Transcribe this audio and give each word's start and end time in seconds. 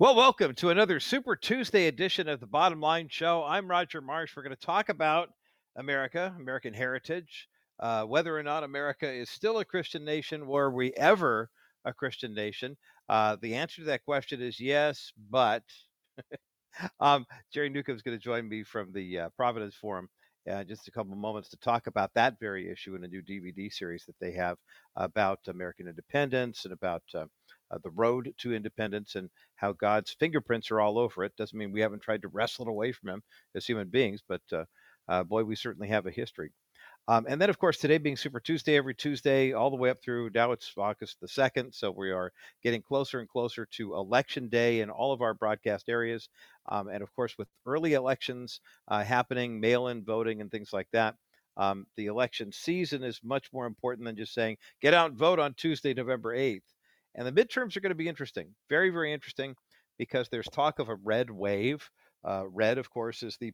Well, 0.00 0.14
welcome 0.14 0.54
to 0.54 0.70
another 0.70 1.00
Super 1.00 1.34
Tuesday 1.34 1.88
edition 1.88 2.28
of 2.28 2.38
the 2.38 2.46
Bottom 2.46 2.80
Line 2.80 3.08
Show. 3.10 3.42
I'm 3.42 3.68
Roger 3.68 4.00
Marsh. 4.00 4.36
We're 4.36 4.44
going 4.44 4.54
to 4.54 4.64
talk 4.64 4.90
about 4.90 5.30
America, 5.74 6.32
American 6.38 6.72
heritage, 6.72 7.48
uh, 7.80 8.04
whether 8.04 8.38
or 8.38 8.44
not 8.44 8.62
America 8.62 9.12
is 9.12 9.28
still 9.28 9.58
a 9.58 9.64
Christian 9.64 10.04
nation. 10.04 10.46
Were 10.46 10.70
we 10.70 10.92
ever 10.92 11.50
a 11.84 11.92
Christian 11.92 12.32
nation? 12.32 12.76
Uh, 13.08 13.38
the 13.42 13.56
answer 13.56 13.82
to 13.82 13.86
that 13.86 14.04
question 14.04 14.40
is 14.40 14.60
yes, 14.60 15.12
but 15.30 15.64
um, 17.00 17.26
Jerry 17.52 17.68
Newcombe 17.68 17.96
is 17.96 18.02
going 18.02 18.16
to 18.16 18.22
join 18.22 18.48
me 18.48 18.62
from 18.62 18.92
the 18.92 19.18
uh, 19.18 19.28
Providence 19.30 19.74
Forum. 19.74 20.08
Uh, 20.48 20.62
just 20.62 20.86
a 20.86 20.92
couple 20.92 21.12
of 21.12 21.18
moments 21.18 21.48
to 21.48 21.56
talk 21.56 21.88
about 21.88 22.14
that 22.14 22.38
very 22.38 22.70
issue 22.70 22.94
in 22.94 23.02
a 23.02 23.08
new 23.08 23.20
DVD 23.20 23.68
series 23.68 24.04
that 24.06 24.14
they 24.20 24.30
have 24.30 24.58
about 24.94 25.40
American 25.48 25.88
independence 25.88 26.66
and 26.66 26.72
about 26.72 27.02
uh, 27.70 27.78
the 27.82 27.90
road 27.90 28.32
to 28.38 28.54
independence 28.54 29.14
and 29.14 29.30
how 29.56 29.72
God's 29.72 30.12
fingerprints 30.18 30.70
are 30.70 30.80
all 30.80 30.98
over 30.98 31.24
it. 31.24 31.36
Doesn't 31.36 31.58
mean 31.58 31.72
we 31.72 31.80
haven't 31.80 32.02
tried 32.02 32.22
to 32.22 32.28
wrestle 32.28 32.66
it 32.66 32.70
away 32.70 32.92
from 32.92 33.10
Him 33.10 33.22
as 33.54 33.66
human 33.66 33.88
beings, 33.88 34.22
but 34.26 34.42
uh, 34.52 34.64
uh, 35.08 35.24
boy, 35.24 35.44
we 35.44 35.56
certainly 35.56 35.88
have 35.88 36.06
a 36.06 36.10
history. 36.10 36.52
Um, 37.08 37.24
and 37.26 37.40
then, 37.40 37.48
of 37.48 37.58
course, 37.58 37.78
today 37.78 37.96
being 37.96 38.18
Super 38.18 38.38
Tuesday, 38.38 38.76
every 38.76 38.94
Tuesday, 38.94 39.54
all 39.54 39.70
the 39.70 39.76
way 39.76 39.88
up 39.88 39.96
through 40.04 40.30
now 40.34 40.52
it's 40.52 40.70
August 40.76 41.16
the 41.22 41.26
2nd. 41.26 41.74
So 41.74 41.90
we 41.90 42.10
are 42.10 42.30
getting 42.62 42.82
closer 42.82 43.18
and 43.18 43.28
closer 43.28 43.66
to 43.76 43.94
Election 43.94 44.48
Day 44.50 44.80
in 44.80 44.90
all 44.90 45.12
of 45.14 45.22
our 45.22 45.32
broadcast 45.32 45.88
areas. 45.88 46.28
Um, 46.68 46.88
and 46.88 47.02
of 47.02 47.10
course, 47.14 47.38
with 47.38 47.48
early 47.64 47.94
elections 47.94 48.60
uh, 48.88 49.02
happening, 49.02 49.58
mail 49.58 49.88
in 49.88 50.04
voting, 50.04 50.42
and 50.42 50.50
things 50.50 50.70
like 50.74 50.88
that, 50.92 51.14
um, 51.56 51.86
the 51.96 52.06
election 52.06 52.52
season 52.52 53.02
is 53.02 53.20
much 53.24 53.48
more 53.54 53.66
important 53.66 54.04
than 54.04 54.16
just 54.16 54.34
saying, 54.34 54.58
get 54.82 54.92
out 54.92 55.08
and 55.10 55.18
vote 55.18 55.38
on 55.38 55.54
Tuesday, 55.54 55.94
November 55.94 56.36
8th. 56.36 56.60
And 57.18 57.26
the 57.26 57.32
midterms 57.32 57.76
are 57.76 57.80
going 57.80 57.90
to 57.90 57.96
be 57.96 58.08
interesting, 58.08 58.54
very, 58.70 58.90
very 58.90 59.12
interesting, 59.12 59.56
because 59.98 60.28
there's 60.28 60.46
talk 60.46 60.78
of 60.78 60.88
a 60.88 60.94
red 60.94 61.30
wave. 61.30 61.90
Uh, 62.24 62.44
red, 62.48 62.78
of 62.78 62.90
course, 62.90 63.24
is 63.24 63.36
the 63.40 63.52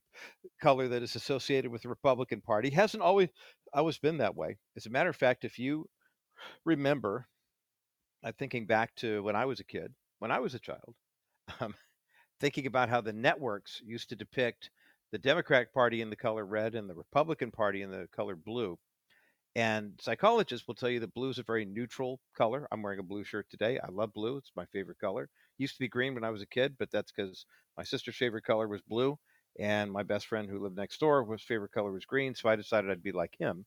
color 0.61 0.87
that 0.89 1.03
is 1.03 1.17
associated 1.17 1.71
with 1.71 1.81
the 1.81 1.89
Republican 1.89 2.43
Party. 2.43 2.69
Hasn't 2.69 3.03
always 3.03 3.31
always 3.73 3.99
been 3.99 4.19
that 4.19 4.37
way. 4.37 4.59
As 4.77 4.85
a 4.85 4.91
matter 4.91 5.09
of 5.09 5.17
fact, 5.17 5.45
if 5.45 5.59
you 5.59 5.87
remember, 6.67 7.27
I'm 8.23 8.35
thinking 8.35 8.67
back 8.67 8.95
to 8.97 9.23
when 9.23 9.35
I 9.35 9.47
was 9.47 9.61
a 9.61 9.65
kid, 9.65 9.95
when 10.19 10.31
I 10.31 10.41
was 10.41 10.55
a 10.55 10.59
child, 10.59 10.95
um, 11.61 11.75
thinking 12.41 12.67
about 12.67 12.91
how 12.91 13.01
the 13.01 13.15
networks 13.15 13.81
used 13.83 14.11
to 14.11 14.17
depict 14.17 14.71
the 15.11 15.19
Democratic 15.19 15.73
Party 15.73 16.03
in 16.03 16.11
the 16.11 16.17
color 16.17 16.45
red 16.45 16.75
and 16.75 16.89
the 16.89 16.95
Republican 16.95 17.51
Party 17.51 17.81
in 17.81 17.91
the 17.91 18.09
color 18.15 18.37
blue. 18.37 18.79
And 19.57 19.99
psychologists 20.01 20.67
will 20.67 20.75
tell 20.75 20.89
you 20.89 21.01
that 21.01 21.15
blue 21.15 21.31
is 21.31 21.39
a 21.39 21.45
very 21.45 21.65
neutral 21.65 22.21
color. 22.37 22.67
I'm 22.73 22.83
wearing 22.83 22.99
a 23.01 23.05
blue 23.05 23.25
shirt 23.25 23.49
today. 23.51 23.79
I 23.79 23.89
love 23.91 24.13
blue. 24.13 24.37
It's 24.37 24.51
my 24.57 24.67
favorite 24.67 24.99
color. 24.99 25.29
Used 25.59 25.75
to 25.75 25.81
be 25.81 25.89
green 25.89 26.15
when 26.15 26.25
I 26.25 26.31
was 26.31 26.43
a 26.43 26.47
kid, 26.47 26.77
but 26.79 26.91
that's 26.91 27.13
because 27.13 27.47
my 27.77 27.85
sister's 27.85 28.17
favorite 28.17 28.45
color 28.45 28.67
was 28.69 28.83
blue. 28.83 29.19
And 29.61 29.93
my 29.93 30.03
best 30.03 30.27
friend 30.27 30.49
who 30.51 30.59
lived 30.59 30.77
next 30.77 30.99
door, 30.99 31.25
his 31.31 31.43
favorite 31.43 31.71
color 31.73 31.93
was 31.93 32.05
green. 32.05 32.35
So 32.35 32.49
I 32.49 32.57
decided 32.57 32.91
I'd 32.91 33.03
be 33.03 33.13
like 33.13 33.37
him. 33.39 33.65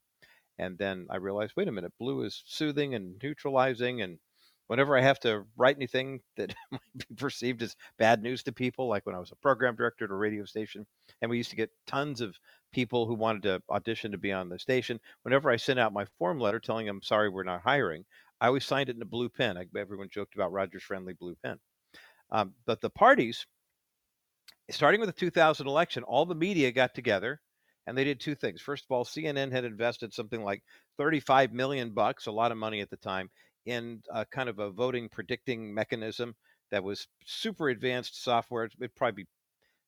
And 0.58 0.76
then 0.78 1.06
I 1.10 1.16
realized, 1.16 1.54
wait 1.56 1.68
a 1.68 1.72
minute, 1.72 1.92
blue 1.98 2.22
is 2.22 2.42
soothing 2.46 2.94
and 2.94 3.18
neutralizing 3.22 4.02
and 4.02 4.18
whenever 4.66 4.96
I 4.96 5.00
have 5.00 5.18
to 5.20 5.46
write 5.56 5.76
anything 5.76 6.20
that 6.36 6.54
might 6.70 6.80
be 6.96 7.14
perceived 7.16 7.62
as 7.62 7.76
bad 7.98 8.22
news 8.22 8.42
to 8.44 8.52
people, 8.52 8.88
like 8.88 9.06
when 9.06 9.14
I 9.14 9.18
was 9.18 9.32
a 9.32 9.36
program 9.36 9.76
director 9.76 10.04
at 10.04 10.10
a 10.10 10.14
radio 10.14 10.44
station, 10.44 10.86
and 11.22 11.30
we 11.30 11.38
used 11.38 11.50
to 11.50 11.56
get 11.56 11.70
tons 11.86 12.20
of 12.20 12.36
people 12.72 13.06
who 13.06 13.14
wanted 13.14 13.42
to 13.42 13.62
audition 13.70 14.12
to 14.12 14.18
be 14.18 14.32
on 14.32 14.48
the 14.48 14.58
station, 14.58 15.00
whenever 15.22 15.50
I 15.50 15.56
sent 15.56 15.78
out 15.78 15.92
my 15.92 16.06
form 16.18 16.38
letter 16.38 16.60
telling 16.60 16.86
them, 16.86 17.00
sorry, 17.02 17.28
we're 17.28 17.44
not 17.44 17.62
hiring, 17.62 18.04
I 18.40 18.46
always 18.46 18.64
signed 18.64 18.88
it 18.88 18.96
in 18.96 19.02
a 19.02 19.06
blue 19.06 19.28
pen. 19.28 19.56
I, 19.56 19.64
everyone 19.76 20.08
joked 20.10 20.34
about 20.34 20.52
Roger's 20.52 20.82
friendly 20.82 21.12
blue 21.14 21.36
pen. 21.42 21.58
Um, 22.30 22.54
but 22.66 22.80
the 22.80 22.90
parties, 22.90 23.46
starting 24.70 25.00
with 25.00 25.08
the 25.08 25.14
2000 25.14 25.66
election, 25.66 26.02
all 26.04 26.26
the 26.26 26.34
media 26.34 26.70
got 26.70 26.94
together 26.94 27.40
and 27.86 27.96
they 27.96 28.04
did 28.04 28.20
two 28.20 28.34
things. 28.34 28.60
First 28.60 28.84
of 28.84 28.94
all, 28.94 29.04
CNN 29.04 29.50
had 29.50 29.64
invested 29.64 30.12
something 30.12 30.44
like 30.44 30.62
35 30.98 31.52
million 31.52 31.94
bucks, 31.94 32.26
a 32.26 32.32
lot 32.32 32.52
of 32.52 32.58
money 32.58 32.80
at 32.80 32.90
the 32.90 32.98
time, 32.98 33.30
in 33.64 34.02
a 34.12 34.26
kind 34.26 34.50
of 34.50 34.58
a 34.58 34.70
voting 34.70 35.08
predicting 35.08 35.72
mechanism 35.72 36.34
that 36.70 36.84
was 36.84 37.08
super 37.24 37.70
advanced 37.70 38.22
software. 38.22 38.64
It'd 38.64 38.94
probably 38.94 39.24
be 39.24 39.28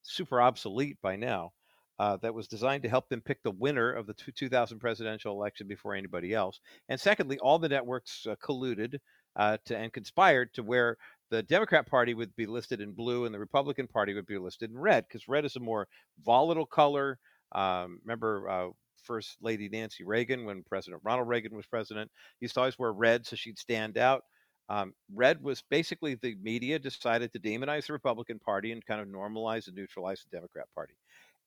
super 0.03 0.41
obsolete 0.41 0.97
by 1.03 1.17
now. 1.17 1.53
Uh, 2.01 2.17
that 2.17 2.33
was 2.33 2.49
designed 2.49 2.83
to 2.83 2.89
help 2.89 3.11
them 3.11 3.21
pick 3.21 3.43
the 3.43 3.51
winner 3.51 3.93
of 3.93 4.07
the 4.07 4.15
2000 4.15 4.79
presidential 4.79 5.35
election 5.35 5.69
before 5.69 5.95
anybody 5.95 6.33
else. 6.33 6.59
And 6.89 6.99
secondly, 6.99 7.39
all 7.41 7.59
the 7.59 7.69
networks 7.69 8.27
uh, 8.27 8.37
colluded 8.43 8.97
uh, 9.37 9.59
to 9.67 9.77
and 9.77 9.93
conspired 9.93 10.55
to 10.55 10.63
where 10.63 10.97
the 11.31 11.43
Democrat 11.43 11.87
Party 11.87 12.15
would 12.15 12.35
be 12.37 12.47
listed 12.47 12.81
in 12.81 12.93
blue 12.93 13.27
and 13.27 13.35
the 13.35 13.39
Republican 13.39 13.87
Party 13.87 14.15
would 14.15 14.25
be 14.25 14.39
listed 14.39 14.71
in 14.71 14.79
red 14.79 15.05
because 15.07 15.29
red 15.29 15.45
is 15.45 15.57
a 15.57 15.61
more 15.61 15.89
volatile 16.25 16.65
color. 16.65 17.19
Um, 17.53 18.01
remember, 18.03 18.49
uh, 18.49 18.69
First 19.05 19.37
Lady 19.43 19.69
Nancy 19.69 20.03
Reagan, 20.03 20.47
when 20.47 20.63
President 20.63 21.03
Ronald 21.05 21.29
Reagan 21.29 21.55
was 21.55 21.67
president, 21.67 22.11
used 22.41 22.55
to 22.55 22.61
always 22.61 22.79
wear 22.79 22.95
red 22.95 23.27
so 23.27 23.37
she'd 23.37 23.59
stand 23.59 23.99
out. 23.99 24.23
Um, 24.71 24.95
red 25.13 25.43
was 25.43 25.63
basically 25.69 26.15
the 26.15 26.37
media 26.41 26.79
decided 26.79 27.33
to 27.35 27.41
demonize 27.41 27.89
the 27.89 27.93
Republican 27.93 28.39
Party 28.39 28.73
and 28.73 28.87
kind 28.87 29.03
of 29.03 29.09
normalize 29.09 29.67
and 29.67 29.77
neutralize 29.77 30.23
the 30.23 30.35
Democrat 30.35 30.67
Party. 30.75 30.95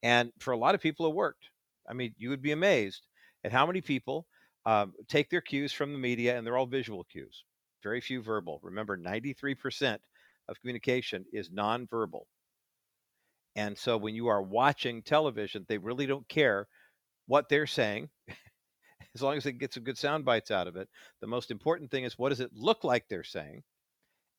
And 0.04 0.32
for 0.40 0.52
a 0.52 0.58
lot 0.58 0.76
of 0.76 0.82
people, 0.82 1.08
it 1.08 1.16
worked. 1.16 1.50
I 1.90 1.94
mean, 1.94 2.14
you 2.18 2.30
would 2.30 2.42
be 2.42 2.52
amazed 2.52 3.08
at 3.44 3.52
how 3.52 3.66
many 3.66 3.82
people 3.82 4.28
um, 4.66 4.94
take 5.08 5.30
their 5.30 5.42
cues 5.42 5.74
from 5.74 5.94
the 5.94 6.00
media, 6.00 6.38
and 6.38 6.46
they're 6.46 6.58
all 6.58 6.68
visual 6.68 7.04
cues, 7.06 7.44
very 7.82 8.02
few 8.02 8.22
verbal. 8.22 8.60
Remember, 8.62 8.98
93% 8.98 9.98
of 10.48 10.60
communication 10.60 11.26
is 11.34 11.50
nonverbal. 11.50 12.26
And 13.56 13.78
so 13.78 13.98
when 13.98 14.16
you 14.16 14.28
are 14.28 14.42
watching 14.42 15.02
television, 15.04 15.66
they 15.68 15.78
really 15.78 16.06
don't 16.06 16.28
care 16.28 16.68
what 17.28 17.50
they're 17.50 17.68
saying, 17.68 18.10
as 19.16 19.22
long 19.22 19.38
as 19.38 19.44
they 19.44 19.52
get 19.52 19.74
some 19.74 19.84
good 19.84 19.98
sound 19.98 20.26
bites 20.26 20.52
out 20.52 20.68
of 20.68 20.76
it. 20.76 20.90
The 21.22 21.28
most 21.28 21.52
important 21.52 21.92
thing 21.92 22.04
is 22.04 22.18
what 22.18 22.30
does 22.30 22.40
it 22.40 22.52
look 22.54 22.84
like 22.84 23.08
they're 23.08 23.24
saying? 23.24 23.64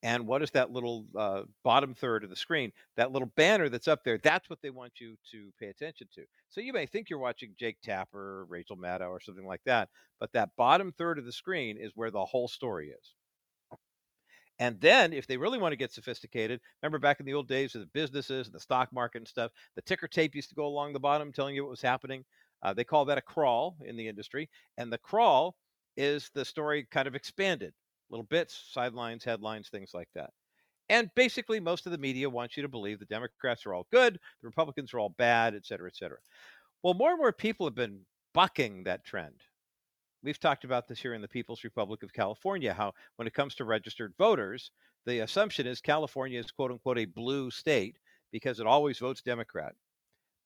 And 0.05 0.27
what 0.27 0.43
is 0.43 0.51
that 0.51 0.71
little 0.71 1.07
uh, 1.19 1.45
bottom 1.65 1.95
third 1.95 2.25
of 2.25 2.31
the 2.31 2.37
screen? 2.37 2.73
That 2.99 3.11
little 3.11 3.33
banner 3.37 3.71
that's 3.71 3.89
up 3.89 4.05
there, 4.05 4.19
that's 4.19 4.51
what 4.51 4.61
they 4.63 4.69
want 4.69 4.93
you 5.01 5.17
to 5.31 5.51
pay 5.59 5.69
attention 5.69 6.09
to. 6.15 6.25
So 6.51 6.61
you 6.61 6.75
may 6.75 6.85
think 6.85 7.09
you're 7.09 7.19
watching 7.19 7.55
Jake 7.59 7.79
Tapper, 7.83 8.45
Rachel 8.45 8.77
Maddow, 8.77 9.09
or 9.09 9.19
something 9.19 9.47
like 9.47 9.63
that, 9.65 9.89
but 10.21 10.31
that 10.35 10.51
bottom 10.59 10.93
third 10.93 11.19
of 11.19 11.25
the 11.25 11.33
screen 11.33 11.79
is 11.79 11.93
where 11.95 12.11
the 12.11 12.25
whole 12.25 12.49
story 12.49 12.91
is. 12.91 13.15
And 14.59 14.79
then, 14.79 15.15
if 15.15 15.27
they 15.27 15.39
really 15.39 15.59
want 15.59 15.73
to 15.73 15.77
get 15.77 15.91
sophisticated, 15.91 16.61
remember 16.83 16.99
back 16.99 17.19
in 17.19 17.27
the 17.27 17.35
old 17.35 17.49
days 17.49 17.75
of 17.75 17.81
the 17.81 17.89
businesses 17.89 18.47
and 18.47 18.55
the 18.55 18.61
stock 18.61 18.93
market 18.93 19.19
and 19.19 19.29
stuff, 19.29 19.53
the 19.75 19.83
ticker 19.83 20.07
tape 20.07 20.35
used 20.35 20.51
to 20.51 20.55
go 20.55 20.67
along 20.67 20.93
the 20.93 21.01
bottom 21.01 21.33
telling 21.33 21.55
you 21.55 21.65
what 21.65 21.71
was 21.71 21.83
happening. 21.83 22.25
Uh, 22.63 22.75
they 22.75 22.85
call 22.85 23.07
that 23.07 23.19
a 23.19 23.23
crawl 23.23 23.77
in 23.85 23.97
the 23.97 24.07
industry. 24.07 24.49
And 24.77 24.93
the 24.93 24.99
crawl 24.99 25.57
is 25.97 26.31
the 26.35 26.45
story 26.45 26.87
kind 26.91 27.09
of 27.09 27.15
expanded 27.15 27.73
little 28.11 28.27
bits, 28.27 28.69
sidelines, 28.71 29.25
headlines, 29.25 29.69
things 29.69 29.91
like 29.95 30.09
that. 30.15 30.31
And 30.89 31.11
basically, 31.15 31.61
most 31.61 31.87
of 31.87 31.93
the 31.93 31.99
media 31.99 32.29
wants 32.29 32.57
you 32.57 32.63
to 32.63 32.69
believe 32.69 32.99
the 32.99 33.07
Democrats 33.07 33.65
are 33.65 33.75
all 33.75 33.87
good, 33.91 34.15
the 34.15 34.49
Republicans 34.49 34.93
are 34.93 34.99
all 34.99 35.15
bad, 35.17 35.55
et 35.55 35.65
cetera, 35.65 35.89
et 35.89 35.97
cetera. 35.97 36.19
Well, 36.83 36.95
more 36.95 37.11
and 37.11 37.19
more 37.19 37.33
people 37.33 37.67
have 37.67 37.75
been 37.75 38.01
bucking 38.35 38.85
that 38.85 39.05
trend. 39.05 39.41
We've 40.23 40.41
talked 40.41 40.65
about 40.65 40.89
this 40.89 41.01
here 41.01 41.15
in 41.15 41.23
the 41.23 41.29
People's 41.29 41.65
Republic 41.65 42.03
of 42.03 42.13
California, 42.13 42.73
how 42.73 42.93
when 43.17 43.29
it 43.29 43.35
comes 43.35 43.55
to 43.57 43.65
registered 43.65 44.15
voters, 44.19 44.71
the 45.07 45.21
assumption 45.21 45.67
is 45.67 45.81
California 45.81 46.41
is 46.41 46.51
quote 46.51 46.71
unquote 46.71 46.99
a 46.99 47.05
blue 47.05 47.51
state 47.51 47.97
because 48.33 48.59
it 48.59 48.67
always 48.67 48.99
votes 48.99 49.23
Democrat. 49.23 49.75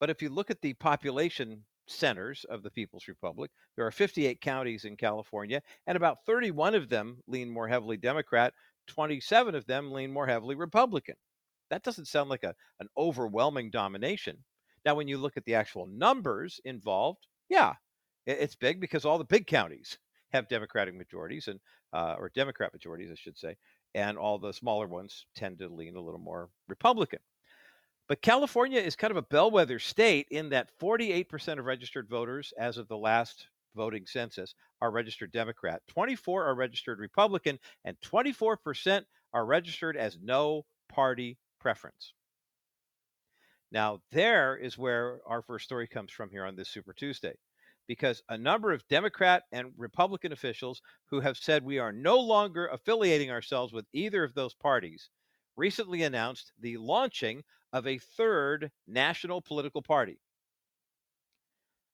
But 0.00 0.10
if 0.10 0.20
you 0.20 0.28
look 0.30 0.50
at 0.50 0.60
the 0.60 0.74
population 0.74 1.64
centers 1.88 2.44
of 2.44 2.62
the 2.62 2.70
People's 2.70 3.08
Republic. 3.08 3.50
There 3.76 3.86
are 3.86 3.90
58 3.90 4.40
counties 4.40 4.84
in 4.84 4.96
California, 4.96 5.62
and 5.86 5.96
about 5.96 6.24
31 6.26 6.74
of 6.74 6.88
them 6.88 7.18
lean 7.26 7.50
more 7.50 7.68
heavily 7.68 7.96
Democrat, 7.96 8.54
27 8.88 9.54
of 9.54 9.66
them 9.66 9.92
lean 9.92 10.12
more 10.12 10.26
heavily 10.26 10.54
Republican. 10.54 11.16
That 11.70 11.82
doesn't 11.82 12.06
sound 12.08 12.30
like 12.30 12.44
a, 12.44 12.54
an 12.80 12.88
overwhelming 12.96 13.70
domination. 13.70 14.38
Now, 14.84 14.94
when 14.94 15.08
you 15.08 15.18
look 15.18 15.36
at 15.36 15.44
the 15.44 15.54
actual 15.54 15.86
numbers 15.86 16.60
involved, 16.64 17.26
yeah, 17.48 17.74
it's 18.26 18.56
big 18.56 18.80
because 18.80 19.04
all 19.04 19.18
the 19.18 19.24
big 19.24 19.46
counties 19.46 19.98
have 20.32 20.48
Democratic 20.48 20.94
majorities 20.94 21.48
and 21.48 21.60
uh, 21.92 22.16
or 22.18 22.30
Democrat 22.34 22.72
majorities, 22.72 23.10
I 23.10 23.14
should 23.14 23.38
say, 23.38 23.56
and 23.94 24.18
all 24.18 24.38
the 24.38 24.52
smaller 24.52 24.86
ones 24.86 25.24
tend 25.34 25.58
to 25.58 25.68
lean 25.68 25.96
a 25.96 26.00
little 26.00 26.20
more 26.20 26.50
Republican. 26.68 27.20
But 28.08 28.22
California 28.22 28.80
is 28.80 28.96
kind 28.96 29.10
of 29.10 29.18
a 29.18 29.22
bellwether 29.22 29.78
state 29.78 30.28
in 30.30 30.48
that 30.48 30.70
48% 30.80 31.58
of 31.58 31.66
registered 31.66 32.08
voters, 32.08 32.54
as 32.58 32.78
of 32.78 32.88
the 32.88 32.96
last 32.96 33.48
voting 33.76 34.06
census, 34.06 34.54
are 34.80 34.90
registered 34.90 35.30
Democrat. 35.30 35.82
24 35.88 36.46
are 36.46 36.54
registered 36.54 37.00
Republican, 37.00 37.58
and 37.84 38.00
24% 38.00 39.04
are 39.34 39.44
registered 39.44 39.94
as 39.94 40.16
no 40.22 40.64
party 40.88 41.36
preference. 41.60 42.14
Now, 43.70 44.00
there 44.10 44.56
is 44.56 44.78
where 44.78 45.20
our 45.26 45.42
first 45.42 45.66
story 45.66 45.86
comes 45.86 46.10
from 46.10 46.30
here 46.30 46.46
on 46.46 46.56
this 46.56 46.70
Super 46.70 46.94
Tuesday, 46.94 47.34
because 47.86 48.22
a 48.30 48.38
number 48.38 48.72
of 48.72 48.88
Democrat 48.88 49.42
and 49.52 49.74
Republican 49.76 50.32
officials 50.32 50.80
who 51.10 51.20
have 51.20 51.36
said 51.36 51.62
we 51.62 51.78
are 51.78 51.92
no 51.92 52.18
longer 52.18 52.68
affiliating 52.68 53.30
ourselves 53.30 53.74
with 53.74 53.84
either 53.92 54.24
of 54.24 54.32
those 54.32 54.54
parties 54.54 55.10
recently 55.56 56.04
announced 56.04 56.52
the 56.58 56.78
launching 56.78 57.44
of 57.72 57.86
a 57.86 57.98
third 57.98 58.70
national 58.86 59.40
political 59.40 59.82
party. 59.82 60.18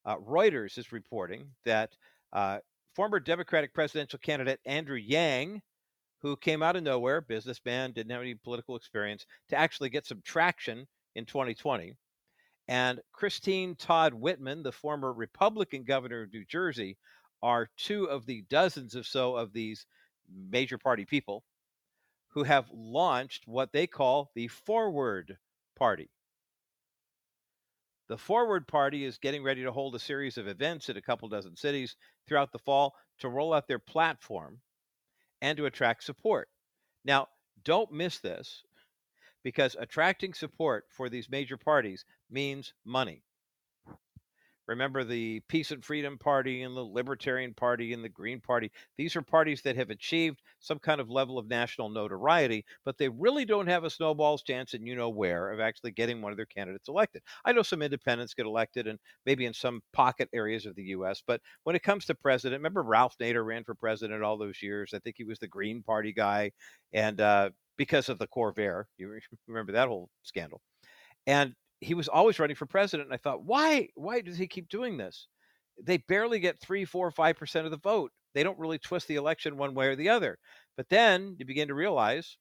Uh, 0.05 0.17
Reuters 0.17 0.79
is 0.79 0.93
reporting 0.93 1.47
that 1.65 1.97
uh, 2.33 2.59
former 2.95 3.19
Democratic 3.19 3.73
presidential 3.73 4.19
candidate 4.19 4.61
Andrew 4.67 4.97
Yang, 4.97 5.63
who 6.21 6.37
came 6.37 6.63
out 6.63 6.77
of 6.77 6.83
nowhere, 6.83 7.21
businessman, 7.21 7.93
didn't 7.93 8.13
have 8.13 8.21
any 8.21 8.35
political 8.35 8.77
experience, 8.77 9.27
to 9.49 9.57
actually 9.57 9.89
get 9.89 10.07
some 10.07 10.21
traction 10.25 10.87
in 11.15 11.25
2020, 11.25 11.95
and 12.69 13.01
Christine 13.13 13.75
Todd 13.77 14.15
Whitman, 14.15 14.63
the 14.63 14.73
former 14.73 15.13
Republican 15.13 15.85
governor 15.85 16.23
of 16.23 16.33
New 16.33 16.45
Jersey, 16.45 16.97
are 17.43 17.69
two 17.77 18.05
of 18.07 18.25
the 18.25 18.43
dozens 18.49 18.97
or 18.97 19.03
so 19.03 19.37
of 19.37 19.53
these 19.53 19.87
major 20.33 20.79
party 20.79 21.05
people 21.05 21.45
who 22.29 22.43
have 22.43 22.71
launched 22.73 23.47
what 23.47 23.71
they 23.73 23.87
call 23.87 24.31
the 24.35 24.49
Forward 24.49 25.37
Party. 25.75 26.11
The 28.09 28.19
Forward 28.19 28.69
Party 28.69 29.05
is 29.05 29.19
getting 29.19 29.43
ready 29.43 29.63
to 29.63 29.73
hold 29.73 29.95
a 29.95 29.99
series 29.99 30.37
of 30.37 30.47
events 30.47 30.89
in 30.89 30.97
a 30.97 31.03
couple 31.03 31.29
dozen 31.29 31.57
cities 31.57 31.97
throughout 32.27 32.53
the 32.53 32.59
fall 32.59 32.95
to 33.21 33.29
roll 33.29 33.55
out 33.55 33.67
their 33.67 33.79
platform 33.79 34.61
and 35.41 35.57
to 35.57 35.67
attract 35.67 36.05
support. 36.05 36.49
Now, 37.05 37.29
don't 37.65 37.93
miss 37.93 38.19
this 38.19 38.63
because 39.43 39.77
attracting 39.79 40.35
support 40.35 40.85
for 40.91 41.09
these 41.09 41.31
major 41.31 41.57
parties 41.57 42.05
means 42.31 42.75
money. 42.85 43.23
Remember 44.67 45.05
the 45.05 45.41
Peace 45.49 45.71
and 45.71 45.85
Freedom 45.85 46.19
Party 46.19 46.63
and 46.63 46.77
the 46.77 46.83
Libertarian 46.83 47.55
Party 47.55 47.93
and 47.93 48.03
the 48.03 48.09
Green 48.09 48.41
Party. 48.41 48.71
These 48.97 49.15
are 49.17 49.23
parties 49.23 49.63
that 49.63 49.77
have 49.77 49.91
achieved 49.91 50.43
some 50.61 50.79
kind 50.79 51.01
of 51.01 51.11
level 51.11 51.39
of 51.39 51.49
national 51.49 51.91
notoriety, 51.91 52.65
but 52.85 52.97
they 52.97 53.09
really 53.09 53.45
don't 53.45 53.67
have 53.67 53.85
a 53.85 53.91
snowball's 53.91 54.43
chance, 54.43 54.75
and 54.75 54.87
you 54.87 54.97
know 54.97 55.11
where, 55.11 55.51
of 55.51 55.61
actually 55.61 55.91
getting 55.91 56.23
one 56.23 56.33
of 56.33 56.37
their 56.37 56.47
candidates 56.47 56.89
elected. 56.89 57.23
I 57.45 57.53
know 57.53 57.63
some 57.63 57.83
independents 57.83 58.35
get 58.35 58.47
elected, 58.47 58.87
and 58.87 58.99
maybe 59.27 59.47
in 59.47 59.55
some 59.55 59.83
pocket 59.93 60.29
areas 60.33 60.67
of 60.67 60.75
the 60.75 60.85
U.S., 60.85 61.23
but 61.27 61.41
when 61.65 61.77
it 61.77 61.83
comes 61.83 62.07
to 62.07 62.15
president, 62.15 62.61
remember 62.61 62.83
Ralph 62.83 63.17
Nader 63.21 63.45
ran 63.45 63.65
for 63.65 63.75
president 63.75 64.23
all 64.23 64.39
those 64.39 64.63
years. 64.63 64.93
I 64.95 64.99
think 64.99 65.17
he 65.19 65.25
was 65.25 65.39
the 65.39 65.49
Green 65.49 65.83
Party 65.83 66.13
guy, 66.13 66.53
and 66.93 67.21
uh, 67.21 67.51
because 67.77 68.09
of 68.09 68.19
the 68.19 68.29
Corvair, 68.29 68.85
you 68.97 69.19
remember 69.47 69.73
that 69.73 69.89
whole 69.89 70.09
scandal. 70.23 70.61
And 71.27 71.55
he 71.85 71.95
was 71.95 72.09
always 72.09 72.39
running 72.39 72.57
for 72.57 72.67
president. 72.67 73.09
And 73.09 73.15
I 73.15 73.19
thought, 73.19 73.45
why? 73.45 73.89
Why 73.95 74.21
does 74.21 74.37
he 74.37 74.47
keep 74.47 74.69
doing 74.69 74.97
this? 74.97 75.29
They 75.83 75.99
barely 75.99 76.41
get 76.41 76.61
three, 76.61 76.85
four, 76.85 77.11
five 77.11 77.37
percent 77.37 77.67
of 77.67 77.71
the 77.71 77.79
vote. 77.79 78.13
They 78.35 78.43
don't 78.43 78.59
really 78.59 78.79
twist 78.79 79.07
the 79.07 79.17
election 79.17 79.57
one 79.57 79.75
way 79.75 79.87
or 79.87 79.97
the 79.97 80.09
other. 80.09 80.39
But 80.77 80.89
then 80.89 81.37
you 81.39 81.47
begin 81.47 81.69
to 81.69 81.75
realize 81.75 82.37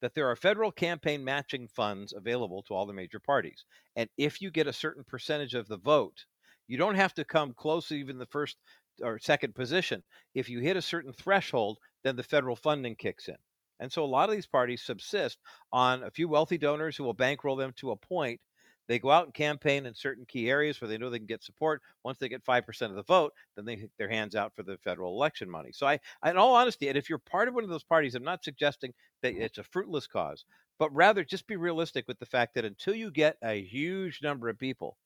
that 0.00 0.14
there 0.14 0.28
are 0.28 0.36
federal 0.36 0.70
campaign 0.70 1.24
matching 1.24 1.68
funds 1.68 2.12
available 2.14 2.62
to 2.64 2.74
all 2.74 2.86
the 2.86 2.92
major 2.92 3.18
parties. 3.18 3.64
And 3.96 4.08
if 4.16 4.40
you 4.40 4.50
get 4.50 4.66
a 4.66 4.72
certain 4.72 5.04
percentage 5.04 5.54
of 5.54 5.68
the 5.68 5.78
vote, 5.78 6.26
you 6.68 6.76
don't 6.76 6.94
have 6.94 7.14
to 7.14 7.24
come 7.24 7.54
close 7.54 7.90
even 7.92 8.18
the 8.18 8.26
first 8.26 8.56
or 9.02 9.18
second 9.18 9.54
position. 9.54 10.02
If 10.34 10.48
you 10.48 10.60
hit 10.60 10.76
a 10.76 10.82
certain 10.82 11.12
threshold, 11.12 11.78
then 12.02 12.16
the 12.16 12.22
federal 12.22 12.56
funding 12.56 12.96
kicks 12.96 13.28
in. 13.28 13.36
And 13.80 13.92
so 13.92 14.04
a 14.04 14.06
lot 14.06 14.28
of 14.28 14.34
these 14.34 14.46
parties 14.46 14.82
subsist 14.82 15.38
on 15.72 16.02
a 16.04 16.10
few 16.10 16.28
wealthy 16.28 16.58
donors 16.58 16.96
who 16.96 17.04
will 17.04 17.14
bankroll 17.14 17.56
them 17.56 17.72
to 17.76 17.90
a 17.90 17.96
point. 17.96 18.40
They 18.86 18.98
go 18.98 19.10
out 19.10 19.24
and 19.24 19.34
campaign 19.34 19.86
in 19.86 19.94
certain 19.94 20.26
key 20.26 20.50
areas 20.50 20.80
where 20.80 20.88
they 20.88 20.98
know 20.98 21.08
they 21.08 21.18
can 21.18 21.26
get 21.26 21.42
support. 21.42 21.80
Once 22.04 22.18
they 22.18 22.28
get 22.28 22.44
5% 22.44 22.82
of 22.90 22.96
the 22.96 23.02
vote, 23.02 23.32
then 23.56 23.64
they 23.64 23.88
their 23.98 24.10
hands 24.10 24.34
out 24.34 24.54
for 24.54 24.62
the 24.62 24.76
federal 24.78 25.14
election 25.14 25.48
money. 25.48 25.70
So 25.72 25.86
I, 25.86 25.98
in 26.26 26.36
all 26.36 26.54
honesty, 26.54 26.88
and 26.88 26.98
if 26.98 27.08
you're 27.08 27.18
part 27.18 27.48
of 27.48 27.54
one 27.54 27.64
of 27.64 27.70
those 27.70 27.84
parties, 27.84 28.14
I'm 28.14 28.24
not 28.24 28.44
suggesting 28.44 28.92
that 29.22 29.34
it's 29.34 29.58
a 29.58 29.64
fruitless 29.64 30.06
cause, 30.06 30.44
but 30.78 30.94
rather 30.94 31.24
just 31.24 31.46
be 31.46 31.56
realistic 31.56 32.06
with 32.06 32.18
the 32.18 32.26
fact 32.26 32.54
that 32.54 32.66
until 32.66 32.94
you 32.94 33.10
get 33.10 33.38
a 33.42 33.62
huge 33.62 34.20
number 34.22 34.50
of 34.50 34.58
people 34.58 34.98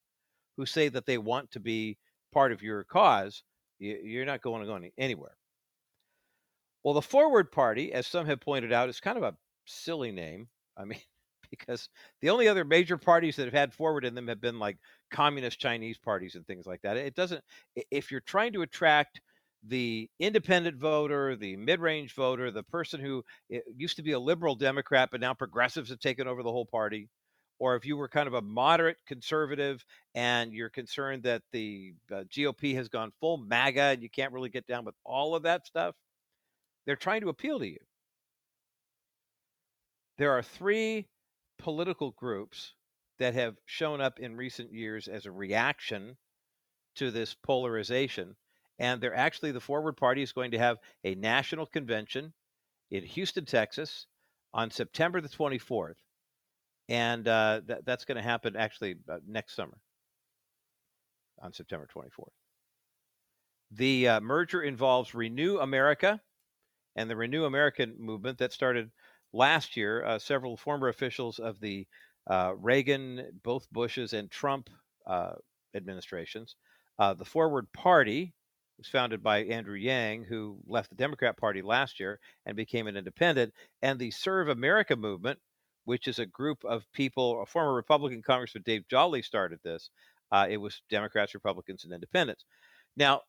who 0.56 0.66
say 0.66 0.88
that 0.88 1.06
they 1.06 1.18
want 1.18 1.50
to 1.52 1.60
be 1.60 1.98
part 2.32 2.50
of 2.50 2.62
your 2.62 2.82
cause, 2.82 3.44
you're 3.78 4.26
not 4.26 4.42
going 4.42 4.60
to 4.60 4.66
go 4.66 4.80
anywhere. 4.98 5.36
Well, 6.82 6.94
the 6.94 7.02
Forward 7.02 7.52
Party, 7.52 7.92
as 7.92 8.06
some 8.06 8.26
have 8.26 8.40
pointed 8.40 8.72
out, 8.72 8.88
is 8.88 9.00
kind 9.00 9.18
of 9.18 9.24
a 9.24 9.36
silly 9.66 10.12
name. 10.12 10.48
I 10.76 10.84
mean, 10.84 11.00
because 11.50 11.88
the 12.20 12.30
only 12.30 12.48
other 12.48 12.64
major 12.64 12.96
parties 12.98 13.36
that 13.36 13.44
have 13.46 13.54
had 13.54 13.74
forward 13.74 14.04
in 14.04 14.14
them 14.14 14.28
have 14.28 14.40
been 14.40 14.58
like 14.58 14.78
communist 15.10 15.58
Chinese 15.58 15.98
parties 15.98 16.34
and 16.34 16.46
things 16.46 16.66
like 16.66 16.82
that. 16.82 16.96
It 16.96 17.14
doesn't, 17.14 17.42
if 17.90 18.10
you're 18.10 18.20
trying 18.20 18.52
to 18.52 18.62
attract 18.62 19.20
the 19.64 20.08
independent 20.20 20.76
voter, 20.76 21.34
the 21.34 21.56
mid 21.56 21.80
range 21.80 22.14
voter, 22.14 22.50
the 22.50 22.62
person 22.62 23.00
who 23.00 23.24
eh, 23.50 23.60
used 23.76 23.96
to 23.96 24.02
be 24.02 24.12
a 24.12 24.18
liberal 24.18 24.54
Democrat, 24.54 25.08
but 25.10 25.20
now 25.20 25.34
progressives 25.34 25.90
have 25.90 25.98
taken 25.98 26.28
over 26.28 26.42
the 26.44 26.52
whole 26.52 26.66
party, 26.66 27.08
or 27.58 27.74
if 27.74 27.84
you 27.84 27.96
were 27.96 28.08
kind 28.08 28.28
of 28.28 28.34
a 28.34 28.42
moderate 28.42 28.98
conservative 29.06 29.84
and 30.14 30.52
you're 30.52 30.70
concerned 30.70 31.24
that 31.24 31.42
the 31.50 31.94
uh, 32.12 32.22
GOP 32.28 32.74
has 32.74 32.88
gone 32.88 33.10
full 33.20 33.38
MAGA 33.38 33.80
and 33.82 34.02
you 34.02 34.08
can't 34.10 34.32
really 34.32 34.48
get 34.50 34.66
down 34.66 34.84
with 34.84 34.94
all 35.04 35.34
of 35.34 35.42
that 35.42 35.66
stuff, 35.66 35.96
they're 36.86 36.96
trying 36.96 37.20
to 37.22 37.28
appeal 37.28 37.58
to 37.58 37.66
you. 37.66 37.78
There 40.16 40.32
are 40.32 40.42
three 40.42 41.06
political 41.58 42.10
groups 42.12 42.74
that 43.18 43.34
have 43.34 43.56
shown 43.66 44.00
up 44.00 44.20
in 44.20 44.36
recent 44.36 44.72
years 44.72 45.08
as 45.08 45.26
a 45.26 45.32
reaction 45.32 46.16
to 46.96 47.10
this 47.10 47.34
polarization. 47.34 48.36
And 48.78 49.00
they're 49.00 49.14
actually, 49.14 49.52
the 49.52 49.60
Forward 49.60 49.96
Party 49.96 50.22
is 50.22 50.32
going 50.32 50.52
to 50.52 50.58
have 50.58 50.78
a 51.04 51.14
national 51.14 51.66
convention 51.66 52.32
in 52.90 53.04
Houston, 53.04 53.44
Texas 53.44 54.06
on 54.54 54.70
September 54.70 55.20
the 55.20 55.28
24th. 55.28 55.96
And 56.88 57.26
uh, 57.28 57.60
th- 57.66 57.80
that's 57.84 58.04
going 58.04 58.16
to 58.16 58.22
happen 58.22 58.56
actually 58.56 58.96
uh, 59.08 59.18
next 59.26 59.54
summer 59.54 59.78
on 61.42 61.52
September 61.52 61.86
24th. 61.94 62.28
The 63.72 64.08
uh, 64.08 64.20
merger 64.20 64.62
involves 64.62 65.14
Renew 65.14 65.58
America, 65.58 66.20
and 66.98 67.08
the 67.08 67.16
Renew 67.16 67.44
American 67.44 67.94
movement 67.96 68.38
that 68.38 68.52
started 68.52 68.90
last 69.32 69.76
year. 69.76 70.04
Uh, 70.04 70.18
several 70.18 70.56
former 70.56 70.88
officials 70.88 71.38
of 71.38 71.60
the 71.60 71.86
uh, 72.28 72.54
Reagan, 72.58 73.40
both 73.44 73.70
Bushes, 73.70 74.12
and 74.12 74.28
Trump 74.28 74.68
uh, 75.06 75.34
administrations. 75.76 76.56
Uh, 76.98 77.14
the 77.14 77.24
Forward 77.24 77.72
Party 77.72 78.34
was 78.78 78.88
founded 78.88 79.22
by 79.22 79.44
Andrew 79.44 79.76
Yang, 79.76 80.24
who 80.24 80.58
left 80.66 80.90
the 80.90 80.96
Democrat 80.96 81.36
Party 81.36 81.62
last 81.62 82.00
year 82.00 82.18
and 82.46 82.56
became 82.56 82.88
an 82.88 82.96
independent, 82.96 83.54
and 83.80 83.98
the 83.98 84.10
Serve 84.10 84.48
America 84.48 84.96
movement, 84.96 85.38
which 85.84 86.08
is 86.08 86.18
a 86.18 86.26
group 86.26 86.64
of 86.64 86.84
people. 86.92 87.40
A 87.42 87.46
former 87.46 87.74
Republican 87.74 88.22
Congressman 88.22 88.64
Dave 88.66 88.88
Jolly 88.90 89.22
started 89.22 89.60
this. 89.62 89.90
Uh, 90.32 90.48
it 90.50 90.56
was 90.56 90.82
Democrats, 90.90 91.32
Republicans, 91.34 91.84
and 91.84 91.92
Independents. 91.92 92.44
Now, 92.96 93.22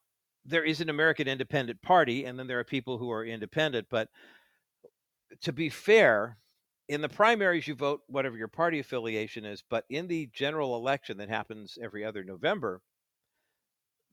there 0.45 0.63
is 0.63 0.81
an 0.81 0.89
American 0.89 1.27
Independent 1.27 1.81
Party, 1.81 2.25
and 2.25 2.37
then 2.37 2.47
there 2.47 2.59
are 2.59 2.63
people 2.63 2.97
who 2.97 3.11
are 3.11 3.25
independent. 3.25 3.87
But 3.89 4.09
to 5.41 5.53
be 5.53 5.69
fair, 5.69 6.37
in 6.87 7.01
the 7.01 7.09
primaries, 7.09 7.67
you 7.67 7.75
vote 7.75 8.01
whatever 8.07 8.37
your 8.37 8.47
party 8.47 8.79
affiliation 8.79 9.45
is. 9.45 9.63
But 9.69 9.85
in 9.89 10.07
the 10.07 10.29
general 10.33 10.75
election 10.75 11.17
that 11.17 11.29
happens 11.29 11.77
every 11.81 12.03
other 12.03 12.23
November, 12.23 12.81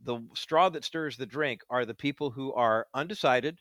the 0.03 0.21
straw 0.35 0.69
that 0.69 0.85
stirs 0.85 1.17
the 1.17 1.27
drink 1.27 1.63
are 1.71 1.87
the 1.87 1.95
people 1.95 2.31
who 2.31 2.53
are 2.53 2.87
undecided 2.93 3.59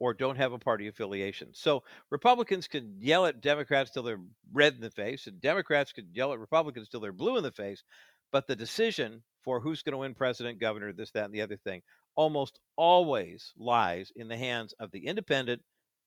or 0.00 0.14
don't 0.14 0.36
have 0.36 0.52
a 0.52 0.58
party 0.58 0.88
affiliation. 0.88 1.50
So 1.54 1.82
Republicans 2.10 2.68
can 2.68 2.96
yell 3.00 3.26
at 3.26 3.40
Democrats 3.40 3.90
till 3.90 4.02
they're 4.02 4.20
red 4.52 4.74
in 4.74 4.80
the 4.80 4.90
face, 4.90 5.26
and 5.26 5.40
Democrats 5.40 5.92
can 5.92 6.08
yell 6.12 6.32
at 6.32 6.38
Republicans 6.38 6.88
till 6.88 7.00
they're 7.00 7.12
blue 7.12 7.36
in 7.36 7.42
the 7.42 7.52
face. 7.52 7.82
But 8.30 8.46
the 8.46 8.56
decision 8.56 9.22
for 9.48 9.60
who's 9.60 9.82
going 9.82 9.92
to 9.92 9.98
win 9.98 10.12
president, 10.12 10.60
governor, 10.60 10.92
this, 10.92 11.10
that, 11.12 11.24
and 11.24 11.32
the 11.32 11.40
other 11.40 11.56
thing 11.56 11.80
almost 12.16 12.60
always 12.76 13.54
lies 13.56 14.12
in 14.14 14.28
the 14.28 14.36
hands 14.36 14.74
of 14.78 14.90
the 14.90 15.06
independent 15.06 15.62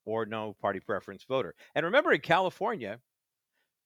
or 0.06 0.28
no 0.28 0.56
party 0.62 0.80
preference 0.80 1.26
voter. 1.28 1.56
And 1.74 1.84
remember, 1.84 2.12
in 2.12 2.22
California, 2.22 3.00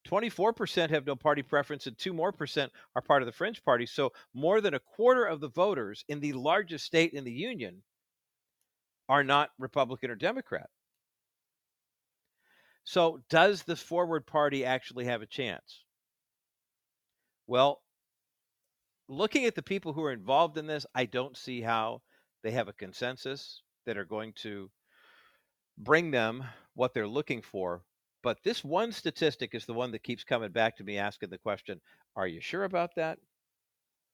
24% 0.09 0.89
have 0.89 1.05
no 1.05 1.15
party 1.15 1.41
preference 1.41 1.87
and 1.87 1.97
2 1.97 2.11
more 2.11 2.33
percent 2.33 2.69
are 2.97 3.01
part 3.01 3.21
of 3.21 3.27
the 3.27 3.31
fringe 3.31 3.63
party. 3.63 3.85
So 3.85 4.11
more 4.33 4.59
than 4.59 4.73
a 4.73 4.79
quarter 4.79 5.23
of 5.23 5.39
the 5.39 5.47
voters 5.47 6.03
in 6.09 6.19
the 6.19 6.33
largest 6.33 6.83
state 6.83 7.13
in 7.13 7.23
the 7.23 7.31
union 7.31 7.81
are 9.07 9.23
not 9.23 9.51
Republican 9.57 10.11
or 10.11 10.15
Democrat. 10.15 10.67
So 12.83 13.21
does 13.29 13.63
the 13.63 13.77
forward 13.77 14.27
party 14.27 14.65
actually 14.65 15.05
have 15.05 15.21
a 15.21 15.27
chance? 15.27 15.85
Well, 17.47 17.81
looking 19.07 19.45
at 19.45 19.55
the 19.55 19.61
people 19.61 19.93
who 19.93 20.03
are 20.03 20.11
involved 20.11 20.57
in 20.57 20.67
this, 20.67 20.85
I 20.95 21.05
don't 21.05 21.37
see 21.37 21.61
how 21.61 22.01
they 22.43 22.51
have 22.51 22.67
a 22.67 22.73
consensus 22.73 23.61
that 23.85 23.97
are 23.97 24.05
going 24.05 24.33
to 24.33 24.69
bring 25.77 26.11
them 26.11 26.43
what 26.73 26.93
they're 26.93 27.07
looking 27.07 27.41
for. 27.41 27.83
But 28.23 28.39
this 28.43 28.63
one 28.63 28.91
statistic 28.91 29.53
is 29.53 29.65
the 29.65 29.73
one 29.73 29.91
that 29.91 30.03
keeps 30.03 30.23
coming 30.23 30.51
back 30.51 30.77
to 30.77 30.83
me 30.83 30.97
asking 30.97 31.29
the 31.29 31.37
question, 31.37 31.79
are 32.15 32.27
you 32.27 32.41
sure 32.41 32.63
about 32.63 32.95
that? 32.95 33.19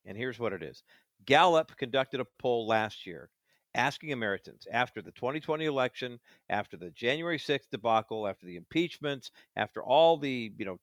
And 0.06 0.18
here's 0.18 0.40
what 0.40 0.54
it 0.54 0.64
is 0.64 0.84
Gallup 1.26 1.76
conducted 1.78 2.20
a 2.20 2.26
poll 2.40 2.68
last 2.68 3.06
year, 3.06 3.30
asking 3.76 4.12
Americans 4.12 4.68
after 4.72 5.02
the 5.02 5.12
2020 5.12 5.66
election, 5.66 6.20
after 6.50 6.76
the 6.76 6.90
January 6.92 7.38
6th 7.38 7.70
debacle, 7.72 8.28
after 8.28 8.46
the 8.46 8.58
impeachments, 8.58 9.32
after 9.56 9.84
all 9.84 10.18
the 10.18 10.52
you 10.58 10.66
know 10.66 10.78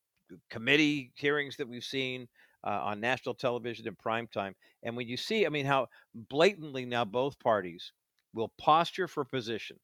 committee 0.51 1.13
hearings 1.15 1.57
that 1.57 1.69
we've 1.69 1.85
seen 1.85 2.29
uh, 2.65 2.81
on 2.83 3.01
national 3.01 3.35
television 3.35 3.87
in 3.87 3.97
prime 3.97 4.27
time, 4.29 4.55
and 4.83 4.97
when 4.97 5.09
you 5.09 5.17
see, 5.17 5.47
I 5.47 5.49
mean, 5.49 5.67
how 5.67 5.89
blatantly 6.15 6.85
now 6.87 7.05
both 7.05 7.39
parties 7.39 7.93
will 8.33 8.49
posture 8.49 9.09
for 9.09 9.25
position. 9.25 9.79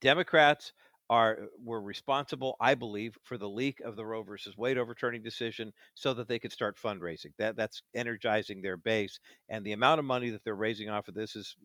Democrats 0.00 0.72
are 1.08 1.48
were 1.58 1.80
responsible, 1.82 2.56
I 2.60 2.74
believe, 2.74 3.16
for 3.22 3.36
the 3.38 3.48
leak 3.48 3.80
of 3.80 3.94
the 3.94 4.04
Roe 4.06 4.22
versus 4.22 4.56
Wade 4.56 4.78
overturning 4.78 5.22
decision, 5.22 5.72
so 5.94 6.14
that 6.14 6.28
they 6.28 6.38
could 6.38 6.52
start 6.52 6.76
fundraising. 6.78 7.34
That 7.36 7.56
that's 7.56 7.82
energizing 7.94 8.62
their 8.62 8.76
base, 8.78 9.20
and 9.48 9.64
the 9.64 9.72
amount 9.72 9.98
of 9.98 10.04
money 10.06 10.30
that 10.30 10.44
they're 10.44 10.54
raising 10.56 10.88
off 10.88 11.08
of 11.08 11.14
this 11.14 11.36
is 11.36 11.56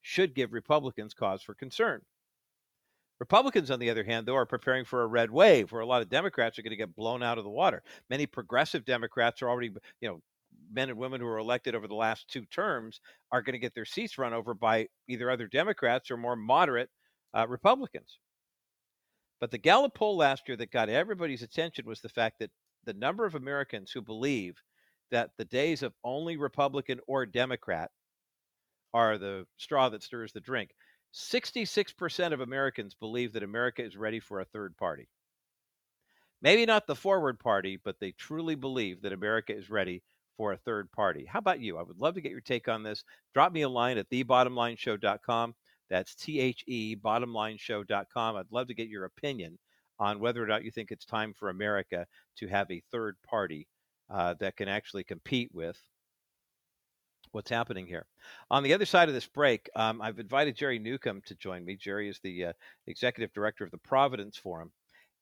should 0.00 0.34
give 0.34 0.52
Republicans 0.52 1.14
cause 1.14 1.42
for 1.42 1.54
concern. 1.54 2.04
Republicans, 3.20 3.70
on 3.70 3.78
the 3.78 3.90
other 3.90 4.02
hand, 4.02 4.26
though, 4.26 4.36
are 4.36 4.46
preparing 4.46 4.84
for 4.84 5.02
a 5.02 5.06
red 5.06 5.30
wave 5.30 5.70
where 5.70 5.82
a 5.82 5.86
lot 5.86 6.00
of 6.02 6.08
Democrats 6.08 6.58
are 6.58 6.62
going 6.62 6.70
to 6.70 6.76
get 6.76 6.96
blown 6.96 7.22
out 7.22 7.38
of 7.38 7.44
the 7.44 7.50
water. 7.50 7.82
Many 8.08 8.26
progressive 8.26 8.84
Democrats 8.84 9.42
are 9.42 9.50
already, 9.50 9.72
you 10.00 10.08
know, 10.08 10.20
men 10.72 10.88
and 10.88 10.98
women 10.98 11.20
who 11.20 11.26
were 11.26 11.38
elected 11.38 11.74
over 11.74 11.86
the 11.86 11.94
last 11.94 12.28
two 12.28 12.44
terms 12.46 13.00
are 13.30 13.42
going 13.42 13.52
to 13.52 13.58
get 13.58 13.74
their 13.74 13.84
seats 13.84 14.16
run 14.18 14.32
over 14.32 14.54
by 14.54 14.88
either 15.06 15.30
other 15.30 15.46
Democrats 15.46 16.10
or 16.10 16.16
more 16.16 16.34
moderate 16.34 16.88
uh, 17.36 17.46
Republicans. 17.46 18.18
But 19.38 19.50
the 19.50 19.58
Gallup 19.58 19.94
poll 19.94 20.16
last 20.16 20.48
year 20.48 20.56
that 20.56 20.70
got 20.70 20.88
everybody's 20.88 21.42
attention 21.42 21.86
was 21.86 22.00
the 22.00 22.08
fact 22.08 22.38
that 22.40 22.50
the 22.84 22.94
number 22.94 23.26
of 23.26 23.34
Americans 23.34 23.90
who 23.90 24.00
believe 24.00 24.56
that 25.10 25.30
the 25.36 25.44
days 25.44 25.82
of 25.82 25.92
only 26.04 26.36
Republican 26.36 27.00
or 27.06 27.26
Democrat 27.26 27.90
are 28.94 29.18
the 29.18 29.46
straw 29.56 29.88
that 29.88 30.02
stirs 30.02 30.32
the 30.32 30.40
drink. 30.40 30.70
66% 31.14 32.32
of 32.32 32.40
Americans 32.40 32.94
believe 32.94 33.32
that 33.32 33.42
America 33.42 33.84
is 33.84 33.96
ready 33.96 34.20
for 34.20 34.40
a 34.40 34.44
third 34.44 34.76
party. 34.76 35.08
Maybe 36.42 36.64
not 36.64 36.86
the 36.86 36.94
forward 36.94 37.38
party, 37.38 37.78
but 37.82 37.98
they 38.00 38.12
truly 38.12 38.54
believe 38.54 39.02
that 39.02 39.12
America 39.12 39.54
is 39.54 39.68
ready 39.68 40.02
for 40.36 40.52
a 40.52 40.56
third 40.56 40.90
party. 40.92 41.26
How 41.26 41.38
about 41.38 41.60
you? 41.60 41.76
I 41.76 41.82
would 41.82 41.98
love 41.98 42.14
to 42.14 42.20
get 42.20 42.32
your 42.32 42.40
take 42.40 42.68
on 42.68 42.82
this. 42.82 43.04
Drop 43.34 43.52
me 43.52 43.62
a 43.62 43.68
line 43.68 43.98
at 43.98 44.08
thebottomlineshow.com. 44.08 45.54
That's 45.90 46.14
T 46.14 46.40
H 46.40 46.64
E, 46.66 46.96
bottomlineshow.com. 46.96 48.36
I'd 48.36 48.52
love 48.52 48.68
to 48.68 48.74
get 48.74 48.88
your 48.88 49.04
opinion 49.04 49.58
on 49.98 50.18
whether 50.18 50.42
or 50.42 50.46
not 50.46 50.64
you 50.64 50.70
think 50.70 50.90
it's 50.90 51.04
time 51.04 51.34
for 51.34 51.50
America 51.50 52.06
to 52.38 52.46
have 52.46 52.70
a 52.70 52.82
third 52.90 53.16
party 53.28 53.68
uh, 54.08 54.34
that 54.40 54.56
can 54.56 54.68
actually 54.68 55.04
compete 55.04 55.50
with 55.52 55.78
what's 57.32 57.50
happening 57.50 57.86
here. 57.86 58.06
On 58.50 58.62
the 58.62 58.74
other 58.74 58.84
side 58.84 59.08
of 59.08 59.14
this 59.14 59.26
break, 59.26 59.68
um, 59.76 60.02
I've 60.02 60.18
invited 60.18 60.56
Jerry 60.56 60.78
Newcombe 60.78 61.22
to 61.26 61.34
join 61.34 61.64
me. 61.64 61.76
Jerry 61.76 62.08
is 62.08 62.20
the 62.22 62.46
uh, 62.46 62.52
executive 62.86 63.32
director 63.32 63.64
of 63.64 63.70
the 63.70 63.78
Providence 63.78 64.36
Forum. 64.36 64.72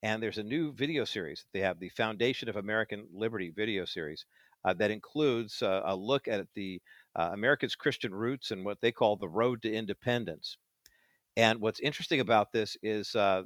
And 0.03 0.23
there's 0.23 0.39
a 0.39 0.45
new 0.45 0.73
video 0.73 1.05
series. 1.05 1.45
They 1.53 1.61
have 1.61 1.81
the 1.81 1.89
Foundation 1.91 2.49
of 2.49 2.57
American 2.57 3.07
Liberty 3.13 3.53
video 3.55 3.85
series 3.85 4.25
uh, 4.65 4.75
that 4.75 4.91
includes 4.91 5.63
uh, 5.63 5.83
a 5.85 5.95
look 5.95 6.29
at 6.29 6.47
the 6.55 6.81
uh, 7.17 7.31
America's 7.33 7.75
Christian 7.75 8.15
roots 8.15 8.51
and 8.51 8.65
what 8.65 8.81
they 8.81 8.93
call 8.93 9.17
the 9.17 9.29
road 9.29 9.63
to 9.63 9.73
independence. 9.73 10.57
And 11.37 11.61
what's 11.61 11.81
interesting 11.81 12.21
about 12.21 12.53
this 12.53 12.77
is 12.83 13.15
uh, 13.15 13.43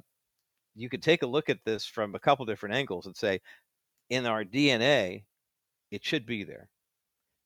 you 0.75 0.89
could 0.89 1.03
take 1.03 1.21
a 1.21 1.27
look 1.27 1.49
at 1.49 1.63
this 1.65 1.85
from 1.85 2.15
a 2.15 2.19
couple 2.19 2.45
different 2.45 2.75
angles 2.75 3.05
and 3.05 3.15
say, 3.15 3.39
in 4.09 4.25
our 4.25 4.43
DNA, 4.43 5.23
it 5.91 6.03
should 6.03 6.25
be 6.25 6.43
there. 6.43 6.69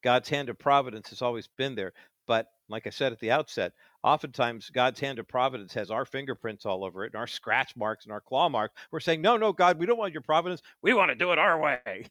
God's 0.04 0.30
hand 0.30 0.50
of 0.50 0.60
providence 0.60 1.10
has 1.10 1.22
always 1.22 1.48
been 1.58 1.76
there. 1.76 1.94
But 2.28 2.48
like 2.70 2.86
I 2.86 2.90
said 2.90 3.14
at 3.14 3.20
the 3.20 3.32
outset, 3.32 3.74
oftentimes 4.04 4.70
God's 4.70 5.00
hand 5.00 5.20
of 5.20 5.28
providence 5.28 5.74
has 5.74 5.90
our 5.90 6.06
fingerprints 6.06 6.66
all 6.66 6.84
over 6.84 7.06
it 7.06 7.14
and 7.14 7.20
our 7.20 7.28
scratch 7.28 7.76
marks 7.76 8.06
and 8.06 8.12
our 8.12 8.22
claw 8.22 8.50
marks. 8.50 8.76
We're 8.92 9.00
saying, 9.00 9.22
no, 9.22 9.38
no, 9.38 9.54
God, 9.54 9.80
we 9.80 9.86
don't 9.86 9.98
want 9.98 10.14
your 10.14 10.22
providence. 10.22 10.62
We 10.82 10.94
want 10.94 11.10
to 11.10 11.16
do 11.16 11.32
it 11.32 11.40
our 11.40 11.60
way. 11.60 12.08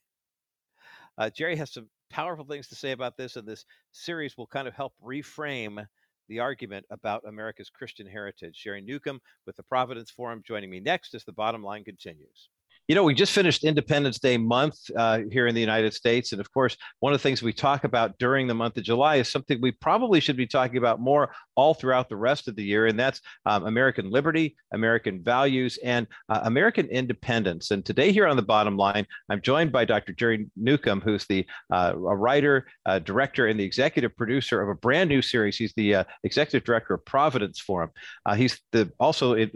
Uh, 1.19 1.31
Jerry 1.31 1.57
has 1.57 1.73
some 1.73 1.89
powerful 2.11 2.45
things 2.45 2.69
to 2.69 2.75
say 2.75 2.93
about 2.93 3.17
this, 3.17 3.37
and 3.37 3.47
this 3.47 3.65
series 3.93 4.37
will 4.37 4.47
kind 4.47 4.69
of 4.69 4.75
help 4.75 4.95
reframe 5.05 5.87
the 6.29 6.41
argument 6.41 6.87
about 6.91 7.27
America's 7.27 7.71
Christian 7.71 8.07
heritage. 8.07 8.61
Jerry 8.63 8.81
Newcombe 8.81 9.21
with 9.47 9.57
the 9.57 9.63
Providence 9.63 10.11
Forum 10.11 10.43
joining 10.47 10.71
me 10.71 10.81
next 10.81 11.15
as 11.15 11.25
the 11.25 11.33
bottom 11.33 11.63
line 11.63 11.85
continues. 11.85 12.49
You 12.89 12.95
know, 12.95 13.03
we 13.03 13.15
just 13.15 13.33
finished 13.33 13.65
Independence 13.65 14.21
Day 14.21 14.37
month 14.37 14.79
uh, 14.97 15.21
here 15.33 15.49
in 15.49 15.57
the 15.57 15.61
United 15.61 15.93
States. 15.93 16.31
And 16.31 16.41
of 16.41 16.53
course, 16.53 16.77
one 17.01 17.13
of 17.13 17.19
the 17.19 17.23
things 17.23 17.43
we 17.43 17.53
talk 17.53 17.83
about 17.83 18.17
during 18.19 18.47
the 18.47 18.55
month 18.55 18.77
of 18.77 18.85
July 18.85 19.17
is 19.17 19.29
something 19.29 19.61
we 19.61 19.73
probably 19.73 20.21
should 20.21 20.37
be 20.37 20.47
talking 20.47 20.77
about 20.77 21.01
more 21.01 21.33
all 21.57 21.75
throughout 21.75 22.09
the 22.09 22.17
rest 22.17 22.47
of 22.47 22.55
the 22.55 22.63
year. 22.63 22.87
And 22.87 22.97
that's 22.97 23.21
um, 23.45 23.67
American 23.67 24.09
liberty, 24.09 24.55
American 24.73 25.21
values, 25.21 25.81
and 25.83 26.07
uh, 26.29 26.43
American 26.45 26.87
independence. 26.87 27.73
And 27.73 27.85
today, 27.85 28.13
here 28.13 28.29
on 28.29 28.37
the 28.37 28.43
bottom 28.43 28.77
line, 28.77 29.05
I'm 29.31 29.43
joined 29.43 29.73
by 29.73 29.85
Dr. 29.85 30.13
Jerry 30.13 30.47
Newcombe, 30.57 31.01
who's 31.01 31.27
the 31.27 31.45
uh, 31.73 31.93
a 31.97 32.17
writer, 32.17 32.69
uh, 32.85 33.01
director, 33.01 33.49
and 33.49 33.59
the 33.59 33.65
executive 33.65 34.17
producer 34.17 34.63
of 34.63 34.69
a 34.69 34.77
brand 34.77 35.09
new 35.09 35.23
series. 35.23 35.57
He's 35.57 35.75
the 35.75 35.97
uh, 35.97 36.05
executive 36.23 36.65
director 36.65 36.95
of 36.95 37.05
Providence 37.05 37.59
Forum. 37.59 37.91
Uh, 38.25 38.37
he's 38.37 38.61
the 38.71 38.93
also 39.01 39.33
it, 39.33 39.51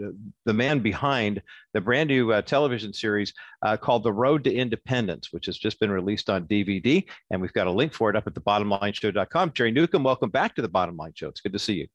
the 0.45 0.53
man 0.53 0.79
behind 0.79 1.41
the 1.73 1.81
brand 1.81 2.09
new 2.09 2.31
uh, 2.31 2.41
television 2.41 2.93
series 2.93 3.33
uh, 3.61 3.77
called 3.77 4.03
The 4.03 4.13
Road 4.13 4.43
to 4.45 4.53
Independence, 4.53 5.29
which 5.31 5.45
has 5.45 5.57
just 5.57 5.79
been 5.79 5.91
released 5.91 6.29
on 6.29 6.47
DVD. 6.47 7.03
And 7.29 7.41
we've 7.41 7.53
got 7.53 7.67
a 7.67 7.71
link 7.71 7.93
for 7.93 8.09
it 8.09 8.15
up 8.15 8.27
at 8.27 8.33
thebottomlineshow.com. 8.33 9.53
Jerry 9.53 9.71
Newcombe, 9.71 10.03
welcome 10.03 10.29
back 10.29 10.55
to 10.55 10.61
the 10.61 10.69
Bottom 10.69 10.97
Line 10.97 11.13
Show. 11.15 11.29
It's 11.29 11.41
good 11.41 11.53
to 11.53 11.59
see 11.59 11.75
you. 11.75 11.87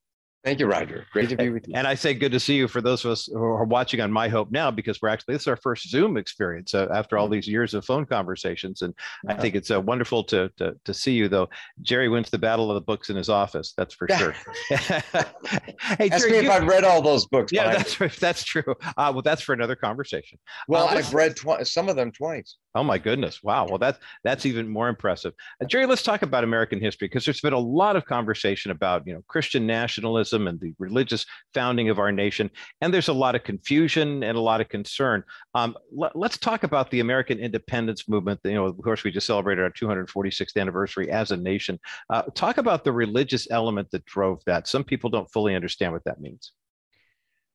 Thank 0.44 0.60
you, 0.60 0.66
Roger. 0.66 1.06
Great 1.12 1.28
to 1.30 1.36
be 1.36 1.50
with 1.50 1.66
you. 1.66 1.74
And 1.74 1.88
I 1.88 1.96
say 1.96 2.14
good 2.14 2.30
to 2.30 2.38
see 2.38 2.54
you 2.54 2.68
for 2.68 2.80
those 2.80 3.04
of 3.04 3.10
us 3.10 3.26
who 3.26 3.42
are 3.42 3.64
watching 3.64 4.00
on 4.00 4.12
My 4.12 4.28
Hope 4.28 4.52
now, 4.52 4.70
because 4.70 5.02
we're 5.02 5.08
actually, 5.08 5.34
this 5.34 5.42
is 5.42 5.48
our 5.48 5.56
first 5.56 5.88
Zoom 5.88 6.16
experience 6.16 6.72
uh, 6.72 6.86
after 6.92 7.18
all 7.18 7.28
these 7.28 7.48
years 7.48 7.74
of 7.74 7.84
phone 7.84 8.06
conversations. 8.06 8.82
And 8.82 8.94
yeah. 9.24 9.32
I 9.32 9.40
think 9.40 9.56
it's 9.56 9.72
uh, 9.72 9.80
wonderful 9.80 10.22
to, 10.24 10.48
to, 10.58 10.76
to, 10.84 10.94
see 10.94 11.12
you, 11.12 11.28
though. 11.28 11.48
Jerry 11.82 12.08
wins 12.08 12.30
the 12.30 12.38
battle 12.38 12.70
of 12.70 12.76
the 12.76 12.80
books 12.80 13.10
in 13.10 13.16
his 13.16 13.28
office. 13.28 13.74
That's 13.76 13.92
for 13.92 14.08
sure. 14.08 14.36
hey, 14.68 16.10
Ask 16.10 16.22
Jerry, 16.22 16.30
me 16.30 16.38
if 16.38 16.44
you, 16.44 16.50
I've 16.52 16.68
read 16.68 16.84
all 16.84 17.02
those 17.02 17.26
books. 17.26 17.52
Yeah, 17.52 17.82
that's, 17.82 18.18
that's 18.18 18.44
true. 18.44 18.74
Uh, 18.96 19.10
well, 19.12 19.22
that's 19.22 19.42
for 19.42 19.52
another 19.52 19.74
conversation. 19.74 20.38
Well, 20.68 20.86
uh, 20.86 20.92
I've 20.92 21.12
read 21.12 21.34
tw- 21.34 21.66
some 21.66 21.88
of 21.88 21.96
them 21.96 22.12
twice. 22.12 22.56
Oh 22.76 22.84
my 22.84 22.98
goodness! 22.98 23.42
Wow. 23.42 23.66
Well, 23.66 23.78
that's 23.78 23.98
that's 24.22 24.44
even 24.44 24.68
more 24.68 24.88
impressive. 24.88 25.32
Uh, 25.62 25.64
Jerry, 25.64 25.86
let's 25.86 26.02
talk 26.02 26.20
about 26.20 26.44
American 26.44 26.78
history 26.78 27.08
because 27.08 27.24
there's 27.24 27.40
been 27.40 27.54
a 27.54 27.58
lot 27.58 27.96
of 27.96 28.04
conversation 28.04 28.70
about 28.70 29.06
you 29.06 29.14
know 29.14 29.22
Christian 29.28 29.66
nationalism 29.66 30.35
and 30.44 30.60
the 30.60 30.74
religious 30.78 31.24
founding 31.54 31.88
of 31.88 31.98
our 31.98 32.12
nation, 32.12 32.50
and 32.80 32.92
there's 32.92 33.08
a 33.08 33.12
lot 33.12 33.34
of 33.34 33.44
confusion 33.44 34.22
and 34.22 34.36
a 34.36 34.40
lot 34.40 34.60
of 34.60 34.68
concern. 34.68 35.22
Um, 35.54 35.76
let, 35.92 36.14
us 36.16 36.38
talk 36.38 36.62
about 36.64 36.90
the 36.90 37.00
American 37.00 37.38
independence 37.38 38.08
movement. 38.08 38.40
You 38.44 38.54
know, 38.54 38.66
of 38.66 38.76
course, 38.82 39.04
we 39.04 39.10
just 39.10 39.26
celebrated 39.26 39.62
our 39.62 39.70
246th 39.70 40.56
anniversary 40.56 41.10
as 41.10 41.30
a 41.30 41.36
nation. 41.36 41.78
Uh, 42.10 42.22
talk 42.34 42.58
about 42.58 42.84
the 42.84 42.92
religious 42.92 43.48
element 43.50 43.90
that 43.92 44.04
drove 44.04 44.42
that. 44.46 44.68
Some 44.68 44.84
people 44.84 45.10
don't 45.10 45.30
fully 45.32 45.54
understand 45.54 45.92
what 45.92 46.04
that 46.04 46.20
means. 46.20 46.52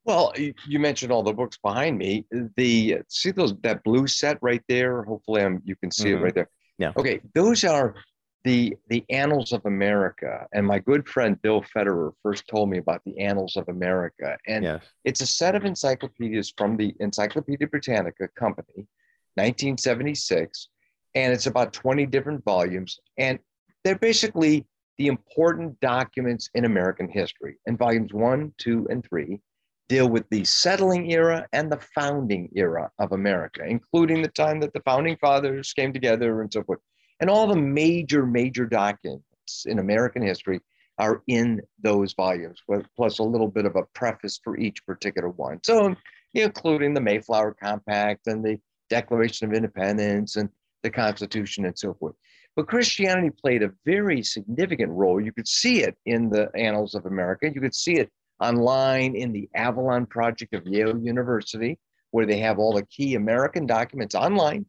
Well, 0.03 0.33
you 0.65 0.79
mentioned 0.79 1.11
all 1.11 1.21
the 1.21 1.33
books 1.33 1.57
behind 1.63 1.97
me. 1.97 2.25
The 2.57 3.01
see 3.07 3.31
those 3.31 3.53
that 3.61 3.83
blue 3.83 4.07
set 4.07 4.39
right 4.41 4.63
there. 4.67 5.03
Hopefully, 5.03 5.43
I'm, 5.43 5.61
you 5.63 5.75
can 5.75 5.91
see 5.91 6.05
mm-hmm. 6.05 6.17
it 6.17 6.23
right 6.23 6.35
there. 6.35 6.49
Yeah. 6.79 6.93
Okay, 6.97 7.21
those 7.35 7.63
are 7.63 7.93
the 8.43 8.75
the 8.89 9.03
Annals 9.09 9.51
of 9.51 9.65
America. 9.65 10.47
And 10.53 10.65
my 10.65 10.79
good 10.79 11.07
friend 11.07 11.41
Bill 11.41 11.61
Federer 11.61 12.11
first 12.23 12.47
told 12.47 12.69
me 12.69 12.77
about 12.77 13.01
the 13.05 13.17
Annals 13.19 13.55
of 13.55 13.67
America. 13.69 14.37
And 14.47 14.63
yes. 14.63 14.83
it's 15.03 15.21
a 15.21 15.27
set 15.27 15.55
of 15.55 15.65
encyclopedias 15.65 16.53
from 16.57 16.77
the 16.77 16.95
Encyclopedia 16.99 17.67
Britannica 17.67 18.27
Company, 18.37 18.87
1976, 19.35 20.69
and 21.15 21.33
it's 21.33 21.45
about 21.45 21.73
20 21.73 22.05
different 22.07 22.43
volumes. 22.43 22.99
And 23.17 23.39
they're 23.83 23.97
basically 23.97 24.65
the 24.97 25.07
important 25.07 25.79
documents 25.79 26.49
in 26.53 26.65
American 26.65 27.09
history. 27.09 27.57
And 27.65 27.77
volumes 27.77 28.13
one, 28.13 28.53
two, 28.57 28.87
and 28.89 29.03
three 29.03 29.41
deal 29.89 30.07
with 30.07 30.29
the 30.29 30.43
settling 30.45 31.11
era 31.11 31.45
and 31.51 31.71
the 31.71 31.79
founding 31.95 32.49
era 32.55 32.89
of 32.99 33.11
America, 33.11 33.61
including 33.67 34.21
the 34.21 34.29
time 34.29 34.59
that 34.61 34.71
the 34.73 34.81
founding 34.85 35.17
fathers 35.17 35.73
came 35.73 35.91
together 35.91 36.41
and 36.41 36.53
so 36.53 36.63
forth. 36.63 36.79
And 37.21 37.29
all 37.29 37.47
the 37.47 37.55
major, 37.55 38.25
major 38.25 38.65
documents 38.65 39.23
in 39.65 39.79
American 39.79 40.23
history 40.23 40.59
are 40.97 41.21
in 41.27 41.61
those 41.81 42.13
volumes, 42.13 42.59
plus 42.95 43.19
a 43.19 43.23
little 43.23 43.47
bit 43.47 43.65
of 43.65 43.75
a 43.75 43.83
preface 43.93 44.39
for 44.43 44.57
each 44.57 44.85
particular 44.85 45.29
one. 45.29 45.59
So, 45.63 45.95
including 46.33 46.93
the 46.93 47.01
Mayflower 47.01 47.55
Compact 47.61 48.27
and 48.27 48.43
the 48.43 48.59
Declaration 48.89 49.47
of 49.47 49.53
Independence 49.53 50.35
and 50.35 50.49
the 50.83 50.89
Constitution 50.89 51.65
and 51.65 51.77
so 51.77 51.93
forth. 51.93 52.15
But 52.55 52.67
Christianity 52.67 53.29
played 53.29 53.63
a 53.63 53.71
very 53.85 54.23
significant 54.23 54.91
role. 54.91 55.21
You 55.21 55.31
could 55.31 55.47
see 55.47 55.83
it 55.83 55.95
in 56.05 56.29
the 56.29 56.49
Annals 56.55 56.95
of 56.95 57.05
America. 57.05 57.49
You 57.53 57.61
could 57.61 57.75
see 57.75 57.93
it 57.93 58.09
online 58.41 59.15
in 59.15 59.31
the 59.31 59.47
Avalon 59.55 60.05
Project 60.05 60.53
of 60.53 60.65
Yale 60.65 60.97
University, 60.97 61.79
where 62.11 62.25
they 62.25 62.39
have 62.39 62.59
all 62.59 62.73
the 62.73 62.85
key 62.87 63.15
American 63.15 63.65
documents 63.65 64.15
online 64.15 64.65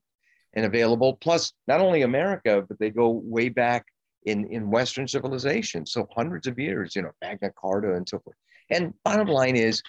and 0.55 0.67
available. 0.67 1.17
Plus, 1.21 1.53
not 1.67 1.81
only 1.81 2.03
America, 2.03 2.65
but 2.67 2.79
they 2.79 2.91
go 2.91 3.11
way 3.25 3.49
back 3.49 3.87
in, 4.25 4.47
in 4.47 4.71
Western 4.71 5.09
civilization. 5.09 5.87
So 5.87 6.07
hundreds 6.15 6.47
of 6.47 6.59
years, 6.59 6.95
you 6.95 7.03
know, 7.03 7.11
Magna 7.21 7.51
Carta 7.59 7.95
and 7.95 8.09
so 8.09 8.19
forth. 8.19 8.37
And 8.71 8.95
bottom 9.05 9.29
line 9.29 9.57
is 9.57 9.83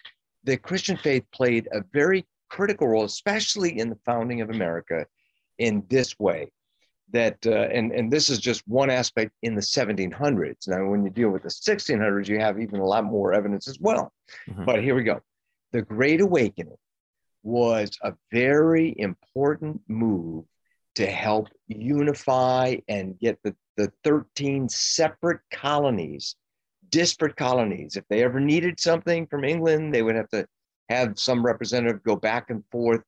the 0.43 0.57
Christian 0.57 0.97
faith 0.97 1.23
played 1.31 1.67
a 1.71 1.83
very 1.93 2.25
critical 2.49 2.87
role, 2.87 3.05
especially 3.05 3.79
in 3.79 3.89
the 3.89 3.99
founding 4.05 4.41
of 4.41 4.49
America 4.49 5.05
in 5.59 5.83
this 5.89 6.17
way 6.19 6.49
that 7.13 7.37
uh, 7.45 7.67
and 7.71 7.91
and 7.91 8.11
this 8.11 8.29
is 8.29 8.39
just 8.39 8.67
one 8.67 8.89
aspect 8.89 9.31
in 9.43 9.55
the 9.55 9.61
1700s 9.61 10.67
now 10.67 10.85
when 10.85 11.03
you 11.03 11.09
deal 11.09 11.29
with 11.29 11.43
the 11.43 11.49
1600s 11.49 12.27
you 12.27 12.39
have 12.39 12.59
even 12.59 12.79
a 12.79 12.85
lot 12.85 13.05
more 13.05 13.33
evidence 13.33 13.67
as 13.67 13.79
well 13.79 14.11
mm-hmm. 14.49 14.65
but 14.65 14.83
here 14.83 14.95
we 14.95 15.03
go 15.03 15.21
the 15.71 15.81
great 15.81 16.21
awakening 16.21 16.75
was 17.43 17.91
a 18.03 18.13
very 18.31 18.95
important 18.97 19.79
move 19.87 20.43
to 20.95 21.05
help 21.05 21.47
unify 21.67 22.75
and 22.87 23.17
get 23.19 23.37
the, 23.43 23.55
the 23.77 23.91
13 24.03 24.69
separate 24.69 25.41
colonies 25.51 26.35
disparate 26.89 27.35
colonies 27.35 27.95
if 27.95 28.03
they 28.09 28.23
ever 28.23 28.39
needed 28.39 28.79
something 28.79 29.25
from 29.25 29.43
england 29.43 29.93
they 29.93 30.03
would 30.03 30.15
have 30.15 30.29
to 30.29 30.45
have 30.89 31.17
some 31.17 31.43
representative 31.43 32.03
go 32.03 32.15
back 32.15 32.49
and 32.49 32.63
forth 32.71 33.01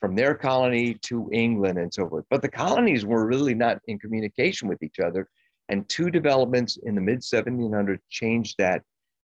from 0.00 0.14
their 0.14 0.34
colony 0.34 0.94
to 1.02 1.28
England 1.32 1.78
and 1.78 1.92
so 1.92 2.08
forth. 2.08 2.24
But 2.30 2.42
the 2.42 2.48
colonies 2.48 3.04
were 3.04 3.26
really 3.26 3.54
not 3.54 3.78
in 3.86 3.98
communication 3.98 4.66
with 4.66 4.82
each 4.82 4.98
other. 4.98 5.28
And 5.68 5.88
two 5.88 6.10
developments 6.10 6.78
in 6.82 6.94
the 6.94 7.00
mid 7.00 7.20
1700s 7.20 8.00
changed 8.08 8.56
that. 8.58 8.82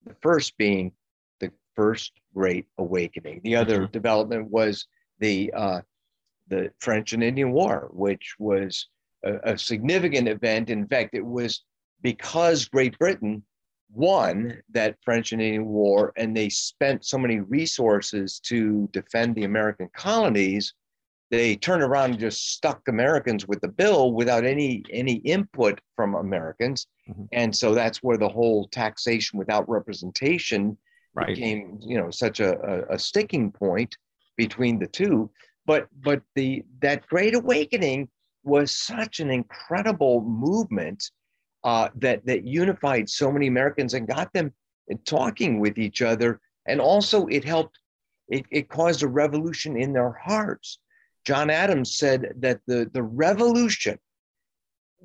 The 0.04 0.16
first 0.20 0.56
being 0.56 0.90
the 1.38 1.52
First 1.76 2.12
Great 2.34 2.66
Awakening. 2.78 3.42
The 3.44 3.54
other 3.54 3.82
mm-hmm. 3.82 3.92
development 3.92 4.50
was 4.50 4.86
the 5.20 5.52
uh, 5.54 5.82
the 6.52 6.70
French 6.78 7.12
and 7.12 7.24
Indian 7.24 7.52
War, 7.52 7.88
which 7.92 8.26
was 8.38 8.88
a, 9.24 9.52
a 9.52 9.58
significant 9.58 10.28
event. 10.28 10.70
In 10.70 10.86
fact, 10.86 11.14
it 11.14 11.24
was 11.24 11.64
because 12.02 12.68
Great 12.68 12.98
Britain 12.98 13.42
won 13.94 14.62
that 14.72 14.96
French 15.04 15.32
and 15.32 15.42
Indian 15.42 15.66
War, 15.66 16.12
and 16.16 16.36
they 16.36 16.48
spent 16.48 17.04
so 17.04 17.18
many 17.18 17.40
resources 17.40 18.40
to 18.50 18.88
defend 18.92 19.34
the 19.34 19.44
American 19.44 19.88
colonies, 19.94 20.74
they 21.30 21.56
turned 21.56 21.82
around 21.82 22.10
and 22.10 22.20
just 22.20 22.52
stuck 22.52 22.80
Americans 22.88 23.48
with 23.48 23.60
the 23.62 23.74
bill 23.82 24.12
without 24.12 24.44
any 24.44 24.82
any 24.90 25.14
input 25.36 25.80
from 25.96 26.14
Americans, 26.14 26.86
mm-hmm. 27.08 27.24
and 27.32 27.56
so 27.56 27.74
that's 27.74 28.02
where 28.02 28.18
the 28.18 28.28
whole 28.28 28.68
taxation 28.68 29.38
without 29.38 29.68
representation 29.68 30.76
right. 31.14 31.28
became, 31.28 31.78
you 31.80 31.96
know, 31.98 32.10
such 32.10 32.40
a, 32.40 32.50
a, 32.72 32.94
a 32.94 32.98
sticking 32.98 33.50
point 33.50 33.96
between 34.36 34.78
the 34.78 34.86
two. 34.86 35.30
But 35.66 35.88
but 36.02 36.22
the 36.34 36.64
that 36.80 37.06
Great 37.06 37.34
Awakening 37.34 38.08
was 38.44 38.72
such 38.72 39.20
an 39.20 39.30
incredible 39.30 40.22
movement 40.22 41.10
uh, 41.64 41.88
that 41.96 42.24
that 42.26 42.44
unified 42.44 43.08
so 43.08 43.30
many 43.30 43.46
Americans 43.46 43.94
and 43.94 44.08
got 44.08 44.32
them 44.32 44.52
talking 45.04 45.60
with 45.60 45.78
each 45.78 46.02
other. 46.02 46.40
And 46.66 46.80
also, 46.80 47.26
it 47.26 47.44
helped. 47.44 47.78
It, 48.28 48.44
it 48.50 48.68
caused 48.68 49.02
a 49.02 49.08
revolution 49.08 49.76
in 49.76 49.92
their 49.92 50.12
hearts. 50.12 50.78
John 51.24 51.50
Adams 51.50 51.96
said 51.96 52.34
that 52.38 52.60
the 52.66 52.90
the 52.92 53.02
revolution 53.02 53.98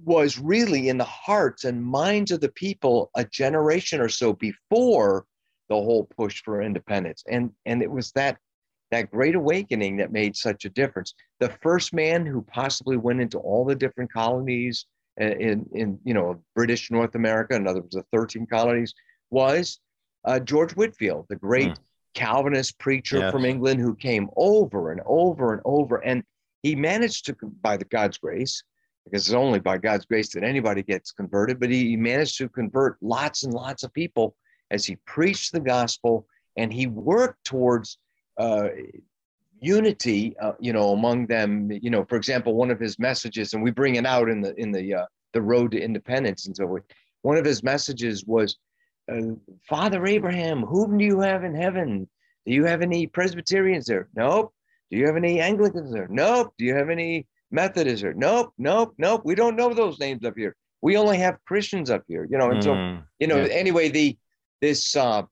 was 0.06 0.38
really 0.38 0.90
in 0.90 0.98
the 0.98 1.04
hearts 1.04 1.64
and 1.64 1.84
minds 1.84 2.32
of 2.32 2.40
the 2.42 2.52
people 2.52 3.10
a 3.16 3.26
generation 3.26 4.00
or 4.00 4.10
so 4.10 4.34
before 4.34 5.26
the 5.70 5.76
whole 5.76 6.08
push 6.16 6.44
for 6.44 6.62
independence 6.62 7.24
and 7.28 7.52
and 7.66 7.82
it 7.82 7.90
was 7.90 8.12
that 8.12 8.38
that 8.92 9.12
great 9.12 9.36
awakening 9.36 9.98
that 9.98 10.12
made 10.12 10.36
such 10.36 10.66
a 10.66 10.70
difference 10.70 11.14
the 11.40 11.50
first 11.62 11.94
man 11.94 12.26
who 12.26 12.42
possibly 12.42 12.98
went 12.98 13.22
into 13.22 13.38
all 13.40 13.66
the 13.66 13.76
different 13.76 14.12
colonies 14.12 14.86
in, 15.18 15.66
in 15.74 16.00
you 16.04 16.14
know 16.14 16.42
British 16.56 16.92
North 16.92 17.16
America, 17.16 17.56
in 17.56 17.68
other 17.68 17.82
words, 17.82 17.96
the 17.96 18.06
13 18.12 18.46
colonies, 18.46 18.94
was 19.30 19.80
uh, 20.26 20.40
George 20.40 20.74
Whitefield, 20.74 21.26
the 21.30 21.36
great 21.36 21.70
mm. 21.70 21.78
Calvinist 22.14 22.78
preacher 22.80 23.20
yes. 23.20 23.32
from 23.32 23.46
England 23.46 23.80
who 23.80 23.96
came 23.96 24.30
over 24.36 24.92
and 24.92 25.02
over 25.06 25.54
and 25.54 25.62
over. 25.66 25.98
And 25.98 26.24
he 26.64 26.76
managed 26.76 27.26
to, 27.28 27.36
by 27.62 27.78
the 27.78 27.86
God's 27.86 28.18
grace, 28.18 28.64
because 29.06 29.28
it's 29.28 29.34
only 29.34 29.60
by 29.60 29.78
God's 29.78 30.06
grace 30.06 30.34
that 30.34 30.44
anybody 30.44 30.84
gets 30.84 31.12
converted, 31.12 31.60
but 31.60 31.70
he 31.70 31.96
managed 31.96 32.38
to 32.40 32.50
convert 32.50 32.98
lots 33.02 33.44
and 33.44 33.54
lots 33.54 33.84
of 33.84 33.94
people 33.94 34.36
as 34.72 34.86
he 34.86 34.98
preached 35.06 35.54
the 35.54 35.60
gospel 35.60 36.28
and 36.58 36.74
he 36.74 36.88
worked 36.88 37.44
towards 37.46 38.00
uh, 38.38 38.70
unity, 39.60 40.36
uh, 40.40 40.54
you 40.60 40.74
know, 40.74 40.92
among 40.92 41.28
them. 41.28 41.72
You 41.72 41.90
know, 41.90 42.06
for 42.06 42.16
example, 42.16 42.56
one 42.56 42.72
of 42.72 42.80
his 42.80 43.00
messages, 43.00 43.54
and 43.54 43.64
we 43.64 43.72
bring 43.72 43.96
it 43.96 44.06
out 44.06 44.30
in 44.30 44.42
the 44.42 44.54
in 44.60 44.72
the 44.72 44.94
uh, 44.94 45.06
the 45.34 45.42
road 45.42 45.72
to 45.72 45.82
independence 45.82 46.48
and 46.48 46.56
so 46.56 46.68
forth. 46.68 46.84
One 47.22 47.38
of 47.38 47.46
his 47.46 47.64
messages 47.64 48.26
was, 48.26 48.58
uh, 49.12 49.34
"Father 49.68 50.06
Abraham, 50.06 50.62
whom 50.62 50.98
do 50.98 51.06
you 51.06 51.20
have 51.22 51.44
in 51.44 51.56
heaven? 51.56 52.08
Do 52.46 52.54
you 52.54 52.66
have 52.66 52.82
any 52.82 53.08
Presbyterians 53.08 53.86
there? 53.86 54.08
Nope. 54.16 54.54
Do 54.90 54.98
you 54.98 55.06
have 55.06 55.18
any 55.18 55.42
Anglicans 55.42 55.92
there? 55.92 56.08
Nope. 56.10 56.54
Do 56.58 56.66
you 56.66 56.76
have 56.76 56.90
any 56.90 57.28
Methodists 57.52 58.02
there? 58.02 58.14
Nope. 58.14 58.54
Nope. 58.58 58.94
Nope. 58.98 59.22
We 59.26 59.36
don't 59.36 59.56
know 59.56 59.74
those 59.74 60.00
names 60.00 60.24
up 60.26 60.36
here. 60.38 60.56
We 60.82 60.96
only 60.96 61.18
have 61.18 61.44
Christians 61.46 61.90
up 61.90 62.04
here. 62.08 62.26
You 62.30 62.38
know, 62.38 62.52
and 62.52 62.60
mm, 62.60 62.64
so 62.64 63.04
you 63.20 63.28
know. 63.28 63.44
Yeah. 63.44 63.54
Anyway, 63.54 63.90
the 63.90 64.18
this 64.62 64.96
uh, 64.96 65.24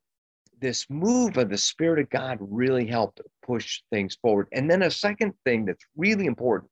this 0.65 0.87
move 0.89 1.37
of 1.37 1.49
the 1.49 1.57
Spirit 1.57 1.99
of 1.99 2.09
God 2.09 2.39
really 2.41 2.87
helped 2.87 3.21
push 3.45 3.81
things 3.91 4.17
forward. 4.19 4.47
And 4.51 4.67
then 4.69 4.81
a 4.81 4.89
second 4.89 5.33
thing 5.45 5.65
that's 5.65 5.85
really 5.95 6.25
important, 6.25 6.71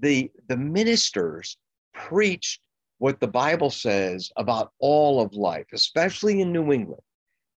the 0.00 0.30
the 0.48 0.56
ministers 0.56 1.58
preached 1.92 2.60
what 2.96 3.20
the 3.20 3.28
Bible 3.28 3.68
says 3.68 4.30
about 4.36 4.72
all 4.78 5.20
of 5.20 5.34
life, 5.34 5.66
especially 5.74 6.40
in 6.40 6.52
New 6.52 6.72
England. 6.72 7.02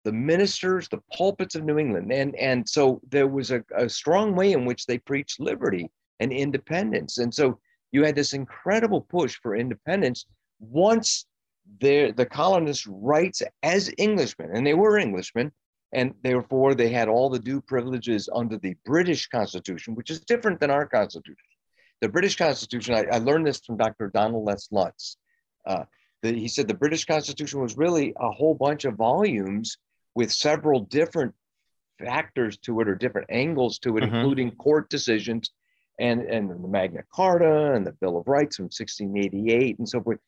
The 0.04 0.12
ministers, 0.12 0.88
the 0.88 1.02
pulpits 1.16 1.54
of 1.54 1.64
New 1.64 1.78
England. 1.78 2.10
And, 2.12 2.34
and 2.34 2.68
so 2.68 3.00
there 3.08 3.28
was 3.28 3.52
a, 3.52 3.62
a 3.76 3.88
strong 3.88 4.34
way 4.34 4.52
in 4.52 4.64
which 4.64 4.86
they 4.86 4.98
preached 4.98 5.38
liberty 5.38 5.88
and 6.18 6.32
independence. 6.32 7.18
And 7.18 7.32
so 7.32 7.60
you 7.92 8.04
had 8.04 8.16
this 8.16 8.32
incredible 8.32 9.02
push 9.02 9.36
for 9.42 9.54
independence 9.54 10.26
once 10.58 11.26
the, 11.78 12.12
the 12.16 12.26
colonists' 12.26 12.86
rights 12.86 13.42
as 13.62 13.92
Englishmen, 13.98 14.50
and 14.52 14.66
they 14.66 14.74
were 14.74 14.98
Englishmen, 14.98 15.52
and 15.92 16.14
therefore 16.22 16.74
they 16.74 16.90
had 16.90 17.08
all 17.08 17.30
the 17.30 17.38
due 17.38 17.60
privileges 17.60 18.28
under 18.34 18.56
the 18.58 18.74
British 18.84 19.28
Constitution, 19.28 19.94
which 19.94 20.10
is 20.10 20.20
different 20.20 20.60
than 20.60 20.70
our 20.70 20.86
Constitution. 20.86 21.36
The 22.00 22.08
British 22.08 22.36
Constitution, 22.36 22.94
I, 22.94 23.16
I 23.16 23.18
learned 23.18 23.46
this 23.46 23.60
from 23.60 23.76
Dr. 23.76 24.08
Donald 24.08 24.48
S. 24.48 24.68
Lutz. 24.70 25.16
Uh, 25.66 25.84
the, 26.22 26.32
he 26.32 26.48
said 26.48 26.68
the 26.68 26.74
British 26.74 27.04
Constitution 27.04 27.60
was 27.60 27.76
really 27.76 28.14
a 28.18 28.30
whole 28.30 28.54
bunch 28.54 28.84
of 28.84 28.94
volumes 28.94 29.78
with 30.14 30.32
several 30.32 30.80
different 30.80 31.34
factors 31.98 32.56
to 32.58 32.80
it 32.80 32.88
or 32.88 32.94
different 32.94 33.28
angles 33.30 33.78
to 33.80 33.96
it, 33.96 34.02
mm-hmm. 34.02 34.14
including 34.14 34.50
court 34.52 34.88
decisions 34.88 35.50
and, 35.98 36.22
and 36.22 36.50
the 36.50 36.68
Magna 36.68 37.02
Carta 37.12 37.72
and 37.74 37.86
the 37.86 37.92
Bill 37.92 38.16
of 38.16 38.26
Rights 38.26 38.56
from 38.56 38.64
1688 38.64 39.78
and 39.78 39.88
so 39.88 40.02
forth. 40.02 40.18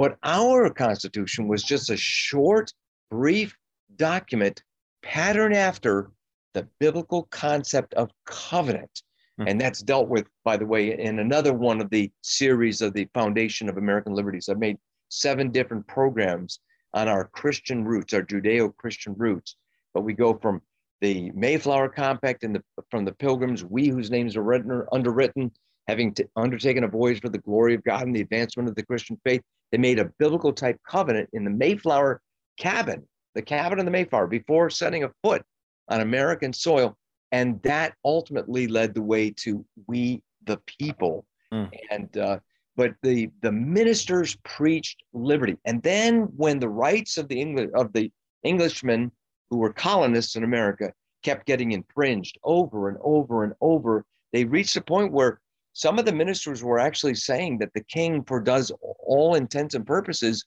But 0.00 0.16
our 0.22 0.70
Constitution 0.70 1.46
was 1.46 1.62
just 1.62 1.90
a 1.90 1.96
short, 1.98 2.72
brief 3.10 3.54
document 3.96 4.62
patterned 5.02 5.54
after 5.54 6.10
the 6.54 6.66
biblical 6.78 7.24
concept 7.24 7.92
of 7.92 8.10
covenant. 8.24 9.02
Mm-hmm. 9.38 9.48
And 9.48 9.60
that's 9.60 9.82
dealt 9.82 10.08
with, 10.08 10.26
by 10.42 10.56
the 10.56 10.64
way, 10.64 10.98
in 10.98 11.18
another 11.18 11.52
one 11.52 11.82
of 11.82 11.90
the 11.90 12.10
series 12.22 12.80
of 12.80 12.94
the 12.94 13.10
Foundation 13.12 13.68
of 13.68 13.76
American 13.76 14.14
Liberties. 14.14 14.48
I've 14.48 14.58
made 14.58 14.78
seven 15.10 15.50
different 15.50 15.86
programs 15.86 16.60
on 16.94 17.06
our 17.06 17.26
Christian 17.26 17.84
roots, 17.84 18.14
our 18.14 18.22
Judeo 18.22 18.74
Christian 18.74 19.12
roots. 19.18 19.56
But 19.92 20.04
we 20.04 20.14
go 20.14 20.32
from 20.32 20.62
the 21.02 21.30
Mayflower 21.32 21.90
Compact 21.90 22.42
and 22.42 22.54
the, 22.54 22.64
from 22.90 23.04
the 23.04 23.12
Pilgrims, 23.12 23.66
we 23.66 23.88
whose 23.88 24.10
names 24.10 24.34
are 24.34 24.42
written, 24.42 24.82
underwritten, 24.92 25.52
having 25.88 26.14
t- 26.14 26.24
undertaken 26.36 26.84
a 26.84 26.88
voyage 26.88 27.20
for 27.20 27.28
the 27.28 27.36
glory 27.36 27.74
of 27.74 27.84
God 27.84 28.04
and 28.04 28.16
the 28.16 28.22
advancement 28.22 28.66
of 28.66 28.74
the 28.76 28.86
Christian 28.86 29.20
faith. 29.24 29.42
They 29.72 29.78
made 29.78 29.98
a 29.98 30.10
biblical 30.18 30.52
type 30.52 30.78
covenant 30.88 31.30
in 31.32 31.44
the 31.44 31.50
Mayflower 31.50 32.20
cabin, 32.58 33.06
the 33.34 33.42
cabin 33.42 33.78
of 33.78 33.84
the 33.84 33.90
Mayflower, 33.90 34.26
before 34.26 34.70
setting 34.70 35.04
a 35.04 35.10
foot 35.22 35.42
on 35.88 36.00
American 36.00 36.52
soil. 36.52 36.96
And 37.32 37.62
that 37.62 37.94
ultimately 38.04 38.66
led 38.66 38.94
the 38.94 39.02
way 39.02 39.30
to 39.38 39.64
we 39.86 40.22
the 40.46 40.58
people. 40.66 41.26
Mm. 41.52 41.70
and 41.90 42.16
uh, 42.16 42.38
but 42.76 42.94
the 43.02 43.30
the 43.42 43.52
ministers 43.52 44.36
preached 44.44 45.02
liberty. 45.12 45.56
And 45.64 45.82
then 45.82 46.22
when 46.36 46.58
the 46.60 46.68
rights 46.68 47.18
of 47.18 47.28
the 47.28 47.40
english 47.40 47.70
of 47.74 47.92
the 47.92 48.10
englishmen 48.44 49.10
who 49.50 49.58
were 49.58 49.72
colonists 49.72 50.36
in 50.36 50.44
america 50.44 50.92
kept 51.22 51.46
getting 51.46 51.72
infringed 51.72 52.38
over 52.42 52.88
and 52.88 52.96
over 53.02 53.44
and 53.44 53.52
over 53.60 54.04
they 54.32 54.44
reached 54.44 54.76
a 54.76 54.80
point 54.80 55.12
where 55.12 55.40
some 55.72 55.98
of 55.98 56.04
the 56.04 56.12
ministers 56.12 56.62
were 56.62 56.78
actually 56.78 57.14
saying 57.14 57.58
that 57.58 57.72
the 57.74 57.84
king 57.84 58.24
for 58.24 58.40
does 58.40 58.72
all 58.80 59.34
intents 59.34 59.74
and 59.74 59.86
purposes 59.86 60.44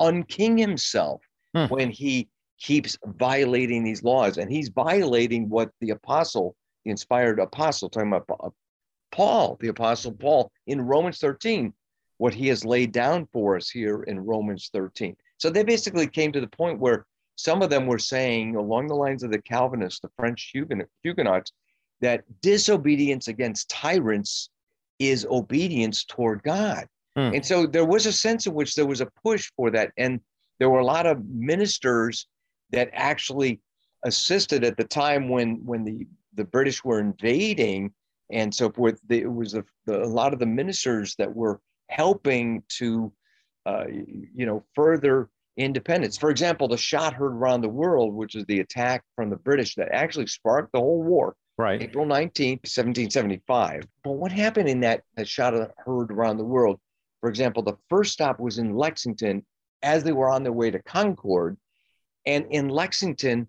unking 0.00 0.58
himself 0.58 1.22
mm. 1.54 1.70
when 1.70 1.90
he 1.90 2.28
keeps 2.58 2.96
violating 3.04 3.84
these 3.84 4.02
laws. 4.02 4.38
And 4.38 4.50
he's 4.50 4.68
violating 4.68 5.48
what 5.48 5.70
the 5.80 5.90
apostle, 5.90 6.56
the 6.84 6.90
inspired 6.90 7.38
apostle, 7.38 7.88
talking 7.88 8.12
about 8.12 8.54
Paul, 9.12 9.56
the 9.60 9.68
apostle 9.68 10.12
Paul 10.12 10.50
in 10.66 10.80
Romans 10.80 11.18
13, 11.18 11.72
what 12.18 12.34
he 12.34 12.48
has 12.48 12.64
laid 12.64 12.92
down 12.92 13.28
for 13.32 13.56
us 13.56 13.68
here 13.70 14.02
in 14.04 14.18
Romans 14.20 14.70
13. 14.72 15.16
So 15.38 15.50
they 15.50 15.62
basically 15.62 16.06
came 16.06 16.32
to 16.32 16.40
the 16.40 16.46
point 16.46 16.80
where 16.80 17.06
some 17.36 17.62
of 17.62 17.70
them 17.70 17.86
were 17.86 17.98
saying, 17.98 18.54
along 18.56 18.86
the 18.86 18.94
lines 18.94 19.22
of 19.22 19.30
the 19.30 19.42
Calvinists, 19.42 20.00
the 20.00 20.10
French 20.16 20.52
Huguenots, 21.02 21.52
that 22.00 22.24
disobedience 22.40 23.28
against 23.28 23.68
tyrants 23.68 24.50
is 24.98 25.26
obedience 25.30 26.04
toward 26.04 26.42
God. 26.42 26.86
Mm. 27.16 27.36
And 27.36 27.46
so 27.46 27.66
there 27.66 27.84
was 27.84 28.06
a 28.06 28.12
sense 28.12 28.46
in 28.46 28.54
which 28.54 28.74
there 28.74 28.86
was 28.86 29.00
a 29.00 29.08
push 29.22 29.50
for 29.56 29.70
that. 29.70 29.92
And 29.96 30.20
there 30.58 30.70
were 30.70 30.80
a 30.80 30.84
lot 30.84 31.06
of 31.06 31.24
ministers 31.26 32.26
that 32.70 32.90
actually 32.92 33.60
assisted 34.04 34.64
at 34.64 34.76
the 34.76 34.84
time 34.84 35.28
when, 35.28 35.64
when 35.64 35.84
the, 35.84 36.06
the 36.34 36.44
British 36.44 36.84
were 36.84 37.00
invading 37.00 37.92
and 38.30 38.54
so 38.54 38.70
forth. 38.70 38.98
It 39.08 39.32
was 39.32 39.54
a, 39.54 39.64
the, 39.86 40.02
a 40.02 40.06
lot 40.06 40.32
of 40.32 40.38
the 40.38 40.46
ministers 40.46 41.14
that 41.16 41.34
were 41.34 41.60
helping 41.88 42.62
to, 42.78 43.12
uh, 43.66 43.84
you 43.88 44.46
know, 44.46 44.64
further 44.74 45.28
independence. 45.56 46.16
For 46.16 46.30
example, 46.30 46.68
the 46.68 46.76
shot 46.76 47.14
heard 47.14 47.32
around 47.32 47.60
the 47.60 47.68
world, 47.68 48.14
which 48.14 48.34
is 48.34 48.44
the 48.46 48.60
attack 48.60 49.04
from 49.14 49.30
the 49.30 49.36
British 49.36 49.74
that 49.76 49.92
actually 49.92 50.26
sparked 50.26 50.72
the 50.72 50.80
whole 50.80 51.02
war. 51.02 51.36
Right. 51.56 51.80
April 51.80 52.04
19th, 52.04 52.64
1775. 52.66 53.86
But 54.02 54.12
what 54.12 54.32
happened 54.32 54.68
in 54.68 54.80
that, 54.80 55.02
that 55.16 55.28
shot 55.28 55.54
heard 55.78 56.10
around 56.10 56.38
the 56.38 56.44
world? 56.44 56.80
For 57.20 57.28
example, 57.28 57.62
the 57.62 57.76
first 57.88 58.12
stop 58.12 58.40
was 58.40 58.58
in 58.58 58.74
Lexington 58.74 59.44
as 59.82 60.02
they 60.02 60.12
were 60.12 60.30
on 60.30 60.42
their 60.42 60.52
way 60.52 60.70
to 60.70 60.82
Concord. 60.82 61.56
And 62.26 62.46
in 62.50 62.68
Lexington, 62.68 63.46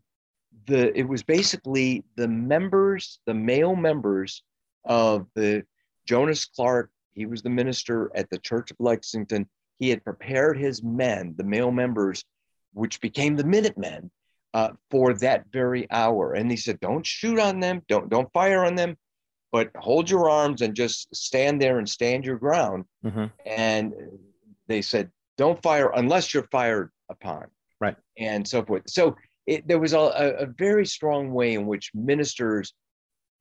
the 0.67 0.97
it 0.97 1.07
was 1.07 1.23
basically 1.23 2.03
the 2.15 2.27
members, 2.27 3.19
the 3.25 3.33
male 3.33 3.75
members 3.75 4.43
of 4.83 5.27
the 5.35 5.63
Jonas 6.05 6.45
Clark. 6.45 6.91
He 7.13 7.25
was 7.25 7.41
the 7.41 7.49
minister 7.49 8.11
at 8.15 8.29
the 8.29 8.37
Church 8.37 8.71
of 8.71 8.77
Lexington 8.79 9.47
he 9.77 9.89
had 9.89 10.03
prepared 10.03 10.57
his 10.57 10.83
men, 10.83 11.35
the 11.37 11.43
male 11.43 11.71
members, 11.71 12.23
which 12.73 13.01
became 13.01 13.35
the 13.35 13.43
Minutemen, 13.43 14.09
uh, 14.55 14.71
for 14.89 15.13
that 15.15 15.45
very 15.51 15.85
hour. 15.91 16.33
And 16.33 16.49
he 16.49 16.57
said, 16.57 16.79
"Don't 16.79 17.05
shoot 17.05 17.39
on 17.39 17.59
them. 17.59 17.81
Don't 17.87 18.09
don't 18.09 18.31
fire 18.33 18.65
on 18.65 18.75
them, 18.75 18.97
but 19.51 19.69
hold 19.75 20.09
your 20.09 20.29
arms 20.29 20.61
and 20.61 20.73
just 20.73 21.13
stand 21.15 21.61
there 21.61 21.77
and 21.77 21.87
stand 21.87 22.25
your 22.25 22.37
ground." 22.37 22.85
Mm-hmm. 23.05 23.25
And 23.45 23.93
they 24.67 24.81
said, 24.81 25.11
"Don't 25.37 25.61
fire 25.61 25.91
unless 25.95 26.33
you're 26.33 26.47
fired 26.51 26.89
upon." 27.09 27.45
Right. 27.79 27.97
And 28.17 28.47
so 28.47 28.63
forth. 28.63 28.83
So 28.87 29.15
it, 29.45 29.67
there 29.67 29.79
was 29.79 29.93
a, 29.93 29.99
a 30.39 30.45
very 30.45 30.85
strong 30.85 31.31
way 31.31 31.53
in 31.53 31.67
which 31.67 31.91
ministers 31.93 32.73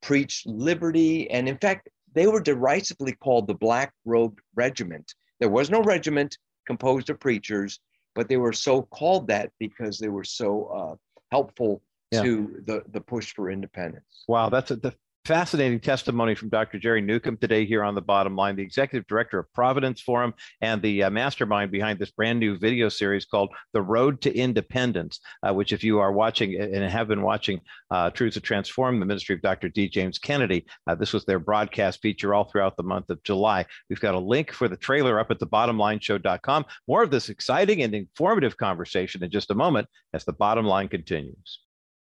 preached 0.01 0.45
liberty, 0.45 1.31
and 1.31 1.47
in 1.47 1.57
fact, 1.57 1.89
they 2.13 2.27
were 2.27 2.41
derisively 2.41 3.13
called 3.13 3.47
the 3.47 3.55
Black 3.55 3.93
Robed 4.03 4.39
Regiment 4.55 5.15
there 5.39 5.49
was 5.49 5.69
no 5.69 5.81
regiment 5.81 6.37
composed 6.65 7.09
of 7.09 7.19
preachers, 7.19 7.79
but 8.15 8.29
they 8.29 8.37
were 8.37 8.53
so 8.53 8.81
called 8.81 9.27
that 9.27 9.51
because 9.59 9.99
they 9.99 10.09
were 10.09 10.23
so 10.23 10.65
uh, 10.65 10.95
helpful 11.31 11.81
yeah. 12.11 12.23
to 12.23 12.63
the, 12.65 12.81
the 12.91 13.01
push 13.01 13.33
for 13.33 13.51
independence. 13.51 14.23
Wow, 14.27 14.49
that's 14.49 14.71
a, 14.71 14.77
the 14.77 14.93
fascinating 15.25 15.79
testimony 15.79 16.35
from 16.35 16.49
Dr. 16.49 16.77
Jerry 16.77 17.01
Newcombe 17.01 17.37
today 17.37 17.65
here 17.65 17.83
on 17.83 17.95
the 17.95 18.01
bottom 18.01 18.35
line, 18.35 18.55
the 18.55 18.61
executive 18.61 19.07
director 19.07 19.39
of 19.39 19.51
Providence 19.53 19.99
Forum 19.99 20.35
and 20.61 20.81
the 20.83 21.03
uh, 21.03 21.09
mastermind 21.09 21.71
behind 21.71 21.97
this 21.97 22.11
brand 22.11 22.39
new 22.39 22.57
video 22.57 22.89
series 22.89 23.25
called 23.25 23.49
The 23.73 23.81
Road 23.81 24.21
to 24.21 24.35
Independence, 24.35 25.19
uh, 25.41 25.51
which, 25.51 25.73
if 25.73 25.83
you 25.83 25.97
are 25.97 26.11
watching 26.11 26.55
and 26.55 26.83
have 26.83 27.07
been 27.07 27.23
watching 27.23 27.59
uh, 27.89 28.11
Truths 28.11 28.35
to 28.35 28.39
Transform, 28.39 28.99
the 28.99 29.05
ministry 29.05 29.33
of 29.33 29.41
Dr. 29.41 29.67
D. 29.67 29.89
James 29.89 30.19
Kennedy, 30.19 30.63
uh, 30.85 30.93
this 30.93 31.11
was 31.11 31.25
their 31.25 31.39
broadcast 31.39 32.01
feature 32.01 32.35
all 32.35 32.43
throughout 32.43 32.77
the 32.77 32.83
month 32.83 33.09
of 33.09 33.23
July. 33.23 33.65
We've 33.89 33.99
got 33.99 34.13
a 34.13 34.19
link 34.19 34.51
for 34.51 34.67
the 34.67 34.77
trailer 34.77 35.19
up 35.19 35.31
at 35.31 35.39
the 35.39 35.47
thebottomlineshow.com. 35.47 36.65
More 36.87 37.01
of 37.01 37.09
this 37.09 37.29
exciting 37.29 37.81
and 37.81 37.95
informative 37.95 38.57
conversation 38.57 39.23
in 39.23 39.31
just 39.31 39.49
a 39.49 39.55
moment 39.55 39.87
as 40.13 40.23
the 40.23 40.33
bottom 40.33 40.65
line 40.67 40.87
continues. 40.87 41.64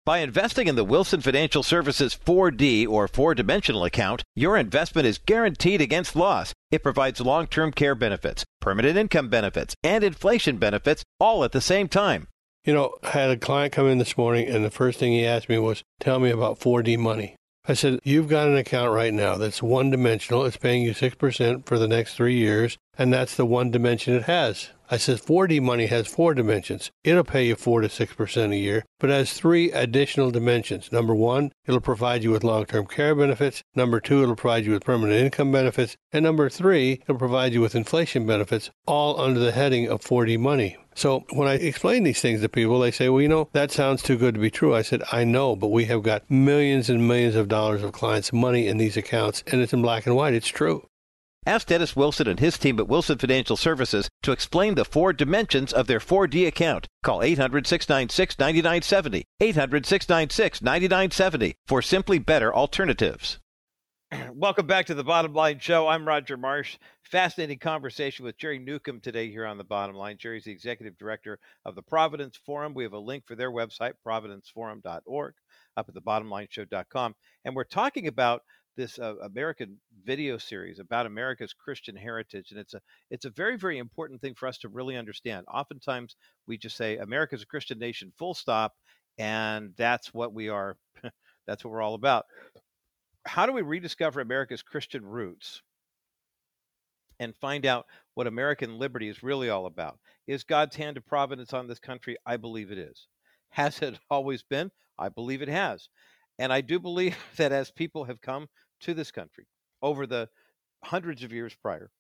By 0.07 0.19
investing 0.19 0.69
in 0.69 0.77
the 0.77 0.85
Wilson 0.85 1.21
Financial 1.21 1.65
Services 1.65 2.17
4D 2.25 2.87
or 2.87 3.09
four 3.09 3.35
dimensional 3.35 3.85
account, 3.85 4.23
your 4.37 4.57
investment 4.57 5.05
is 5.05 5.19
guaranteed 5.19 5.81
against 5.81 6.15
loss. 6.15 6.55
It 6.71 6.85
provides 6.85 7.21
long 7.21 7.49
term 7.49 7.73
care 7.73 7.97
benefits, 7.97 8.45
permanent 8.61 8.97
income 8.97 9.29
benefits, 9.29 9.75
and 9.83 10.05
inflation 10.05 10.59
benefits 10.59 11.03
all 11.19 11.43
at 11.43 11.51
the 11.51 11.61
same 11.61 11.89
time. 11.89 12.29
You 12.65 12.73
know, 12.73 12.95
I 13.03 13.09
had 13.09 13.31
a 13.31 13.37
client 13.37 13.73
come 13.73 13.89
in 13.89 13.99
this 13.99 14.17
morning, 14.17 14.47
and 14.47 14.65
the 14.65 14.71
first 14.71 15.01
thing 15.01 15.11
he 15.11 15.27
asked 15.27 15.49
me 15.49 15.59
was, 15.59 15.83
Tell 15.99 16.21
me 16.21 16.31
about 16.31 16.61
4D 16.61 16.97
money. 16.97 17.35
I 17.67 17.75
said, 17.75 17.99
You've 18.05 18.29
got 18.29 18.47
an 18.47 18.57
account 18.57 18.93
right 18.93 19.13
now 19.13 19.35
that's 19.35 19.61
one 19.61 19.91
dimensional. 19.91 20.45
It's 20.45 20.57
paying 20.57 20.85
you 20.85 20.93
6% 20.93 21.67
for 21.67 21.81
the 21.81 21.89
next 21.89 22.15
three 22.15 22.37
years, 22.37 22.79
and 22.97 23.13
that's 23.13 23.35
the 23.35 23.45
one 23.45 23.73
dimension 23.73 24.15
it 24.15 24.23
has. 24.23 24.71
I 24.89 24.99
said 24.99 25.19
4D 25.19 25.61
money 25.61 25.87
has 25.87 26.07
four 26.07 26.33
dimensions. 26.35 26.91
It'll 27.03 27.25
pay 27.25 27.47
you 27.47 27.57
4 27.57 27.81
to 27.81 27.89
6% 27.89 28.53
a 28.53 28.57
year, 28.57 28.85
but 29.01 29.11
has 29.11 29.33
three 29.33 29.73
additional 29.73 30.31
dimensions. 30.31 30.93
Number 30.93 31.15
one, 31.15 31.53
it'll 31.67 31.81
provide 31.81 32.23
you 32.23 32.31
with 32.31 32.45
long 32.45 32.67
term 32.67 32.87
care 32.87 33.15
benefits. 33.15 33.63
Number 33.75 34.01
two, 34.01 34.23
it'll 34.23 34.37
provide 34.37 34.65
you 34.65 34.73
with 34.73 34.85
permanent 34.85 35.21
income 35.21 35.51
benefits. 35.51 35.97
And 36.13 36.23
number 36.23 36.49
three, 36.49 37.01
it'll 37.03 37.19
provide 37.19 37.53
you 37.53 37.61
with 37.61 37.75
inflation 37.75 38.27
benefits, 38.27 38.71
all 38.87 39.21
under 39.21 39.41
the 39.41 39.53
heading 39.53 39.89
of 39.89 40.03
4D 40.03 40.39
money. 40.39 40.77
So 40.95 41.25
when 41.31 41.47
I 41.47 41.55
explain 41.55 42.05
these 42.05 42.23
things 42.23 42.41
to 42.41 42.49
people, 42.49 42.79
they 42.81 42.91
say, 42.91 43.11
well, 43.11 43.21
you 43.21 43.29
know, 43.29 43.51
that 43.53 43.71
sounds 43.71 44.03
too 44.03 44.17
good 44.17 44.35
to 44.35 44.41
be 44.41 44.51
true. 44.51 44.75
I 44.75 44.81
said, 44.81 45.03
I 45.13 45.25
know, 45.25 45.55
but 45.55 45.69
we 45.69 45.85
have 45.85 46.03
got 46.03 46.31
millions 46.31 46.89
and 46.89 47.07
millions 47.07 47.35
of 47.35 47.49
dollars 47.49 47.83
of 47.83 47.93
clients' 47.93 48.33
money 48.33 48.67
in 48.67 48.79
these 48.79 48.97
accounts, 48.97 49.45
and 49.49 49.61
it's 49.61 49.75
in 49.75 49.83
black 49.83 50.07
and 50.07 50.17
white. 50.17 50.33
It's 50.33 50.49
true. 50.49 50.87
Ask 51.47 51.69
Dennis 51.69 51.95
Wilson 51.95 52.27
and 52.27 52.41
his 52.41 52.59
team 52.59 52.81
at 52.81 52.89
Wilson 52.89 53.19
Financial 53.19 53.57
Services 53.57 54.11
to 54.25 54.33
explain 54.33 54.75
the 54.75 54.85
four 54.85 55.13
dimensions 55.13 55.73
of 55.73 55.87
their 55.87 56.01
4D 56.01 56.45
account. 56.45 56.89
Call 57.05 57.23
800 57.23 57.69
696 57.69 58.37
9970. 58.37 59.25
800 59.41 59.87
696 59.87 60.61
9970 60.61 61.55
for 61.65 61.81
simply 61.81 62.19
better 62.19 62.53
alternatives. 62.53 63.39
Welcome 64.35 64.67
back 64.67 64.87
to 64.87 64.95
the 64.95 65.05
Bottom 65.05 65.35
Line 65.35 65.61
Show. 65.61 65.87
I'm 65.87 66.07
Roger 66.07 66.37
Marsh. 66.37 66.79
Fascinating 67.03 67.59
conversation 67.59 68.25
with 68.25 68.37
Jerry 68.39 68.59
Newcombe 68.59 69.01
today 69.01 69.31
here 69.31 69.47
on 69.47 69.57
the 69.59 69.65
Bottom 69.65 69.95
Line. 69.95 70.17
Jerry's 70.19 70.45
the 70.45 70.51
executive 70.51 70.99
director 70.99 71.39
of 71.65 71.77
the 71.77 71.83
Providence 71.83 72.37
Forum. 72.45 72.75
We 72.75 72.83
have 72.83 72.93
a 72.93 72.99
link 72.99 73.25
for 73.25 73.37
their 73.37 73.53
website, 73.53 73.93
providenceforum.org, 74.05 75.35
up 75.77 75.89
at 75.89 75.95
thebottomlineshow.com. 75.95 77.15
And 77.45 77.55
we're 77.55 77.65
talking 77.65 78.09
about 78.09 78.43
this 78.77 78.99
uh, 78.99 79.15
American 79.23 79.79
video 80.05 80.39
series 80.39 80.79
about 80.79 81.07
America's 81.07 81.53
Christian 81.53 81.97
heritage, 81.97 82.51
and 82.51 82.61
it's 82.61 82.75
a 82.75 82.81
it's 83.11 83.25
a 83.25 83.31
very 83.31 83.57
very 83.57 83.79
important 83.79 84.21
thing 84.21 84.35
for 84.35 84.47
us 84.47 84.59
to 84.59 84.69
really 84.69 84.97
understand. 84.97 85.47
Oftentimes 85.53 86.17
we 86.47 86.59
just 86.59 86.77
say 86.77 86.99
America's 86.99 87.43
a 87.43 87.47
Christian 87.47 87.79
nation, 87.79 88.13
full 88.19 88.35
stop, 88.35 88.75
and 89.19 89.73
that's 89.77 90.13
what 90.13 90.33
we 90.33 90.49
are. 90.49 90.77
that's 91.47 91.65
what 91.65 91.71
we're 91.73 91.83
all 91.83 91.95
about. 91.95 92.27
How 93.27 93.47
do 93.47 93.53
we 93.53 93.63
rediscover 93.63 94.21
America's 94.21 94.63
Christian 94.63 95.05
roots 95.05 95.63
and 97.19 97.35
find 97.37 97.67
out 97.67 97.87
what 98.15 98.27
American 98.27 98.79
liberty 98.79 99.09
is 99.09 99.23
really 99.23 99.49
all 99.49 99.67
about? 99.67 99.99
Is 100.27 100.45
God's 100.45 100.77
hand 100.77 100.97
of 100.97 101.07
providence 101.07 101.53
on 101.53 101.67
this 101.67 101.79
country? 101.79 102.17
I 102.27 102.37
believe 102.37 102.71
it 102.71 102.79
is. 102.79 103.09
Has 103.51 103.81
it 103.81 103.99
always 104.11 104.43
been? 104.43 104.71
I 104.99 105.09
believe 105.09 105.43
it 105.43 105.49
has. 105.49 105.89
And 106.39 106.53
I 106.53 106.61
do 106.61 106.79
believe 106.79 107.17
that 107.37 107.53
as 107.53 107.71
people 107.71 108.05
have 108.05 108.21
come 108.21 108.49
to 108.81 108.95
this 108.95 109.11
country 109.11 109.47
over 109.83 110.07
the 110.07 110.29
hundreds 110.85 111.23
of 111.23 111.33
years 111.33 111.55
prior 111.55 111.91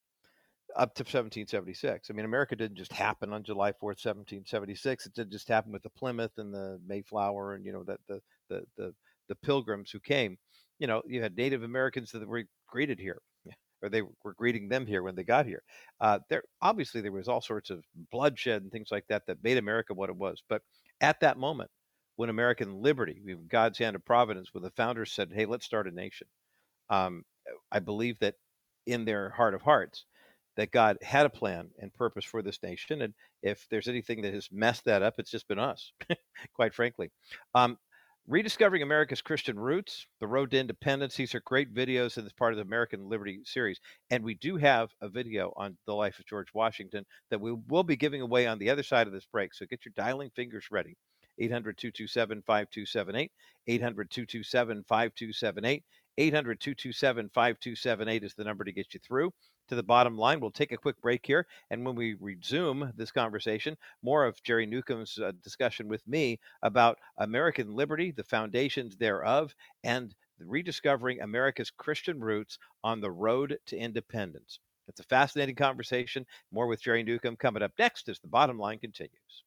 up 0.75 0.95
to 0.95 1.03
1776. 1.03 2.11
I 2.11 2.13
mean, 2.13 2.25
America 2.25 2.57
didn't 2.57 2.77
just 2.77 2.93
happen 2.93 3.33
on 3.33 3.43
July 3.43 3.71
4th, 3.73 4.05
1776. 4.05 5.07
It 5.07 5.15
didn't 5.15 5.33
just 5.33 5.49
happen 5.49 5.73
with 5.73 5.83
the 5.83 5.91
Plymouth 5.91 6.33
and 6.39 6.53
the 6.53 6.81
Mayflower 6.87 7.55
and, 7.55 7.65
you 7.65 7.73
know, 7.73 7.85
that 7.85 8.01
the, 8.09 8.21
the, 8.49 8.63
the, 8.77 8.95
the 9.29 9.35
pilgrims 9.37 9.91
who 9.91 10.01
came. 10.01 10.37
You 10.79 10.87
know, 10.87 11.03
you 11.07 11.23
had 11.23 11.37
Native 11.37 11.63
Americans 11.63 12.13
that 12.13 12.27
were 12.27 12.45
greeted 12.69 12.99
here, 12.99 13.23
or 13.83 13.89
they 13.89 14.03
were 14.03 14.35
greeting 14.35 14.69
them 14.69 14.87
here 14.87 15.03
when 15.03 15.15
they 15.15 15.25
got 15.25 15.47
here. 15.47 15.63
Uh, 16.01 16.19
there 16.29 16.43
obviously 16.61 17.01
there 17.01 17.13
was 17.13 17.29
all 17.29 17.41
sorts 17.41 17.71
of 17.71 17.83
bloodshed 18.11 18.63
and 18.63 18.71
things 18.71 18.89
like 18.91 19.07
that 19.09 19.27
that 19.27 19.43
made 19.43 19.57
America 19.57 19.95
what 19.95 20.11
it 20.11 20.17
was. 20.17 20.43
But 20.49 20.63
at 21.01 21.21
that 21.21 21.39
moment, 21.39 21.71
when 22.17 22.29
American 22.29 22.83
liberty, 22.83 23.23
God's 23.49 23.79
hand 23.79 23.97
of 23.97 24.05
providence, 24.05 24.53
when 24.53 24.63
the 24.63 24.71
founders 24.71 25.13
said, 25.13 25.31
"Hey, 25.33 25.47
let's 25.47 25.65
start 25.65 25.89
a 25.89 25.91
nation," 25.91 26.27
um, 26.91 27.25
I 27.71 27.79
believe 27.79 28.19
that 28.21 28.35
in 28.87 29.05
their 29.05 29.31
heart 29.31 29.55
of 29.55 29.63
hearts, 29.63 30.05
that 30.57 30.71
God 30.71 30.97
had 31.03 31.27
a 31.27 31.31
plan 31.31 31.69
and 31.79 31.93
purpose 31.95 32.25
for 32.25 32.43
this 32.43 32.63
nation. 32.63 33.03
And 33.03 33.15
if 33.43 33.67
there's 33.71 33.89
anything 33.89 34.23
that 34.23 34.35
has 34.35 34.49
messed 34.51 34.87
that 34.87 35.03
up, 35.03 35.15
it's 35.19 35.31
just 35.31 35.49
been 35.49 35.59
us, 35.59 35.93
quite 36.55 36.75
frankly. 36.75 37.11
Um, 37.55 37.79
Rediscovering 38.29 38.83
America's 38.83 39.23
Christian 39.23 39.57
Roots, 39.57 40.09
The 40.19 40.27
Road 40.27 40.51
to 40.51 40.59
Independence. 40.59 41.15
These 41.15 41.37
are 41.37 41.43
great 41.45 41.73
videos 41.73 42.19
in 42.19 42.25
this 42.25 42.33
part 42.33 42.53
of 42.53 42.57
the 42.57 42.65
American 42.65 43.09
Liberty 43.09 43.41
series. 43.45 43.79
And 44.11 44.25
we 44.25 44.35
do 44.35 44.57
have 44.57 44.91
a 45.01 45.09
video 45.09 45.53
on 45.57 45.77
the 45.87 45.95
life 45.95 46.19
of 46.19 46.27
George 46.27 46.49
Washington 46.53 47.05
that 47.31 47.41
we 47.41 47.53
will 47.69 47.85
be 47.85 47.95
giving 47.95 48.23
away 48.23 48.49
on 48.49 48.59
the 48.59 48.71
other 48.71 48.83
side 48.83 49.07
of 49.07 49.13
this 49.13 49.29
break. 49.31 49.55
So 49.55 49.65
get 49.67 49.85
your 49.85 49.93
dialing 49.97 50.31
fingers 50.35 50.67
ready. 50.73 50.97
800 51.39 51.79
227 51.79 52.43
5278, 52.43 53.31
800 53.69 54.11
227 54.11 54.85
5278. 54.89 55.85
800 56.19 56.61
227 56.61 57.31
5278 57.35 58.25
is 58.25 58.35
the 58.35 58.45
number 58.45 58.65
to 58.65 58.73
get 58.73 58.95
you 58.95 59.01
through 59.01 59.33
to 59.69 59.75
the 59.75 59.83
bottom 59.83 60.17
line. 60.17 60.41
We'll 60.41 60.51
take 60.51 60.73
a 60.73 60.77
quick 60.77 61.01
break 61.01 61.27
here. 61.27 61.47
And 61.71 61.85
when 61.85 61.95
we 61.95 62.15
resume 62.21 62.93
this 62.97 63.11
conversation, 63.11 63.77
more 64.03 64.25
of 64.25 64.43
Jerry 64.43 64.67
Newcombe's 64.67 65.19
uh, 65.19 65.33
discussion 65.43 65.89
with 65.89 66.07
me 66.07 66.39
about 66.63 66.99
American 67.19 67.75
liberty, 67.75 68.13
the 68.13 68.25
foundations 68.25 68.97
thereof, 68.97 69.55
and 69.85 70.15
rediscovering 70.39 71.21
America's 71.21 71.71
Christian 71.71 72.21
roots 72.21 72.59
on 72.85 73.01
the 73.01 73.11
road 73.11 73.59
to 73.67 73.77
independence. 73.77 74.61
It's 74.89 75.01
a 75.01 75.05
fascinating 75.05 75.57
conversation. 75.57 76.27
More 76.53 76.67
with 76.67 76.83
Jerry 76.83 77.03
Newcombe 77.03 77.37
coming 77.37 77.63
up 77.63 77.73
next 77.79 78.09
as 78.09 78.21
the 78.21 78.29
bottom 78.29 78.59
line 78.59 78.79
continues. 78.79 79.46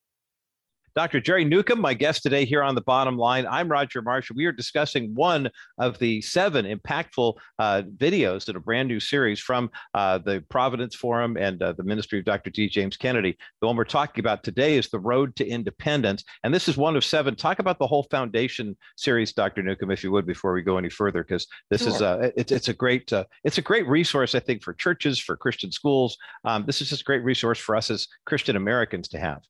Dr. 0.96 1.20
Jerry 1.20 1.46
Newcombe, 1.46 1.80
my 1.80 1.94
guest 1.94 2.24
today 2.24 2.46
here 2.46 2.64
on 2.64 2.74
the 2.74 2.82
bottom 2.82 3.18
line. 3.18 3.46
I'm 3.46 3.70
Roger 3.70 4.02
Marsh. 4.02 4.32
We 4.32 4.46
are 4.46 4.52
discussing 4.52 5.14
one 5.14 5.50
of 5.78 6.00
the 6.00 6.22
seven 6.22 6.66
impactful 6.66 7.36
uh, 7.60 7.84
videos 7.98 8.50
in 8.50 8.56
a 8.56 8.60
brand 8.60 8.88
new 8.88 9.00
series 9.00 9.40
from 9.40 9.70
uh, 9.94 10.18
the 10.18 10.44
Providence 10.50 10.96
Forum 10.96 11.38
and 11.38 11.62
uh, 11.62 11.74
the 11.74 11.84
Ministry 11.84 12.20
of 12.20 12.26
Dr. 12.26 12.50
D. 12.50 12.68
James 12.68 12.98
Kennedy. 12.98 13.38
The 13.62 13.68
one 13.68 13.76
we're 13.76 13.84
talking 13.84 14.22
about 14.22 14.44
today 14.44 14.78
is 14.78 14.90
The 14.90 15.00
Road 15.00 15.36
to 15.36 15.48
Independence. 15.48 16.24
And 16.44 16.54
this 16.54 16.68
is 16.68 16.76
one 16.76 16.96
of 16.96 17.06
seven. 17.06 17.36
Talk 17.36 17.60
about 17.60 17.78
the 17.78 17.88
whole 17.88 18.08
foundation 18.10 18.76
series, 18.98 19.32
Dr. 19.34 19.62
Newcombe, 19.62 19.92
if 19.92 20.04
you 20.04 20.12
would, 20.12 20.26
before 20.26 20.54
we 20.54 20.64
go 20.64 20.78
any 20.78 20.90
further, 20.90 21.24
because 21.24 21.48
this 21.70 21.84
sure. 21.84 21.94
is 21.94 22.02
uh, 22.02 22.20
a, 22.22 22.40
it's, 22.40 22.52
it's 22.52 22.68
a 22.70 22.74
great, 22.74 23.12
uh, 23.14 23.26
it's 23.44 23.60
a 23.60 23.64
great 23.64 23.88
resource, 23.88 24.34
I 24.34 24.40
think, 24.40 24.64
for 24.64 24.74
churches, 24.74 25.20
for 25.20 25.38
Christian 25.38 25.72
schools. 25.72 26.18
Um, 26.46 26.66
this 26.66 26.82
is 26.82 26.90
just 26.90 27.02
a 27.02 27.06
great 27.06 27.24
resource 27.24 27.60
for 27.60 27.76
us 27.76 27.92
as 27.92 28.08
Christian 28.26 28.56
Americans 28.56 29.08
to 29.10 29.20
have. 29.20 29.44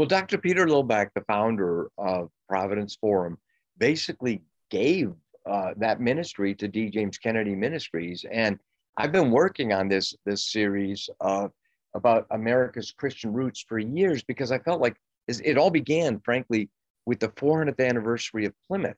Well, 0.00 0.08
Dr. 0.08 0.38
Peter 0.38 0.64
Lillback, 0.64 1.10
the 1.14 1.20
founder 1.28 1.90
of 1.98 2.30
Providence 2.48 2.96
Forum, 2.98 3.36
basically 3.76 4.40
gave 4.70 5.12
uh, 5.44 5.74
that 5.76 6.00
ministry 6.00 6.54
to 6.54 6.68
D. 6.68 6.88
James 6.88 7.18
Kennedy 7.18 7.54
Ministries, 7.54 8.24
and 8.32 8.58
I've 8.96 9.12
been 9.12 9.30
working 9.30 9.74
on 9.74 9.88
this 9.88 10.14
this 10.24 10.50
series 10.50 11.10
of 11.20 11.52
about 11.92 12.26
America's 12.30 12.92
Christian 12.92 13.30
roots 13.34 13.62
for 13.68 13.78
years 13.78 14.22
because 14.22 14.50
I 14.50 14.58
felt 14.60 14.80
like 14.80 14.96
it 15.28 15.58
all 15.58 15.70
began, 15.70 16.18
frankly, 16.20 16.70
with 17.04 17.20
the 17.20 17.28
400th 17.28 17.86
anniversary 17.86 18.46
of 18.46 18.54
Plymouth. 18.66 18.96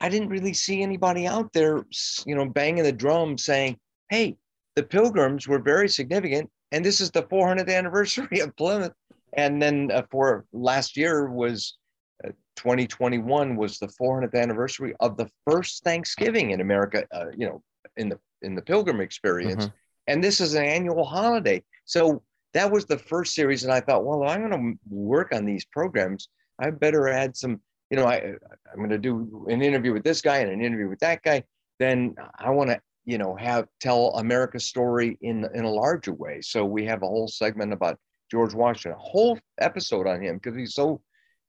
I 0.00 0.08
didn't 0.08 0.28
really 0.28 0.54
see 0.54 0.80
anybody 0.80 1.26
out 1.26 1.52
there, 1.52 1.84
you 2.24 2.36
know, 2.36 2.48
banging 2.48 2.84
the 2.84 2.92
drum 2.92 3.36
saying, 3.36 3.80
"Hey, 4.10 4.36
the 4.76 4.84
Pilgrims 4.84 5.48
were 5.48 5.58
very 5.58 5.88
significant, 5.88 6.48
and 6.70 6.84
this 6.84 7.00
is 7.00 7.10
the 7.10 7.24
400th 7.24 7.68
anniversary 7.68 8.38
of 8.38 8.54
Plymouth." 8.54 8.92
And 9.34 9.60
then 9.60 9.90
uh, 9.92 10.02
for 10.10 10.44
last 10.52 10.96
year 10.96 11.30
was 11.30 11.76
uh, 12.24 12.30
2021 12.56 13.56
was 13.56 13.78
the 13.78 13.88
400th 14.00 14.34
anniversary 14.34 14.94
of 15.00 15.16
the 15.16 15.28
first 15.46 15.84
Thanksgiving 15.84 16.50
in 16.50 16.60
America. 16.60 17.06
Uh, 17.12 17.26
you 17.36 17.46
know, 17.46 17.62
in 17.96 18.08
the 18.08 18.18
in 18.42 18.54
the 18.54 18.62
Pilgrim 18.62 19.00
experience, 19.00 19.66
mm-hmm. 19.66 19.74
and 20.06 20.22
this 20.22 20.40
is 20.40 20.54
an 20.54 20.64
annual 20.64 21.04
holiday. 21.04 21.62
So 21.84 22.22
that 22.54 22.70
was 22.70 22.86
the 22.86 22.98
first 22.98 23.34
series, 23.34 23.64
and 23.64 23.72
I 23.72 23.80
thought, 23.80 24.04
well, 24.04 24.24
I'm 24.24 24.48
going 24.48 24.74
to 24.74 24.78
work 24.88 25.32
on 25.34 25.44
these 25.44 25.64
programs. 25.64 26.28
I 26.58 26.70
better 26.70 27.08
add 27.08 27.36
some. 27.36 27.60
You 27.90 27.96
know, 27.96 28.06
I 28.06 28.34
I'm 28.72 28.76
going 28.76 28.90
to 28.90 28.98
do 28.98 29.46
an 29.48 29.62
interview 29.62 29.92
with 29.92 30.04
this 30.04 30.20
guy 30.20 30.38
and 30.38 30.50
an 30.50 30.62
interview 30.62 30.88
with 30.88 31.00
that 31.00 31.22
guy. 31.22 31.42
Then 31.78 32.14
I 32.38 32.50
want 32.50 32.70
to 32.70 32.80
you 33.04 33.18
know 33.18 33.34
have 33.36 33.66
tell 33.80 34.10
America's 34.16 34.66
story 34.66 35.18
in 35.22 35.46
in 35.54 35.64
a 35.64 35.70
larger 35.70 36.12
way. 36.12 36.40
So 36.40 36.64
we 36.64 36.84
have 36.86 37.02
a 37.02 37.06
whole 37.06 37.28
segment 37.28 37.72
about 37.72 37.98
George 38.30 38.54
Washington, 38.54 38.92
a 38.92 39.02
whole 39.02 39.38
episode 39.58 40.06
on 40.06 40.22
him 40.22 40.36
because 40.36 40.56
he's 40.56 40.74
so 40.74 41.00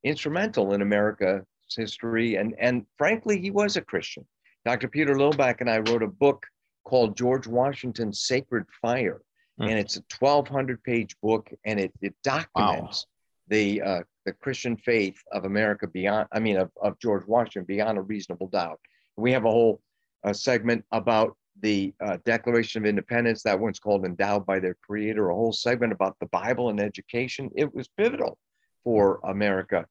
instrumental 0.04 0.74
in 0.74 0.82
America's 0.82 1.44
history. 1.76 2.36
And, 2.36 2.56
and 2.60 2.86
frankly, 2.98 3.40
he 3.40 3.52
was 3.52 3.78
a 3.78 3.82
Christian. 3.82 4.26
Dr. 4.66 4.88
Peter 4.88 5.16
Lillback 5.16 5.62
and 5.62 5.70
I 5.70 5.80
wrote 5.80 6.04
a 6.04 6.08
book 6.08 6.46
called 6.84 7.16
George 7.16 7.48
Washington's 7.48 8.26
Sacred 8.26 8.66
Fire. 8.82 9.22
Mm. 9.60 9.70
And 9.70 9.80
it's 9.80 9.98
a 9.98 10.04
1,200 10.20 10.84
page 10.84 11.16
book 11.22 11.50
and 11.66 11.80
it, 11.80 11.92
it 12.02 12.16
documents 12.24 13.06
wow. 13.06 13.56
the, 13.56 13.82
uh, 13.82 14.02
the 14.26 14.34
Christian 14.34 14.78
faith 14.78 15.18
of 15.32 15.46
America 15.46 15.88
beyond, 15.88 16.28
I 16.32 16.40
mean, 16.40 16.58
of, 16.58 16.72
of 16.82 17.00
George 17.00 17.26
Washington 17.28 17.66
beyond 17.66 17.98
a 17.98 18.02
reasonable 18.02 18.48
doubt. 18.48 18.80
We 19.18 19.32
have 19.34 19.46
a 19.46 19.52
whole 19.52 19.82
uh, 20.24 20.34
segment 20.34 20.86
about 20.92 21.36
the 21.62 21.94
uh, 22.04 22.18
Declaration 22.26 22.82
of 22.82 22.90
Independence. 22.90 23.44
That 23.44 23.60
one's 23.60 23.80
called 23.80 24.06
Endowed 24.06 24.46
by 24.46 24.60
Their 24.60 24.76
Creator, 24.86 25.30
a 25.30 25.36
whole 25.36 25.54
segment 25.54 25.94
about 25.94 26.18
the 26.20 26.26
Bible 26.28 26.70
and 26.70 26.80
education. 26.80 27.50
It 27.56 27.74
was 27.74 27.88
pivotal 27.88 28.38
for 28.84 29.20
America. 29.24 29.86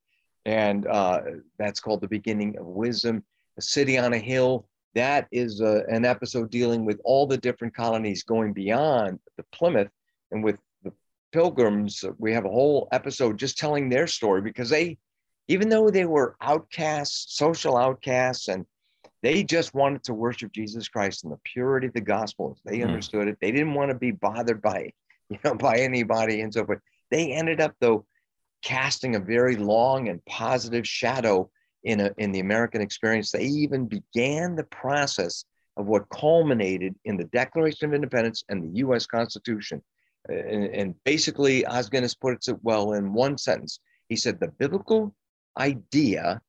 And 0.45 0.87
uh, 0.87 1.21
that's 1.59 1.81
called 1.81 2.01
The 2.01 2.09
Beginning 2.09 2.57
of 2.59 2.67
Wisdom. 2.67 3.25
A 3.59 3.63
City 3.63 3.99
on 3.99 4.13
a 4.13 4.19
Hill. 4.19 4.67
That 4.95 5.29
is 5.31 5.61
uh, 5.61 5.83
an 5.89 6.05
episode 6.05 6.51
dealing 6.51 6.85
with 6.85 7.01
all 7.05 7.27
the 7.27 7.39
different 7.39 7.75
colonies 7.75 8.23
going 8.23 8.53
beyond 8.53 9.19
the 9.37 9.45
Plymouth. 9.53 9.91
And 10.31 10.43
with 10.43 10.59
the 10.83 10.93
Pilgrims, 11.33 12.05
we 12.19 12.33
have 12.33 12.45
a 12.45 12.51
whole 12.51 12.89
episode 12.93 13.39
just 13.39 13.59
telling 13.59 13.89
their 13.89 14.07
story 14.07 14.41
because 14.41 14.71
they, 14.71 14.99
even 15.49 15.69
though 15.69 15.91
they 15.91 16.07
were 16.07 16.37
outcasts, 16.41 17.37
social 17.37 17.77
outcasts, 17.77 18.49
and 18.49 18.67
they 19.23 19.45
just 19.45 19.75
wanted 19.75 20.03
to 20.05 20.15
worship 20.15 20.53
Jesus 20.53 20.89
Christ 20.89 21.25
in 21.25 21.31
the 21.31 21.39
purity 21.45 21.89
of 21.89 21.93
the 21.93 22.01
gospel. 22.01 22.57
They 22.65 22.79
mm. 22.79 22.87
understood 22.87 23.29
it. 23.29 23.39
They 23.41 23.53
didn't 23.53 23.75
want 23.75 23.91
to 23.91 23.95
be 23.95 24.13
bothered 24.13 24.63
by, 24.63 24.93
you 25.29 25.39
know, 25.45 25.55
by 25.55 25.79
anybody 25.79 26.41
and 26.41 26.53
so 26.53 26.65
forth. 26.65 26.81
They 27.11 27.33
ended 27.33 27.61
up 27.61 27.75
though 27.81 28.07
casting 28.63 29.17
a 29.17 29.21
very 29.21 29.57
long 29.57 30.09
and 30.09 30.25
positive 30.27 30.87
shadow 30.87 31.51
in 31.83 32.01
a 32.01 32.11
in 32.19 32.33
the 32.33 32.41
American 32.41 32.81
experience. 32.81 33.31
They 33.31 33.45
even 33.45 33.87
began 33.87 34.55
the 34.55 34.65
process 34.65 35.45
of 35.77 35.87
what 35.87 36.09
culminated 36.11 36.95
in 37.05 37.17
the 37.17 37.25
Declaration 37.25 37.89
of 37.89 37.95
Independence 37.95 38.45
and 38.49 38.63
the 38.63 38.79
U.S. 38.81 39.07
Constitution. 39.07 39.83
And, 40.29 40.65
and 40.67 40.95
basically, 41.05 41.65
Os 41.65 41.89
Guinness 41.89 42.15
puts 42.15 42.49
it 42.49 42.59
well 42.63 42.93
in 42.93 43.13
one 43.13 43.39
sentence. 43.39 43.81
He 44.09 44.17
said 44.17 44.39
the 44.39 44.49
biblical 44.49 45.15
idea 45.59 46.41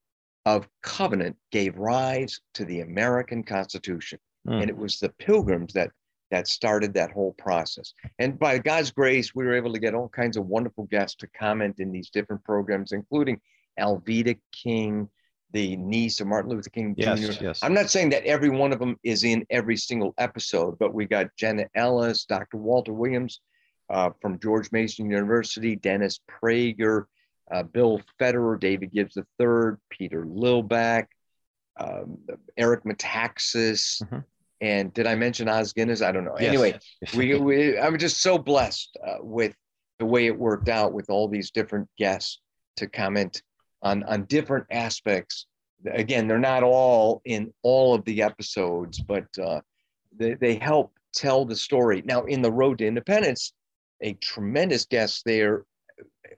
of 0.46 0.68
covenant 0.82 1.36
gave 1.52 1.78
rise 1.78 2.40
to 2.56 2.66
the 2.66 2.82
American 2.82 3.44
Constitution. 3.44 4.20
Mm. 4.48 4.62
And 4.62 4.70
it 4.70 4.78
was 4.78 5.00
the 5.00 5.10
pilgrims 5.10 5.74
that 5.74 5.92
that 6.32 6.48
started 6.48 6.94
that 6.94 7.12
whole 7.12 7.34
process. 7.34 7.94
And 8.18 8.40
by 8.40 8.58
God's 8.58 8.90
grace, 8.90 9.36
we 9.36 9.44
were 9.44 9.54
able 9.54 9.74
to 9.74 9.80
get 9.80 9.94
all 9.94 10.08
kinds 10.08 10.38
of 10.38 10.46
wonderful 10.46 10.86
guests 10.86 11.18
to 11.18 11.28
comment 11.38 11.76
in 11.80 11.92
these 11.92 12.10
different 12.10 12.42
programs, 12.46 12.94
including 12.94 13.40
Alveda 13.78 14.40
King, 14.54 15.10
the 15.52 15.76
niece 15.76 16.22
of 16.22 16.28
Martin 16.28 16.52
Luther 16.52 16.70
King 16.70 16.96
Jr. 16.96 17.02
Yes, 17.02 17.42
yes. 17.42 17.60
I'm 17.62 17.74
not 17.74 17.90
saying 17.90 18.12
that 18.12 18.24
every 18.24 18.50
one 18.50 18.72
of 18.72 18.80
them 18.80 18.98
is 19.04 19.26
in 19.26 19.46
every 19.50 19.76
single 19.76 20.14
episode, 20.18 20.80
but 20.80 20.94
we 20.94 21.06
got 21.06 21.28
Jenna 21.38 21.66
Ellis, 21.76 22.24
Dr. 22.24 22.58
Walter 22.58 22.94
Williams 22.94 23.42
uh, 23.90 24.12
from 24.22 24.40
George 24.40 24.72
Mason 24.72 25.10
University, 25.10 25.76
Dennis 25.76 26.22
Prager, 26.30 27.06
uh, 27.52 27.64
Bill 27.64 28.02
Federer, 28.20 28.60
David 28.60 28.92
Gibbs 28.92 29.18
III, 29.18 29.78
Peter 29.90 30.26
Lillback, 30.26 31.08
um, 31.78 32.18
Eric 32.58 32.84
Metaxas, 32.84 34.02
mm-hmm. 34.04 34.20
and 34.62 34.94
did 34.94 35.08
I 35.08 35.16
mention 35.16 35.48
Os 35.48 35.74
Guinness? 35.74 36.02
I 36.02 36.12
don't 36.12 36.26
know. 36.26 36.36
Yes. 36.40 36.48
Anyway, 36.48 36.80
we, 37.16 37.36
we, 37.36 37.80
I'm 37.80 37.98
just 37.98 38.22
so 38.22 38.38
blessed 38.38 38.98
uh, 39.06 39.18
with 39.20 39.56
the 40.00 40.06
way 40.06 40.28
it 40.28 40.38
worked 40.38 40.70
out 40.70 40.94
with 40.94 41.10
all 41.10 41.28
these 41.28 41.52
different 41.52 41.88
guests 41.98 42.40
to 42.78 42.88
comment 42.88 43.42
on 43.82 44.04
on 44.04 44.26
different 44.26 44.66
aspects. 44.72 45.48
Again, 45.92 46.28
they're 46.28 46.40
not 46.40 46.64
all 46.64 47.22
in 47.26 47.52
all 47.64 47.96
of 47.96 48.06
the 48.06 48.22
episodes, 48.22 49.00
but 49.00 49.26
uh, 49.44 49.62
they, 50.16 50.36
they 50.36 50.56
help 50.56 50.94
tell 51.14 51.44
the 51.46 51.56
story. 51.56 52.04
Now, 52.06 52.24
in 52.24 52.42
the 52.42 52.52
Road 52.52 52.78
to 52.78 52.88
Independence, 52.88 53.54
a 54.02 54.14
tremendous 54.14 54.86
guest 54.86 55.24
there 55.26 55.66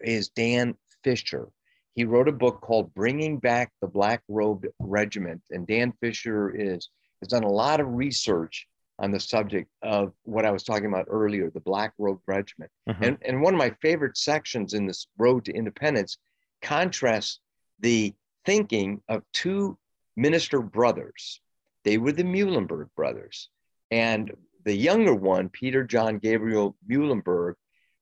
is 0.01 0.29
Dan 0.29 0.75
Fisher. 1.03 1.47
He 1.95 2.05
wrote 2.05 2.27
a 2.27 2.33
book 2.33 2.61
called 2.61 2.93
Bringing 2.93 3.37
Back 3.37 3.71
the 3.81 3.87
Black 3.87 4.23
Robed 4.27 4.67
Regiment. 4.79 5.41
And 5.51 5.67
Dan 5.67 5.93
Fisher 6.01 6.49
is, 6.49 6.89
has 7.21 7.29
done 7.29 7.43
a 7.43 7.49
lot 7.49 7.79
of 7.79 7.87
research 7.87 8.67
on 8.99 9.11
the 9.11 9.19
subject 9.19 9.69
of 9.81 10.13
what 10.23 10.45
I 10.45 10.51
was 10.51 10.63
talking 10.63 10.87
about 10.87 11.07
earlier, 11.09 11.49
the 11.49 11.59
Black 11.59 11.93
Robed 11.97 12.21
Regiment. 12.27 12.71
Mm-hmm. 12.89 13.03
And, 13.03 13.17
and 13.25 13.41
one 13.41 13.53
of 13.53 13.57
my 13.59 13.75
favorite 13.81 14.17
sections 14.17 14.73
in 14.73 14.85
this 14.85 15.07
Road 15.17 15.45
to 15.45 15.53
Independence 15.53 16.17
contrasts 16.61 17.39
the 17.79 18.13
thinking 18.45 19.01
of 19.09 19.23
two 19.33 19.77
minister 20.15 20.61
brothers. 20.61 21.41
They 21.83 21.97
were 21.97 22.11
the 22.11 22.23
Muhlenberg 22.23 22.89
brothers. 22.95 23.49
And 23.91 24.31
the 24.63 24.75
younger 24.75 25.13
one, 25.13 25.49
Peter 25.49 25.83
John 25.83 26.17
Gabriel 26.17 26.75
Muhlenberg, 26.89 27.55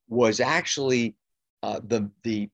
was 0.07 0.39
actually 0.39 1.15
uh, 1.63 1.79
the, 1.83 2.11
the 2.23 2.49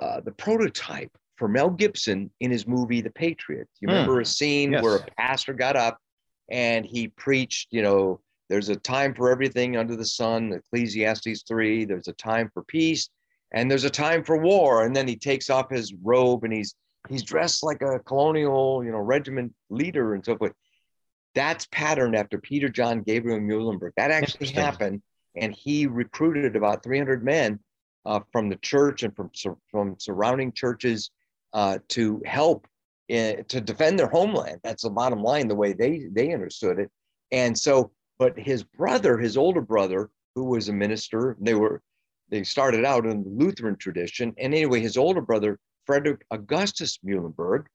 uh, 0.00 0.20
the 0.20 0.32
prototype 0.32 1.10
for 1.36 1.48
Mel 1.48 1.70
Gibson 1.70 2.30
in 2.40 2.50
his 2.50 2.66
movie 2.66 3.00
The 3.00 3.10
Patriot. 3.10 3.68
You 3.80 3.88
hmm. 3.88 3.94
remember 3.94 4.20
a 4.20 4.26
scene 4.26 4.72
yes. 4.72 4.82
where 4.82 4.96
a 4.96 5.06
pastor 5.18 5.54
got 5.54 5.76
up 5.76 5.98
and 6.50 6.84
he 6.84 7.08
preached, 7.08 7.68
you 7.70 7.82
know, 7.82 8.20
there's 8.48 8.68
a 8.68 8.76
time 8.76 9.14
for 9.14 9.30
everything 9.30 9.76
under 9.76 9.94
the 9.94 10.04
sun, 10.04 10.52
Ecclesiastes 10.52 11.44
3, 11.46 11.84
there's 11.84 12.08
a 12.08 12.12
time 12.14 12.50
for 12.52 12.64
peace, 12.64 13.08
and 13.52 13.70
there's 13.70 13.84
a 13.84 13.90
time 13.90 14.24
for 14.24 14.36
war. 14.36 14.84
And 14.84 14.94
then 14.94 15.06
he 15.06 15.16
takes 15.16 15.48
off 15.50 15.70
his 15.70 15.94
robe 16.02 16.44
and 16.44 16.52
he's 16.52 16.74
he's 17.08 17.22
dressed 17.22 17.62
like 17.62 17.80
a 17.80 18.00
colonial, 18.00 18.84
you 18.84 18.92
know, 18.92 18.98
regiment 18.98 19.54
leader 19.70 20.14
and 20.14 20.24
so 20.24 20.36
forth. 20.36 20.52
that's 21.34 21.66
patterned 21.70 22.16
after 22.16 22.38
Peter 22.38 22.68
John 22.68 23.02
Gabriel 23.02 23.38
Muhlenberg. 23.38 23.92
That 23.96 24.10
actually 24.10 24.48
happened, 24.48 25.00
and 25.36 25.54
he 25.54 25.86
recruited 25.86 26.56
about 26.56 26.82
300 26.82 27.24
men 27.24 27.60
uh, 28.06 28.20
from 28.32 28.48
the 28.48 28.56
church 28.56 29.02
and 29.02 29.14
from 29.14 29.30
from 29.70 29.96
surrounding 29.98 30.52
churches 30.52 31.10
uh, 31.52 31.78
to 31.88 32.22
help 32.24 32.66
in, 33.08 33.44
to 33.44 33.60
defend 33.60 33.98
their 33.98 34.08
homeland. 34.08 34.60
That's 34.62 34.82
the 34.82 34.90
bottom 34.90 35.22
line, 35.22 35.48
the 35.48 35.54
way 35.54 35.72
they 35.72 36.06
they 36.10 36.32
understood 36.32 36.78
it. 36.78 36.90
And 37.32 37.56
so, 37.56 37.92
but 38.18 38.38
his 38.38 38.64
brother, 38.64 39.18
his 39.18 39.36
older 39.36 39.60
brother, 39.60 40.10
who 40.34 40.44
was 40.44 40.68
a 40.68 40.72
minister, 40.72 41.36
they 41.40 41.54
were 41.54 41.82
they 42.30 42.44
started 42.44 42.84
out 42.84 43.06
in 43.06 43.24
the 43.24 43.30
Lutheran 43.30 43.76
tradition. 43.76 44.32
And 44.38 44.54
anyway, 44.54 44.80
his 44.80 44.96
older 44.96 45.20
brother, 45.20 45.58
Frederick 45.84 46.24
Augustus 46.30 46.98
Muhlenberg, 47.04 47.66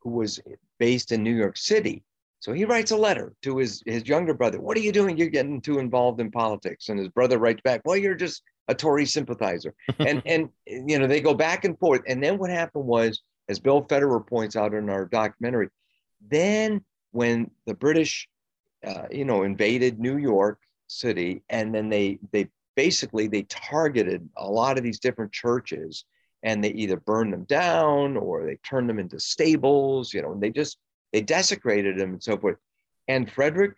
who 0.00 0.10
was 0.10 0.40
based 0.78 1.12
in 1.12 1.22
New 1.22 1.34
York 1.34 1.56
City. 1.56 2.02
So 2.40 2.52
he 2.52 2.64
writes 2.64 2.92
a 2.92 2.96
letter 2.96 3.34
to 3.42 3.58
his, 3.58 3.82
his 3.84 4.06
younger 4.06 4.32
brother. 4.32 4.60
What 4.60 4.76
are 4.76 4.80
you 4.80 4.92
doing? 4.92 5.18
You're 5.18 5.28
getting 5.28 5.60
too 5.60 5.78
involved 5.78 6.20
in 6.20 6.30
politics. 6.30 6.88
And 6.88 6.98
his 6.98 7.08
brother 7.08 7.38
writes 7.38 7.60
back, 7.62 7.82
Well, 7.84 7.96
you're 7.96 8.14
just 8.14 8.42
a 8.68 8.74
Tory 8.74 9.06
sympathizer. 9.06 9.74
and 9.98 10.22
and 10.26 10.50
you 10.66 10.98
know, 10.98 11.06
they 11.06 11.20
go 11.20 11.34
back 11.34 11.64
and 11.64 11.78
forth. 11.78 12.02
And 12.06 12.22
then 12.22 12.38
what 12.38 12.50
happened 12.50 12.84
was, 12.84 13.22
as 13.48 13.58
Bill 13.58 13.82
Federer 13.84 14.26
points 14.26 14.56
out 14.56 14.74
in 14.74 14.88
our 14.90 15.06
documentary, 15.06 15.68
then 16.20 16.84
when 17.12 17.50
the 17.66 17.74
British 17.74 18.28
uh, 18.86 19.06
you 19.10 19.24
know, 19.24 19.42
invaded 19.42 19.98
New 19.98 20.18
York 20.18 20.60
City, 20.86 21.42
and 21.48 21.74
then 21.74 21.88
they 21.88 22.18
they 22.32 22.48
basically 22.76 23.26
they 23.26 23.42
targeted 23.42 24.28
a 24.36 24.48
lot 24.48 24.78
of 24.78 24.84
these 24.84 25.00
different 25.00 25.32
churches 25.32 26.04
and 26.44 26.62
they 26.62 26.70
either 26.70 26.96
burned 26.96 27.32
them 27.32 27.42
down 27.44 28.16
or 28.16 28.46
they 28.46 28.54
turned 28.64 28.88
them 28.88 29.00
into 29.00 29.18
stables 29.18 30.14
you 30.14 30.22
know 30.22 30.30
and 30.30 30.40
they 30.40 30.50
just 30.50 30.78
they 31.12 31.20
desecrated 31.20 31.98
them 31.98 32.10
and 32.10 32.22
so 32.22 32.36
forth 32.36 32.56
and 33.08 33.32
frederick 33.32 33.74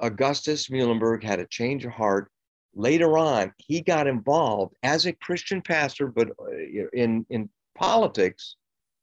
augustus 0.00 0.68
muhlenberg 0.68 1.22
had 1.22 1.38
a 1.38 1.46
change 1.46 1.84
of 1.84 1.92
heart 1.92 2.28
later 2.74 3.16
on 3.16 3.52
he 3.58 3.80
got 3.80 4.06
involved 4.06 4.74
as 4.82 5.06
a 5.06 5.12
christian 5.12 5.62
pastor 5.62 6.06
but 6.06 6.28
uh, 6.40 6.86
in 6.92 7.24
in 7.30 7.48
politics 7.76 8.56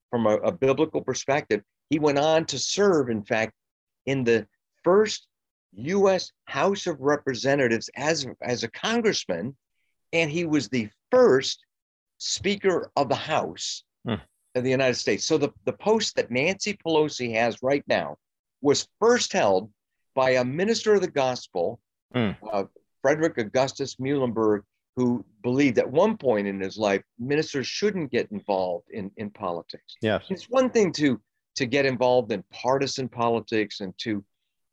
from 0.10 0.26
a, 0.28 0.36
a 0.38 0.52
biblical 0.52 1.02
perspective 1.02 1.62
he 1.90 2.00
went 2.00 2.20
on 2.20 2.46
to 2.46 2.60
serve 2.60 3.10
in 3.10 3.24
fact 3.24 3.54
in 4.06 4.24
the 4.24 4.46
first 4.84 5.28
U.S. 5.74 6.32
House 6.46 6.88
of 6.88 7.00
Representatives 7.00 7.90
as, 7.96 8.26
as 8.42 8.64
a 8.64 8.72
congressman, 8.72 9.56
and 10.14 10.30
he 10.30 10.46
was 10.46 10.68
the 10.68 10.90
first 11.10 11.64
Speaker 12.18 12.92
of 12.96 13.10
the 13.10 13.16
House 13.16 13.84
hmm. 14.06 14.16
of 14.56 14.64
the 14.64 14.70
United 14.70 14.96
States. 14.96 15.26
So 15.26 15.38
the, 15.38 15.50
the 15.66 15.74
post 15.74 16.16
that 16.16 16.32
Nancy 16.32 16.78
Pelosi 16.86 17.34
has 17.34 17.64
right 17.64 17.84
now 17.88 18.18
was 18.62 18.88
first 19.00 19.34
held 19.34 19.72
by 20.14 20.32
a 20.32 20.46
minister 20.46 20.94
of 20.94 21.02
the 21.02 21.10
gospel, 21.10 21.80
hmm. 22.14 22.32
uh, 22.52 22.66
Frederick 23.02 23.38
Augustus 23.38 23.96
Muhlenberg, 23.96 24.62
who 24.96 25.26
believed 25.44 25.80
at 25.80 25.90
one 25.90 26.18
point 26.18 26.48
in 26.48 26.60
his 26.60 26.78
life 26.78 27.02
ministers 27.18 27.68
shouldn't 27.68 28.12
get 28.12 28.32
involved 28.32 28.88
in, 28.92 29.10
in 29.18 29.30
politics. 29.30 29.96
Yes. 30.02 30.24
It's 30.30 30.50
one 30.50 30.70
thing 30.70 30.92
to 30.94 31.20
to 31.56 31.66
get 31.66 31.86
involved 31.86 32.32
in 32.32 32.44
partisan 32.52 33.10
politics 33.10 33.82
and 33.82 33.94
to 33.98 34.24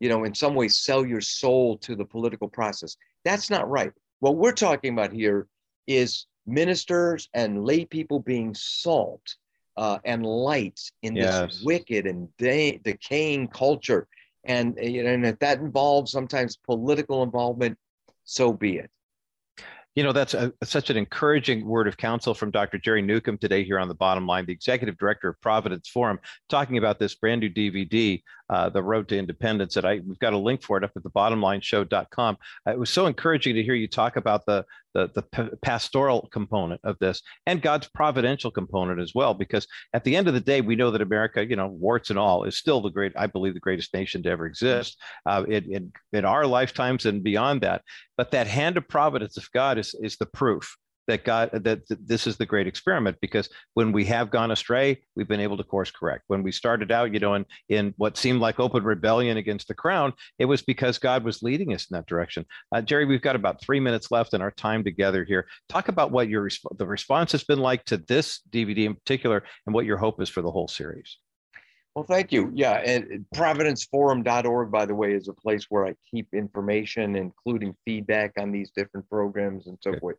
you 0.01 0.09
know, 0.09 0.25
in 0.25 0.35
some 0.35 0.55
ways 0.55 0.79
sell 0.79 1.05
your 1.05 1.21
soul 1.21 1.77
to 1.79 1.97
the 1.97 2.05
political 2.05 2.49
process. 2.49 2.97
That's 3.25 3.51
not 3.51 3.69
right. 3.69 3.93
What 4.21 4.37
we're 4.37 4.53
talking 4.53 4.93
about 4.93 5.13
here 5.13 5.47
is 5.87 6.27
ministers 6.47 7.29
and 7.35 7.65
lay 7.65 7.85
people 7.85 8.21
being 8.21 8.55
salt 8.55 9.23
uh, 9.77 9.99
and 10.05 10.25
light 10.25 10.81
in 11.03 11.17
yes. 11.17 11.41
this 11.41 11.63
wicked 11.65 12.07
and 12.07 12.29
de- 12.37 12.81
decaying 12.85 13.49
culture. 13.49 14.07
And, 14.45 14.79
you 14.81 15.03
know, 15.03 15.11
and 15.11 15.27
if 15.27 15.39
that 15.41 15.59
involves 15.59 16.13
sometimes 16.13 16.57
political 16.57 17.23
involvement, 17.23 17.77
so 18.29 18.53
be 18.53 18.77
it. 18.77 18.91
You 19.95 20.05
know 20.05 20.13
that's 20.13 20.35
a, 20.35 20.53
such 20.63 20.91
an 20.91 20.97
encouraging 20.97 21.67
word 21.67 21.89
of 21.89 21.97
counsel 21.97 22.33
from 22.33 22.53
dr 22.53 22.79
jerry 22.79 23.03
newcombe 23.03 23.39
today 23.39 23.65
here 23.65 23.81
on 23.81 23.89
the 23.89 23.97
bottom 23.97 24.29
line 24.29 24.47
the 24.47 24.53
executive 24.53 24.97
director 24.97 25.29
of 25.29 25.41
providence 25.41 25.89
forum 25.89 26.21
talking 26.49 26.79
about 26.79 27.01
this 27.01 27.17
brand 27.17 27.41
new 27.41 27.51
dvd 27.51 28.23
uh, 28.51 28.69
the 28.69 28.83
road 28.83 29.09
to 29.09 29.19
independence 29.19 29.75
that 29.75 29.85
i 29.85 30.01
we've 30.07 30.19
got 30.19 30.33
a 30.33 30.39
link 30.39 30.63
for 30.63 30.77
it 30.77 30.85
up 30.85 30.93
at 30.97 31.03
the 31.03 31.11
bottomlineshow.com 31.11 32.37
uh, 32.67 32.71
it 32.71 32.79
was 32.79 32.91
so 32.91 33.07
encouraging 33.07 33.55
to 33.55 33.63
hear 33.63 33.75
you 33.75 33.89
talk 33.89 34.17
about 34.17 34.45
the 34.47 34.65
the, 34.95 35.09
the 35.15 35.57
pastoral 35.63 36.29
component 36.33 36.81
of 36.85 36.99
this 36.99 37.23
and 37.47 37.63
God's 37.63 37.89
providential 37.89 38.51
component 38.51 39.01
as 39.01 39.15
well. 39.15 39.35
Because 39.35 39.67
at 39.93 40.05
the 40.05 40.17
end 40.17 40.29
of 40.29 40.35
the 40.35 40.41
day, 40.41 40.61
we 40.61 40.77
know 40.77 40.91
that 40.91 41.03
America, 41.03 41.45
you 41.47 41.57
know, 41.57 41.69
warts 41.69 42.11
and 42.11 42.19
all, 42.19 42.45
is 42.45 42.59
still 42.59 42.81
the 42.81 42.91
great, 42.91 43.13
I 43.17 43.27
believe, 43.27 43.55
the 43.55 43.61
greatest 43.61 43.95
nation 43.95 44.23
to 44.23 44.31
ever 44.31 44.47
exist 44.47 44.99
uh, 45.27 45.45
in, 45.47 45.73
in, 45.73 45.93
in 46.13 46.25
our 46.25 46.47
lifetimes 46.47 47.07
and 47.07 47.23
beyond 47.23 47.61
that. 47.63 47.83
But 48.17 48.31
that 48.33 48.47
hand 48.47 48.77
of 48.77 48.89
providence 48.89 49.37
of 49.37 49.51
God 49.53 49.79
is, 49.79 49.95
is 50.01 50.17
the 50.17 50.27
proof 50.27 50.77
that 51.09 51.25
God 51.25 51.51
that, 51.53 51.65
that, 51.89 52.09
this 52.09 52.27
is 52.27 52.37
the 52.37 52.47
great 52.47 52.67
experiment 52.67 53.17
because 53.21 53.49
when 53.75 53.91
we 53.91 54.05
have 54.05 54.31
gone 54.31 54.53
astray, 54.53 55.03
we've 55.17 55.27
been 55.27 55.41
able 55.41 55.57
to 55.57 55.65
course 55.65 55.91
correct. 55.91 56.25
When 56.29 56.43
we 56.43 56.53
started 56.53 56.93
out, 56.93 57.13
you 57.13 57.19
know, 57.19 57.35
in 57.35 57.47
in 57.69 57.95
what 57.97 58.17
seemed 58.17 58.41
like 58.41 58.61
open 58.61 58.85
rebellion 58.85 59.37
against 59.37 59.69
the 59.69 59.75
crown, 59.75 60.13
it 60.39 60.45
was 60.45 60.63
because 60.63 60.99
God 60.99 61.25
was 61.25 61.43
leading 61.43 61.75
us 61.75 61.87
in 61.91 61.97
that 61.97 62.07
direction. 62.07 62.47
Uh, 62.73 62.81
Jerry, 62.81 63.07
we've 63.07 63.23
got 63.23 63.37
about 63.37 63.61
three 63.61 63.81
minutes 63.81 64.11
left 64.11 64.35
in 64.35 64.43
our 64.43 64.53
time 64.53 64.85
together 64.85 65.25
here. 65.25 65.49
Talk 65.69 65.89
about 65.89 66.13
what 66.13 66.29
your 66.29 66.49
the 66.77 66.87
response 66.87 67.33
has 67.33 67.43
been 67.43 67.59
like 67.59 67.85
to 67.87 67.97
this 67.97 68.41
DVD 68.51 68.85
in 68.85 68.95
particular, 68.95 69.43
and 69.67 69.75
what 69.75 69.87
your 69.87 69.97
hope 69.97 70.23
is 70.23 70.29
for 70.29 70.43
the 70.43 70.51
whole 70.51 70.69
series. 70.69 71.19
Well, 71.95 72.05
thank 72.05 72.31
you. 72.31 72.53
Yeah, 72.55 72.75
and 72.75 73.25
providenceforum.org, 73.35 74.71
by 74.71 74.87
the 74.87 74.95
way, 74.95 75.15
is 75.15 75.27
a 75.27 75.33
place 75.33 75.67
where 75.69 75.85
I 75.85 75.95
keep 76.09 76.29
information, 76.33 77.17
including 77.17 77.75
feedback 77.85 78.35
on 78.39 78.53
these 78.53 78.71
different 78.71 79.11
programs 79.11 79.67
and 79.67 79.77
so 79.81 79.99
forth. 79.99 80.15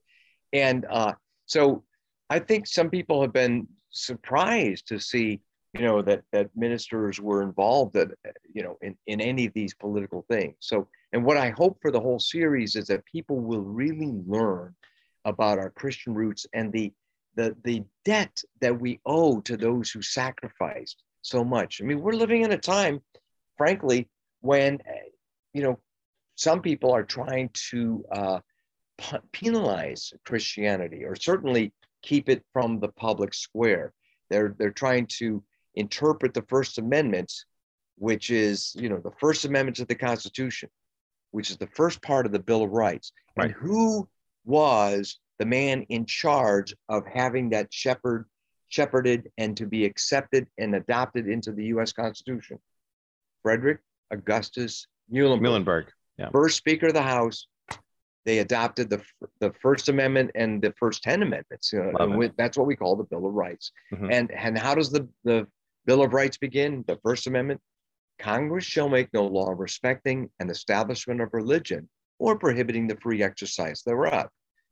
And 0.54 0.86
uh, 0.90 1.14
so 1.46 1.84
I 2.30 2.40
think 2.40 2.68
some 2.68 2.90
people 2.90 3.22
have 3.22 3.34
been 3.34 3.68
surprised 3.92 4.88
to 4.88 5.00
see, 5.00 5.42
you 5.74 5.82
know, 5.82 6.02
that 6.02 6.24
that 6.32 6.50
ministers 6.56 7.20
were 7.20 7.44
involved 7.44 7.94
that, 7.94 8.10
you 8.54 8.64
know, 8.64 8.78
in, 8.82 8.96
in 9.08 9.22
any 9.22 9.46
of 9.46 9.54
these 9.54 9.74
political 9.74 10.26
things. 10.30 10.56
So, 10.60 10.88
and 11.14 11.24
what 11.24 11.38
I 11.38 11.50
hope 11.50 11.80
for 11.82 11.92
the 11.92 12.00
whole 12.00 12.20
series 12.20 12.76
is 12.76 12.88
that 12.88 13.06
people 13.06 13.40
will 13.40 13.62
really 13.62 14.14
learn 14.28 14.76
about 15.26 15.60
our 15.60 15.70
Christian 15.70 16.14
roots 16.14 16.46
and 16.54 16.72
the 16.72 16.92
the 17.36 17.56
the 17.64 17.84
debt 18.06 18.42
that 18.62 18.80
we 18.80 19.00
owe 19.06 19.40
to 19.42 19.58
those 19.58 19.92
who 19.92 20.02
sacrificed 20.02 21.04
so 21.22 21.44
much. 21.44 21.82
I 21.82 21.86
mean, 21.86 22.02
we're 22.02 22.14
living 22.14 22.44
in 22.44 22.52
a 22.52 22.58
time, 22.58 23.02
frankly, 23.58 24.08
when 24.42 24.80
you 25.54 25.64
know 25.64 25.80
some 26.36 26.62
people 26.62 26.92
are 26.92 27.04
trying 27.04 27.50
to 27.70 28.04
uh, 28.12 28.40
penalize 29.32 30.14
Christianity 30.26 31.04
or 31.06 31.16
certainly 31.16 31.74
keep 32.02 32.30
it 32.30 32.44
from 32.54 32.80
the 32.80 32.90
public 32.90 33.34
square. 33.34 33.94
They're, 34.30 34.56
they're 34.58 34.72
trying 34.72 35.08
to 35.18 35.44
interpret 35.76 36.34
the 36.34 36.44
First 36.44 36.78
Amendment, 36.78 37.32
which 37.98 38.30
is, 38.30 38.76
you 38.78 38.90
know, 38.90 39.00
the 39.00 39.12
First 39.20 39.46
Amendment 39.46 39.78
to 39.78 39.86
the 39.86 39.96
Constitution, 39.96 40.70
which 41.32 41.50
is 41.50 41.58
the 41.58 41.68
first 41.68 42.02
part 42.02 42.26
of 42.26 42.32
the 42.32 42.40
Bill 42.40 42.64
of 42.64 42.72
Rights. 42.72 43.12
Right. 43.36 43.46
And 43.46 43.54
who 43.54 44.08
was 44.46 45.20
the 45.38 45.46
man 45.46 45.84
in 45.84 46.06
charge 46.06 46.76
of 46.88 47.04
having 47.06 47.50
that 47.50 47.74
shepherd 47.74 48.26
shepherded 48.70 49.32
and 49.38 49.58
to 49.58 49.66
be 49.66 49.86
accepted 49.86 50.48
and 50.58 50.76
adopted 50.76 51.28
into 51.28 51.52
the 51.52 51.66
U.S. 51.66 51.92
Constitution? 51.92 52.60
Frederick 53.42 53.80
Augustus 54.12 54.88
Muhlenberg. 55.12 55.42
Muhlenberg. 55.42 55.86
Yeah. 56.18 56.30
First 56.32 56.58
Speaker 56.58 56.88
of 56.88 56.94
the 56.94 57.02
House, 57.02 57.48
they 58.30 58.40
adopted 58.40 58.92
the, 58.92 59.02
the 59.40 59.52
First 59.60 59.90
Amendment 59.90 60.30
and 60.36 60.62
the 60.62 60.72
first 60.78 61.02
10 61.02 61.24
amendments. 61.24 61.74
You 61.74 61.92
know, 61.98 62.30
that's 62.38 62.60
what 62.60 62.68
we 62.68 62.76
call 62.76 62.96
the 62.96 63.04
Bill 63.06 63.26
of 63.26 63.34
Rights. 63.34 63.72
Mm-hmm. 63.92 64.12
And, 64.12 64.32
and 64.32 64.56
how 64.56 64.76
does 64.76 64.92
the, 64.92 65.10
the 65.24 65.48
Bill 65.88 66.04
of 66.04 66.14
Rights 66.14 66.38
begin? 66.38 66.84
The 66.88 67.00
First 67.04 67.26
Amendment 67.26 67.60
Congress 68.20 68.66
shall 68.66 68.88
make 68.88 69.12
no 69.14 69.26
law 69.26 69.56
respecting 69.58 70.30
an 70.40 70.52
establishment 70.52 71.22
of 71.22 71.30
religion 71.34 71.90
or 72.20 72.38
prohibiting 72.38 72.88
the 72.88 72.98
free 72.98 73.24
exercise 73.24 73.82
thereof. 73.82 74.28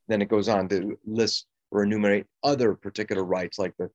Then 0.07 0.21
it 0.21 0.29
goes 0.29 0.49
on 0.49 0.69
to 0.69 0.95
list 1.07 1.47
or 1.71 1.81
enumerate 1.81 2.27
other 2.43 2.75
particular 2.75 3.23
rights 3.23 3.57
like 3.57 3.73
the 3.79 3.89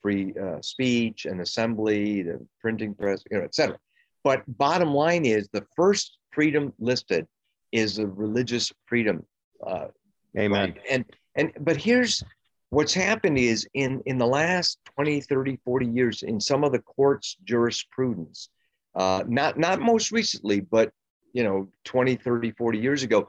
free 0.00 0.32
uh, 0.40 0.62
speech 0.62 1.26
and 1.26 1.40
assembly, 1.40 2.22
the 2.22 2.38
printing 2.60 2.94
press, 2.94 3.24
you 3.32 3.38
know, 3.38 3.42
et 3.42 3.56
cetera. 3.56 3.78
But 4.22 4.44
bottom 4.46 4.94
line 4.94 5.26
is 5.26 5.48
the 5.52 5.66
first 5.74 6.18
freedom 6.30 6.72
listed 6.78 7.26
is 7.72 7.98
a 7.98 8.06
religious 8.06 8.72
freedom. 8.86 9.24
Uh, 9.64 9.86
Amen. 10.36 10.74
And 10.90 11.04
and 11.34 11.52
but 11.60 11.76
here's 11.76 12.22
what's 12.70 12.94
happened 12.94 13.38
is 13.38 13.66
in 13.74 14.02
in 14.06 14.18
the 14.18 14.26
last 14.26 14.78
20 14.94 15.20
30 15.20 15.58
40 15.64 15.86
years 15.86 16.22
in 16.22 16.40
some 16.40 16.64
of 16.64 16.72
the 16.72 16.80
courts 16.80 17.36
jurisprudence 17.44 18.50
uh, 18.94 19.24
not 19.26 19.58
not 19.58 19.80
most 19.80 20.12
recently 20.12 20.60
but 20.60 20.92
you 21.32 21.42
know 21.42 21.66
20 21.84 22.16
30 22.16 22.50
40 22.52 22.78
years 22.78 23.02
ago 23.02 23.26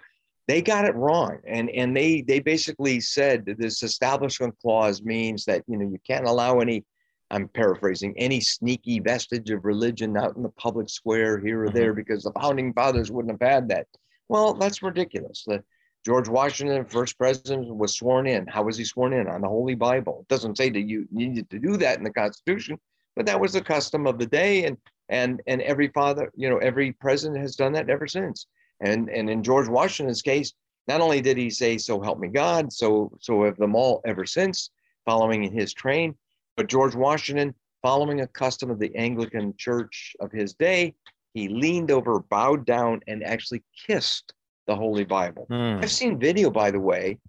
they 0.48 0.62
got 0.62 0.86
it 0.86 0.96
wrong 0.96 1.38
and 1.48 1.70
and 1.70 1.96
they 1.96 2.22
they 2.22 2.40
basically 2.40 3.00
said 3.00 3.46
this 3.46 3.82
establishment 3.82 4.54
clause 4.62 5.02
means 5.02 5.46
that 5.46 5.64
you 5.68 5.78
know 5.78 5.88
you 5.88 6.00
can't 6.06 6.28
allow 6.28 6.60
any 6.60 6.84
I'm 7.32 7.48
paraphrasing, 7.48 8.16
any 8.18 8.40
sneaky 8.40 9.00
vestige 9.00 9.52
of 9.52 9.66
religion 9.66 10.18
out 10.18 10.36
in 10.36 10.44
the 10.44 10.50
public 10.50 10.90
square 10.90 11.40
here 11.40 11.64
or 11.64 11.68
mm-hmm. 11.68 11.78
there 11.78 11.94
because 11.94 12.24
the 12.24 12.32
founding 12.32 12.74
fathers 12.74 13.12
wouldn't 13.12 13.40
have 13.40 13.50
had 13.50 13.70
that. 13.70 13.88
Well, 14.30 14.54
that's 14.54 14.82
ridiculous. 14.84 15.44
The, 15.46 15.64
George 16.06 16.30
Washington, 16.30 16.86
first 16.86 17.18
president, 17.18 17.76
was 17.76 17.96
sworn 17.96 18.26
in. 18.26 18.48
How 18.48 18.64
was 18.64 18.78
he 18.78 18.86
sworn 18.86 19.12
in? 19.12 19.28
On 19.28 19.42
the 19.42 19.50
Holy 19.50 19.76
Bible. 19.76 20.20
It 20.22 20.30
doesn't 20.30 20.58
say 20.58 20.70
that 20.70 20.82
you 20.82 21.08
needed 21.12 21.50
to 21.50 21.60
do 21.60 21.76
that 21.78 21.98
in 21.98 22.04
the 22.04 22.14
Constitution, 22.14 22.80
but 23.16 23.26
that 23.26 23.40
was 23.40 23.52
the 23.54 23.62
custom 23.62 24.08
of 24.08 24.18
the 24.18 24.26
day. 24.26 24.64
And 24.66 24.78
and 25.10 25.42
and 25.48 25.62
every 25.64 25.90
father, 25.90 26.32
you 26.36 26.50
know, 26.50 26.58
every 26.60 26.94
president 26.94 27.42
has 27.42 27.56
done 27.56 27.74
that 27.74 27.90
ever 27.90 28.08
since. 28.08 28.46
And 28.80 29.10
and 29.10 29.30
in 29.30 29.44
George 29.44 29.68
Washington's 29.68 30.22
case, 30.22 30.54
not 30.88 31.02
only 31.02 31.20
did 31.20 31.38
he 31.38 31.50
say, 31.50 31.78
"So 31.78 32.00
help 32.00 32.20
me 32.20 32.30
God," 32.30 32.72
so 32.72 33.12
so 33.20 33.44
have 33.44 33.58
them 33.58 33.76
all 33.76 34.02
ever 34.06 34.26
since, 34.26 34.70
following 35.06 35.44
in 35.44 35.52
his 35.52 35.74
train. 35.74 36.16
But 36.56 36.68
George 36.68 36.96
Washington, 36.96 37.54
following 37.82 38.22
a 38.22 38.28
custom 38.28 38.70
of 38.70 38.80
the 38.80 38.96
Anglican 38.96 39.54
Church 39.58 40.16
of 40.22 40.32
his 40.32 40.54
day, 40.54 40.96
he 41.34 41.48
leaned 41.48 41.92
over, 41.92 42.20
bowed 42.20 42.66
down, 42.66 43.02
and 43.08 43.24
actually 43.24 43.64
kissed 43.88 44.34
the 44.68 44.76
Holy 44.76 45.04
Bible. 45.04 45.48
Mm. 45.50 45.84
I've 45.84 45.92
seen 45.92 46.20
video, 46.20 46.50
by 46.50 46.72
the 46.72 46.80
way, 46.80 47.20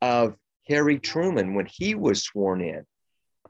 of 0.00 0.36
Harry 0.68 0.98
Truman 0.98 1.54
when 1.54 1.66
he 1.66 1.94
was 1.94 2.22
sworn 2.22 2.60
in 2.60 2.84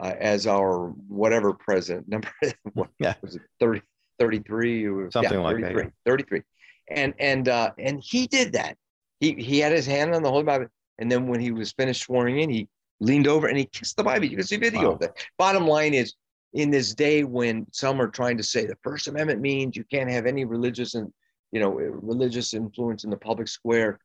uh, 0.01 0.15
as 0.19 0.47
our 0.47 0.89
whatever 1.09 1.53
president 1.53 2.09
number. 2.09 2.31
what 2.73 2.89
yeah. 2.99 3.15
was 3.23 3.37
it? 3.37 3.43
30, 3.61 3.83
33 4.19 4.87
or 4.87 5.11
something 5.11 5.33
yeah, 5.33 5.39
like 5.39 5.57
33, 5.57 5.83
that. 5.83 5.93
33. 6.07 6.43
And 6.91 7.15
and 7.19 7.49
uh, 7.49 7.71
and 7.79 8.03
he 8.03 8.27
did 8.27 8.53
that. 8.53 8.77
He 9.21 9.33
he 9.35 9.59
had 9.59 9.73
his 9.73 9.87
hand 9.87 10.15
on 10.15 10.23
the 10.23 10.31
Holy 10.31 10.45
Bible, 10.45 10.67
and 10.99 11.11
then 11.11 11.27
when 11.29 11.41
he 11.41 11.51
was 11.51 11.73
finished 11.73 12.03
swearing 12.03 12.41
in, 12.41 12.51
he 12.51 12.69
leaned 13.01 13.27
over 13.27 13.47
and 13.47 13.57
he 13.57 13.65
kissed 13.65 13.97
the 13.97 14.05
Bible. 14.05 14.27
You 14.27 14.37
can 14.37 14.47
see 14.47 14.57
video 14.57 14.89
wow. 14.89 14.93
of 14.93 14.99
that. 15.01 15.17
Bottom 15.39 15.67
line 15.67 15.95
is, 15.95 16.15
in 16.55 16.71
this 16.71 16.95
day 16.95 17.25
when 17.25 17.67
some 17.73 18.01
are 18.01 18.09
trying 18.09 18.37
to 18.37 18.43
say 18.43 18.65
the 18.65 18.79
First 18.83 19.09
Amendment 19.09 19.41
means 19.41 19.77
you 19.77 19.85
can't 19.85 20.11
have 20.11 20.25
any 20.25 20.45
religious 20.45 20.95
and 20.95 21.13
you 21.53 21.61
know 21.61 21.71
religious 21.71 22.55
influence 22.55 23.05
in 23.05 23.11
the 23.11 23.17
public 23.17 23.49
square, 23.49 23.99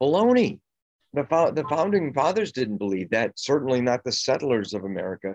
baloney. 0.00 0.60
The, 1.14 1.24
fo- 1.24 1.50
the 1.50 1.64
founding 1.64 2.12
fathers 2.12 2.52
didn't 2.52 2.76
believe 2.76 3.08
that. 3.10 3.38
Certainly 3.38 3.80
not 3.80 4.04
the 4.04 4.12
settlers 4.12 4.74
of 4.74 4.84
America. 4.84 5.34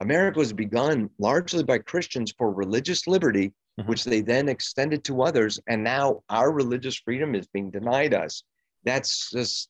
America 0.00 0.38
was 0.38 0.52
begun 0.52 1.10
largely 1.18 1.64
by 1.64 1.78
Christians 1.78 2.32
for 2.36 2.52
religious 2.52 3.08
liberty, 3.08 3.52
mm-hmm. 3.80 3.88
which 3.88 4.04
they 4.04 4.20
then 4.20 4.48
extended 4.48 5.02
to 5.04 5.22
others, 5.22 5.58
and 5.66 5.82
now 5.82 6.22
our 6.28 6.52
religious 6.52 6.96
freedom 6.96 7.34
is 7.34 7.46
being 7.48 7.70
denied 7.70 8.14
us. 8.14 8.44
That's 8.84 9.30
just 9.30 9.68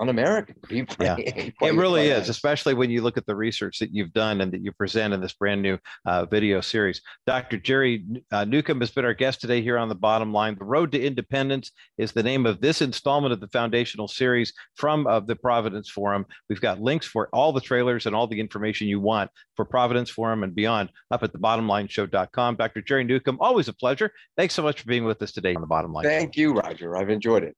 un-American. 0.00 0.56
Yeah, 1.00 1.16
it 1.18 1.74
really 1.74 2.08
is, 2.08 2.28
especially 2.28 2.74
when 2.74 2.90
you 2.90 3.02
look 3.02 3.16
at 3.16 3.26
the 3.26 3.34
research 3.34 3.78
that 3.78 3.92
you've 3.92 4.12
done 4.12 4.40
and 4.40 4.52
that 4.52 4.62
you 4.62 4.72
present 4.72 5.14
in 5.14 5.20
this 5.20 5.32
brand 5.32 5.62
new 5.62 5.78
uh, 6.06 6.24
video 6.26 6.60
series. 6.60 7.00
Dr. 7.26 7.58
Jerry 7.58 8.04
uh, 8.32 8.44
Newcombe 8.44 8.80
has 8.80 8.90
been 8.90 9.04
our 9.04 9.14
guest 9.14 9.40
today 9.40 9.62
here 9.62 9.78
on 9.78 9.88
the 9.88 9.94
Bottom 9.94 10.32
Line. 10.32 10.56
The 10.58 10.64
Road 10.64 10.92
to 10.92 11.00
Independence 11.00 11.72
is 11.98 12.12
the 12.12 12.22
name 12.22 12.46
of 12.46 12.60
this 12.60 12.82
installment 12.82 13.32
of 13.32 13.40
the 13.40 13.48
foundational 13.48 14.08
series 14.08 14.52
from 14.74 15.06
of 15.06 15.26
the 15.26 15.36
Providence 15.36 15.90
Forum. 15.90 16.26
We've 16.48 16.60
got 16.60 16.80
links 16.80 17.06
for 17.06 17.28
all 17.32 17.52
the 17.52 17.60
trailers 17.60 18.06
and 18.06 18.14
all 18.14 18.26
the 18.26 18.40
information 18.40 18.88
you 18.88 19.00
want 19.00 19.30
for 19.56 19.64
Providence 19.64 20.10
Forum 20.10 20.42
and 20.42 20.54
beyond 20.54 20.90
up 21.10 21.22
at 21.22 21.32
the 21.32 21.38
thebottomlineshow.com. 21.38 22.56
Dr. 22.56 22.82
Jerry 22.82 23.04
Newcombe, 23.04 23.38
always 23.40 23.68
a 23.68 23.72
pleasure. 23.72 24.10
Thanks 24.36 24.54
so 24.54 24.62
much 24.62 24.80
for 24.80 24.86
being 24.86 25.04
with 25.04 25.20
us 25.22 25.32
today 25.32 25.54
on 25.54 25.60
the 25.60 25.66
Bottom 25.66 25.92
Line. 25.92 26.04
Thank 26.04 26.34
Show. 26.34 26.40
you, 26.40 26.52
Roger. 26.52 26.96
I've 26.96 27.10
enjoyed 27.10 27.44
it. 27.44 27.56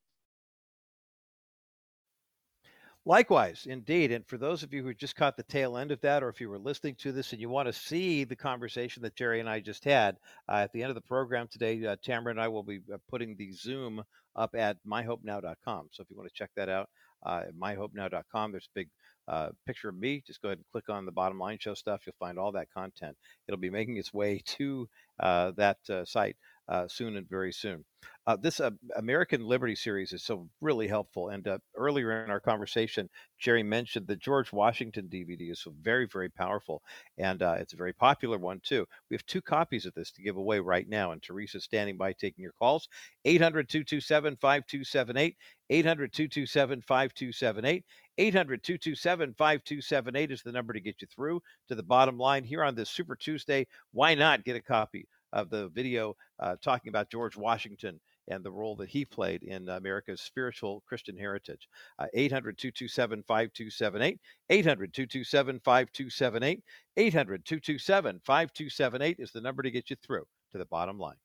Likewise, 3.05 3.67
indeed. 3.69 4.13
And 4.13 4.25
for 4.29 4.39
those 4.39 4.63
of 4.63 4.73
you 4.73 4.85
who 4.85 4.95
just 4.95 5.17
caught 5.17 5.37
the 5.37 5.43
tail 5.43 5.77
end 5.77 5.91
of 5.91 6.01
that, 6.03 6.23
or 6.23 6.29
if 6.29 6.41
you 6.41 6.49
were 6.49 6.59
listening 6.59 6.95
to 7.01 7.11
this 7.11 7.33
and 7.33 7.41
you 7.41 7.49
want 7.49 7.67
to 7.67 7.73
see 7.73 8.23
the 8.23 8.37
conversation 8.37 9.03
that 9.03 9.17
Jerry 9.17 9.41
and 9.41 9.49
I 9.49 9.59
just 9.59 9.85
had, 9.85 10.19
uh, 10.49 10.59
at 10.59 10.73
the 10.73 10.83
end 10.83 10.91
of 10.91 10.95
the 10.95 11.01
program 11.01 11.49
today, 11.51 11.85
uh, 11.85 11.97
Tamara 12.01 12.31
and 12.31 12.41
I 12.41 12.47
will 12.47 12.63
be 12.63 12.81
uh, 12.93 12.99
putting 13.11 13.35
the 13.37 13.51
Zoom 13.53 14.05
up 14.37 14.55
at 14.55 14.77
myhopenow.com. 14.87 15.89
So 15.91 16.03
if 16.03 16.11
you 16.11 16.17
want 16.17 16.29
to 16.29 16.35
check 16.35 16.51
that 16.55 16.69
out, 16.69 16.91
uh, 17.27 17.43
myhopenow.com, 17.61 18.53
there's 18.53 18.69
a 18.73 18.79
big 18.79 18.89
uh, 19.27 19.49
picture 19.67 19.89
of 19.89 19.97
me. 19.97 20.23
Just 20.25 20.41
go 20.41 20.49
ahead 20.49 20.59
and 20.59 20.67
click 20.71 20.89
on 20.89 21.05
the 21.05 21.11
bottom 21.11 21.41
line 21.41 21.59
show 21.61 21.75
stuff. 21.75 22.03
You'll 22.07 22.15
find 22.21 22.39
all 22.39 22.53
that 22.53 22.71
content. 22.73 23.17
It'll 23.49 23.59
be 23.59 23.71
making 23.71 23.97
its 23.97 24.15
way 24.15 24.43
to 24.59 24.89
uh, 25.19 25.51
that 25.57 25.79
site 26.05 26.37
uh, 26.69 26.87
soon 26.89 27.17
and 27.17 27.29
very 27.29 27.53
soon. 27.53 27.85
Uh, 28.27 28.37
this 28.37 28.61
uh, 28.61 28.71
American 28.97 29.45
Liberty 29.45 29.75
series 29.75 30.13
is 30.13 30.23
so 30.23 30.49
really 30.61 30.87
helpful. 30.87 31.31
And 31.31 31.47
uh, 31.49 31.59
earlier 31.77 32.25
in 32.25 32.31
our 32.31 32.41
conversation, 32.41 33.09
Jerry 33.39 33.65
mentioned 33.65 34.07
the 34.07 34.17
George 34.17 34.53
Washington 34.53 35.09
DVD 35.11 35.51
is 35.51 35.61
so 35.61 35.75
very, 35.81 36.07
very 36.07 36.29
powerful. 36.29 36.83
And 37.19 37.43
uh, 37.43 37.57
it's 37.59 37.73
a 37.73 37.77
very 37.77 37.93
popular 37.93 38.39
one, 38.39 38.61
too. 38.63 38.87
We 39.11 39.15
have 39.15 39.27
two 39.27 39.43
copies 39.43 39.87
of 39.87 39.95
this 39.95 40.13
to 40.13 40.23
give 40.23 40.37
away 40.37 40.61
right 40.61 40.89
now. 40.89 41.13
And 41.13 41.21
Teresa's 41.21 41.65
standing 41.65 41.97
by 41.97 42.13
taking 42.13 42.43
your 42.43 42.55
calls 42.59 42.89
800 43.25 43.69
227 43.69 44.37
5278. 44.41 45.37
800 45.71 46.13
227 46.13 46.83
5278. 46.83 47.85
800 48.19 48.63
227 48.63 49.35
5278 49.35 50.31
is 50.31 50.43
the 50.43 50.53
number 50.53 50.73
to 50.73 50.81
get 50.81 51.01
you 51.01 51.09
through 51.13 51.41
to 51.69 51.75
the 51.75 51.83
bottom 51.83 52.19
line 52.19 52.45
here 52.45 52.63
on 52.63 52.75
this 52.75 52.91
Super 52.91 53.17
Tuesday. 53.17 53.67
Why 53.93 54.15
not 54.15 54.45
get 54.45 54.55
a 54.55 54.63
copy 54.63 55.09
of 55.33 55.51
the 55.51 55.69
video 55.69 56.15
uh, 56.39 56.57
talking 56.63 56.91
about 56.91 57.11
George 57.11 57.37
Washington 57.37 58.01
and 58.29 58.45
the 58.45 58.51
role 58.51 58.77
that 58.77 58.89
he 58.89 59.05
played 59.05 59.43
in 59.43 59.69
America's 59.69 60.21
spiritual 60.21 60.83
Christian 60.87 61.17
heritage. 61.17 61.69
Uh, 61.99 62.07
800 62.15 62.59
227 62.59 63.25
5278. 63.27 64.21
800 64.51 64.95
227 64.95 65.61
5278. 65.61 66.63
800 66.97 67.45
227 67.45 68.21
5278 68.25 69.17
is 69.19 69.33
the 69.33 69.41
number 69.41 69.63
to 69.63 69.71
get 69.71 69.91
you 69.91 69.97
through 70.05 70.25
to 70.53 70.59
the 70.59 70.67
bottom 70.67 70.99
line. 70.99 71.17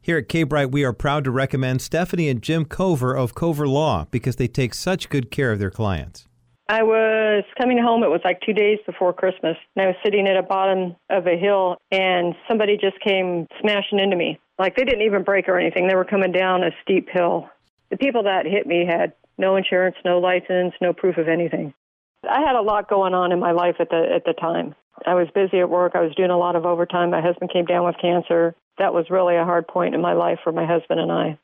Here 0.00 0.18
at 0.18 0.28
K 0.28 0.42
Bright, 0.42 0.70
we 0.70 0.84
are 0.84 0.92
proud 0.92 1.24
to 1.24 1.30
recommend 1.30 1.80
Stephanie 1.80 2.28
and 2.28 2.42
Jim 2.42 2.66
Cover 2.66 3.14
of 3.14 3.34
Cover 3.34 3.66
Law 3.66 4.06
because 4.10 4.36
they 4.36 4.48
take 4.48 4.74
such 4.74 5.08
good 5.08 5.30
care 5.30 5.50
of 5.50 5.58
their 5.58 5.70
clients. 5.70 6.26
I 6.68 6.82
was 6.82 7.44
coming 7.60 7.78
home. 7.78 8.02
It 8.02 8.10
was 8.10 8.22
like 8.24 8.40
two 8.40 8.54
days 8.54 8.78
before 8.86 9.12
Christmas, 9.12 9.56
and 9.76 9.84
I 9.84 9.88
was 9.88 9.96
sitting 10.02 10.26
at 10.26 10.40
the 10.40 10.46
bottom 10.46 10.96
of 11.10 11.26
a 11.26 11.36
hill, 11.36 11.76
and 11.90 12.34
somebody 12.48 12.78
just 12.78 12.98
came 13.00 13.46
smashing 13.60 13.98
into 13.98 14.16
me. 14.16 14.40
Like 14.58 14.76
they 14.76 14.84
didn't 14.84 15.02
even 15.02 15.24
break 15.24 15.48
or 15.48 15.58
anything. 15.58 15.88
They 15.88 15.94
were 15.94 16.04
coming 16.04 16.32
down 16.32 16.62
a 16.62 16.70
steep 16.82 17.08
hill. 17.10 17.50
The 17.90 17.98
people 17.98 18.22
that 18.22 18.46
hit 18.46 18.66
me 18.66 18.86
had 18.86 19.12
no 19.36 19.56
insurance, 19.56 19.96
no 20.04 20.18
license, 20.18 20.72
no 20.80 20.92
proof 20.92 21.18
of 21.18 21.28
anything. 21.28 21.74
I 22.28 22.40
had 22.40 22.56
a 22.56 22.62
lot 22.62 22.88
going 22.88 23.12
on 23.12 23.32
in 23.32 23.40
my 23.40 23.52
life 23.52 23.76
at 23.78 23.90
the 23.90 24.06
at 24.14 24.24
the 24.24 24.32
time. 24.32 24.74
I 25.06 25.14
was 25.14 25.28
busy 25.34 25.60
at 25.60 25.68
work. 25.68 25.92
I 25.94 26.00
was 26.00 26.14
doing 26.14 26.30
a 26.30 26.38
lot 26.38 26.56
of 26.56 26.64
overtime. 26.64 27.10
My 27.10 27.20
husband 27.20 27.52
came 27.52 27.66
down 27.66 27.84
with 27.84 27.96
cancer. 28.00 28.54
That 28.78 28.94
was 28.94 29.10
really 29.10 29.36
a 29.36 29.44
hard 29.44 29.68
point 29.68 29.94
in 29.94 30.00
my 30.00 30.14
life 30.14 30.38
for 30.42 30.52
my 30.52 30.64
husband 30.64 31.00
and 31.00 31.12
I 31.12 31.38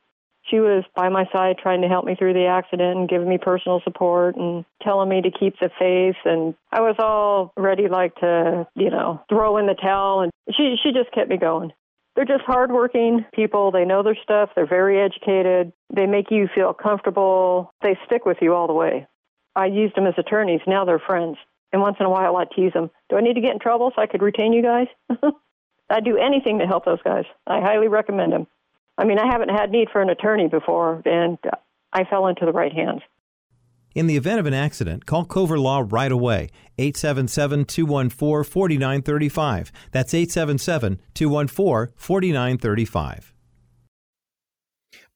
she 0.50 0.60
was 0.60 0.84
by 0.94 1.08
my 1.08 1.26
side 1.32 1.56
trying 1.58 1.82
to 1.82 1.88
help 1.88 2.04
me 2.04 2.14
through 2.14 2.34
the 2.34 2.46
accident 2.46 2.98
and 2.98 3.08
giving 3.08 3.28
me 3.28 3.38
personal 3.38 3.80
support 3.84 4.36
and 4.36 4.64
telling 4.82 5.08
me 5.08 5.22
to 5.22 5.30
keep 5.30 5.58
the 5.60 5.70
faith 5.78 6.16
and 6.24 6.54
I 6.72 6.80
was 6.80 6.96
all 6.98 7.52
ready 7.56 7.88
like 7.88 8.14
to, 8.16 8.66
you 8.74 8.90
know, 8.90 9.22
throw 9.28 9.56
in 9.58 9.66
the 9.66 9.74
towel 9.74 10.20
and 10.20 10.32
she 10.56 10.76
she 10.82 10.92
just 10.92 11.12
kept 11.12 11.30
me 11.30 11.36
going. 11.36 11.72
They're 12.16 12.24
just 12.24 12.44
hardworking 12.44 13.24
people. 13.32 13.70
They 13.70 13.84
know 13.84 14.02
their 14.02 14.18
stuff. 14.22 14.50
They're 14.54 14.66
very 14.66 15.00
educated. 15.00 15.72
They 15.94 16.06
make 16.06 16.30
you 16.30 16.48
feel 16.54 16.74
comfortable. 16.74 17.72
They 17.82 17.96
stick 18.06 18.26
with 18.26 18.38
you 18.40 18.54
all 18.54 18.66
the 18.66 18.72
way. 18.72 19.06
I 19.54 19.66
used 19.66 19.96
them 19.96 20.06
as 20.06 20.14
attorneys. 20.18 20.60
Now 20.66 20.84
they're 20.84 20.98
friends. 20.98 21.38
And 21.72 21.80
once 21.80 21.96
in 22.00 22.06
a 22.06 22.10
while 22.10 22.36
I 22.36 22.44
tease 22.44 22.72
them. 22.72 22.90
Do 23.08 23.16
I 23.16 23.20
need 23.20 23.34
to 23.34 23.40
get 23.40 23.52
in 23.52 23.60
trouble 23.60 23.92
so 23.94 24.02
I 24.02 24.06
could 24.06 24.22
retain 24.22 24.52
you 24.52 24.62
guys? 24.62 24.88
I'd 25.90 26.04
do 26.04 26.16
anything 26.16 26.58
to 26.58 26.66
help 26.66 26.84
those 26.84 27.02
guys. 27.02 27.24
I 27.46 27.60
highly 27.60 27.88
recommend 27.88 28.32
them. 28.32 28.46
I 29.00 29.04
mean, 29.06 29.18
I 29.18 29.26
haven't 29.26 29.48
had 29.48 29.70
need 29.70 29.88
for 29.90 30.02
an 30.02 30.10
attorney 30.10 30.46
before, 30.46 31.00
and 31.06 31.38
I 31.90 32.04
fell 32.04 32.26
into 32.26 32.44
the 32.44 32.52
right 32.52 32.72
hands. 32.72 33.00
In 33.94 34.06
the 34.06 34.16
event 34.16 34.38
of 34.38 34.46
an 34.46 34.52
accident, 34.52 35.06
call 35.06 35.24
Cover 35.24 35.58
Law 35.58 35.84
right 35.88 36.12
away. 36.12 36.50
877 36.78 37.64
214 37.64 38.44
4935. 38.44 39.72
That's 39.90 40.12
877 40.12 41.00
214 41.14 41.94
4935. 41.96 43.34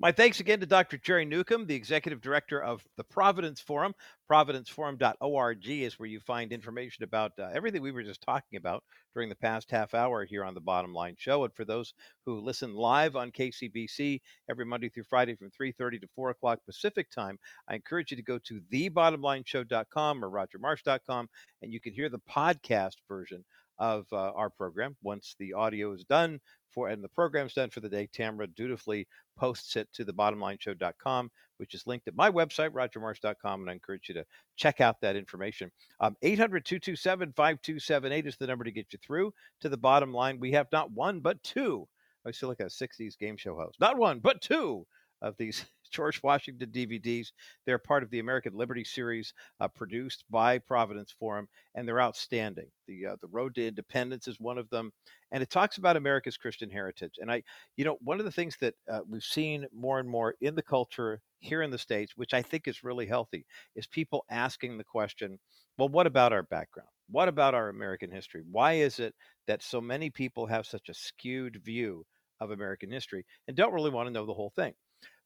My 0.05 0.13
thanks 0.13 0.39
again 0.39 0.61
to 0.61 0.67
Dr. 0.67 0.99
Jerry 0.99 1.25
Newcombe, 1.25 1.67
the 1.67 1.75
executive 1.75 2.21
director 2.21 2.63
of 2.63 2.85
the 2.99 3.05
Providence 3.05 3.59
Forum. 3.59 3.95
ProvidenceForum.org 4.31 5.67
is 5.67 5.99
where 5.99 6.07
you 6.07 6.21
find 6.21 6.53
information 6.53 7.05
about 7.05 7.33
uh, 7.39 7.49
everything 7.55 7.81
we 7.81 7.91
were 7.91 8.03
just 8.03 8.21
talking 8.21 8.59
about 8.59 8.85
during 9.15 9.31
the 9.31 9.35
past 9.35 9.71
half 9.71 9.95
hour 9.95 10.27
here 10.27 10.45
on 10.45 10.53
the 10.53 10.61
Bottom 10.61 10.93
Line 10.93 11.15
Show. 11.17 11.45
And 11.45 11.55
for 11.55 11.65
those 11.65 11.95
who 12.27 12.39
listen 12.39 12.75
live 12.75 13.17
on 13.17 13.33
KCBC 13.33 14.21
every 14.51 14.67
Monday 14.67 14.91
through 14.91 15.05
Friday 15.05 15.37
from 15.37 15.51
3:30 15.51 16.03
to 16.03 16.09
4 16.15 16.29
o'clock 16.29 16.59
Pacific 16.67 17.11
time, 17.11 17.39
I 17.67 17.75
encourage 17.75 18.11
you 18.11 18.19
to 18.19 18.23
go 18.23 18.39
to 18.41 18.61
thebottomlineshow.com 18.71 20.23
or 20.23 20.31
rogermarsh.com, 20.31 21.31
and 21.63 21.73
you 21.73 21.81
can 21.81 21.95
hear 21.95 22.11
the 22.11 22.21
podcast 22.31 22.97
version 23.09 23.43
of 23.79 24.05
uh, 24.13 24.17
our 24.17 24.51
program. 24.51 24.99
Once 25.03 25.35
the 25.39 25.55
audio 25.55 25.95
is 25.95 26.05
done 26.05 26.41
for 26.75 26.89
and 26.89 27.03
the 27.03 27.09
program's 27.09 27.55
done 27.55 27.71
for 27.71 27.81
the 27.81 27.89
day, 27.89 28.09
Tamara 28.13 28.47
dutifully 28.49 29.07
posts 29.37 29.77
it 29.77 29.89
to 29.95 30.05
the 30.05 30.13
bottomlineshow.com, 30.13 31.31
which 31.59 31.75
is 31.75 31.87
linked 31.87 32.09
at 32.09 32.17
my 32.17 32.31
website, 32.31 32.71
rogermarsh.com, 32.71 33.61
and 33.61 33.71
I 33.71 33.73
encourage 33.73 34.09
you 34.09 34.15
to 34.17 34.25
check 34.57 34.81
out 34.81 35.01
that 35.01 35.17
information. 35.17 35.71
Um, 36.01 36.17
800 36.23 36.65
227 36.65 37.33
5278 37.33 38.27
is 38.27 38.37
the 38.37 38.47
number 38.47 38.65
to 38.65 38.73
get 38.73 38.93
you 38.93 38.99
through 39.05 39.33
to 39.61 39.69
the 39.69 39.77
bottom 39.77 40.13
line. 40.13 40.41
We 40.41 40.53
have 40.53 40.67
not 40.73 40.91
one, 40.91 41.21
but 41.21 41.43
two. 41.43 41.87
I 42.27 42.33
feel 42.33 42.49
like 42.49 42.61
a 42.61 42.65
60s 42.65 43.19
game 43.19 43.37
show 43.37 43.55
host. 43.55 43.79
Not 43.81 43.99
one, 43.99 44.19
but 44.19 44.41
two 44.41 44.87
of 45.23 45.37
these 45.37 45.65
George 45.89 46.23
Washington 46.23 46.71
DVDs. 46.71 47.29
They're 47.67 47.79
part 47.79 48.03
of 48.03 48.11
the 48.11 48.19
American 48.19 48.55
Liberty 48.55 48.85
series 48.85 49.33
uh, 49.61 49.69
produced 49.69 50.25
by 50.31 50.59
Providence 50.59 51.15
Forum, 51.19 51.49
and 51.75 51.87
they're 51.87 52.01
outstanding. 52.01 52.71
The 52.87 53.07
uh, 53.07 53.17
The 53.21 53.29
Road 53.29 53.55
to 53.57 53.67
Independence 53.67 54.29
is 54.29 54.41
one 54.41 54.59
of 54.59 54.69
them, 54.71 54.93
and 55.33 55.43
it 55.43 55.51
talks 55.51 55.79
about 55.79 55.97
America's 55.97 56.37
Christian 56.37 56.71
heritage. 56.71 57.15
And 57.19 57.31
I, 57.31 57.43
you 57.77 57.85
know, 57.85 57.97
one 58.03 58.19
of 58.19 58.25
the 58.25 58.33
things 58.33 58.57
that 58.61 58.75
uh, 58.91 59.01
we've 59.09 59.23
seen 59.23 59.67
more 59.73 59.99
and 59.99 60.09
more 60.09 60.35
in 60.41 60.55
the 60.55 60.63
culture 60.63 61.21
here 61.41 61.63
in 61.63 61.71
the 61.71 61.79
states, 61.79 62.13
which 62.17 62.35
I 62.35 62.43
think 62.43 62.67
is 62.67 62.85
really 62.85 63.07
healthy, 63.07 63.45
is 63.77 63.87
people 63.87 64.25
asking 64.31 64.79
the 64.79 64.85
question, 64.85 65.39
well, 65.79 65.89
what 65.89 66.07
about 66.07 66.33
our 66.33 66.43
background? 66.43 66.89
What 67.11 67.29
about 67.29 67.55
our 67.55 67.69
American 67.69 68.11
history? 68.11 68.43
Why 68.51 68.75
is 68.75 68.99
it 68.99 69.15
that 69.47 69.63
so 69.63 69.81
many 69.81 70.09
people 70.11 70.47
have 70.47 70.67
such 70.67 70.89
a 70.89 70.95
skewed 70.95 71.61
view 71.63 72.07
of 72.41 72.51
American 72.51 72.91
history 72.91 73.25
and 73.47 73.57
don't 73.57 73.73
really 73.73 73.91
want 73.91 74.07
to 74.07 74.13
know 74.13 74.27
the 74.27 74.35
whole 74.35 74.53
thing? 74.57 74.75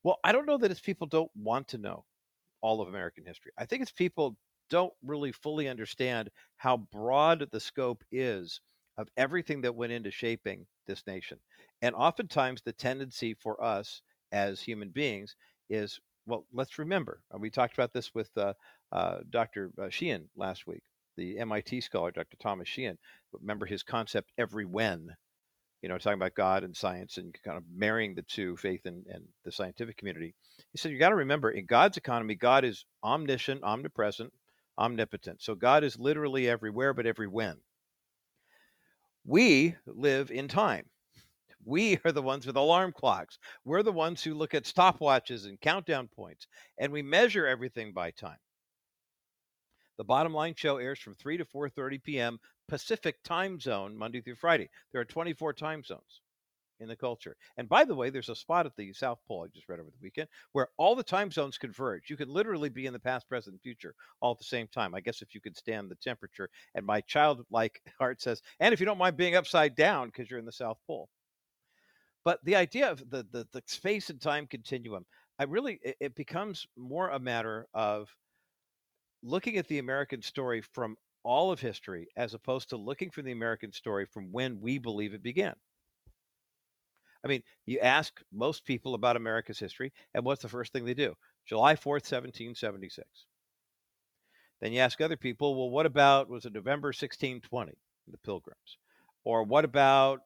Well, 0.03 0.19
I 0.23 0.31
don't 0.31 0.45
know 0.45 0.57
that 0.57 0.71
it's 0.71 0.79
people 0.79 1.07
don't 1.07 1.31
want 1.35 1.67
to 1.69 1.77
know 1.77 2.05
all 2.61 2.81
of 2.81 2.87
American 2.87 3.25
history. 3.25 3.51
I 3.57 3.65
think 3.65 3.81
it's 3.81 3.91
people 3.91 4.37
don't 4.69 4.93
really 5.03 5.31
fully 5.31 5.67
understand 5.67 6.29
how 6.57 6.77
broad 6.77 7.47
the 7.51 7.59
scope 7.59 8.03
is 8.11 8.61
of 8.97 9.09
everything 9.17 9.61
that 9.61 9.75
went 9.75 9.93
into 9.93 10.11
shaping 10.11 10.67
this 10.87 11.05
nation. 11.07 11.39
And 11.81 11.95
oftentimes, 11.95 12.61
the 12.61 12.73
tendency 12.73 13.33
for 13.33 13.61
us 13.63 14.01
as 14.31 14.61
human 14.61 14.89
beings 14.89 15.35
is 15.69 15.99
well, 16.27 16.45
let's 16.53 16.77
remember. 16.77 17.21
Uh, 17.33 17.39
we 17.39 17.49
talked 17.49 17.73
about 17.73 17.93
this 17.93 18.13
with 18.13 18.29
uh, 18.37 18.53
uh, 18.91 19.19
Dr. 19.31 19.71
Uh, 19.81 19.89
Sheehan 19.89 20.29
last 20.35 20.67
week, 20.67 20.83
the 21.17 21.39
MIT 21.39 21.81
scholar, 21.81 22.11
Dr. 22.11 22.37
Thomas 22.39 22.67
Sheehan. 22.67 22.99
Remember 23.33 23.65
his 23.65 23.81
concept, 23.81 24.31
every 24.37 24.65
when, 24.65 25.15
you 25.81 25.89
know, 25.89 25.97
talking 25.97 26.19
about 26.19 26.35
God 26.35 26.63
and 26.63 26.75
science 26.75 27.17
and 27.17 27.35
kind 27.43 27.57
of 27.57 27.63
marrying 27.73 28.15
the 28.15 28.21
two, 28.23 28.57
faith 28.57 28.81
and, 28.85 29.05
and 29.07 29.23
the 29.45 29.51
scientific 29.51 29.97
community. 29.97 30.33
He 30.71 30.77
said, 30.77 30.91
you 30.91 30.99
got 30.99 31.09
to 31.09 31.15
remember, 31.15 31.51
in 31.51 31.65
God's 31.65 31.97
economy, 31.97 32.35
God 32.35 32.65
is 32.65 32.85
omniscient, 33.03 33.63
omnipresent, 33.63 34.33
omnipotent. 34.77 35.41
So 35.41 35.55
God 35.55 35.83
is 35.83 35.97
literally 35.97 36.49
everywhere, 36.49 36.93
but 36.93 37.05
every 37.05 37.27
when. 37.27 37.57
We 39.25 39.75
live 39.85 40.31
in 40.31 40.47
time. 40.47 40.85
We 41.65 41.99
are 42.05 42.11
the 42.11 42.21
ones 42.21 42.47
with 42.47 42.55
alarm 42.55 42.93
clocks. 42.93 43.37
We're 43.65 43.83
the 43.83 43.91
ones 43.91 44.23
who 44.23 44.33
look 44.33 44.53
at 44.53 44.63
stopwatches 44.63 45.45
and 45.45 45.59
countdown 45.59 46.07
points, 46.07 46.47
and 46.77 46.91
we 46.91 47.01
measure 47.01 47.45
everything 47.45 47.93
by 47.93 48.11
time. 48.11 48.37
The 49.97 50.05
Bottom 50.05 50.33
Line 50.33 50.55
Show 50.55 50.77
airs 50.77 50.99
from 50.99 51.15
3 51.15 51.37
to 51.37 51.45
4:30 51.45 52.01
p.m. 52.01 52.39
Pacific 52.69 53.21
time 53.23 53.59
zone 53.59 53.97
Monday 53.97 54.21
through 54.21 54.35
Friday. 54.35 54.69
There 54.91 55.01
are 55.01 55.05
24 55.05 55.53
time 55.53 55.83
zones 55.83 56.21
in 56.79 56.87
the 56.87 56.95
culture. 56.95 57.35
And 57.57 57.67
by 57.67 57.83
the 57.83 57.95
way, 57.95 58.09
there's 58.09 58.29
a 58.29 58.35
spot 58.35 58.65
at 58.65 58.75
the 58.77 58.93
South 58.93 59.19
Pole 59.27 59.45
I 59.45 59.47
just 59.53 59.67
read 59.67 59.79
over 59.79 59.89
the 59.89 60.01
weekend 60.01 60.27
where 60.53 60.69
all 60.77 60.95
the 60.95 61.03
time 61.03 61.31
zones 61.31 61.57
converge. 61.57 62.09
You 62.09 62.17
can 62.17 62.29
literally 62.29 62.69
be 62.69 62.85
in 62.85 62.93
the 62.93 62.99
past, 62.99 63.27
present, 63.27 63.53
and 63.53 63.61
future 63.61 63.93
all 64.21 64.31
at 64.31 64.37
the 64.37 64.45
same 64.45 64.67
time. 64.67 64.95
I 64.95 65.01
guess 65.01 65.21
if 65.21 65.35
you 65.35 65.41
can 65.41 65.55
stand 65.55 65.89
the 65.89 65.95
temperature. 65.95 66.49
And 66.75 66.85
my 66.85 67.01
childlike 67.01 67.81
heart 67.99 68.21
says, 68.21 68.41
and 68.59 68.73
if 68.73 68.79
you 68.79 68.85
don't 68.85 68.97
mind 68.97 69.17
being 69.17 69.35
upside 69.35 69.75
down 69.75 70.07
because 70.07 70.29
you're 70.29 70.39
in 70.39 70.45
the 70.45 70.51
South 70.51 70.77
Pole. 70.87 71.09
But 72.23 72.39
the 72.43 72.55
idea 72.55 72.91
of 72.91 73.09
the, 73.09 73.25
the, 73.31 73.47
the 73.51 73.63
space 73.65 74.09
and 74.09 74.21
time 74.21 74.45
continuum, 74.47 75.05
I 75.37 75.43
really 75.45 75.79
it, 75.83 75.95
it 75.99 76.15
becomes 76.15 76.67
more 76.77 77.09
a 77.09 77.19
matter 77.19 77.65
of 77.73 78.09
looking 79.23 79.57
at 79.57 79.67
the 79.67 79.79
American 79.79 80.21
story 80.21 80.61
from 80.61 80.95
all 81.23 81.51
of 81.51 81.59
history 81.59 82.07
as 82.15 82.33
opposed 82.33 82.69
to 82.69 82.77
looking 82.77 83.09
for 83.09 83.21
the 83.21 83.31
American 83.31 83.71
story 83.71 84.05
from 84.05 84.31
when 84.31 84.61
we 84.61 84.77
believe 84.77 85.13
it 85.13 85.23
began. 85.23 85.55
I 87.23 87.27
mean, 87.27 87.43
you 87.65 87.79
ask 87.79 88.21
most 88.31 88.65
people 88.65 88.93
about 88.93 89.17
America's 89.17 89.59
history, 89.59 89.91
and 90.13 90.23
what's 90.23 90.41
the 90.41 90.47
first 90.47 90.71
thing 90.71 90.85
they 90.85 90.93
do? 90.93 91.15
July 91.45 91.75
4th, 91.75 92.05
1776. 92.07 93.07
Then 94.61 94.73
you 94.73 94.79
ask 94.79 95.01
other 95.01 95.17
people, 95.17 95.55
well, 95.55 95.69
what 95.69 95.85
about, 95.85 96.29
was 96.29 96.45
it 96.45 96.53
November 96.53 96.89
1620, 96.89 97.73
the 98.07 98.17
Pilgrims? 98.19 98.77
Or 99.23 99.43
what 99.43 99.65
about 99.65 100.21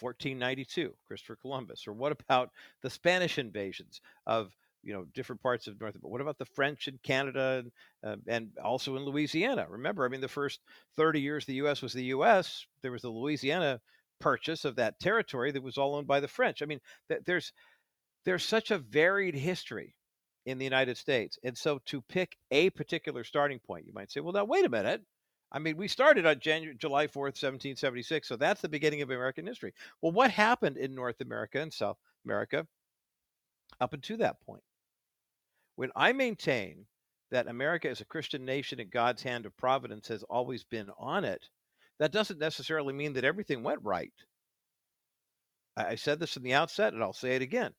1492, 0.00 0.94
Christopher 1.06 1.36
Columbus? 1.36 1.86
Or 1.86 1.92
what 1.92 2.12
about 2.12 2.50
the 2.82 2.90
Spanish 2.90 3.38
invasions 3.38 4.00
of 4.26 4.54
you 4.86 4.92
know 4.92 5.04
different 5.14 5.42
parts 5.42 5.66
of 5.66 5.80
North. 5.80 5.96
But 6.00 6.10
what 6.10 6.20
about 6.20 6.38
the 6.38 6.44
French 6.44 6.86
in 6.86 6.98
Canada 7.02 7.64
and, 7.64 7.72
uh, 8.04 8.16
and 8.28 8.50
also 8.62 8.96
in 8.96 9.04
Louisiana? 9.04 9.66
Remember, 9.68 10.04
I 10.04 10.08
mean, 10.08 10.20
the 10.20 10.28
first 10.28 10.60
30 10.96 11.20
years 11.20 11.44
the 11.44 11.54
U.S. 11.54 11.82
was 11.82 11.92
the 11.92 12.04
U.S. 12.04 12.64
There 12.82 12.92
was 12.92 13.02
the 13.02 13.10
Louisiana 13.10 13.80
purchase 14.20 14.64
of 14.64 14.76
that 14.76 14.98
territory 15.00 15.50
that 15.50 15.62
was 15.62 15.76
all 15.76 15.96
owned 15.96 16.06
by 16.06 16.20
the 16.20 16.28
French. 16.28 16.62
I 16.62 16.66
mean, 16.66 16.80
th- 17.08 17.22
there's 17.26 17.52
there's 18.24 18.44
such 18.44 18.70
a 18.70 18.78
varied 18.78 19.34
history 19.34 19.96
in 20.46 20.58
the 20.58 20.64
United 20.64 20.96
States, 20.96 21.36
and 21.42 21.58
so 21.58 21.80
to 21.86 22.00
pick 22.02 22.36
a 22.52 22.70
particular 22.70 23.24
starting 23.24 23.58
point, 23.58 23.86
you 23.86 23.92
might 23.92 24.12
say, 24.12 24.20
well, 24.20 24.32
now 24.32 24.44
wait 24.44 24.64
a 24.64 24.70
minute. 24.70 25.02
I 25.50 25.58
mean, 25.58 25.76
we 25.76 25.88
started 25.88 26.26
on 26.26 26.40
January, 26.40 26.76
July 26.76 27.06
4th, 27.06 27.40
1776. 27.40 28.26
So 28.28 28.36
that's 28.36 28.60
the 28.60 28.68
beginning 28.68 29.02
of 29.02 29.10
American 29.10 29.46
history. 29.46 29.72
Well, 30.02 30.12
what 30.12 30.30
happened 30.30 30.76
in 30.76 30.94
North 30.94 31.20
America 31.20 31.60
and 31.60 31.72
South 31.72 31.98
America 32.24 32.66
up 33.80 33.92
until 33.92 34.18
that 34.18 34.40
point? 34.40 34.62
When 35.76 35.90
I 35.94 36.12
maintain 36.12 36.86
that 37.30 37.48
America 37.48 37.88
is 37.88 38.00
a 38.00 38.06
Christian 38.06 38.44
nation 38.44 38.80
and 38.80 38.90
God's 38.90 39.22
hand 39.22 39.46
of 39.46 39.56
providence 39.56 40.08
has 40.08 40.22
always 40.24 40.64
been 40.64 40.88
on 40.98 41.24
it, 41.24 41.48
that 41.98 42.12
doesn't 42.12 42.38
necessarily 42.38 42.92
mean 42.92 43.12
that 43.14 43.24
everything 43.24 43.62
went 43.62 43.80
right. 43.82 44.12
I 45.76 45.94
said 45.94 46.18
this 46.18 46.36
in 46.36 46.42
the 46.42 46.54
outset 46.54 46.94
and 46.94 47.02
I'll 47.02 47.12
say 47.12 47.36
it 47.36 47.42
again. 47.42 47.72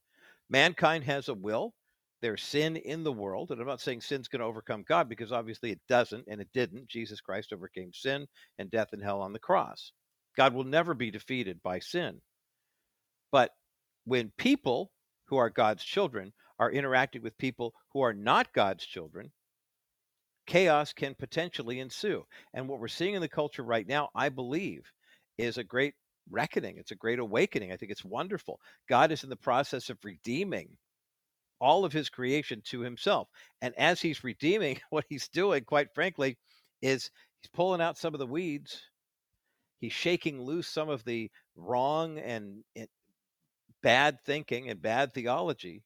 Mankind 0.49 1.03
has 1.05 1.29
a 1.29 1.33
will. 1.33 1.73
There's 2.21 2.43
sin 2.43 2.77
in 2.77 3.03
the 3.03 3.11
world. 3.11 3.51
And 3.51 3.59
I'm 3.59 3.67
not 3.67 3.81
saying 3.81 4.01
sin's 4.01 4.27
going 4.27 4.39
to 4.39 4.45
overcome 4.45 4.83
God 4.87 5.09
because 5.09 5.31
obviously 5.31 5.71
it 5.71 5.81
doesn't 5.89 6.25
and 6.27 6.39
it 6.41 6.49
didn't. 6.53 6.87
Jesus 6.87 7.21
Christ 7.21 7.53
overcame 7.53 7.91
sin 7.93 8.27
and 8.59 8.69
death 8.71 8.89
and 8.93 9.03
hell 9.03 9.21
on 9.21 9.33
the 9.33 9.39
cross. 9.39 9.91
God 10.35 10.53
will 10.53 10.63
never 10.63 10.93
be 10.93 11.09
defeated 11.09 11.61
by 11.63 11.79
sin. 11.79 12.21
But 13.31 13.51
when 14.05 14.31
people 14.37 14.91
who 15.25 15.37
are 15.37 15.49
God's 15.49 15.83
children 15.83 16.33
are 16.59 16.71
interacting 16.71 17.21
with 17.21 17.37
people 17.37 17.73
who 17.93 18.01
are 18.01 18.13
not 18.13 18.53
God's 18.53 18.85
children, 18.85 19.31
chaos 20.47 20.93
can 20.93 21.13
potentially 21.13 21.79
ensue. 21.79 22.25
And 22.53 22.67
what 22.67 22.79
we're 22.79 22.87
seeing 22.87 23.13
in 23.15 23.21
the 23.21 23.29
culture 23.29 23.63
right 23.63 23.87
now, 23.87 24.09
I 24.15 24.29
believe, 24.29 24.91
is 25.37 25.57
a 25.57 25.63
great 25.63 25.93
reckoning. 26.29 26.77
It's 26.77 26.91
a 26.91 26.95
great 26.95 27.19
awakening. 27.19 27.71
I 27.71 27.77
think 27.77 27.91
it's 27.91 28.03
wonderful. 28.03 28.59
God 28.89 29.11
is 29.11 29.23
in 29.23 29.29
the 29.29 29.35
process 29.35 29.89
of 29.89 29.97
redeeming 30.03 30.77
all 31.59 31.85
of 31.85 31.93
his 31.93 32.09
creation 32.09 32.61
to 32.65 32.81
himself. 32.81 33.27
And 33.61 33.73
as 33.77 34.01
he's 34.01 34.23
redeeming, 34.23 34.79
what 34.89 35.05
he's 35.09 35.27
doing, 35.27 35.63
quite 35.63 35.93
frankly, 35.93 36.37
is 36.81 37.09
he's 37.41 37.49
pulling 37.53 37.81
out 37.81 37.97
some 37.97 38.13
of 38.13 38.19
the 38.19 38.27
weeds. 38.27 38.81
He's 39.79 39.93
shaking 39.93 40.41
loose 40.41 40.67
some 40.67 40.89
of 40.89 41.03
the 41.03 41.29
wrong 41.55 42.17
and 42.17 42.63
bad 43.83 44.17
thinking 44.25 44.69
and 44.69 44.81
bad 44.81 45.13
theology 45.13 45.83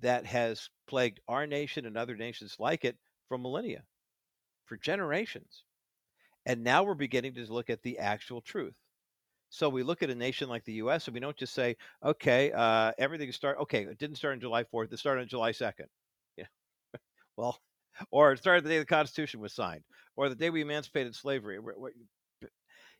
that 0.00 0.26
has 0.26 0.68
plagued 0.86 1.20
our 1.28 1.46
nation 1.46 1.86
and 1.86 1.96
other 1.96 2.16
nations 2.16 2.56
like 2.58 2.84
it 2.84 2.96
for 3.28 3.38
millennia, 3.38 3.84
for 4.66 4.76
generations. 4.76 5.64
And 6.46 6.62
now 6.62 6.82
we're 6.82 6.94
beginning 6.94 7.34
to 7.34 7.52
look 7.52 7.70
at 7.70 7.82
the 7.82 7.98
actual 7.98 8.40
truth. 8.40 8.74
So 9.50 9.68
we 9.68 9.82
look 9.82 10.02
at 10.02 10.10
a 10.10 10.14
nation 10.14 10.48
like 10.48 10.64
the 10.64 10.74
U.S. 10.74 11.06
and 11.06 11.14
we 11.14 11.20
don't 11.20 11.36
just 11.36 11.54
say, 11.54 11.76
okay, 12.04 12.50
uh, 12.52 12.92
everything 12.98 13.30
start. 13.32 13.58
Okay, 13.60 13.84
it 13.84 13.98
didn't 13.98 14.16
start 14.16 14.34
on 14.34 14.40
July 14.40 14.64
4th. 14.64 14.92
It 14.92 14.98
started 14.98 15.22
on 15.22 15.28
July 15.28 15.52
2nd. 15.52 15.86
Yeah. 16.36 16.46
well, 17.36 17.60
or 18.10 18.32
it 18.32 18.38
started 18.40 18.64
the 18.64 18.70
day 18.70 18.78
the 18.78 18.84
Constitution 18.84 19.40
was 19.40 19.52
signed, 19.52 19.84
or 20.16 20.28
the 20.28 20.34
day 20.34 20.50
we 20.50 20.60
emancipated 20.60 21.14
slavery. 21.14 21.58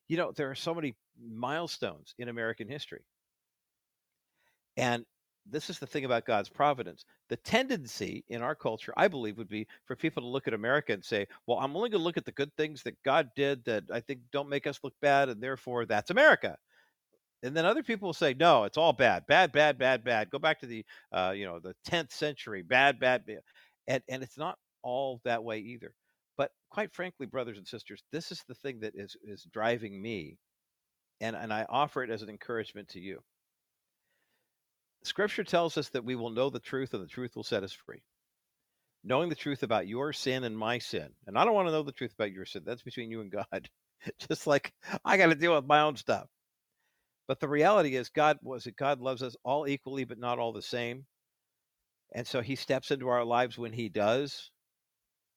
You 0.08 0.16
know, 0.16 0.32
there 0.32 0.50
are 0.50 0.54
so 0.54 0.74
many 0.74 0.94
milestones 1.20 2.14
in 2.18 2.28
American 2.28 2.68
history. 2.68 3.04
And 4.76 5.04
this 5.50 5.68
is 5.68 5.78
the 5.78 5.86
thing 5.86 6.04
about 6.04 6.24
God's 6.24 6.48
providence. 6.48 7.04
The 7.28 7.36
tendency 7.36 8.24
in 8.28 8.42
our 8.42 8.54
culture, 8.54 8.92
I 8.96 9.08
believe, 9.08 9.36
would 9.38 9.48
be 9.48 9.66
for 9.84 9.96
people 9.96 10.22
to 10.22 10.28
look 10.28 10.48
at 10.48 10.54
America 10.54 10.92
and 10.92 11.04
say, 11.04 11.26
well, 11.46 11.58
I'm 11.58 11.76
only 11.76 11.90
going 11.90 12.00
to 12.00 12.04
look 12.04 12.16
at 12.16 12.24
the 12.24 12.32
good 12.32 12.54
things 12.56 12.82
that 12.84 13.02
God 13.04 13.30
did 13.36 13.64
that 13.64 13.84
I 13.92 14.00
think 14.00 14.20
don't 14.32 14.48
make 14.48 14.66
us 14.66 14.80
look 14.82 14.94
bad, 15.02 15.28
and 15.28 15.42
therefore 15.42 15.86
that's 15.86 16.10
America. 16.10 16.56
And 17.42 17.54
then 17.54 17.66
other 17.66 17.82
people 17.82 18.06
will 18.06 18.14
say, 18.14 18.32
no, 18.32 18.64
it's 18.64 18.78
all 18.78 18.94
bad, 18.94 19.26
bad, 19.26 19.52
bad, 19.52 19.76
bad, 19.76 20.02
bad. 20.02 20.30
Go 20.30 20.38
back 20.38 20.60
to 20.60 20.66
the, 20.66 20.84
uh, 21.12 21.34
you 21.36 21.44
know, 21.44 21.60
the 21.60 21.74
10th 21.86 22.10
century, 22.10 22.62
bad, 22.62 22.98
bad, 22.98 23.26
bad. 23.26 23.40
And, 23.86 24.02
and 24.08 24.22
it's 24.22 24.38
not 24.38 24.56
all 24.82 25.20
that 25.24 25.44
way 25.44 25.58
either. 25.58 25.92
But 26.38 26.52
quite 26.70 26.94
frankly, 26.94 27.26
brothers 27.26 27.58
and 27.58 27.66
sisters, 27.66 28.02
this 28.12 28.32
is 28.32 28.42
the 28.48 28.54
thing 28.54 28.80
that 28.80 28.94
is, 28.94 29.14
is 29.22 29.46
driving 29.52 30.00
me. 30.00 30.38
And, 31.20 31.36
and 31.36 31.52
I 31.52 31.66
offer 31.68 32.02
it 32.02 32.10
as 32.10 32.22
an 32.22 32.30
encouragement 32.30 32.88
to 32.88 33.00
you. 33.00 33.20
Scripture 35.04 35.44
tells 35.44 35.76
us 35.76 35.90
that 35.90 36.04
we 36.04 36.16
will 36.16 36.30
know 36.30 36.50
the 36.50 36.58
truth 36.58 36.94
and 36.94 37.02
the 37.02 37.08
truth 37.08 37.36
will 37.36 37.44
set 37.44 37.62
us 37.62 37.72
free. 37.72 38.02
Knowing 39.04 39.28
the 39.28 39.34
truth 39.34 39.62
about 39.62 39.86
your 39.86 40.14
sin 40.14 40.44
and 40.44 40.56
my 40.56 40.78
sin. 40.78 41.08
And 41.26 41.38
I 41.38 41.44
don't 41.44 41.54
want 41.54 41.68
to 41.68 41.72
know 41.72 41.82
the 41.82 41.92
truth 41.92 42.14
about 42.14 42.32
your 42.32 42.46
sin. 42.46 42.62
That's 42.64 42.82
between 42.82 43.10
you 43.10 43.20
and 43.20 43.30
God. 43.30 43.68
Just 44.28 44.46
like 44.46 44.72
I 45.04 45.18
got 45.18 45.26
to 45.26 45.34
deal 45.34 45.54
with 45.54 45.66
my 45.66 45.80
own 45.80 45.96
stuff. 45.96 46.26
But 47.26 47.38
the 47.40 47.48
reality 47.48 47.96
is, 47.96 48.08
God 48.08 48.38
was 48.42 48.66
it 48.66 48.76
God 48.76 49.00
loves 49.00 49.22
us 49.22 49.36
all 49.44 49.66
equally, 49.66 50.04
but 50.04 50.18
not 50.18 50.38
all 50.38 50.52
the 50.52 50.62
same. 50.62 51.04
And 52.14 52.26
so 52.26 52.40
he 52.40 52.56
steps 52.56 52.90
into 52.90 53.08
our 53.08 53.24
lives 53.24 53.58
when 53.58 53.72
he 53.72 53.88
does. 53.88 54.50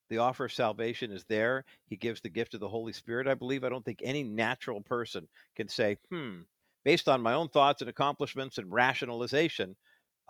The 0.09 0.19
offer 0.19 0.45
of 0.45 0.53
salvation 0.53 1.11
is 1.11 1.25
there. 1.25 1.65
He 1.87 1.97
gives 1.97 2.21
the 2.21 2.29
gift 2.29 2.53
of 2.53 2.61
the 2.61 2.69
Holy 2.69 2.93
Spirit, 2.93 3.27
I 3.27 3.33
believe. 3.33 3.63
I 3.65 3.69
don't 3.69 3.83
think 3.83 4.01
any 4.03 4.23
natural 4.23 4.81
person 4.81 5.27
can 5.55 5.67
say, 5.67 5.97
hmm, 6.09 6.41
based 6.87 7.09
on 7.09 7.21
my 7.21 7.33
own 7.33 7.49
thoughts 7.49 7.81
and 7.81 7.89
accomplishments 7.89 8.57
and 8.57 8.71
rationalization, 8.71 9.75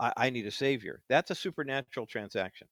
I, 0.00 0.12
I 0.16 0.30
need 0.30 0.44
a 0.44 0.50
Savior. 0.50 1.02
That's 1.08 1.30
a 1.30 1.36
supernatural 1.36 2.04
transaction. 2.04 2.66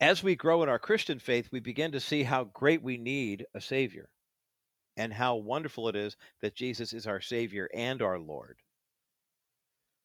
As 0.00 0.22
we 0.22 0.34
grow 0.34 0.62
in 0.62 0.70
our 0.70 0.78
Christian 0.78 1.18
faith, 1.18 1.50
we 1.52 1.60
begin 1.60 1.92
to 1.92 2.00
see 2.00 2.22
how 2.22 2.44
great 2.44 2.82
we 2.82 2.96
need 2.96 3.44
a 3.54 3.60
Savior 3.60 4.08
and 4.96 5.12
how 5.12 5.36
wonderful 5.36 5.88
it 5.88 5.94
is 5.94 6.16
that 6.40 6.56
Jesus 6.56 6.94
is 6.94 7.06
our 7.06 7.20
Savior 7.20 7.68
and 7.74 8.00
our 8.00 8.18
Lord. 8.18 8.56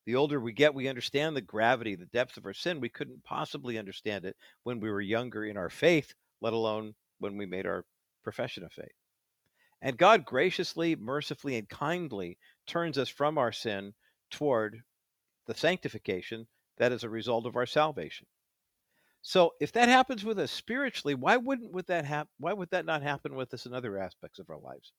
The 0.06 0.16
older 0.16 0.42
we 0.42 0.52
get, 0.52 0.74
we 0.74 0.90
understand 0.90 1.34
the 1.34 1.42
gravity, 1.42 1.96
the 1.96 2.08
depth 2.08 2.36
of 2.36 2.46
our 2.46 2.54
sin. 2.54 2.82
We 2.82 2.90
couldn't 2.90 3.24
possibly 3.24 3.78
understand 3.78 4.26
it 4.26 4.36
when 4.64 4.82
we 4.82 4.92
were 4.92 5.00
younger 5.00 5.46
in 5.46 5.56
our 5.56 5.70
faith, 5.70 6.14
let 6.42 6.52
alone 6.52 6.94
when 7.20 7.38
we 7.38 7.46
made 7.46 7.66
our 7.66 7.86
profession 8.22 8.66
of 8.66 8.74
faith. 8.74 8.92
And 9.82 9.98
God 9.98 10.26
graciously, 10.26 10.96
mercifully, 10.96 11.58
and 11.58 11.70
kindly 11.70 12.38
turns 12.66 12.98
us 12.98 13.10
from 13.10 13.38
our 13.38 13.52
sin 13.52 13.94
toward 14.32 14.82
the 15.46 15.54
sanctification 15.54 16.48
that 16.78 16.92
is 16.92 17.04
a 17.04 17.10
result 17.10 17.46
of 17.46 17.56
our 17.56 17.66
salvation. 17.66 18.28
So 19.22 19.54
if 19.60 19.72
that 19.74 19.90
happens 19.90 20.24
with 20.24 20.40
us 20.40 20.52
spiritually, 20.52 21.16
why 21.16 21.38
wouldn't 21.38 21.72
would 21.72 21.88
that 21.88 22.06
hap- 22.06 22.30
why 22.38 22.54
would 22.54 22.70
that 22.72 22.86
not 22.86 23.04
happen 23.04 23.36
with 23.36 23.54
us 23.54 23.66
in 23.66 23.74
other 23.74 23.98
aspects 23.98 24.40
of 24.40 24.50
our 24.50 24.60
lives? 24.60 24.94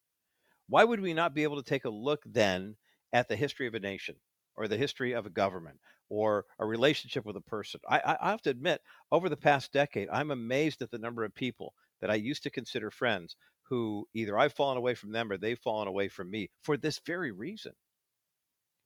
Why 0.69 0.85
would 0.85 1.01
we 1.01 1.15
not 1.15 1.35
be 1.35 1.45
able 1.45 1.57
to 1.57 1.69
take 1.69 1.85
a 1.85 1.91
look 1.91 2.23
then 2.27 2.77
at 3.13 3.29
the 3.29 3.37
history 3.37 3.67
of 3.67 3.75
a 3.75 3.81
nation 3.81 4.17
or 4.57 4.69
the 4.69 4.77
history 4.77 5.13
of 5.13 5.27
a 5.27 5.31
government 5.31 5.79
or 6.09 6.47
a 6.59 6.67
relationship 6.67 7.25
with 7.25 7.37
a 7.37 7.41
person. 7.41 7.81
I, 7.89 8.17
I, 8.21 8.31
have 8.31 8.43
to 8.43 8.51
admit, 8.51 8.81
over 9.13 9.29
the 9.29 9.37
past 9.37 9.73
decade, 9.73 10.09
I'm 10.11 10.31
amazed 10.31 10.83
at 10.83 10.91
the 10.91 10.99
number 10.99 11.25
of 11.25 11.35
people 11.35 11.75
that 12.01 12.11
I 12.11 12.15
used 12.15 12.43
to 12.45 12.51
consider 12.51 12.91
friends 12.91 13.37
who 13.69 14.07
either 14.15 14.39
I've 14.39 14.53
fallen 14.55 14.79
away 14.79 14.95
from 14.95 15.13
them 15.13 15.31
or 15.31 15.37
they've 15.39 15.59
fallen 15.59 15.89
away 15.89 16.09
from 16.09 16.31
me 16.31 16.51
for 16.63 16.77
this 16.77 17.01
very 17.07 17.33
reason. 17.33 17.73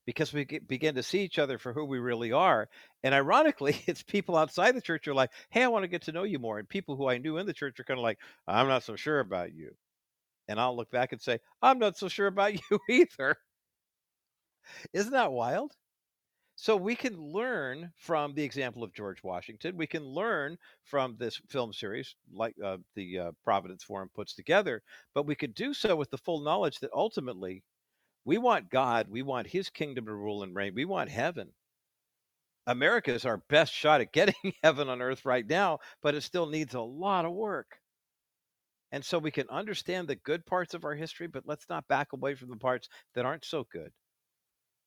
Because 0.04 0.32
we 0.32 0.44
get, 0.44 0.66
begin 0.66 0.96
to 0.96 1.02
see 1.02 1.22
each 1.22 1.38
other 1.38 1.58
for 1.58 1.72
who 1.72 1.84
we 1.84 1.98
really 2.00 2.32
are. 2.32 2.68
And 3.04 3.14
ironically, 3.14 3.80
it's 3.86 4.02
people 4.02 4.36
outside 4.36 4.74
the 4.74 4.80
church 4.80 5.04
who 5.04 5.12
are 5.12 5.14
like, 5.14 5.30
hey, 5.50 5.62
I 5.62 5.68
want 5.68 5.84
to 5.84 5.88
get 5.88 6.02
to 6.02 6.12
know 6.12 6.24
you 6.24 6.38
more. 6.40 6.58
And 6.58 6.68
people 6.68 6.96
who 6.96 7.08
I 7.08 7.18
knew 7.18 7.36
in 7.38 7.46
the 7.46 7.52
church 7.52 7.78
are 7.78 7.84
kind 7.84 7.98
of 7.98 8.04
like, 8.04 8.18
I'm 8.46 8.68
not 8.68 8.82
so 8.82 8.96
sure 8.96 9.20
about 9.20 9.54
you. 9.54 9.70
And 10.48 10.60
I'll 10.60 10.76
look 10.76 10.90
back 10.90 11.12
and 11.12 11.20
say, 11.22 11.38
I'm 11.62 11.78
not 11.78 11.96
so 11.96 12.08
sure 12.08 12.26
about 12.26 12.54
you 12.70 12.78
either. 12.90 13.36
Isn't 14.92 15.12
that 15.12 15.32
wild? 15.32 15.76
So 16.62 16.76
we 16.76 16.94
can 16.94 17.20
learn 17.20 17.92
from 17.96 18.34
the 18.34 18.44
example 18.44 18.84
of 18.84 18.94
George 18.94 19.20
Washington. 19.24 19.76
We 19.76 19.88
can 19.88 20.04
learn 20.04 20.56
from 20.84 21.16
this 21.18 21.40
film 21.48 21.72
series, 21.72 22.14
like 22.32 22.54
uh, 22.64 22.76
the 22.94 23.18
uh, 23.18 23.32
Providence 23.42 23.82
Forum 23.82 24.08
puts 24.14 24.32
together, 24.32 24.80
but 25.12 25.26
we 25.26 25.34
could 25.34 25.56
do 25.56 25.74
so 25.74 25.96
with 25.96 26.08
the 26.10 26.18
full 26.18 26.38
knowledge 26.38 26.78
that 26.78 26.92
ultimately 26.94 27.64
we 28.24 28.38
want 28.38 28.70
God, 28.70 29.08
we 29.10 29.22
want 29.22 29.48
His 29.48 29.70
kingdom 29.70 30.06
to 30.06 30.14
rule 30.14 30.44
and 30.44 30.54
reign, 30.54 30.72
we 30.76 30.84
want 30.84 31.10
heaven. 31.10 31.48
America 32.68 33.12
is 33.12 33.26
our 33.26 33.38
best 33.48 33.72
shot 33.72 34.00
at 34.00 34.12
getting 34.12 34.52
heaven 34.62 34.88
on 34.88 35.02
earth 35.02 35.24
right 35.24 35.48
now, 35.48 35.80
but 36.00 36.14
it 36.14 36.22
still 36.22 36.46
needs 36.46 36.74
a 36.74 36.80
lot 36.80 37.24
of 37.24 37.32
work. 37.32 37.80
And 38.92 39.04
so 39.04 39.18
we 39.18 39.32
can 39.32 39.48
understand 39.50 40.06
the 40.06 40.14
good 40.14 40.46
parts 40.46 40.74
of 40.74 40.84
our 40.84 40.94
history, 40.94 41.26
but 41.26 41.42
let's 41.44 41.68
not 41.68 41.88
back 41.88 42.12
away 42.12 42.36
from 42.36 42.50
the 42.50 42.56
parts 42.56 42.88
that 43.16 43.26
aren't 43.26 43.44
so 43.44 43.66
good. 43.72 43.90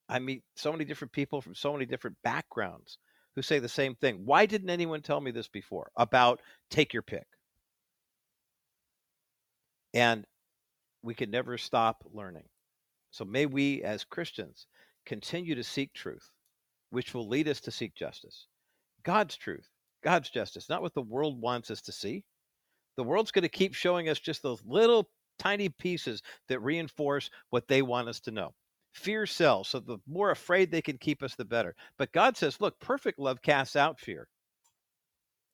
I 0.08 0.20
meet 0.20 0.44
so 0.56 0.72
many 0.72 0.86
different 0.86 1.12
people 1.12 1.42
from 1.42 1.56
so 1.56 1.74
many 1.74 1.86
different 1.86 2.18
backgrounds 2.24 2.98
who 3.36 3.42
say 3.42 3.60
the 3.60 3.70
same 3.70 3.96
thing. 3.96 4.22
Why 4.26 4.46
didn't 4.46 4.70
anyone 4.70 5.02
tell 5.02 5.20
me 5.20 5.32
this 5.32 5.48
before 5.48 5.92
about 5.98 6.42
take 6.70 6.94
your 6.94 7.02
pick? 7.02 7.26
And 9.94 10.26
we 11.02 11.14
can 11.14 11.32
never 11.32 11.58
stop 11.58 12.04
learning. 12.14 12.46
So 13.12 13.26
may 13.26 13.46
we 13.46 13.84
as 13.84 14.04
Christians 14.04 14.68
continue 15.06 15.56
to 15.56 15.64
seek 15.64 15.94
truth, 15.94 16.30
which 16.90 17.14
will 17.14 17.28
lead 17.28 17.48
us 17.48 17.62
to 17.62 17.72
seek 17.72 17.96
justice. 17.96 18.48
God's 19.04 19.38
truth, 19.38 19.68
God's 20.04 20.30
justice, 20.30 20.70
not 20.70 20.82
what 20.82 20.94
the 20.94 21.02
world 21.02 21.40
wants 21.40 21.72
us 21.72 21.82
to 21.84 21.92
see. 21.92 22.24
The 22.98 23.04
world's 23.04 23.32
going 23.32 23.44
to 23.44 23.50
keep 23.50 23.74
showing 23.74 24.10
us 24.10 24.20
just 24.20 24.42
those 24.42 24.62
little 24.66 25.10
tiny 25.40 25.70
pieces 25.70 26.22
that 26.48 26.62
reinforce 26.62 27.30
what 27.50 27.68
they 27.68 27.82
want 27.82 28.10
us 28.10 28.20
to 28.22 28.32
know. 28.32 28.54
Fear 28.96 29.26
sells. 29.26 29.68
So 29.68 29.80
the 29.80 29.98
more 30.08 30.32
afraid 30.32 30.72
they 30.72 30.82
can 30.82 30.98
keep 30.98 31.22
us, 31.22 31.36
the 31.36 31.46
better. 31.46 31.76
But 31.98 32.14
God 32.14 32.38
says, 32.38 32.62
look, 32.62 32.80
perfect 32.80 33.20
love 33.20 33.42
casts 33.42 33.76
out 33.76 34.00
fear. 34.00 34.28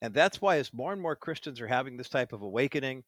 And 0.00 0.14
that's 0.14 0.40
why, 0.40 0.56
as 0.56 0.72
more 0.72 0.92
and 0.92 1.02
more 1.02 1.16
Christians 1.16 1.60
are 1.60 1.66
having 1.66 1.96
this 1.96 2.08
type 2.08 2.32
of 2.32 2.42
awakening, 2.42 3.02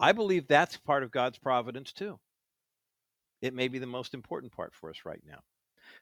I 0.00 0.12
believe 0.12 0.46
that's 0.46 0.76
part 0.76 1.02
of 1.02 1.10
God's 1.10 1.38
providence 1.38 1.92
too. 1.92 2.18
It 3.40 3.54
may 3.54 3.68
be 3.68 3.78
the 3.78 3.86
most 3.86 4.14
important 4.14 4.52
part 4.52 4.74
for 4.74 4.90
us 4.90 4.98
right 5.04 5.22
now. 5.26 5.38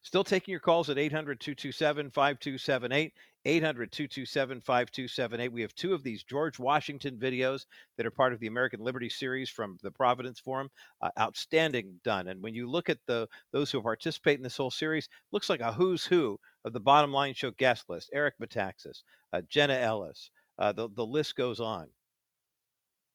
Still 0.02 0.24
taking 0.24 0.52
your 0.52 0.60
calls 0.60 0.90
at 0.90 0.98
800 0.98 1.40
227 1.40 2.10
5278. 2.10 3.12
800 3.44 3.92
227 3.92 4.60
5278. 4.60 5.52
We 5.52 5.62
have 5.62 5.74
two 5.74 5.94
of 5.94 6.02
these 6.02 6.24
George 6.24 6.58
Washington 6.58 7.16
videos 7.16 7.66
that 7.96 8.04
are 8.04 8.10
part 8.10 8.32
of 8.32 8.40
the 8.40 8.48
American 8.48 8.80
Liberty 8.80 9.08
series 9.08 9.48
from 9.48 9.78
the 9.82 9.90
Providence 9.90 10.40
Forum. 10.40 10.68
Uh, 11.00 11.10
outstanding 11.18 12.00
done. 12.02 12.28
And 12.28 12.42
when 12.42 12.54
you 12.54 12.68
look 12.68 12.88
at 12.90 12.98
the 13.06 13.28
those 13.52 13.70
who 13.70 13.80
participate 13.80 14.38
in 14.38 14.42
this 14.42 14.56
whole 14.56 14.70
series, 14.70 15.08
looks 15.30 15.48
like 15.48 15.60
a 15.60 15.72
who's 15.72 16.04
who 16.04 16.38
of 16.64 16.72
the 16.72 16.80
bottom 16.80 17.12
line 17.12 17.34
show 17.34 17.52
guest 17.52 17.88
list. 17.88 18.10
Eric 18.12 18.34
Metaxas, 18.42 19.02
uh, 19.32 19.42
Jenna 19.48 19.74
Ellis. 19.74 20.30
Uh, 20.58 20.72
the, 20.72 20.88
the 20.94 21.04
list 21.04 21.36
goes 21.36 21.60
on 21.60 21.86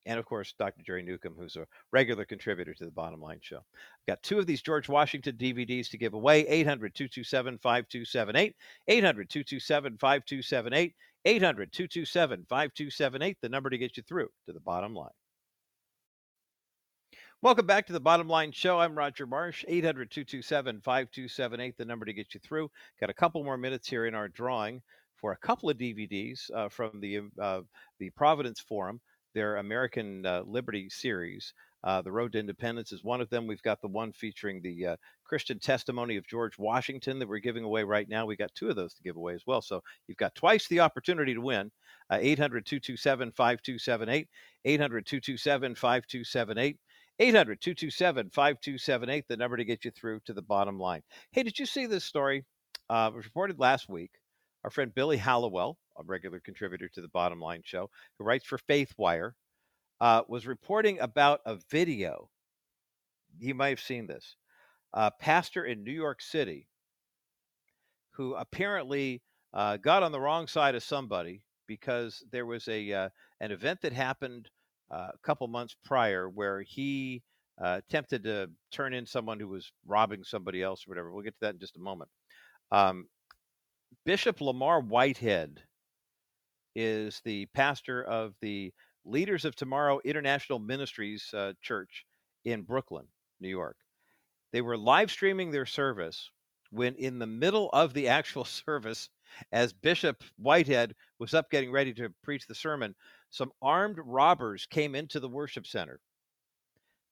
and 0.06 0.20
of 0.20 0.26
course 0.26 0.54
Dr. 0.58 0.82
Jerry 0.84 1.04
Newcombe, 1.04 1.36
who's 1.38 1.56
a 1.56 1.68
regular 1.92 2.26
contributor 2.26 2.74
to 2.74 2.86
the 2.86 2.92
Bottom 2.92 3.22
Line 3.22 3.40
Show. 3.42 3.58
I've 3.58 4.08
got 4.08 4.24
two 4.24 4.40
of 4.40 4.48
these 4.48 4.62
George 4.62 4.90
Washington 4.90 5.36
DVDs 5.38 5.90
to 5.90 5.98
give 5.98 6.14
away 6.14 6.48
800 6.48 6.96
227 6.96 7.58
5278. 7.60 8.56
800 8.88 9.30
227 9.30 9.98
5278. 9.98 10.96
800 11.24 11.72
227 11.72 12.46
5278, 12.50 13.38
the 13.42 13.50
number 13.50 13.70
to 13.70 13.78
get 13.78 13.96
you 13.98 14.04
through 14.04 14.30
to 14.48 14.54
the 14.54 14.60
bottom 14.60 14.96
line. 14.96 15.10
Welcome 17.44 17.66
back 17.66 17.88
to 17.88 17.94
the 17.94 18.00
Bottom 18.00 18.28
Line 18.28 18.52
Show. 18.52 18.80
I'm 18.80 18.96
Roger 18.96 19.26
Marsh. 19.26 19.66
800 19.68 20.12
227 20.12 20.82
5278, 20.82 21.78
the 21.78 21.86
number 21.86 22.06
to 22.06 22.14
get 22.14 22.34
you 22.34 22.40
through. 22.40 22.70
Got 23.00 23.10
a 23.10 23.16
couple 23.16 23.44
more 23.44 23.58
minutes 23.58 23.88
here 23.88 24.06
in 24.06 24.16
our 24.16 24.28
drawing 24.28 24.82
for 25.16 25.32
a 25.32 25.38
couple 25.38 25.70
of 25.70 25.78
DVDs 25.78 26.52
uh, 26.54 26.70
from 26.70 27.00
the 27.00 27.22
uh, 27.40 27.62
the 28.00 28.10
Providence 28.12 28.60
Forum 28.60 29.00
their 29.34 29.58
American 29.58 30.26
uh, 30.26 30.44
Liberty 30.46 30.90
series. 30.90 31.54
Uh, 31.84 32.02
the 32.02 32.12
Road 32.12 32.34
to 32.34 32.40
Independence 32.40 32.92
is 32.92 33.04
one 33.04 33.22
of 33.22 33.30
them. 33.30 33.48
We've 33.48 33.62
got 33.62 33.82
the 33.82 33.88
one 33.88 34.12
featuring 34.12 34.62
the 34.62 34.86
uh, 34.86 34.96
Christian 35.26 35.60
testimony 35.60 36.18
of 36.18 36.28
George 36.28 36.58
Washington 36.60 37.18
that 37.20 37.28
we're 37.28 37.40
giving 37.40 37.64
away 37.64 37.84
right 37.84 38.08
now. 38.08 38.26
We've 38.26 38.38
got 38.38 38.54
two 38.54 38.70
of 38.70 38.76
those 38.76 38.94
to 38.94 39.04
give 39.04 39.16
away 39.16 39.34
as 39.34 39.44
well. 39.48 39.62
So 39.62 39.82
you've 40.08 40.18
got 40.18 40.36
twice 40.36 40.68
the 40.68 40.82
opportunity 40.82 41.34
to 41.34 41.42
win. 41.42 41.72
Uh, 42.12 42.20
800 42.22 42.66
227 42.66 43.32
5278. 43.32 44.28
800 44.66 45.06
227 45.06 45.76
5278. 45.76 46.78
800 47.20 47.62
227 47.62 48.30
5278, 48.32 49.28
the 49.28 49.38
number 49.38 49.58
to 49.58 49.66
get 49.66 49.86
you 49.86 49.92
through 49.92 50.20
to 50.26 50.34
the 50.34 50.42
bottom 50.42 50.80
line. 50.80 51.02
Hey, 51.32 51.44
did 51.44 51.60
you 51.60 51.68
see 51.68 51.86
this 51.86 52.04
story? 52.04 52.46
Uh, 52.90 53.12
it 53.14 53.16
was 53.16 53.26
reported 53.26 53.60
last 53.60 53.88
week. 53.88 54.12
Our 54.64 54.70
friend 54.70 54.94
Billy 54.94 55.18
Hallowell, 55.18 55.78
a 55.98 56.04
regular 56.04 56.40
contributor 56.40 56.88
to 56.90 57.02
the 57.02 57.08
Bottom 57.08 57.40
Line 57.40 57.62
Show, 57.66 57.90
who 58.18 58.26
writes 58.26 58.46
for 58.46 58.60
FaithWire, 58.70 59.32
uh, 60.00 60.22
was 60.28 60.48
reporting 60.48 61.00
about 61.00 61.42
a 61.46 61.58
video. 61.70 62.30
You 63.40 63.56
might 63.56 63.70
have 63.70 63.80
seen 63.80 64.08
this. 64.08 64.36
A 64.94 65.12
pastor 65.12 65.64
in 65.64 65.84
New 65.84 65.92
York 65.92 66.22
City 66.22 66.68
who 68.12 68.36
apparently 68.36 69.22
uh, 69.54 69.78
got 69.78 70.04
on 70.04 70.12
the 70.12 70.20
wrong 70.20 70.48
side 70.48 70.76
of 70.76 70.84
somebody 70.84 71.42
because 71.68 72.24
there 72.32 72.46
was 72.46 72.68
a 72.68 72.92
uh, 72.92 73.10
an 73.40 73.52
event 73.52 73.82
that 73.82 73.94
happened 73.94 74.50
uh, 74.94 75.10
a 75.14 75.18
couple 75.24 75.48
months 75.48 75.76
prior 75.86 76.30
where 76.30 76.62
he 76.62 77.24
uh, 77.64 77.80
attempted 77.80 78.24
to 78.24 78.50
turn 78.72 78.94
in 78.94 79.06
someone 79.06 79.40
who 79.40 79.48
was 79.48 79.72
robbing 79.86 80.24
somebody 80.24 80.62
else 80.62 80.86
or 80.86 80.92
whatever. 80.92 81.12
We'll 81.12 81.24
get 81.24 81.34
to 81.36 81.42
that 81.42 81.54
in 81.54 81.60
just 81.60 81.78
a 81.78 81.82
moment. 81.82 82.10
Um, 82.72 83.08
Bishop 84.04 84.42
Lamar 84.42 84.80
Whitehead 84.80 85.62
is 86.76 87.22
the 87.24 87.46
pastor 87.54 88.04
of 88.04 88.34
the 88.42 88.74
Leaders 89.06 89.46
of 89.46 89.56
Tomorrow 89.56 90.00
International 90.04 90.58
Ministries 90.58 91.32
uh, 91.36 91.54
Church 91.62 92.06
in 92.44 92.64
Brooklyn, 92.64 93.06
New 93.40 93.50
York. 93.50 93.78
They 94.54 94.62
were 94.62 94.76
live 94.76 95.12
streaming 95.12 95.52
their 95.52 95.68
service 95.68 96.32
when, 96.72 96.96
in 96.96 97.20
the 97.20 97.28
middle 97.28 97.70
of 97.74 97.94
the 97.94 98.08
actual 98.08 98.44
service, 98.66 99.10
as 99.52 99.72
Bishop 99.72 100.24
Whitehead 100.38 100.96
was 101.20 101.36
up 101.36 101.52
getting 101.52 101.72
ready 101.72 101.94
to 101.94 102.10
preach 102.24 102.48
the 102.48 102.56
sermon, 102.56 102.96
some 103.30 103.52
armed 103.62 104.00
robbers 104.04 104.66
came 104.66 104.96
into 104.96 105.20
the 105.20 105.30
worship 105.30 105.68
center. 105.68 106.00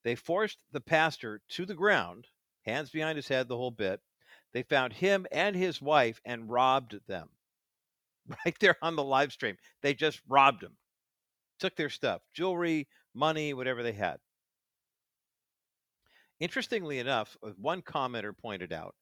They 0.03 0.15
forced 0.15 0.57
the 0.71 0.81
pastor 0.81 1.41
to 1.49 1.67
the 1.67 1.75
ground, 1.75 2.25
hands 2.65 2.89
behind 2.89 3.17
his 3.17 3.27
head, 3.27 3.47
the 3.47 3.57
whole 3.57 3.69
bit. 3.69 4.01
They 4.53 4.63
found 4.63 4.93
him 4.93 5.27
and 5.31 5.55
his 5.55 5.81
wife 5.81 6.19
and 6.25 6.49
robbed 6.49 6.95
them 7.07 7.29
right 8.45 8.55
there 8.59 8.77
on 8.81 8.95
the 8.95 9.03
live 9.03 9.31
stream. 9.31 9.57
They 9.81 9.93
just 9.93 10.21
robbed 10.27 10.63
him, 10.63 10.75
took 11.59 11.75
their 11.75 11.89
stuff, 11.89 12.21
jewelry, 12.33 12.87
money, 13.13 13.53
whatever 13.53 13.83
they 13.83 13.93
had. 13.93 14.17
Interestingly 16.39 16.99
enough, 16.99 17.35
uh, 17.43 17.49
one 17.57 17.81
commenter 17.81 18.31
pointed 18.37 18.71
out 18.71 18.95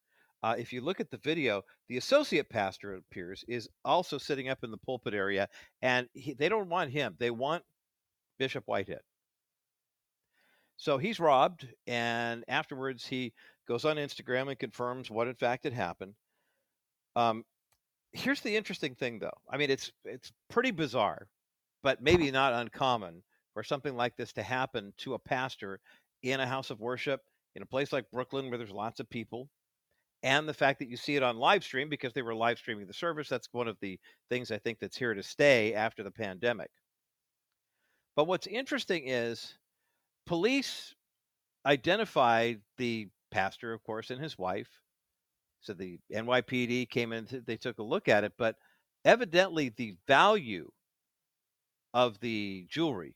uh, 0.44 0.56
if 0.58 0.72
you 0.72 0.82
look 0.82 1.00
at 1.00 1.10
the 1.10 1.18
video, 1.18 1.64
the 1.90 1.98
associate 1.98 2.50
pastor, 2.50 2.96
it 2.96 3.04
appears, 3.10 3.44
is 3.48 3.68
also 3.84 4.18
sitting 4.18 4.50
up 4.50 4.64
in 4.64 4.72
the 4.72 4.78
pulpit 4.78 5.14
area, 5.14 5.48
and 5.82 6.08
he, 6.14 6.34
they 6.34 6.50
don't 6.50 6.70
want 6.70 6.92
him. 6.92 7.16
They 7.20 7.32
want 7.32 7.64
Bishop 8.38 8.64
Whitehead. 8.68 9.02
So 10.78 11.00
he's 11.00 11.20
robbed, 11.20 11.68
and 11.88 12.44
afterwards 12.48 13.06
he 13.06 13.34
goes 13.68 13.86
on 13.86 13.98
Instagram 13.98 14.50
and 14.50 14.60
confirms 14.60 15.12
what 15.12 15.28
in 15.28 15.36
fact 15.36 15.64
had 15.64 15.74
happened. 15.74 16.14
Um, 17.16 17.44
here's 18.14 18.42
the 18.42 18.56
interesting 18.56 18.96
thing, 18.96 19.20
though. 19.20 19.38
I 19.50 19.58
mean, 19.58 19.70
it's 19.70 19.92
it's 20.06 20.32
pretty 20.50 20.72
bizarre, 20.72 21.28
but 21.84 22.02
maybe 22.02 22.32
not 22.32 22.54
uncommon 22.54 23.24
for 23.54 23.64
something 23.64 23.96
like 23.96 24.16
this 24.16 24.34
to 24.34 24.44
happen 24.44 24.94
to 25.00 25.16
a 25.16 25.20
pastor 25.20 25.80
in 26.24 26.40
a 26.40 26.48
house 26.48 26.70
of 26.70 26.80
worship 26.80 27.22
in 27.56 27.64
a 27.64 27.66
place 27.66 27.92
like 27.92 28.10
Brooklyn 28.12 28.50
where 28.50 28.58
there's 28.58 28.72
lots 28.72 29.00
of 29.00 29.10
people 29.10 29.50
and 30.24 30.48
the 30.48 30.54
fact 30.54 30.80
that 30.80 30.90
you 30.90 30.98
see 30.98 31.16
it 31.16 31.24
on 31.24 31.38
live 31.38 31.64
stream 31.64 31.90
because 31.90 32.14
they 32.14 32.22
were 32.22 32.36
live 32.36 32.58
streaming 32.58 32.88
the 32.88 32.94
service. 32.94 33.30
That's 33.30 33.50
one 33.52 33.68
of 33.68 33.78
the 33.82 34.00
things 34.30 34.52
I 34.52 34.58
think 34.58 34.80
that's 34.80 34.98
here 34.98 35.14
to 35.14 35.24
stay 35.24 35.74
after 35.74 36.04
the 36.04 36.12
pandemic. 36.12 36.70
But 38.16 38.28
what's 38.28 38.48
interesting 38.48 39.08
is 39.08 39.56
police 40.26 40.96
identified 41.66 42.62
the 42.78 43.10
pastor, 43.32 43.74
of 43.74 43.84
course, 43.84 44.10
and 44.10 44.22
his 44.22 44.38
wife. 44.38 44.70
So 45.62 45.74
the 45.74 46.00
NYPD 46.14 46.90
came 46.90 47.14
in, 47.14 47.28
they 47.46 47.58
took 47.58 47.80
a 47.80 47.84
look 47.84 48.08
at 48.08 48.24
it, 48.24 48.34
but 48.38 48.56
evidently 49.06 49.70
the 49.70 49.96
value 50.08 50.72
of 51.94 52.20
the 52.20 52.66
jewelry 52.70 53.16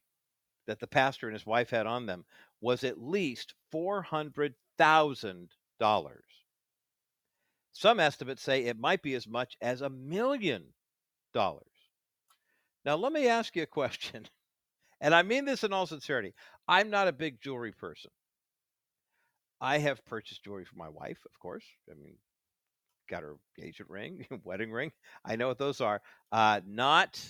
that 0.67 0.79
the 0.79 0.87
pastor 0.87 1.27
and 1.27 1.35
his 1.35 1.45
wife 1.45 1.69
had 1.69 1.85
on 1.85 2.05
them 2.05 2.25
was 2.61 2.83
at 2.83 3.01
least 3.01 3.53
$400,000. 3.73 5.47
Some 7.73 7.99
estimates 7.99 8.41
say 8.41 8.65
it 8.65 8.77
might 8.79 9.01
be 9.01 9.15
as 9.15 9.27
much 9.27 9.55
as 9.61 9.81
a 9.81 9.89
million 9.89 10.73
dollars. 11.33 11.65
Now, 12.85 12.95
let 12.95 13.13
me 13.13 13.27
ask 13.27 13.55
you 13.55 13.63
a 13.63 13.67
question, 13.67 14.27
and 15.01 15.13
I 15.13 15.21
mean 15.23 15.45
this 15.45 15.63
in 15.63 15.73
all 15.73 15.87
sincerity. 15.87 16.33
I'm 16.67 16.89
not 16.89 17.07
a 17.07 17.13
big 17.13 17.41
jewelry 17.41 17.71
person. 17.71 18.11
I 19.61 19.77
have 19.77 20.03
purchased 20.05 20.43
jewelry 20.43 20.65
for 20.65 20.75
my 20.75 20.89
wife, 20.89 21.19
of 21.25 21.39
course. 21.39 21.65
I 21.89 21.93
mean, 21.93 22.17
got 23.09 23.23
her 23.23 23.35
engagement 23.57 23.91
ring, 23.91 24.25
wedding 24.43 24.71
ring. 24.71 24.91
I 25.23 25.35
know 25.35 25.47
what 25.47 25.59
those 25.59 25.81
are. 25.81 26.01
Uh, 26.31 26.61
not 26.65 27.23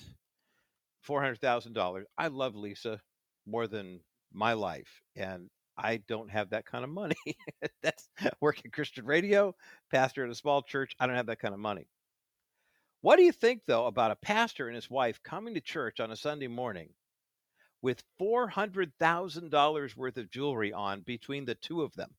four 1.02 1.22
hundred 1.22 1.42
thousand 1.42 1.74
dollars. 1.74 2.08
I 2.18 2.28
love 2.28 2.56
Lisa 2.56 3.02
more 3.46 3.68
than 3.68 4.00
my 4.32 4.54
life, 4.54 5.02
and 5.16 5.50
I 5.78 5.98
don't 5.98 6.30
have 6.32 6.52
that 6.52 6.66
kind 6.66 6.84
of 6.84 6.90
money. 6.90 7.16
That's 7.84 8.08
working 8.40 8.72
Christian 8.72 9.06
radio, 9.06 9.56
pastor 9.92 10.24
in 10.24 10.32
a 10.32 10.36
small 10.36 10.62
church. 10.62 10.96
I 11.00 11.08
don't 11.08 11.16
have 11.18 11.26
that 11.28 11.40
kind 11.40 11.54
of 11.54 11.60
money. 11.60 11.88
What 13.02 13.18
do 13.18 13.24
you 13.24 13.32
think, 13.32 13.64
though, 13.66 13.88
about 13.88 14.12
a 14.12 14.16
pastor 14.16 14.68
and 14.68 14.76
his 14.76 14.90
wife 14.90 15.22
coming 15.24 15.56
to 15.56 15.62
church 15.62 16.00
on 16.00 16.12
a 16.12 16.16
Sunday 16.16 16.48
morning 16.48 16.94
with 17.82 18.04
$400,000 18.20 19.96
worth 19.98 20.18
of 20.18 20.30
jewelry 20.30 20.72
on 20.72 21.02
between 21.02 21.46
the 21.46 21.56
two 21.56 21.82
of 21.82 21.94
them? 21.96 22.16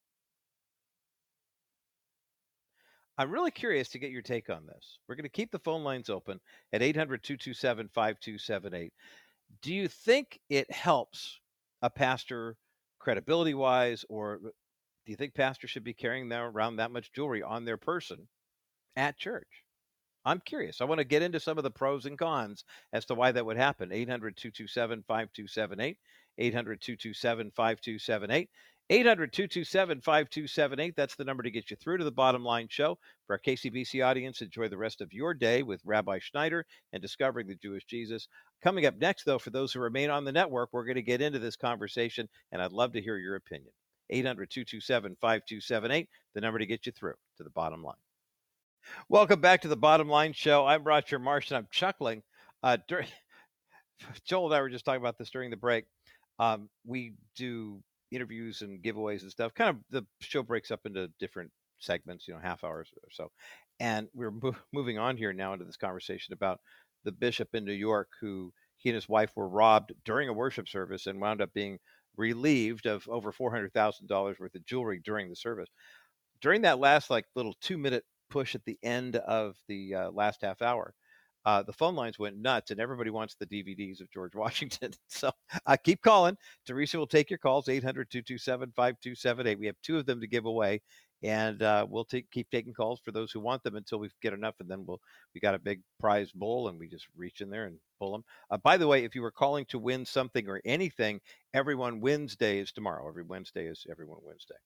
I'm 3.18 3.30
really 3.30 3.50
curious 3.50 3.88
to 3.90 3.98
get 3.98 4.10
your 4.10 4.22
take 4.22 4.48
on 4.48 4.66
this. 4.66 4.98
We're 5.06 5.16
going 5.16 5.24
to 5.24 5.28
keep 5.28 5.50
the 5.50 5.58
phone 5.58 5.84
lines 5.84 6.08
open 6.08 6.40
at 6.72 6.82
800 6.82 7.22
227 7.22 7.88
5278. 7.88 8.92
Do 9.60 9.74
you 9.74 9.88
think 9.88 10.40
it 10.48 10.70
helps 10.70 11.38
a 11.82 11.90
pastor 11.90 12.56
credibility 12.98 13.54
wise, 13.54 14.04
or 14.08 14.38
do 14.38 15.10
you 15.10 15.16
think 15.16 15.34
pastors 15.34 15.70
should 15.70 15.84
be 15.84 15.92
carrying 15.92 16.32
around 16.32 16.76
that 16.76 16.90
much 16.90 17.12
jewelry 17.12 17.42
on 17.42 17.64
their 17.64 17.76
person 17.76 18.28
at 18.96 19.18
church? 19.18 19.64
I'm 20.24 20.40
curious. 20.40 20.80
I 20.80 20.84
want 20.84 20.98
to 20.98 21.04
get 21.04 21.22
into 21.22 21.40
some 21.40 21.58
of 21.58 21.64
the 21.64 21.70
pros 21.70 22.06
and 22.06 22.16
cons 22.16 22.64
as 22.92 23.04
to 23.06 23.14
why 23.14 23.32
that 23.32 23.44
would 23.44 23.56
happen. 23.56 23.92
800 23.92 24.36
227 24.36 25.02
5278. 25.06 25.98
800 26.38 26.80
227 26.80 27.50
5278. 27.50 28.50
800 28.92 29.32
227 29.32 30.02
5278. 30.02 30.94
That's 30.94 31.14
the 31.14 31.24
number 31.24 31.42
to 31.42 31.50
get 31.50 31.70
you 31.70 31.78
through 31.78 31.96
to 31.96 32.04
the 32.04 32.12
bottom 32.12 32.44
line 32.44 32.66
show. 32.68 32.98
For 33.26 33.32
our 33.32 33.40
KCBC 33.40 34.04
audience, 34.04 34.42
enjoy 34.42 34.68
the 34.68 34.76
rest 34.76 35.00
of 35.00 35.14
your 35.14 35.32
day 35.32 35.62
with 35.62 35.80
Rabbi 35.86 36.18
Schneider 36.18 36.66
and 36.92 37.00
discovering 37.00 37.46
the 37.46 37.54
Jewish 37.54 37.86
Jesus. 37.86 38.28
Coming 38.62 38.84
up 38.84 38.98
next, 38.98 39.24
though, 39.24 39.38
for 39.38 39.48
those 39.48 39.72
who 39.72 39.80
remain 39.80 40.10
on 40.10 40.26
the 40.26 40.32
network, 40.32 40.68
we're 40.72 40.84
going 40.84 40.96
to 40.96 41.02
get 41.02 41.22
into 41.22 41.38
this 41.38 41.56
conversation, 41.56 42.28
and 42.52 42.60
I'd 42.60 42.72
love 42.72 42.92
to 42.92 43.00
hear 43.00 43.16
your 43.16 43.36
opinion. 43.36 43.72
800 44.10 44.50
227 44.50 45.16
5278, 45.22 46.08
the 46.34 46.40
number 46.42 46.58
to 46.58 46.66
get 46.66 46.84
you 46.84 46.92
through 46.92 47.14
to 47.38 47.44
the 47.44 47.50
bottom 47.50 47.82
line. 47.82 47.94
Welcome 49.08 49.40
back 49.40 49.62
to 49.62 49.68
the 49.68 49.76
Bottom 49.76 50.10
Line 50.10 50.34
Show. 50.34 50.66
I'm 50.66 50.84
Roger 50.84 51.18
Marsh, 51.18 51.50
and 51.50 51.56
I'm 51.56 51.68
chuckling. 51.70 52.22
Uh, 52.62 52.76
during, 52.88 53.08
Joel 54.26 54.48
and 54.48 54.54
I 54.54 54.60
were 54.60 54.68
just 54.68 54.84
talking 54.84 55.00
about 55.00 55.16
this 55.16 55.30
during 55.30 55.48
the 55.48 55.56
break. 55.56 55.86
Um, 56.38 56.68
we 56.84 57.14
do 57.36 57.82
interviews 58.14 58.62
and 58.62 58.82
giveaways 58.82 59.22
and 59.22 59.30
stuff. 59.30 59.54
Kind 59.54 59.70
of 59.70 59.82
the 59.90 60.06
show 60.20 60.42
breaks 60.42 60.70
up 60.70 60.80
into 60.86 61.08
different 61.18 61.50
segments, 61.80 62.28
you 62.28 62.34
know, 62.34 62.40
half 62.40 62.64
hours 62.64 62.90
or 63.02 63.10
so. 63.10 63.30
And 63.80 64.08
we're 64.14 64.30
mo- 64.30 64.56
moving 64.72 64.98
on 64.98 65.16
here 65.16 65.32
now 65.32 65.52
into 65.52 65.64
this 65.64 65.76
conversation 65.76 66.32
about 66.34 66.60
the 67.04 67.12
bishop 67.12 67.48
in 67.54 67.64
New 67.64 67.72
York 67.72 68.08
who 68.20 68.52
he 68.76 68.88
and 68.90 68.94
his 68.94 69.08
wife 69.08 69.32
were 69.36 69.48
robbed 69.48 69.92
during 70.04 70.28
a 70.28 70.32
worship 70.32 70.68
service 70.68 71.06
and 71.06 71.20
wound 71.20 71.40
up 71.40 71.52
being 71.52 71.78
relieved 72.16 72.86
of 72.86 73.08
over 73.08 73.32
$400,000 73.32 74.38
worth 74.38 74.54
of 74.54 74.66
jewelry 74.66 75.00
during 75.04 75.28
the 75.28 75.36
service. 75.36 75.68
During 76.40 76.62
that 76.62 76.78
last 76.78 77.10
like 77.10 77.26
little 77.34 77.54
2 77.60 77.78
minute 77.78 78.04
push 78.28 78.54
at 78.54 78.64
the 78.64 78.78
end 78.82 79.16
of 79.16 79.56
the 79.68 79.94
uh, 79.94 80.10
last 80.10 80.42
half 80.42 80.60
hour, 80.62 80.94
uh, 81.44 81.62
the 81.62 81.72
phone 81.72 81.94
lines 81.94 82.18
went 82.18 82.36
nuts 82.36 82.70
and 82.70 82.80
everybody 82.80 83.10
wants 83.10 83.34
the 83.34 83.46
DVDs 83.46 84.00
of 84.00 84.10
George 84.10 84.34
Washington. 84.36 84.92
So 85.08 85.30
uh, 85.66 85.76
keep 85.82 86.02
calling. 86.02 86.36
Teresa 86.66 86.98
will 86.98 87.06
take 87.06 87.30
your 87.30 87.38
calls 87.38 87.68
800 87.68 88.10
227 88.10 88.72
5278. 88.74 89.58
We 89.58 89.66
have 89.66 89.76
two 89.82 89.98
of 89.98 90.06
them 90.06 90.20
to 90.20 90.26
give 90.26 90.46
away 90.46 90.80
and 91.22 91.62
uh, 91.62 91.86
we'll 91.88 92.04
take, 92.04 92.30
keep 92.30 92.50
taking 92.50 92.72
calls 92.72 93.00
for 93.04 93.12
those 93.12 93.30
who 93.30 93.40
want 93.40 93.62
them 93.62 93.76
until 93.76 93.98
we 93.98 94.10
get 94.20 94.32
enough, 94.32 94.56
and 94.60 94.68
then 94.68 94.84
we'll 94.86 95.00
we 95.34 95.40
got 95.40 95.54
a 95.54 95.58
big 95.58 95.80
prize 96.00 96.32
bowl, 96.32 96.68
and 96.68 96.78
we 96.78 96.88
just 96.88 97.06
reach 97.16 97.40
in 97.40 97.50
there 97.50 97.66
and 97.66 97.78
pull 98.00 98.12
them. 98.12 98.24
Uh, 98.50 98.56
by 98.58 98.76
the 98.76 98.86
way, 98.86 99.04
if 99.04 99.14
you 99.14 99.22
were 99.22 99.30
calling 99.30 99.64
to 99.66 99.78
win 99.78 100.04
something 100.04 100.48
or 100.48 100.60
anything, 100.64 101.20
everyone 101.54 102.00
Wednesday 102.00 102.58
is 102.58 102.72
tomorrow. 102.72 103.06
Every 103.08 103.22
Wednesday 103.22 103.66
is 103.66 103.86
everyone 103.90 104.18
Wednesday. 104.22 104.56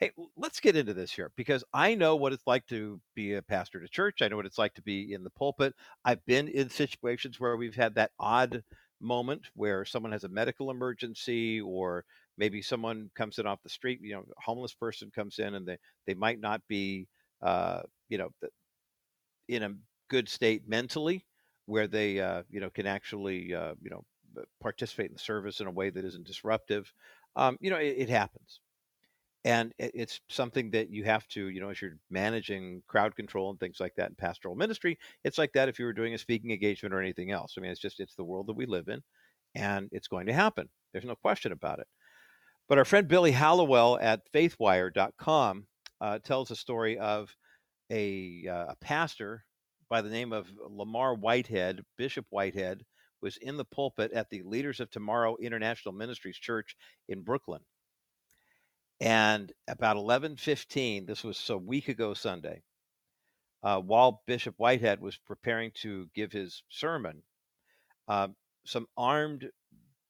Hey, 0.00 0.12
let's 0.36 0.60
get 0.60 0.76
into 0.76 0.94
this 0.94 1.12
here 1.12 1.30
because 1.36 1.62
I 1.74 1.94
know 1.94 2.16
what 2.16 2.32
it's 2.32 2.46
like 2.46 2.66
to 2.68 3.00
be 3.14 3.34
a 3.34 3.42
pastor 3.42 3.80
to 3.80 3.88
church. 3.88 4.22
I 4.22 4.28
know 4.28 4.36
what 4.36 4.46
it's 4.46 4.56
like 4.58 4.72
to 4.74 4.82
be 4.82 5.12
in 5.12 5.24
the 5.24 5.30
pulpit. 5.30 5.74
I've 6.06 6.24
been 6.24 6.48
in 6.48 6.70
situations 6.70 7.38
where 7.38 7.56
we've 7.56 7.74
had 7.74 7.94
that 7.96 8.12
odd 8.18 8.64
moment 9.00 9.48
where 9.54 9.84
someone 9.84 10.12
has 10.12 10.24
a 10.24 10.28
medical 10.28 10.70
emergency 10.70 11.60
or 11.60 12.04
maybe 12.38 12.62
someone 12.62 13.10
comes 13.14 13.38
in 13.38 13.46
off 13.46 13.62
the 13.62 13.68
street 13.70 13.98
you 14.02 14.12
know 14.12 14.20
a 14.20 14.42
homeless 14.42 14.74
person 14.74 15.10
comes 15.10 15.38
in 15.38 15.54
and 15.54 15.66
they 15.66 15.78
they 16.06 16.12
might 16.12 16.38
not 16.38 16.60
be 16.68 17.08
uh, 17.42 17.80
you 18.10 18.18
know 18.18 18.28
in 19.48 19.62
a 19.62 19.74
good 20.08 20.28
state 20.28 20.68
mentally 20.68 21.26
where 21.66 21.86
they 21.86 22.20
uh, 22.20 22.42
you 22.50 22.60
know 22.60 22.70
can 22.70 22.86
actually 22.86 23.54
uh, 23.54 23.74
you 23.82 23.90
know 23.90 24.04
participate 24.60 25.06
in 25.08 25.12
the 25.14 25.18
service 25.18 25.60
in 25.60 25.66
a 25.66 25.70
way 25.70 25.90
that 25.90 26.04
isn't 26.04 26.26
disruptive 26.26 26.92
um, 27.36 27.56
you 27.60 27.70
know 27.70 27.76
it, 27.78 27.96
it 27.98 28.08
happens 28.08 28.60
and 29.44 29.72
it's 29.78 30.20
something 30.28 30.70
that 30.70 30.90
you 30.90 31.04
have 31.04 31.26
to 31.28 31.48
you 31.48 31.60
know 31.60 31.70
as 31.70 31.80
you're 31.80 31.96
managing 32.10 32.82
crowd 32.86 33.16
control 33.16 33.50
and 33.50 33.58
things 33.58 33.80
like 33.80 33.94
that 33.96 34.10
in 34.10 34.14
pastoral 34.14 34.54
ministry 34.54 34.98
it's 35.24 35.38
like 35.38 35.52
that 35.52 35.68
if 35.68 35.78
you 35.78 35.86
were 35.86 35.94
doing 35.94 36.14
a 36.14 36.18
speaking 36.18 36.50
engagement 36.50 36.94
or 36.94 37.00
anything 37.00 37.30
else. 37.30 37.54
I 37.56 37.60
mean 37.60 37.70
it's 37.70 37.80
just 37.80 38.00
it's 38.00 38.14
the 38.14 38.24
world 38.24 38.46
that 38.48 38.56
we 38.56 38.66
live 38.66 38.88
in 38.88 39.02
and 39.54 39.88
it's 39.92 40.08
going 40.08 40.26
to 40.26 40.32
happen. 40.32 40.68
There's 40.92 41.04
no 41.04 41.16
question 41.16 41.52
about 41.52 41.78
it. 41.78 41.86
But 42.68 42.78
our 42.78 42.84
friend 42.84 43.08
Billy 43.08 43.32
Hallowell 43.32 43.98
at 44.00 44.20
faithwire.com 44.32 45.66
uh, 46.00 46.18
tells 46.20 46.50
a 46.50 46.56
story 46.56 46.98
of 46.98 47.34
a, 47.90 48.46
uh, 48.48 48.66
a 48.70 48.76
pastor 48.80 49.44
by 49.88 50.02
the 50.02 50.08
name 50.08 50.32
of 50.32 50.46
Lamar 50.68 51.14
Whitehead, 51.14 51.82
Bishop 51.98 52.26
Whitehead, 52.30 52.84
was 53.20 53.36
in 53.38 53.56
the 53.56 53.64
pulpit 53.64 54.12
at 54.12 54.30
the 54.30 54.42
Leaders 54.44 54.80
of 54.80 54.90
Tomorrow 54.90 55.36
International 55.42 55.92
Ministries 55.92 56.38
Church 56.38 56.76
in 57.08 57.22
Brooklyn. 57.22 57.60
And 59.00 59.52
about 59.66 59.96
11:15, 59.96 61.06
this 61.06 61.24
was 61.24 61.48
a 61.50 61.56
week 61.56 61.88
ago 61.88 62.12
Sunday, 62.14 62.62
uh, 63.62 63.80
while 63.80 64.22
Bishop 64.26 64.56
Whitehead 64.58 65.00
was 65.00 65.16
preparing 65.16 65.70
to 65.82 66.10
give 66.14 66.32
his 66.32 66.62
sermon, 66.68 67.22
uh, 68.08 68.28
some 68.64 68.86
armed 68.96 69.50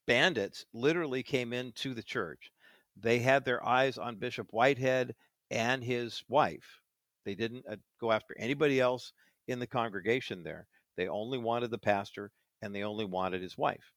bandits 0.07 0.66
literally 0.72 1.22
came 1.22 1.53
into 1.53 1.95
the 1.95 2.03
church. 2.03 2.53
They 2.97 3.20
had 3.20 3.45
their 3.45 3.64
eyes 3.64 3.97
on 3.97 4.16
Bishop 4.16 4.49
Whitehead 4.51 5.14
and 5.51 5.84
his 5.84 6.24
wife. 6.28 6.80
They 7.24 7.36
didn't 7.36 7.66
uh, 7.68 7.76
go 8.01 8.11
after 8.11 8.36
anybody 8.38 8.80
else 8.80 9.12
in 9.47 9.61
the 9.61 9.66
congregation 9.68 10.43
there. 10.43 10.66
They 10.97 11.09
only 11.09 11.38
wanted 11.38 11.70
the 11.70 11.78
pastor 11.78 12.32
and 12.61 12.74
they 12.74 12.82
only 12.82 13.05
wanted 13.05 13.43
his 13.43 13.57
wife. 13.57 13.93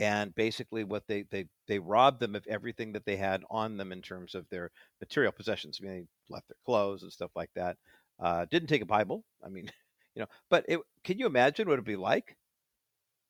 And 0.00 0.34
basically, 0.34 0.82
what 0.82 1.06
they 1.06 1.24
they 1.30 1.46
they 1.68 1.78
robbed 1.78 2.20
them 2.20 2.34
of 2.34 2.46
everything 2.48 2.92
that 2.92 3.04
they 3.04 3.16
had 3.16 3.44
on 3.50 3.76
them 3.76 3.92
in 3.92 4.00
terms 4.00 4.34
of 4.34 4.48
their 4.48 4.70
material 4.98 5.30
possessions. 5.30 5.78
I 5.80 5.84
mean, 5.86 5.92
they 5.94 6.34
left 6.34 6.48
their 6.48 6.56
clothes 6.64 7.02
and 7.02 7.12
stuff 7.12 7.30
like 7.36 7.50
that. 7.54 7.76
Uh, 8.18 8.46
didn't 8.50 8.68
take 8.68 8.80
a 8.80 8.86
Bible. 8.86 9.24
I 9.44 9.50
mean, 9.50 9.70
you 10.14 10.20
know, 10.22 10.28
but 10.48 10.64
it, 10.68 10.80
can 11.04 11.18
you 11.18 11.26
imagine 11.26 11.68
what 11.68 11.74
it'd 11.74 11.84
be 11.84 11.96
like? 11.96 12.34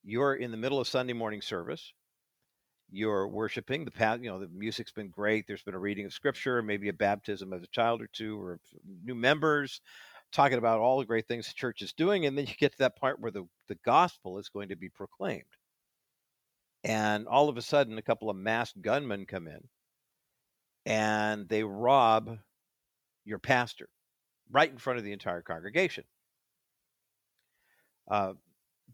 You're 0.05 0.35
in 0.37 0.53
the 0.53 0.57
middle 0.57 0.79
of 0.79 0.87
Sunday 0.87 1.13
morning 1.13 1.43
service. 1.43 1.93
You're 2.93 3.27
worshiping 3.27 3.85
the 3.85 3.91
past. 3.91 4.23
You 4.23 4.31
know, 4.31 4.39
the 4.39 4.49
music's 4.49 4.93
been 4.93 5.11
great. 5.11 5.47
There's 5.49 5.63
been 5.65 5.75
a 5.75 5.79
reading 5.79 6.07
of 6.07 6.13
scripture, 6.13 6.63
maybe 6.63 6.89
a 6.89 6.93
baptism 6.93 7.53
of 7.53 7.65
a 7.65 7.69
child 7.69 8.01
or 8.01 8.09
two, 8.13 8.41
or 8.41 8.61
new 9.05 9.17
members 9.17 9.81
talking 10.33 10.59
about 10.59 10.79
all 10.79 11.01
the 11.01 11.05
great 11.05 11.27
things 11.27 11.49
the 11.49 11.55
church 11.55 11.83
is 11.83 11.93
doing. 11.93 12.27
And 12.27 12.39
then 12.39 12.47
you 12.47 12.55
get 12.55 12.73
to 12.73 12.79
that 12.79 12.97
part 12.97 13.21
where 13.21 13.33
the, 13.33 13.45
the 13.69 13.79
gospel 13.85 14.39
is 14.39 14.49
going 14.49 14.69
to 14.69 14.77
be 14.77 14.89
proclaimed. 14.89 15.45
And 16.83 17.27
all 17.29 17.49
of 17.49 17.57
a 17.57 17.63
sudden, 17.63 17.99
a 17.99 18.03
couple 18.03 18.31
of 18.31 18.37
masked 18.37 18.81
gunmen 18.81 19.27
come 19.27 19.47
in 19.47 19.69
and 20.87 21.49
they 21.49 21.63
rob 21.63 22.39
your 23.25 23.39
pastor 23.39 23.89
right 24.51 24.71
in 24.71 24.79
front 24.79 24.99
of 24.99 25.05
the 25.05 25.13
entire 25.13 25.43
congregation. 25.43 26.05
Uh, 28.11 28.33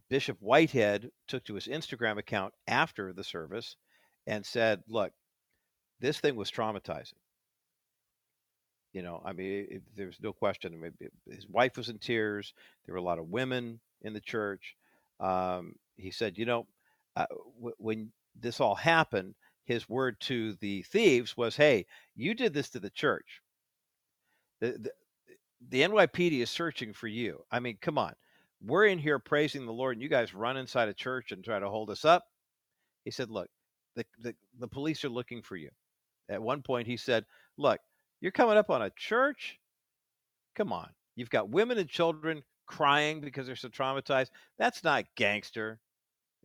Bishop 0.08 0.38
Whitehead 0.40 1.10
took 1.26 1.44
to 1.44 1.54
his 1.54 1.66
Instagram 1.66 2.18
account 2.18 2.52
after 2.66 3.12
the 3.12 3.24
service 3.24 3.76
and 4.26 4.44
said, 4.44 4.82
Look, 4.88 5.12
this 6.00 6.20
thing 6.20 6.36
was 6.36 6.50
traumatizing. 6.50 7.14
You 8.92 9.02
know, 9.02 9.22
I 9.24 9.32
mean, 9.32 9.66
it, 9.70 9.82
there's 9.96 10.18
no 10.22 10.32
question. 10.32 10.74
I 10.74 10.76
mean, 10.76 10.92
his 11.30 11.46
wife 11.48 11.76
was 11.76 11.88
in 11.88 11.98
tears. 11.98 12.52
There 12.84 12.94
were 12.94 12.98
a 12.98 13.02
lot 13.02 13.18
of 13.18 13.28
women 13.28 13.80
in 14.02 14.12
the 14.12 14.20
church. 14.20 14.74
Um, 15.20 15.74
he 15.96 16.10
said, 16.10 16.38
you 16.38 16.46
know, 16.46 16.66
uh, 17.16 17.26
w- 17.56 17.76
when 17.78 18.12
this 18.34 18.60
all 18.60 18.74
happened, 18.74 19.34
his 19.64 19.88
word 19.88 20.20
to 20.20 20.54
the 20.54 20.82
thieves 20.84 21.36
was, 21.36 21.56
"Hey, 21.56 21.86
you 22.14 22.34
did 22.34 22.54
this 22.54 22.70
to 22.70 22.80
the 22.80 22.90
church. 22.90 23.42
The, 24.60 24.72
the, 24.72 24.92
the 25.70 25.82
NYPD 25.82 26.40
is 26.40 26.50
searching 26.50 26.92
for 26.92 27.08
you. 27.08 27.44
I 27.50 27.60
mean, 27.60 27.78
come 27.80 27.98
on. 27.98 28.14
We're 28.62 28.86
in 28.86 28.98
here 28.98 29.18
praising 29.18 29.66
the 29.66 29.72
Lord, 29.72 29.96
and 29.96 30.02
you 30.02 30.08
guys 30.08 30.34
run 30.34 30.56
inside 30.56 30.88
a 30.88 30.94
church 30.94 31.32
and 31.32 31.44
try 31.44 31.58
to 31.58 31.68
hold 31.68 31.90
us 31.90 32.04
up." 32.04 32.24
He 33.04 33.10
said, 33.10 33.30
"Look, 33.30 33.48
the, 33.96 34.04
the, 34.18 34.34
the 34.58 34.68
police 34.68 35.04
are 35.04 35.08
looking 35.10 35.42
for 35.42 35.56
you." 35.56 35.70
At 36.28 36.42
one 36.42 36.62
point, 36.62 36.86
he 36.88 36.96
said, 36.96 37.24
"Look, 37.56 37.80
you're 38.20 38.32
coming 38.32 38.56
up 38.56 38.70
on 38.70 38.82
a 38.82 38.90
church? 38.90 39.58
Come 40.56 40.72
on. 40.72 40.88
You've 41.16 41.30
got 41.30 41.50
women 41.50 41.78
and 41.78 41.88
children 41.88 42.42
crying 42.66 43.20
because 43.20 43.46
they're 43.46 43.56
so 43.56 43.68
traumatized. 43.68 44.30
That's 44.58 44.84
not 44.84 45.04
gangster. 45.16 45.80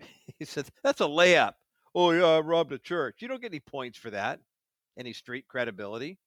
He 0.40 0.46
said, 0.46 0.68
That's 0.84 1.02
a 1.02 1.06
layup. 1.06 1.54
Oh, 1.94 2.12
yeah, 2.12 2.26
I 2.26 2.40
robbed 2.40 2.72
a 2.72 2.80
church. 2.80 3.22
You 3.22 3.28
don't 3.28 3.42
get 3.42 3.52
any 3.52 3.60
points 3.60 3.98
for 3.98 4.10
that, 4.12 4.40
any 4.98 5.14
street 5.14 5.48
credibility. 5.48 6.18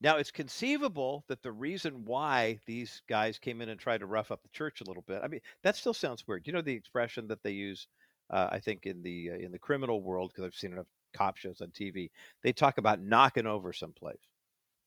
Now, 0.00 0.16
it's 0.18 0.30
conceivable 0.30 1.24
that 1.28 1.42
the 1.42 1.52
reason 1.52 2.04
why 2.04 2.60
these 2.66 3.02
guys 3.08 3.38
came 3.38 3.60
in 3.62 3.68
and 3.70 3.80
tried 3.80 3.98
to 3.98 4.06
rough 4.06 4.30
up 4.30 4.42
the 4.42 4.48
church 4.50 4.80
a 4.80 4.84
little 4.84 5.02
bit. 5.02 5.22
I 5.22 5.28
mean, 5.28 5.40
that 5.62 5.76
still 5.76 5.94
sounds 5.94 6.26
weird. 6.26 6.46
You 6.46 6.52
know 6.52 6.60
the 6.62 6.74
expression 6.74 7.26
that 7.28 7.42
they 7.42 7.52
use, 7.52 7.86
uh, 8.30 8.48
I 8.52 8.60
think, 8.60 8.86
in 8.86 9.02
the 9.02 9.30
uh, 9.30 9.36
in 9.36 9.50
the 9.52 9.58
criminal 9.58 10.02
world 10.02 10.30
because 10.30 10.44
I've 10.44 10.54
seen 10.54 10.72
enough 10.72 10.86
cop 11.14 11.36
shows 11.38 11.60
on 11.60 11.70
TV. 11.70 12.10
They 12.42 12.52
talk 12.52 12.78
about 12.78 13.00
knocking 13.00 13.46
over 13.46 13.72
someplace. 13.72 14.20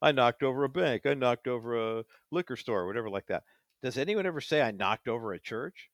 I 0.01 0.11
knocked 0.11 0.43
over 0.43 0.63
a 0.63 0.69
bank. 0.69 1.05
I 1.05 1.13
knocked 1.15 1.47
over 1.47 1.99
a 1.99 2.05
liquor 2.31 2.55
store, 2.57 2.87
whatever 2.87 3.09
like 3.09 3.27
that. 3.27 3.43
Does 3.81 3.97
anyone 3.97 4.25
ever 4.25 4.41
say 4.41 4.61
I 4.61 4.71
knocked 4.71 5.07
over 5.07 5.33
a 5.33 5.39
church? 5.39 5.89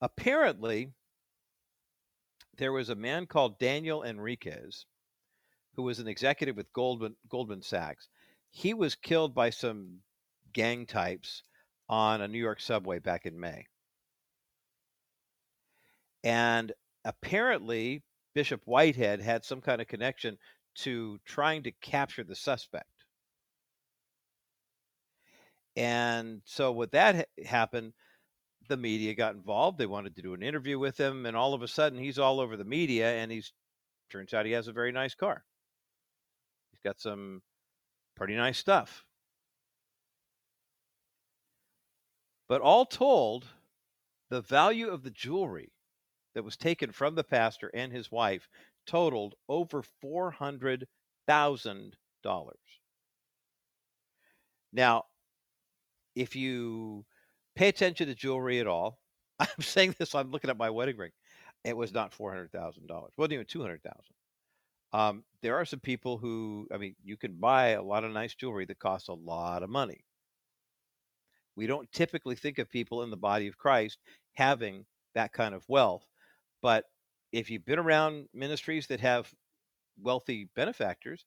Apparently, 0.00 0.92
there 2.58 2.72
was 2.72 2.88
a 2.88 2.94
man 2.94 3.26
called 3.26 3.58
Daniel 3.58 4.02
Enriquez 4.02 4.84
who 5.74 5.82
was 5.82 5.98
an 5.98 6.08
executive 6.08 6.56
with 6.56 6.72
Goldman 6.72 7.16
Goldman 7.28 7.62
Sachs. 7.62 8.08
He 8.50 8.74
was 8.74 8.94
killed 8.94 9.34
by 9.34 9.50
some 9.50 10.00
gang 10.52 10.86
types 10.86 11.42
on 11.88 12.20
a 12.20 12.28
New 12.28 12.38
York 12.38 12.60
subway 12.60 12.98
back 12.98 13.24
in 13.24 13.40
May. 13.40 13.66
And 16.22 16.72
apparently 17.04 18.02
Bishop 18.34 18.62
Whitehead 18.64 19.20
had 19.20 19.44
some 19.44 19.60
kind 19.60 19.80
of 19.80 19.88
connection 19.88 20.38
to 20.74 21.18
trying 21.24 21.62
to 21.64 21.72
capture 21.72 22.24
the 22.24 22.34
suspect. 22.34 22.91
And 25.76 26.42
so, 26.44 26.72
with 26.72 26.90
that 26.92 27.16
ha- 27.16 27.44
happened, 27.46 27.92
the 28.68 28.76
media 28.76 29.14
got 29.14 29.34
involved. 29.34 29.78
They 29.78 29.86
wanted 29.86 30.16
to 30.16 30.22
do 30.22 30.34
an 30.34 30.42
interview 30.42 30.78
with 30.78 30.98
him, 30.98 31.26
and 31.26 31.36
all 31.36 31.54
of 31.54 31.62
a 31.62 31.68
sudden, 31.68 31.98
he's 31.98 32.18
all 32.18 32.40
over 32.40 32.56
the 32.56 32.64
media. 32.64 33.12
And 33.14 33.32
he's 33.32 33.52
turns 34.10 34.34
out 34.34 34.46
he 34.46 34.52
has 34.52 34.68
a 34.68 34.72
very 34.72 34.92
nice 34.92 35.14
car. 35.14 35.44
He's 36.72 36.80
got 36.82 37.00
some 37.00 37.42
pretty 38.16 38.36
nice 38.36 38.58
stuff. 38.58 39.04
But 42.48 42.60
all 42.60 42.84
told, 42.84 43.48
the 44.28 44.42
value 44.42 44.88
of 44.88 45.02
the 45.02 45.10
jewelry 45.10 45.72
that 46.34 46.42
was 46.42 46.56
taken 46.56 46.92
from 46.92 47.14
the 47.14 47.24
pastor 47.24 47.70
and 47.74 47.92
his 47.92 48.10
wife 48.10 48.48
totaled 48.86 49.34
over 49.48 49.82
$400,000. 50.02 50.86
Now, 54.72 55.04
if 56.14 56.36
you 56.36 57.04
pay 57.56 57.68
attention 57.68 58.08
to 58.08 58.14
jewelry 58.14 58.60
at 58.60 58.66
all, 58.66 58.98
I'm 59.38 59.48
saying 59.60 59.96
this, 59.98 60.14
I'm 60.14 60.30
looking 60.30 60.50
at 60.50 60.56
my 60.58 60.70
wedding 60.70 60.96
ring. 60.96 61.12
It 61.64 61.76
was 61.76 61.92
not 61.92 62.12
$400,000. 62.12 63.08
It 63.08 63.18
wasn't 63.18 63.34
even 63.34 63.46
200000 63.46 64.14
um, 64.92 65.24
There 65.42 65.56
are 65.56 65.64
some 65.64 65.80
people 65.80 66.18
who, 66.18 66.68
I 66.72 66.78
mean, 66.78 66.96
you 67.04 67.16
can 67.16 67.34
buy 67.34 67.70
a 67.70 67.82
lot 67.82 68.04
of 68.04 68.12
nice 68.12 68.34
jewelry 68.34 68.64
that 68.66 68.78
costs 68.78 69.08
a 69.08 69.14
lot 69.14 69.62
of 69.62 69.70
money. 69.70 70.04
We 71.56 71.66
don't 71.66 71.90
typically 71.92 72.36
think 72.36 72.58
of 72.58 72.68
people 72.68 73.02
in 73.02 73.08
the 73.10 73.16
body 73.16 73.46
of 73.46 73.56
Christ 73.56 73.98
having 74.34 74.84
that 75.14 75.32
kind 75.32 75.54
of 75.54 75.66
wealth 75.68 76.06
but 76.62 76.86
if 77.32 77.50
you've 77.50 77.66
been 77.66 77.78
around 77.80 78.28
ministries 78.34 78.88
that 78.88 79.00
have 79.00 79.34
wealthy 80.00 80.46
benefactors, 80.56 81.26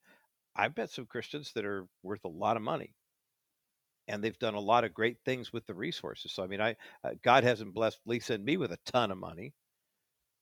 I've 0.56 0.76
met 0.76 0.90
some 0.90 1.06
Christians 1.06 1.52
that 1.54 1.64
are 1.66 1.88
worth 2.02 2.24
a 2.24 2.28
lot 2.28 2.56
of 2.56 2.62
money. 2.62 2.94
And 4.08 4.22
they've 4.22 4.38
done 4.38 4.54
a 4.54 4.60
lot 4.60 4.84
of 4.84 4.94
great 4.94 5.18
things 5.24 5.52
with 5.52 5.66
the 5.66 5.74
resources. 5.74 6.32
So, 6.32 6.42
I 6.44 6.46
mean, 6.46 6.60
I 6.60 6.76
uh, 7.04 7.10
God 7.22 7.44
hasn't 7.44 7.74
blessed 7.74 8.00
Lisa 8.06 8.34
and 8.34 8.44
me 8.44 8.56
with 8.56 8.72
a 8.72 8.78
ton 8.86 9.10
of 9.10 9.18
money, 9.18 9.52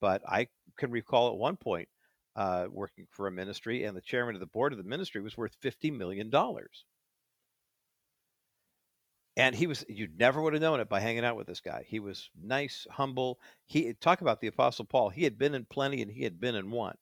but 0.00 0.22
I 0.28 0.48
can 0.78 0.90
recall 0.90 1.28
at 1.28 1.38
one 1.38 1.56
point 1.56 1.88
uh, 2.36 2.66
working 2.70 3.06
for 3.10 3.26
a 3.26 3.32
ministry, 3.32 3.84
and 3.84 3.96
the 3.96 4.00
chairman 4.02 4.34
of 4.34 4.40
the 4.40 4.46
board 4.46 4.72
of 4.72 4.78
the 4.78 4.84
ministry 4.84 5.20
was 5.22 5.36
worth 5.36 5.56
fifty 5.60 5.90
million 5.90 6.30
dollars. 6.30 6.84
And 9.36 9.54
he 9.54 9.66
was 9.66 9.84
you 9.88 10.08
never 10.16 10.40
would 10.40 10.52
have 10.52 10.62
known 10.62 10.80
it 10.80 10.88
by 10.88 11.00
hanging 11.00 11.24
out 11.24 11.36
with 11.36 11.46
this 11.46 11.60
guy. 11.60 11.84
He 11.88 11.98
was 11.98 12.30
nice 12.40 12.86
humble. 12.90 13.40
He 13.66 13.92
talk 13.94 14.20
about 14.20 14.40
the 14.40 14.46
apostle 14.46 14.84
paul. 14.84 15.10
He 15.10 15.24
had 15.24 15.38
been 15.38 15.54
in 15.54 15.64
plenty 15.64 16.02
and 16.02 16.10
he 16.10 16.22
had 16.22 16.40
been 16.40 16.54
in 16.54 16.70
want. 16.70 16.98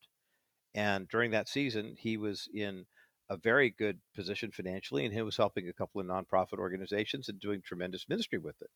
And 0.74 1.08
during 1.08 1.32
that 1.32 1.48
season 1.48 1.96
he 1.98 2.16
was 2.16 2.48
in 2.54 2.86
a 3.32 3.36
very 3.38 3.70
good 3.70 3.98
position 4.14 4.50
financially 4.50 5.04
and 5.04 5.14
he 5.14 5.22
was 5.22 5.36
helping 5.36 5.68
a 5.68 5.72
couple 5.72 6.00
of 6.00 6.06
nonprofit 6.06 6.58
organizations 6.58 7.28
and 7.28 7.40
doing 7.40 7.62
tremendous 7.62 8.08
ministry 8.08 8.38
with 8.38 8.60
it. 8.60 8.70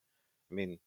I 0.51 0.55
mean 0.55 0.79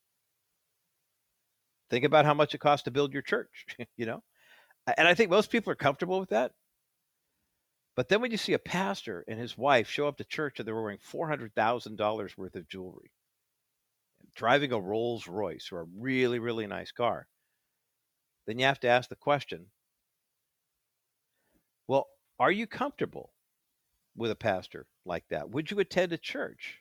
think 1.90 2.04
about 2.06 2.26
how 2.26 2.34
much 2.34 2.54
it 2.56 2.60
costs 2.60 2.86
to 2.86 2.92
build 2.92 3.14
your 3.14 3.22
church 3.22 3.66
you 3.98 4.06
know? 4.06 4.24
And 4.98 5.08
i 5.08 5.14
think 5.14 5.30
most 5.30 5.52
people 5.52 5.72
are 5.72 5.76
comfortable 5.76 6.20
with 6.20 6.30
that. 6.30 6.52
But 7.96 8.08
then 8.08 8.22
when 8.22 8.32
you 8.32 8.38
see 8.38 8.54
a 8.54 8.60
pastor 8.60 9.26
and 9.28 9.40
his 9.40 9.58
wife 9.58 9.90
show 9.90 10.08
up 10.08 10.18
to 10.18 10.24
church 10.24 10.58
and 10.58 10.68
they're 10.68 10.82
wearing 10.82 11.00
$400,000 11.00 12.38
worth 12.38 12.56
of 12.56 12.68
jewelry, 12.70 13.12
driving 14.36 14.72
a 14.72 14.80
Rolls 14.80 15.28
Royce 15.28 15.70
or 15.72 15.82
a 15.82 15.88
really, 15.98 16.40
really 16.40 16.66
nice 16.66 16.92
car, 16.92 17.28
then 18.48 18.58
you 18.58 18.66
have 18.66 18.80
to 18.80 18.88
ask 18.88 19.10
the 19.10 19.16
question 19.16 19.68
well, 21.88 22.08
are 22.40 22.52
you 22.52 22.68
comfortable 22.68 23.34
with 24.20 24.32
a 24.32 24.36
pastor 24.36 24.86
like 25.06 25.24
that? 25.30 25.50
Would 25.50 25.72
you 25.72 25.80
attend 25.80 26.14
a 26.14 26.18
church 26.18 26.80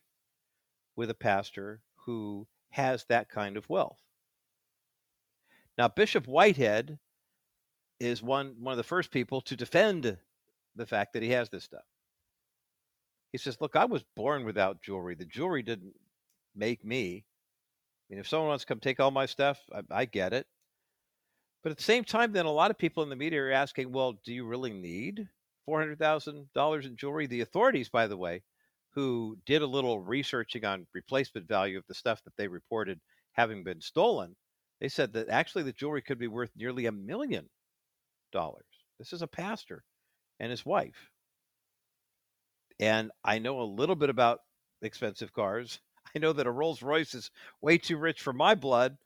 with 0.96 1.08
a 1.10 1.14
pastor 1.14 1.80
who 2.04 2.46
has 2.70 3.04
that 3.08 3.30
kind 3.30 3.56
of 3.56 3.68
wealth? 3.70 4.02
Now, 5.78 5.88
Bishop 5.88 6.26
Whitehead 6.26 6.98
is 8.00 8.22
one 8.22 8.56
one 8.60 8.72
of 8.72 8.76
the 8.76 8.82
first 8.82 9.10
people 9.10 9.40
to 9.42 9.56
defend 9.56 10.18
the 10.76 10.86
fact 10.86 11.12
that 11.14 11.22
he 11.22 11.30
has 11.30 11.48
this 11.48 11.64
stuff. 11.64 11.84
He 13.32 13.38
says, 13.38 13.60
"Look, 13.60 13.76
I 13.76 13.84
was 13.84 14.04
born 14.16 14.44
without 14.44 14.82
jewelry. 14.82 15.14
The 15.14 15.24
jewelry 15.24 15.62
didn't 15.62 15.94
make 16.54 16.84
me. 16.84 17.24
I 17.24 18.14
mean, 18.14 18.20
if 18.20 18.28
someone 18.28 18.48
wants 18.48 18.64
to 18.64 18.68
come 18.68 18.80
take 18.80 19.00
all 19.00 19.10
my 19.10 19.26
stuff, 19.26 19.58
I, 19.72 19.82
I 19.90 20.04
get 20.04 20.32
it. 20.32 20.46
But 21.62 21.72
at 21.72 21.78
the 21.78 21.84
same 21.84 22.04
time, 22.04 22.32
then 22.32 22.46
a 22.46 22.50
lot 22.50 22.70
of 22.70 22.78
people 22.78 23.02
in 23.02 23.08
the 23.10 23.16
media 23.16 23.42
are 23.42 23.50
asking, 23.50 23.92
well, 23.92 24.12
do 24.24 24.32
you 24.32 24.46
really 24.46 24.72
need 24.72 25.28
$400,000 25.68 26.84
in 26.84 26.96
jewelry? 26.96 27.26
The 27.26 27.42
authorities, 27.42 27.88
by 27.88 28.06
the 28.06 28.16
way, 28.16 28.42
who 28.90 29.36
did 29.46 29.62
a 29.62 29.66
little 29.66 30.00
researching 30.00 30.64
on 30.64 30.86
replacement 30.94 31.46
value 31.46 31.78
of 31.78 31.86
the 31.86 31.94
stuff 31.94 32.22
that 32.24 32.36
they 32.36 32.48
reported 32.48 33.00
having 33.32 33.62
been 33.62 33.80
stolen, 33.80 34.34
they 34.80 34.88
said 34.88 35.12
that 35.12 35.28
actually 35.28 35.64
the 35.64 35.72
jewelry 35.72 36.02
could 36.02 36.18
be 36.18 36.28
worth 36.28 36.50
nearly 36.56 36.86
a 36.86 36.92
million 36.92 37.48
dollars. 38.32 38.64
This 38.98 39.12
is 39.12 39.22
a 39.22 39.26
pastor 39.26 39.84
and 40.40 40.50
his 40.50 40.64
wife. 40.66 41.10
And 42.80 43.10
I 43.24 43.38
know 43.38 43.60
a 43.60 43.62
little 43.64 43.96
bit 43.96 44.10
about 44.10 44.40
expensive 44.82 45.32
cars. 45.32 45.80
I 46.14 46.18
know 46.18 46.32
that 46.32 46.46
a 46.46 46.50
Rolls 46.50 46.82
Royce 46.82 47.14
is 47.14 47.30
way 47.60 47.78
too 47.78 47.98
rich 47.98 48.22
for 48.22 48.32
my 48.32 48.54
blood, 48.54 48.96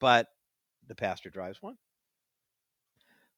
but 0.00 0.28
the 0.86 0.94
pastor 0.94 1.30
drives 1.30 1.60
one. 1.62 1.76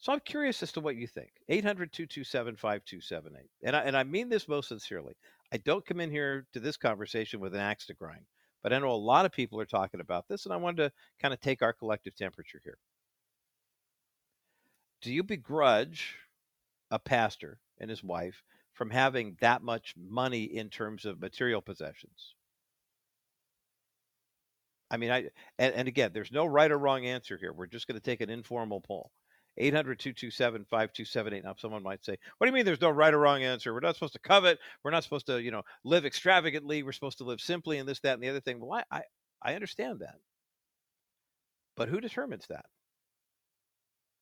So 0.01 0.13
I'm 0.13 0.21
curious 0.21 0.63
as 0.63 0.73
to 0.73 0.81
what 0.81 0.97
you 0.97 1.07
think. 1.07 1.31
800 1.49 1.93
227 1.93 2.57
5278. 2.57 3.51
And 3.65 3.77
I, 3.77 3.81
and 3.81 3.97
I 3.97 4.05
mean 4.05 4.29
this 4.29 4.47
most 4.47 4.69
sincerely. 4.69 5.15
I 5.53 5.57
don't 5.57 5.85
come 5.85 6.01
in 6.01 6.11
here 6.11 6.47
to 6.53 6.61
this 6.61 6.77
conversation 6.77 7.41
with 7.41 7.55
an 7.55 7.61
axe 7.61 7.87
to 7.87 7.95
grind, 7.95 8.25
but 8.63 8.73
I 8.73 8.79
know 8.79 8.91
a 8.91 8.93
lot 8.93 9.25
of 9.25 9.33
people 9.33 9.61
are 9.61 9.67
talking 9.67 10.01
about 10.01 10.29
this, 10.29 10.45
and 10.45 10.53
I 10.53 10.59
wanted 10.59 10.85
to 10.85 10.93
kind 11.21 11.35
of 11.35 11.41
take 11.41 11.63
our 11.63 11.73
collective 11.73 12.15
temperature 12.15 12.61
here. 12.63 12.79
Do 15.01 15.13
you 15.13 15.23
begrudge 15.23 16.17
a 16.91 16.99
pastor 16.99 17.59
and 17.79 17.91
his 17.91 18.05
wife 18.05 18.43
from 18.75 18.91
having 18.91 19.37
that 19.41 19.63
much 19.63 19.95
money 19.97 20.45
in 20.45 20.69
terms 20.71 21.07
of 21.07 21.21
material 21.21 21.61
possessions? 21.63 22.35
I 24.91 24.97
mean, 24.97 25.11
I 25.11 25.31
and, 25.59 25.75
and 25.75 25.89
again, 25.89 26.13
there's 26.15 26.33
no 26.33 26.47
right 26.47 26.71
or 26.71 26.79
wrong 26.79 27.05
answer 27.05 27.37
here. 27.37 27.53
We're 27.53 27.67
just 27.67 27.87
going 27.87 27.99
to 27.99 28.05
take 28.05 28.21
an 28.21 28.31
informal 28.31 28.81
poll. 28.81 29.11
800 29.59 29.99
227 29.99 30.65
5278. 30.65 31.45
Now, 31.45 31.55
someone 31.59 31.83
might 31.83 32.05
say, 32.05 32.17
What 32.39 32.47
do 32.47 32.51
you 32.51 32.55
mean 32.55 32.65
there's 32.65 32.81
no 32.81 32.91
right 32.91 33.13
or 33.13 33.19
wrong 33.19 33.43
answer? 33.43 33.73
We're 33.73 33.81
not 33.81 33.95
supposed 33.95 34.15
to 34.15 34.21
covet. 34.21 34.59
We're 34.83 34.91
not 34.91 35.05
supposed 35.05 35.27
to, 35.27 35.43
you 35.43 35.51
know, 35.51 35.63
live 35.85 36.07
extravagantly. 36.07 36.83
We're 36.83 36.93
supposed 36.93 37.19
to 37.19 37.25
live 37.25 37.41
simply 37.41 37.79
and 37.79 37.89
this, 37.89 38.01
that, 38.01 38.15
and 38.15 38.23
the 38.23 38.29
other 38.29 38.41
thing. 38.41 38.61
Well, 38.61 38.81
I, 38.91 38.99
I, 38.99 39.03
I 39.43 39.55
understand 39.55 40.01
that. 40.01 40.17
But 41.77 41.89
who 41.89 42.01
determines 42.01 42.47
that? 42.49 42.67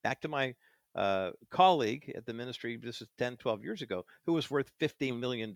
Back 0.03 0.21
to 0.23 0.29
my 0.29 0.55
uh, 0.95 1.31
colleague 1.51 2.13
at 2.17 2.25
the 2.27 2.33
ministry, 2.33 2.79
this 2.83 3.03
is 3.03 3.09
10, 3.19 3.37
12 3.37 3.63
years 3.63 3.83
ago, 3.83 4.05
who 4.25 4.33
was 4.33 4.51
worth 4.51 4.71
$15 4.81 5.19
million. 5.19 5.55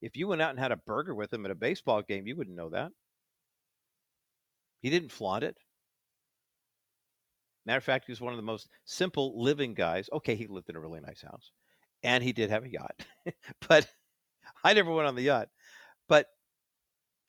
If 0.00 0.16
you 0.16 0.28
went 0.28 0.42
out 0.42 0.50
and 0.50 0.58
had 0.58 0.72
a 0.72 0.76
burger 0.76 1.14
with 1.14 1.32
him 1.32 1.44
at 1.44 1.50
a 1.50 1.56
baseball 1.56 2.02
game, 2.02 2.26
you 2.26 2.36
wouldn't 2.36 2.56
know 2.56 2.70
that. 2.70 2.90
He 4.80 4.90
didn't 4.90 5.12
flaunt 5.12 5.44
it. 5.44 5.56
Matter 7.64 7.78
of 7.78 7.84
fact, 7.84 8.06
he 8.06 8.12
was 8.12 8.20
one 8.20 8.32
of 8.32 8.38
the 8.38 8.42
most 8.42 8.68
simple 8.84 9.40
living 9.40 9.74
guys. 9.74 10.08
Okay, 10.12 10.34
he 10.34 10.46
lived 10.46 10.68
in 10.68 10.76
a 10.76 10.80
really 10.80 11.00
nice 11.00 11.22
house, 11.22 11.50
and 12.02 12.22
he 12.22 12.32
did 12.32 12.50
have 12.50 12.64
a 12.64 12.68
yacht, 12.68 13.04
but 13.68 13.86
I 14.64 14.74
never 14.74 14.92
went 14.92 15.08
on 15.08 15.14
the 15.14 15.22
yacht. 15.22 15.48
But 16.08 16.28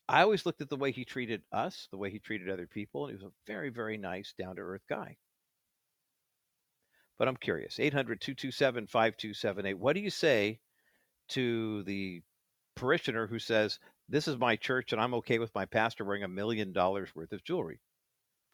I 0.08 0.22
always 0.22 0.46
looked 0.46 0.62
at 0.62 0.70
the 0.70 0.76
way 0.78 0.92
he 0.92 1.06
treated 1.06 1.44
us, 1.52 1.88
the 1.92 1.98
way 1.98 2.10
he 2.10 2.20
treated 2.20 2.50
other 2.50 2.68
people, 2.68 3.06
and 3.06 3.12
he 3.18 3.24
was 3.24 3.32
a 3.32 3.36
very, 3.48 3.70
very 3.70 3.98
nice, 3.98 4.34
down 4.38 4.56
to 4.56 4.62
earth 4.62 4.84
guy. 4.90 5.18
But 7.18 7.28
I'm 7.28 7.38
curious 7.38 7.80
800 7.80 8.20
227 8.20 8.88
5278. 8.88 9.80
What 9.80 9.94
do 9.94 10.02
you 10.02 10.10
say 10.10 10.60
to 11.30 11.84
the 11.84 12.22
parishioner 12.76 13.28
who 13.28 13.40
says, 13.40 13.80
This 14.10 14.28
is 14.28 14.38
my 14.38 14.56
church 14.56 14.92
and 14.92 15.02
I'm 15.02 15.14
okay 15.16 15.40
with 15.40 15.54
my 15.56 15.66
pastor 15.66 16.04
wearing 16.04 16.24
a 16.24 16.28
million 16.28 16.74
dollars 16.74 17.16
worth 17.16 17.32
of 17.32 17.44
jewelry, 17.44 17.80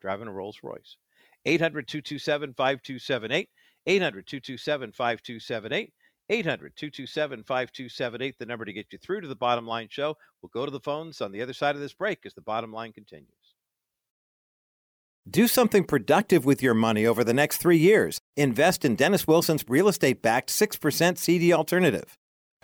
driving 0.02 0.28
a 0.28 0.32
Rolls 0.32 0.60
Royce? 0.62 0.98
800 1.46 1.88
227 1.88 2.54
5278. 2.54 3.50
800 3.86 4.28
227 4.28 4.92
5278. 4.92 5.94
800 6.30 6.76
227 6.76 7.44
5278, 7.44 8.38
the 8.38 8.46
number 8.46 8.66
to 8.66 8.74
get 8.74 8.86
you 8.92 9.00
through 9.00 9.22
to 9.22 9.28
the 9.28 9.36
bottom 9.36 9.66
line 9.66 9.88
show. 9.90 10.16
We'll 10.42 10.52
go 10.54 10.66
to 10.66 10.72
the 10.72 10.80
phones 10.80 11.22
on 11.22 11.32
the 11.32 11.42
other 11.42 11.54
side 11.54 11.76
of 11.76 11.82
this 11.82 11.94
break 11.94 12.20
as 12.26 12.34
the 12.34 12.42
bottom 12.42 12.72
line 12.72 12.94
continues. 12.94 13.34
Do 15.28 15.48
something 15.48 15.84
productive 15.84 16.46
with 16.46 16.64
your 16.64 16.74
money 16.74 17.06
over 17.06 17.24
the 17.24 17.34
next 17.34 17.58
three 17.58 17.78
years. 17.78 18.20
Invest 18.38 18.86
in 18.86 18.96
Dennis 18.96 19.28
Wilson's 19.28 19.66
real 19.68 19.88
estate 19.88 20.22
backed 20.22 20.50
6% 20.50 21.18
CD 21.18 21.54
alternative. 21.54 22.16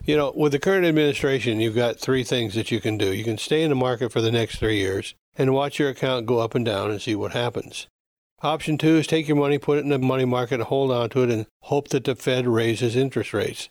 You 0.03 0.17
know, 0.17 0.33
with 0.35 0.51
the 0.51 0.59
current 0.59 0.85
administration, 0.85 1.59
you've 1.59 1.75
got 1.75 1.99
three 1.99 2.23
things 2.23 2.53
that 2.55 2.71
you 2.71 2.79
can 2.79 2.97
do. 2.97 3.13
You 3.13 3.23
can 3.23 3.37
stay 3.37 3.63
in 3.63 3.69
the 3.69 3.75
market 3.75 4.11
for 4.11 4.21
the 4.21 4.31
next 4.31 4.59
three 4.59 4.77
years 4.77 5.15
and 5.35 5.53
watch 5.53 5.79
your 5.79 5.89
account 5.89 6.25
go 6.25 6.39
up 6.39 6.55
and 6.55 6.65
down 6.65 6.91
and 6.91 7.01
see 7.01 7.15
what 7.15 7.33
happens. 7.33 7.87
Option 8.41 8.77
two 8.77 8.97
is 8.97 9.07
take 9.07 9.27
your 9.27 9.37
money, 9.37 9.57
put 9.57 9.77
it 9.77 9.85
in 9.85 9.89
the 9.89 9.97
money 9.97 10.25
market, 10.25 10.59
hold 10.59 10.91
on 10.91 11.09
to 11.11 11.23
it 11.23 11.31
and 11.31 11.45
hope 11.61 11.87
that 11.89 12.03
the 12.03 12.15
Fed 12.15 12.45
raises 12.45 12.95
interest 12.95 13.33
rates. 13.33 13.69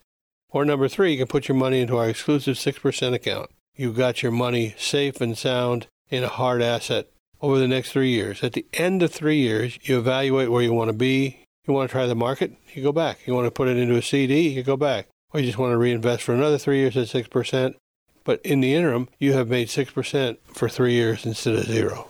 Or 0.48 0.64
number 0.64 0.88
three, 0.88 1.12
you 1.12 1.18
can 1.18 1.26
put 1.26 1.48
your 1.48 1.56
money 1.56 1.80
into 1.80 1.96
our 1.96 2.08
exclusive 2.08 2.56
6% 2.56 3.14
account. 3.14 3.50
You've 3.76 3.96
got 3.96 4.22
your 4.22 4.32
money 4.32 4.74
safe 4.78 5.20
and 5.20 5.36
sound 5.36 5.88
in 6.08 6.24
a 6.24 6.28
hard 6.28 6.62
asset 6.62 7.08
over 7.42 7.58
the 7.58 7.68
next 7.68 7.92
three 7.92 8.10
years. 8.10 8.42
At 8.42 8.54
the 8.54 8.66
end 8.72 9.02
of 9.02 9.12
three 9.12 9.38
years, 9.38 9.78
you 9.82 9.98
evaluate 9.98 10.50
where 10.50 10.62
you 10.62 10.72
want 10.72 10.88
to 10.88 10.96
be. 10.96 11.44
You 11.66 11.74
want 11.74 11.90
to 11.90 11.92
try 11.92 12.06
the 12.06 12.14
market, 12.14 12.56
you 12.72 12.82
go 12.82 12.92
back. 12.92 13.26
You 13.26 13.34
want 13.34 13.46
to 13.46 13.50
put 13.50 13.68
it 13.68 13.76
into 13.76 13.96
a 13.96 14.02
CD, 14.02 14.48
you 14.48 14.62
go 14.62 14.76
back. 14.76 15.08
Or 15.32 15.40
you 15.40 15.46
just 15.46 15.58
want 15.58 15.72
to 15.72 15.78
reinvest 15.78 16.22
for 16.22 16.34
another 16.34 16.58
three 16.58 16.78
years 16.78 16.96
at 16.96 17.08
6%. 17.08 17.74
But 18.22 18.40
in 18.42 18.60
the 18.60 18.74
interim, 18.74 19.08
you 19.18 19.34
have 19.34 19.48
made 19.48 19.68
6% 19.68 20.38
for 20.44 20.68
three 20.68 20.92
years 20.92 21.26
instead 21.26 21.54
of 21.54 21.64
zero. 21.64 22.08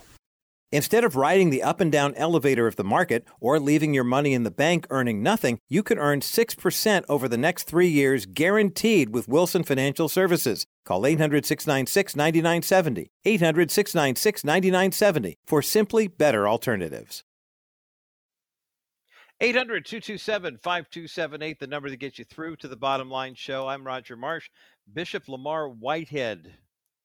Instead 0.74 1.04
of 1.04 1.14
riding 1.14 1.50
the 1.50 1.62
up 1.62 1.80
and 1.80 1.92
down 1.92 2.12
elevator 2.16 2.66
of 2.66 2.74
the 2.74 2.82
market 2.82 3.24
or 3.38 3.60
leaving 3.60 3.94
your 3.94 4.02
money 4.02 4.34
in 4.34 4.42
the 4.42 4.50
bank 4.50 4.88
earning 4.90 5.22
nothing, 5.22 5.60
you 5.68 5.84
could 5.84 5.98
earn 5.98 6.18
6% 6.18 7.04
over 7.08 7.28
the 7.28 7.38
next 7.38 7.62
three 7.68 7.86
years 7.86 8.26
guaranteed 8.26 9.14
with 9.14 9.28
Wilson 9.28 9.62
Financial 9.62 10.08
Services. 10.08 10.66
Call 10.84 11.06
800 11.06 11.46
696 11.46 12.16
9970. 12.16 13.08
800 13.24 13.70
696 13.70 14.44
9970 14.44 15.36
for 15.46 15.62
simply 15.62 16.08
better 16.08 16.48
alternatives. 16.48 17.22
800 19.40 19.86
227 19.86 20.58
5278, 20.60 21.60
the 21.60 21.68
number 21.68 21.88
that 21.88 22.00
gets 22.00 22.18
you 22.18 22.24
through 22.24 22.56
to 22.56 22.66
the 22.66 22.74
bottom 22.74 23.08
line 23.08 23.36
show. 23.36 23.68
I'm 23.68 23.86
Roger 23.86 24.16
Marsh. 24.16 24.50
Bishop 24.92 25.28
Lamar 25.28 25.68
Whitehead, 25.68 26.52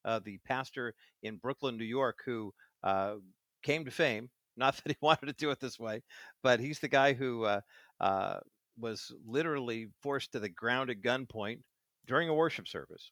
uh, 0.06 0.22
the 0.26 0.40
pastor 0.40 0.96
in 1.22 1.36
Brooklyn, 1.36 1.78
New 1.78 1.86
York, 1.86 2.18
who 2.26 2.52
uh, 2.84 3.16
came 3.64 3.86
to 3.86 3.92
fame. 3.92 4.30
Not 4.58 4.76
that 4.78 4.92
he 4.92 4.98
wanted 5.02 5.28
to 5.28 5.34
do 5.34 5.52
it 5.52 5.60
this 5.60 5.80
way, 5.80 6.04
but 6.44 6.60
he's 6.60 6.80
the 6.80 6.88
guy 6.88 7.14
who 7.14 7.44
uh, 7.46 7.62
uh, 8.00 8.40
was 8.78 9.12
literally 9.26 9.88
forced 10.02 10.32
to 10.34 10.40
the 10.40 10.50
ground 10.50 10.90
at 10.90 11.02
gunpoint 11.02 11.62
during 12.06 12.30
a 12.30 12.34
worship 12.34 12.68
service. 12.68 13.12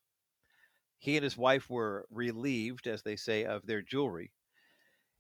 He 1.00 1.18
and 1.18 1.24
his 1.24 1.36
wife 1.38 1.70
were 1.72 2.06
relieved, 2.12 2.86
as 2.88 3.02
they 3.02 3.16
say, 3.16 3.46
of 3.46 3.66
their 3.66 3.82
jewelry. 3.82 4.32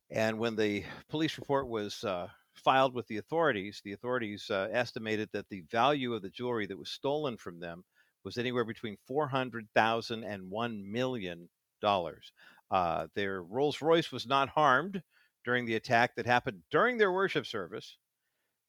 And 0.10 0.38
when 0.40 0.56
the 0.58 0.84
police 1.10 1.38
report 1.38 1.68
was 1.68 2.04
uh, 2.04 2.30
filed 2.54 2.94
with 2.94 3.08
the 3.08 3.18
authorities, 3.18 3.82
the 3.84 3.94
authorities 3.94 4.50
uh, 4.50 4.68
estimated 4.72 5.30
that 5.32 5.48
the 5.50 5.62
value 5.62 6.14
of 6.14 6.22
the 6.22 6.30
jewelry 6.30 6.66
that 6.68 6.78
was 6.78 6.90
stolen 6.92 7.38
from 7.38 7.60
them 7.60 7.86
was 8.24 8.38
anywhere 8.38 8.66
between 8.66 8.98
four 9.08 9.28
hundred 9.30 9.70
thousand 9.74 10.24
and 10.26 10.50
one 10.50 10.92
million 10.92 11.50
dollars. 11.82 12.34
Uh, 12.70 13.08
their 13.16 13.42
Rolls 13.42 13.82
Royce 13.82 14.12
was 14.12 14.28
not 14.28 14.50
harmed 14.50 15.02
during 15.48 15.66
the 15.66 15.76
attack 15.76 16.14
that 16.16 16.26
happened 16.26 16.62
during 16.72 16.98
their 16.98 17.12
worship 17.12 17.46
service 17.46 17.98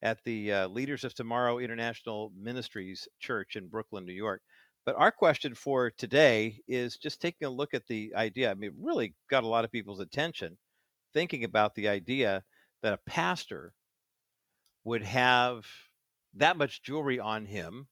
at 0.01 0.23
the 0.25 0.53
uh, 0.53 0.69
Leaders 0.69 1.03
of 1.03 1.13
Tomorrow 1.13 1.59
International 1.59 2.33
Ministries 2.41 3.09
Church 3.19 3.57
in 3.57 3.67
Brooklyn, 3.67 4.07
New 4.07 4.13
York. 4.13 4.41
But 4.87 4.95
our 4.97 5.11
question 5.11 5.57
for 5.57 5.91
today 5.91 6.61
is 6.69 6.97
just 6.97 7.21
taking 7.21 7.47
a 7.49 7.51
look 7.51 7.75
at 7.75 7.89
the 7.89 8.13
idea. 8.15 8.53
I 8.53 8.55
mean, 8.55 8.75
really 8.81 9.17
got 9.29 9.43
a 9.43 9.49
lot 9.49 9.65
of 9.65 9.73
people's 9.73 9.99
attention 9.99 10.57
thinking 11.13 11.43
about 11.43 11.75
the 11.75 11.89
idea 11.89 12.45
that 12.85 12.93
a 12.93 13.11
pastor 13.11 13.73
would 14.85 15.03
have 15.03 15.67
that 16.35 16.57
much 16.57 16.85
jewelry 16.85 17.19
on 17.19 17.45
him 17.45 17.89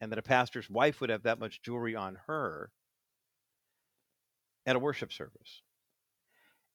and 0.00 0.10
that 0.10 0.18
a 0.18 0.22
pastor's 0.22 0.70
wife 0.70 1.02
would 1.02 1.10
have 1.10 1.24
that 1.24 1.38
much 1.38 1.60
jewelry 1.62 1.94
on 1.94 2.16
her 2.26 2.70
at 4.64 4.76
a 4.76 4.78
worship 4.78 5.12
service. 5.12 5.60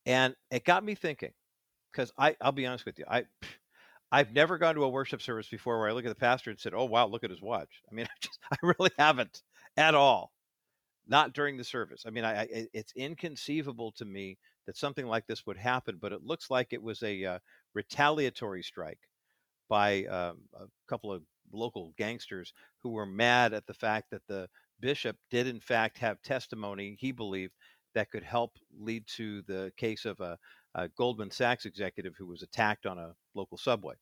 And 0.05 0.35
it 0.51 0.63
got 0.65 0.83
me 0.83 0.95
thinking 0.95 1.33
because 1.91 2.11
I 2.17 2.35
I'll 2.41 2.51
be 2.53 2.65
honest 2.67 2.85
with 2.85 2.99
you. 2.99 3.05
I 3.09 3.25
I've 4.11 4.33
never 4.33 4.57
gone 4.57 4.75
to 4.75 4.83
a 4.83 4.89
worship 4.89 5.21
service 5.21 5.49
before 5.49 5.79
where 5.79 5.89
I 5.89 5.93
look 5.93 6.05
at 6.05 6.09
the 6.09 6.15
pastor 6.15 6.51
and 6.51 6.59
said, 6.59 6.73
"Oh 6.73 6.85
wow, 6.85 7.07
look 7.07 7.23
at 7.23 7.31
his 7.31 7.41
watch." 7.41 7.81
I 7.91 7.95
mean, 7.95 8.05
I 8.11 8.15
just 8.21 8.39
I 8.51 8.57
really 8.63 8.91
haven't. 8.97 9.43
at 9.77 9.95
all. 9.95 10.33
Not 11.07 11.33
during 11.33 11.57
the 11.57 11.63
service. 11.63 12.05
I 12.05 12.11
mean, 12.11 12.23
I, 12.25 12.41
I, 12.43 12.67
it's 12.73 12.93
inconceivable 12.95 13.91
to 13.93 14.05
me 14.05 14.37
that 14.67 14.77
something 14.77 15.07
like 15.07 15.27
this 15.27 15.45
would 15.45 15.57
happen, 15.57 15.97
but 16.01 16.13
it 16.13 16.23
looks 16.23 16.49
like 16.51 16.73
it 16.73 16.83
was 16.83 17.03
a 17.03 17.25
uh, 17.25 17.39
retaliatory 17.73 18.63
strike 18.63 18.99
by 19.69 20.05
um, 20.05 20.41
a 20.53 20.65
couple 20.87 21.11
of 21.11 21.23
local 21.51 21.93
gangsters 21.97 22.53
who 22.79 22.89
were 22.89 23.05
mad 23.05 23.53
at 23.53 23.65
the 23.67 23.73
fact 23.73 24.09
that 24.11 24.25
the 24.27 24.49
bishop 24.79 25.17
did, 25.29 25.47
in 25.47 25.59
fact, 25.59 25.97
have 25.97 26.21
testimony 26.21 26.95
he 26.99 27.11
believed 27.11 27.53
that 27.99 28.09
could 28.09 28.23
help 28.23 28.53
lead 28.79 29.05
to 29.07 29.41
the 29.41 29.73
case 29.75 30.05
of 30.05 30.17
a, 30.21 30.37
a 30.73 30.87
Goldman 30.87 31.31
Sachs 31.31 31.65
executive 31.65 32.13
who 32.17 32.25
was 32.25 32.43
attacked 32.43 32.85
on 32.85 32.97
a 32.97 33.13
local 33.35 33.57
subway. 33.57 33.95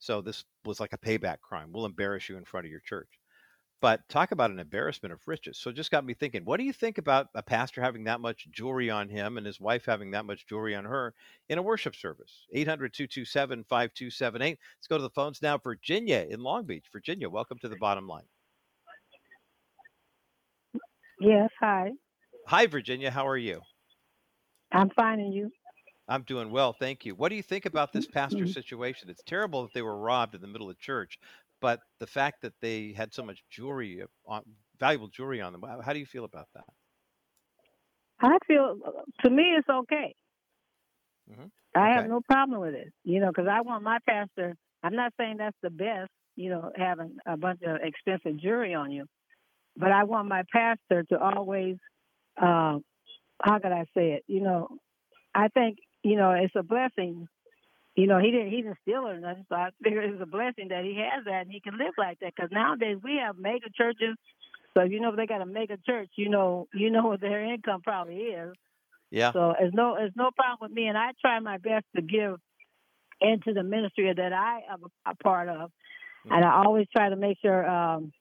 So 0.00 0.20
this 0.20 0.44
was 0.64 0.80
like 0.80 0.92
a 0.92 0.98
payback 0.98 1.40
crime. 1.40 1.70
We'll 1.72 1.86
embarrass 1.86 2.28
you 2.28 2.36
in 2.36 2.44
front 2.44 2.66
of 2.66 2.72
your 2.72 2.80
church. 2.80 3.08
But 3.80 4.00
talk 4.08 4.32
about 4.32 4.50
an 4.50 4.58
embarrassment 4.58 5.12
of 5.12 5.20
riches. 5.24 5.56
So 5.56 5.70
it 5.70 5.76
just 5.76 5.92
got 5.92 6.04
me 6.04 6.14
thinking, 6.14 6.44
what 6.44 6.56
do 6.56 6.64
you 6.64 6.72
think 6.72 6.98
about 6.98 7.28
a 7.36 7.42
pastor 7.44 7.80
having 7.80 8.02
that 8.04 8.20
much 8.20 8.48
jewelry 8.50 8.90
on 8.90 9.08
him 9.08 9.36
and 9.36 9.46
his 9.46 9.60
wife 9.60 9.84
having 9.86 10.10
that 10.10 10.24
much 10.24 10.48
jewelry 10.48 10.74
on 10.74 10.84
her 10.84 11.14
in 11.48 11.58
a 11.58 11.62
worship 11.62 11.94
service? 11.94 12.44
800 12.52 12.92
227 12.92 13.64
5278. 13.68 14.58
Let's 14.76 14.86
go 14.88 14.96
to 14.96 15.02
the 15.02 15.10
phones 15.10 15.42
now. 15.42 15.58
Virginia 15.58 16.26
in 16.28 16.40
Long 16.40 16.64
Beach. 16.64 16.86
Virginia, 16.92 17.30
welcome 17.30 17.58
to 17.60 17.68
the 17.68 17.76
bottom 17.76 18.08
line. 18.08 18.26
Yes, 21.20 21.50
hi. 21.60 21.92
Hi, 22.48 22.66
Virginia. 22.66 23.10
How 23.10 23.28
are 23.28 23.36
you? 23.36 23.60
I'm 24.72 24.88
fine, 24.96 25.20
and 25.20 25.34
you? 25.34 25.50
I'm 26.08 26.22
doing 26.22 26.50
well, 26.50 26.72
thank 26.72 27.04
you. 27.04 27.14
What 27.14 27.28
do 27.28 27.34
you 27.36 27.42
think 27.42 27.66
about 27.66 27.92
this 27.92 28.06
pastor 28.06 28.38
mm-hmm. 28.38 28.52
situation? 28.52 29.10
It's 29.10 29.22
terrible 29.26 29.64
that 29.64 29.74
they 29.74 29.82
were 29.82 29.98
robbed 29.98 30.34
in 30.34 30.40
the 30.40 30.46
middle 30.46 30.70
of 30.70 30.78
church, 30.78 31.18
but 31.60 31.80
the 32.00 32.06
fact 32.06 32.40
that 32.40 32.54
they 32.62 32.94
had 32.96 33.12
so 33.12 33.22
much 33.22 33.44
jewelry, 33.50 34.00
uh, 34.00 34.06
on, 34.26 34.44
valuable 34.80 35.08
jewelry 35.08 35.42
on 35.42 35.52
them, 35.52 35.62
how 35.84 35.92
do 35.92 35.98
you 35.98 36.06
feel 36.06 36.24
about 36.24 36.46
that? 36.54 36.64
I 38.22 38.38
feel, 38.46 38.78
to 39.24 39.30
me, 39.30 39.42
it's 39.58 39.68
okay. 39.68 40.14
Mm-hmm. 41.30 41.48
I 41.74 41.90
have 41.90 42.08
no 42.08 42.22
problem 42.22 42.62
with 42.62 42.72
it, 42.72 42.94
you 43.04 43.20
know, 43.20 43.28
because 43.28 43.46
I 43.46 43.60
want 43.60 43.82
my 43.84 43.98
pastor. 44.08 44.56
I'm 44.82 44.96
not 44.96 45.12
saying 45.20 45.36
that's 45.36 45.58
the 45.62 45.68
best, 45.68 46.08
you 46.34 46.48
know, 46.48 46.72
having 46.74 47.18
a 47.26 47.36
bunch 47.36 47.60
of 47.66 47.76
expensive 47.82 48.40
jewelry 48.40 48.72
on 48.72 48.90
you, 48.90 49.04
but 49.76 49.92
I 49.92 50.04
want 50.04 50.28
my 50.28 50.44
pastor 50.50 51.04
to 51.10 51.18
always, 51.18 51.76
uh, 52.40 52.78
how 53.42 53.58
could 53.58 53.72
I 53.72 53.84
say 53.94 54.12
it? 54.12 54.24
You 54.26 54.40
know, 54.40 54.68
I 55.34 55.48
think 55.48 55.78
you 56.02 56.16
know 56.16 56.32
it's 56.32 56.54
a 56.56 56.62
blessing. 56.62 57.28
You 57.94 58.06
know, 58.06 58.18
he 58.18 58.30
didn't 58.30 58.50
he 58.50 58.62
didn't 58.62 58.78
steal 58.82 59.06
it 59.06 59.16
or 59.16 59.20
nothing, 59.20 59.44
so 59.48 59.56
I 59.56 59.70
figure 59.82 60.02
it's 60.02 60.22
a 60.22 60.26
blessing 60.26 60.68
that 60.68 60.84
he 60.84 61.00
has 61.02 61.24
that 61.24 61.42
and 61.42 61.50
he 61.50 61.60
can 61.60 61.78
live 61.78 61.94
like 61.98 62.20
that. 62.20 62.32
Because 62.34 62.50
nowadays 62.52 62.98
we 63.02 63.20
have 63.24 63.36
mega 63.36 63.70
churches, 63.76 64.16
so 64.76 64.84
you 64.84 65.00
know 65.00 65.10
if 65.10 65.16
they 65.16 65.26
got 65.26 65.42
a 65.42 65.46
mega 65.46 65.76
church, 65.84 66.10
you 66.16 66.28
know 66.28 66.68
you 66.72 66.90
know 66.90 67.06
what 67.06 67.20
their 67.20 67.44
income 67.44 67.82
probably 67.82 68.16
is. 68.16 68.54
Yeah. 69.10 69.32
So 69.32 69.54
it's 69.58 69.74
no 69.74 69.96
it's 69.98 70.16
no 70.16 70.30
problem 70.30 70.58
with 70.68 70.72
me, 70.72 70.86
and 70.86 70.96
I 70.96 71.10
try 71.20 71.38
my 71.40 71.58
best 71.58 71.86
to 71.96 72.02
give 72.02 72.38
into 73.20 73.52
the 73.52 73.64
ministry 73.64 74.12
that 74.14 74.32
I 74.32 74.60
am 74.72 74.84
a, 74.84 75.10
a 75.10 75.14
part 75.16 75.48
of, 75.48 75.56
mm-hmm. 75.56 76.32
and 76.32 76.44
I 76.44 76.62
always 76.64 76.86
try 76.94 77.08
to 77.08 77.16
make 77.16 77.38
sure 77.42 77.68
um, 77.68 78.12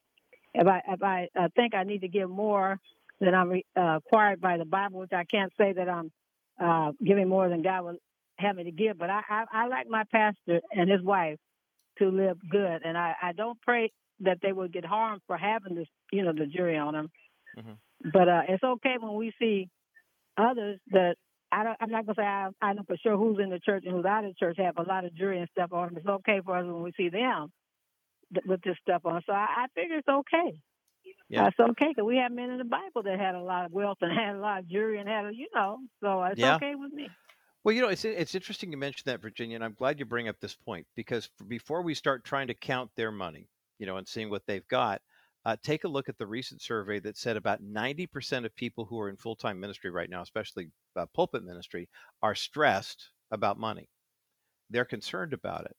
if 0.54 0.66
I 0.66 0.82
if 0.88 1.04
I 1.04 1.28
uh, 1.40 1.50
think 1.56 1.76
I 1.76 1.84
need 1.84 2.02
to 2.02 2.08
give 2.08 2.30
more 2.30 2.80
than 3.20 3.34
I'm 3.34 3.50
re- 3.50 3.66
uh, 3.76 3.96
required 3.96 4.42
by 4.42 4.58
the 4.58 4.66
Bible, 4.66 5.00
which 5.00 5.14
I 5.14 5.24
can't 5.26 5.52
say 5.58 5.74
that 5.74 5.90
I'm 5.90 6.12
uh, 6.64 6.92
giving 7.04 7.30
more 7.30 7.50
than 7.50 7.62
God 7.62 7.84
will 7.84 7.98
have 8.38 8.56
me 8.56 8.66
to 8.66 8.72
give. 8.72 8.98
But 8.98 9.10
I, 9.10 9.22
I, 9.30 9.44
I 9.52 9.68
like 9.68 9.88
my 9.90 10.04
pastor 10.12 10.62
and 10.72 10.90
his 10.90 11.02
wife 11.02 11.38
to 12.00 12.10
live 12.10 12.38
good, 12.50 12.82
and 12.84 12.98
I, 12.98 13.14
I 13.22 13.32
don't 13.34 13.60
pray 13.62 13.92
that 14.22 14.40
they 14.42 14.52
will 14.52 14.68
get 14.68 14.86
harmed 14.86 15.22
for 15.28 15.38
having 15.38 15.76
this, 15.76 15.88
you 16.12 16.24
know, 16.24 16.34
the 16.34 16.46
jury 16.46 16.78
on 16.78 16.94
them. 16.94 17.10
Mm-hmm. 17.58 18.10
But 18.12 18.30
uh, 18.30 18.42
it's 18.50 18.64
okay 18.64 18.96
when 19.00 19.16
we 19.16 19.34
see 19.40 19.70
others 20.38 20.80
that 20.92 21.16
I 21.52 21.64
don't, 21.64 21.78
I'm 21.80 21.90
not 21.90 22.06
gonna 22.06 22.16
say 22.18 22.24
I, 22.24 22.50
I 22.62 22.74
know 22.74 22.84
for 22.86 22.98
sure 22.98 23.18
who's 23.18 23.40
in 23.42 23.50
the 23.50 23.60
church 23.60 23.84
and 23.86 23.96
who's 23.96 24.06
out 24.06 24.26
of 24.26 24.32
the 24.32 24.36
church 24.40 24.58
have 24.60 24.78
a 24.78 24.84
lot 24.84 25.06
of 25.06 25.16
jury 25.16 25.40
and 25.40 25.50
stuff 25.52 25.72
on 25.72 25.90
them. 25.90 25.98
It's 25.98 26.08
okay 26.08 26.42
for 26.44 26.58
us 26.58 26.66
when 26.66 26.84
we 26.84 26.92
see 26.98 27.10
them 27.10 27.52
with 28.46 28.62
this 28.62 28.76
stuff 28.82 29.06
on. 29.06 29.22
So 29.26 29.34
I, 29.34 29.48
I 29.58 29.66
figure 29.74 29.98
it's 29.98 30.08
okay. 30.08 30.60
Yeah. 31.30 31.48
It's 31.48 31.60
okay 31.60 31.90
because 31.90 32.06
we 32.06 32.18
have 32.18 32.32
men 32.32 32.50
in 32.50 32.58
the 32.58 32.64
Bible 32.64 33.04
that 33.04 33.20
had 33.20 33.36
a 33.36 33.42
lot 33.42 33.66
of 33.66 33.72
wealth 33.72 33.98
and 34.02 34.12
had 34.18 34.36
a 34.36 34.40
lot 34.40 34.60
of 34.60 34.68
jewelry 34.68 35.00
and 35.00 35.10
had, 35.10 35.26
a, 35.26 35.32
you 35.34 35.48
know, 35.54 35.80
so 36.02 36.24
it's 36.24 36.40
yeah. 36.40 36.56
okay 36.56 36.76
with 36.76 36.94
me. 36.94 37.10
Well, 37.64 37.76
you 37.76 37.82
know, 37.82 37.90
it's 37.90 38.06
it's 38.06 38.34
interesting 38.34 38.72
you 38.72 38.78
mentioned 38.78 39.12
that, 39.12 39.22
Virginia, 39.22 39.56
and 39.56 39.64
I'm 39.64 39.74
glad 39.74 40.00
you 40.00 40.06
bring 40.06 40.30
up 40.30 40.38
this 40.40 40.56
point 40.56 40.88
because 40.96 41.30
before 41.50 41.82
we 41.82 41.94
start 41.94 42.24
trying 42.24 42.48
to 42.48 42.54
count 42.54 42.90
their 42.96 43.12
money, 43.12 43.50
you 43.78 43.86
know, 43.86 43.98
and 43.98 44.08
seeing 44.08 44.30
what 44.30 44.44
they've 44.48 44.68
got, 44.70 45.02
uh, 45.44 45.58
take 45.64 45.84
a 45.84 45.88
look 45.88 46.08
at 46.08 46.18
the 46.18 46.26
recent 46.26 46.62
survey 46.62 47.00
that 47.00 47.18
said 47.18 47.36
about 47.36 47.64
90% 47.64 48.46
of 48.46 48.56
people 48.56 48.86
who 48.86 49.00
are 49.00 49.10
in 49.10 49.18
full 49.18 49.36
time 49.36 49.60
ministry 49.60 49.90
right 49.90 50.10
now, 50.10 50.22
especially 50.22 50.70
uh, 50.96 51.06
pulpit 51.14 51.44
ministry, 51.44 51.90
are 52.22 52.36
stressed 52.36 53.12
about 53.32 53.60
money. 53.60 53.90
They're 54.70 54.86
concerned 54.86 55.34
about 55.34 55.66
it. 55.66 55.76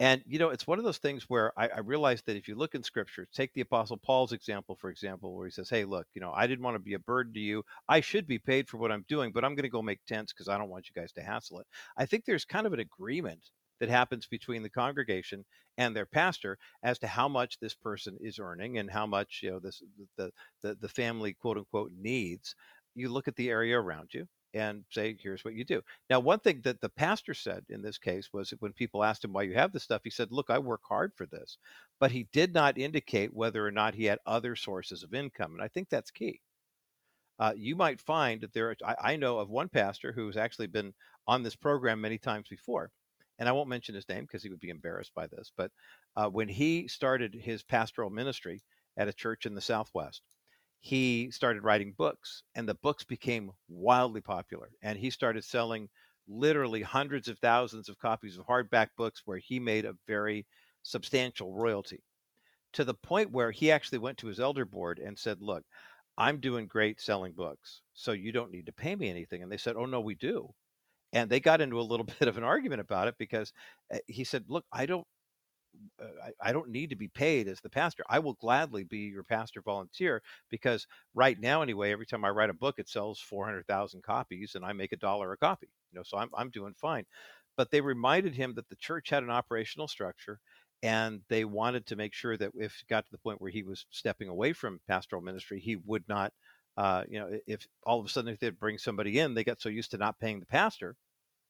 And 0.00 0.22
you 0.26 0.38
know, 0.38 0.50
it's 0.50 0.66
one 0.66 0.78
of 0.78 0.84
those 0.84 0.98
things 0.98 1.24
where 1.28 1.52
I, 1.58 1.68
I 1.68 1.78
realized 1.80 2.26
that 2.26 2.36
if 2.36 2.48
you 2.48 2.56
look 2.56 2.74
in 2.74 2.82
scripture, 2.82 3.26
take 3.32 3.52
the 3.54 3.60
apostle 3.60 3.96
Paul's 3.96 4.32
example, 4.32 4.76
for 4.80 4.90
example, 4.90 5.34
where 5.34 5.46
he 5.46 5.52
says, 5.52 5.70
Hey, 5.70 5.84
look, 5.84 6.06
you 6.14 6.20
know, 6.20 6.32
I 6.34 6.46
didn't 6.46 6.64
want 6.64 6.74
to 6.74 6.80
be 6.80 6.94
a 6.94 6.98
burden 6.98 7.32
to 7.34 7.40
you. 7.40 7.64
I 7.88 8.00
should 8.00 8.26
be 8.26 8.38
paid 8.38 8.68
for 8.68 8.78
what 8.78 8.90
I'm 8.90 9.04
doing, 9.08 9.32
but 9.32 9.44
I'm 9.44 9.54
going 9.54 9.64
to 9.64 9.68
go 9.68 9.82
make 9.82 10.04
tents 10.06 10.32
because 10.32 10.48
I 10.48 10.58
don't 10.58 10.70
want 10.70 10.88
you 10.88 11.00
guys 11.00 11.12
to 11.12 11.22
hassle 11.22 11.60
it. 11.60 11.66
I 11.96 12.06
think 12.06 12.24
there's 12.24 12.44
kind 12.44 12.66
of 12.66 12.72
an 12.72 12.80
agreement 12.80 13.40
that 13.80 13.88
happens 13.88 14.26
between 14.26 14.62
the 14.62 14.70
congregation 14.70 15.44
and 15.78 15.94
their 15.94 16.06
pastor 16.06 16.58
as 16.82 16.98
to 17.00 17.06
how 17.06 17.28
much 17.28 17.58
this 17.58 17.74
person 17.74 18.16
is 18.20 18.38
earning 18.38 18.78
and 18.78 18.90
how 18.90 19.06
much 19.06 19.40
you 19.42 19.50
know 19.50 19.58
this 19.58 19.82
the 20.16 20.30
the, 20.62 20.76
the 20.80 20.88
family 20.88 21.34
quote 21.34 21.58
unquote 21.58 21.90
needs 21.98 22.54
you 22.94 23.08
look 23.08 23.28
at 23.28 23.36
the 23.36 23.50
area 23.50 23.78
around 23.78 24.08
you 24.12 24.26
and 24.54 24.84
say, 24.90 25.16
here's 25.20 25.44
what 25.44 25.54
you 25.54 25.64
do. 25.64 25.82
Now, 26.08 26.20
one 26.20 26.38
thing 26.38 26.60
that 26.62 26.80
the 26.80 26.88
pastor 26.88 27.34
said 27.34 27.64
in 27.68 27.82
this 27.82 27.98
case 27.98 28.28
was 28.32 28.54
when 28.60 28.72
people 28.72 29.02
asked 29.04 29.24
him 29.24 29.32
why 29.32 29.42
you 29.42 29.54
have 29.54 29.72
this 29.72 29.82
stuff, 29.82 30.02
he 30.04 30.10
said, 30.10 30.30
look, 30.30 30.48
I 30.48 30.58
work 30.58 30.82
hard 30.88 31.12
for 31.16 31.26
this. 31.26 31.58
But 31.98 32.12
he 32.12 32.28
did 32.32 32.54
not 32.54 32.78
indicate 32.78 33.34
whether 33.34 33.66
or 33.66 33.72
not 33.72 33.94
he 33.94 34.04
had 34.04 34.20
other 34.24 34.56
sources 34.56 35.02
of 35.02 35.12
income. 35.12 35.52
And 35.52 35.62
I 35.62 35.68
think 35.68 35.88
that's 35.88 36.10
key. 36.10 36.40
Uh, 37.38 37.52
you 37.56 37.74
might 37.74 38.00
find 38.00 38.40
that 38.42 38.52
there, 38.52 38.76
I, 38.84 38.94
I 39.12 39.16
know 39.16 39.38
of 39.38 39.50
one 39.50 39.68
pastor 39.68 40.12
who's 40.12 40.36
actually 40.36 40.68
been 40.68 40.94
on 41.26 41.42
this 41.42 41.56
program 41.56 42.00
many 42.00 42.18
times 42.18 42.46
before. 42.48 42.90
And 43.40 43.48
I 43.48 43.52
won't 43.52 43.68
mention 43.68 43.96
his 43.96 44.08
name 44.08 44.24
because 44.24 44.44
he 44.44 44.50
would 44.50 44.60
be 44.60 44.70
embarrassed 44.70 45.12
by 45.14 45.26
this. 45.26 45.50
But 45.56 45.72
uh, 46.16 46.28
when 46.28 46.48
he 46.48 46.86
started 46.86 47.34
his 47.34 47.64
pastoral 47.64 48.10
ministry 48.10 48.62
at 48.96 49.08
a 49.08 49.12
church 49.12 49.46
in 49.46 49.56
the 49.56 49.60
Southwest, 49.60 50.22
he 50.84 51.30
started 51.32 51.64
writing 51.64 51.94
books 51.94 52.44
and 52.54 52.68
the 52.68 52.74
books 52.74 53.04
became 53.04 53.50
wildly 53.68 54.20
popular 54.20 54.70
and 54.82 54.98
he 54.98 55.10
started 55.10 55.42
selling 55.44 55.88
literally 56.28 56.82
hundreds 56.82 57.28
of 57.28 57.38
thousands 57.38 57.88
of 57.88 57.98
copies 57.98 58.38
of 58.38 58.46
hardback 58.46 58.88
books 58.96 59.22
where 59.24 59.38
he 59.38 59.58
made 59.58 59.86
a 59.86 59.96
very 60.06 60.46
substantial 60.82 61.54
royalty 61.54 62.04
to 62.74 62.84
the 62.84 62.94
point 62.94 63.30
where 63.32 63.50
he 63.50 63.70
actually 63.70 63.98
went 63.98 64.18
to 64.18 64.26
his 64.26 64.40
elder 64.40 64.66
board 64.66 64.98
and 64.98 65.18
said 65.18 65.40
look 65.40 65.64
i'm 66.18 66.40
doing 66.40 66.66
great 66.66 67.00
selling 67.00 67.32
books 67.32 67.82
so 67.94 68.12
you 68.12 68.32
don't 68.32 68.52
need 68.52 68.66
to 68.66 68.72
pay 68.72 68.94
me 68.96 69.08
anything 69.08 69.42
and 69.42 69.50
they 69.50 69.56
said 69.58 69.76
oh 69.76 69.86
no 69.86 70.00
we 70.00 70.14
do 70.14 70.52
and 71.12 71.30
they 71.30 71.40
got 71.40 71.60
into 71.62 71.80
a 71.80 71.82
little 71.82 72.06
bit 72.20 72.28
of 72.28 72.38
an 72.38 72.44
argument 72.44 72.80
about 72.82 73.08
it 73.08 73.16
because 73.18 73.52
eh, 73.90 74.00
he 74.08 74.24
said 74.24 74.44
look 74.48 74.66
i 74.72 74.86
don't 74.86 75.06
I, 76.00 76.48
I, 76.48 76.52
don't 76.52 76.70
need 76.70 76.90
to 76.90 76.96
be 76.96 77.08
paid 77.08 77.48
as 77.48 77.60
the 77.60 77.70
pastor. 77.70 78.04
I 78.08 78.18
will 78.18 78.34
gladly 78.34 78.84
be 78.84 78.98
your 78.98 79.22
pastor 79.22 79.62
volunteer 79.62 80.22
because 80.50 80.86
right 81.14 81.38
now, 81.38 81.62
anyway, 81.62 81.92
every 81.92 82.06
time 82.06 82.24
I 82.24 82.30
write 82.30 82.50
a 82.50 82.54
book, 82.54 82.76
it 82.78 82.88
sells 82.88 83.20
400,000 83.20 84.02
copies 84.02 84.54
and 84.54 84.64
I 84.64 84.72
make 84.72 84.92
a 84.92 84.96
dollar 84.96 85.32
a 85.32 85.36
copy. 85.36 85.68
You 85.92 85.98
know, 85.98 86.02
so 86.04 86.18
I'm, 86.18 86.30
I'm 86.36 86.50
doing 86.50 86.74
fine. 86.80 87.04
But 87.56 87.70
they 87.70 87.80
reminded 87.80 88.34
him 88.34 88.54
that 88.54 88.68
the 88.68 88.76
church 88.76 89.10
had 89.10 89.22
an 89.22 89.30
operational 89.30 89.88
structure 89.88 90.40
and 90.82 91.20
they 91.28 91.44
wanted 91.44 91.86
to 91.86 91.96
make 91.96 92.12
sure 92.12 92.36
that 92.36 92.50
if 92.56 92.80
it 92.80 92.88
got 92.88 93.06
to 93.06 93.12
the 93.12 93.18
point 93.18 93.40
where 93.40 93.50
he 93.50 93.62
was 93.62 93.86
stepping 93.90 94.28
away 94.28 94.52
from 94.52 94.80
pastoral 94.88 95.22
ministry, 95.22 95.60
he 95.60 95.76
would 95.76 96.04
not, 96.08 96.32
uh, 96.76 97.04
you 97.08 97.18
know, 97.18 97.30
if 97.46 97.66
all 97.84 98.00
of 98.00 98.06
a 98.06 98.08
sudden 98.08 98.32
if 98.32 98.40
they'd 98.40 98.58
bring 98.58 98.78
somebody 98.78 99.18
in, 99.18 99.34
they 99.34 99.44
got 99.44 99.60
so 99.60 99.68
used 99.68 99.92
to 99.92 99.98
not 99.98 100.18
paying 100.18 100.40
the 100.40 100.46
pastor, 100.46 100.96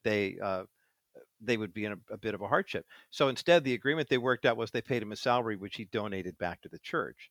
they 0.05 0.37
uh, 0.43 0.65
they 1.41 1.57
would 1.57 1.75
be 1.75 1.85
in 1.85 1.93
a, 1.93 2.15
a, 2.15 2.19
bit 2.19 2.35
of 2.35 2.41
a 2.41 2.49
hardship. 2.49 2.87
So 3.11 3.29
instead, 3.29 3.65
the 3.65 3.75
agreement 3.75 4.09
they 4.09 4.19
worked 4.19 4.47
out 4.47 4.57
was 4.57 4.71
they 4.71 4.83
paid 4.83 5.03
him 5.03 5.13
a 5.13 5.17
salary, 5.17 5.57
which 5.57 5.77
he 5.77 5.85
donated 5.87 6.39
back 6.39 6.61
to 6.63 6.69
the 6.69 6.79
church. 6.79 7.31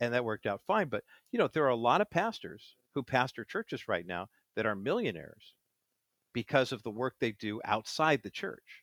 And 0.00 0.12
that 0.12 0.24
worked 0.24 0.46
out 0.46 0.62
fine. 0.66 0.88
But, 0.88 1.04
you 1.32 1.38
know, 1.38 1.48
there 1.48 1.64
are 1.64 1.68
a 1.68 1.76
lot 1.76 2.00
of 2.00 2.10
pastors 2.10 2.76
who 2.94 3.02
pastor 3.02 3.44
churches 3.44 3.88
right 3.88 4.06
now 4.06 4.28
that 4.56 4.66
are 4.66 4.74
millionaires 4.74 5.54
because 6.32 6.72
of 6.72 6.82
the 6.82 6.90
work 6.90 7.14
they 7.18 7.32
do 7.32 7.60
outside 7.64 8.22
the 8.22 8.30
church. 8.30 8.82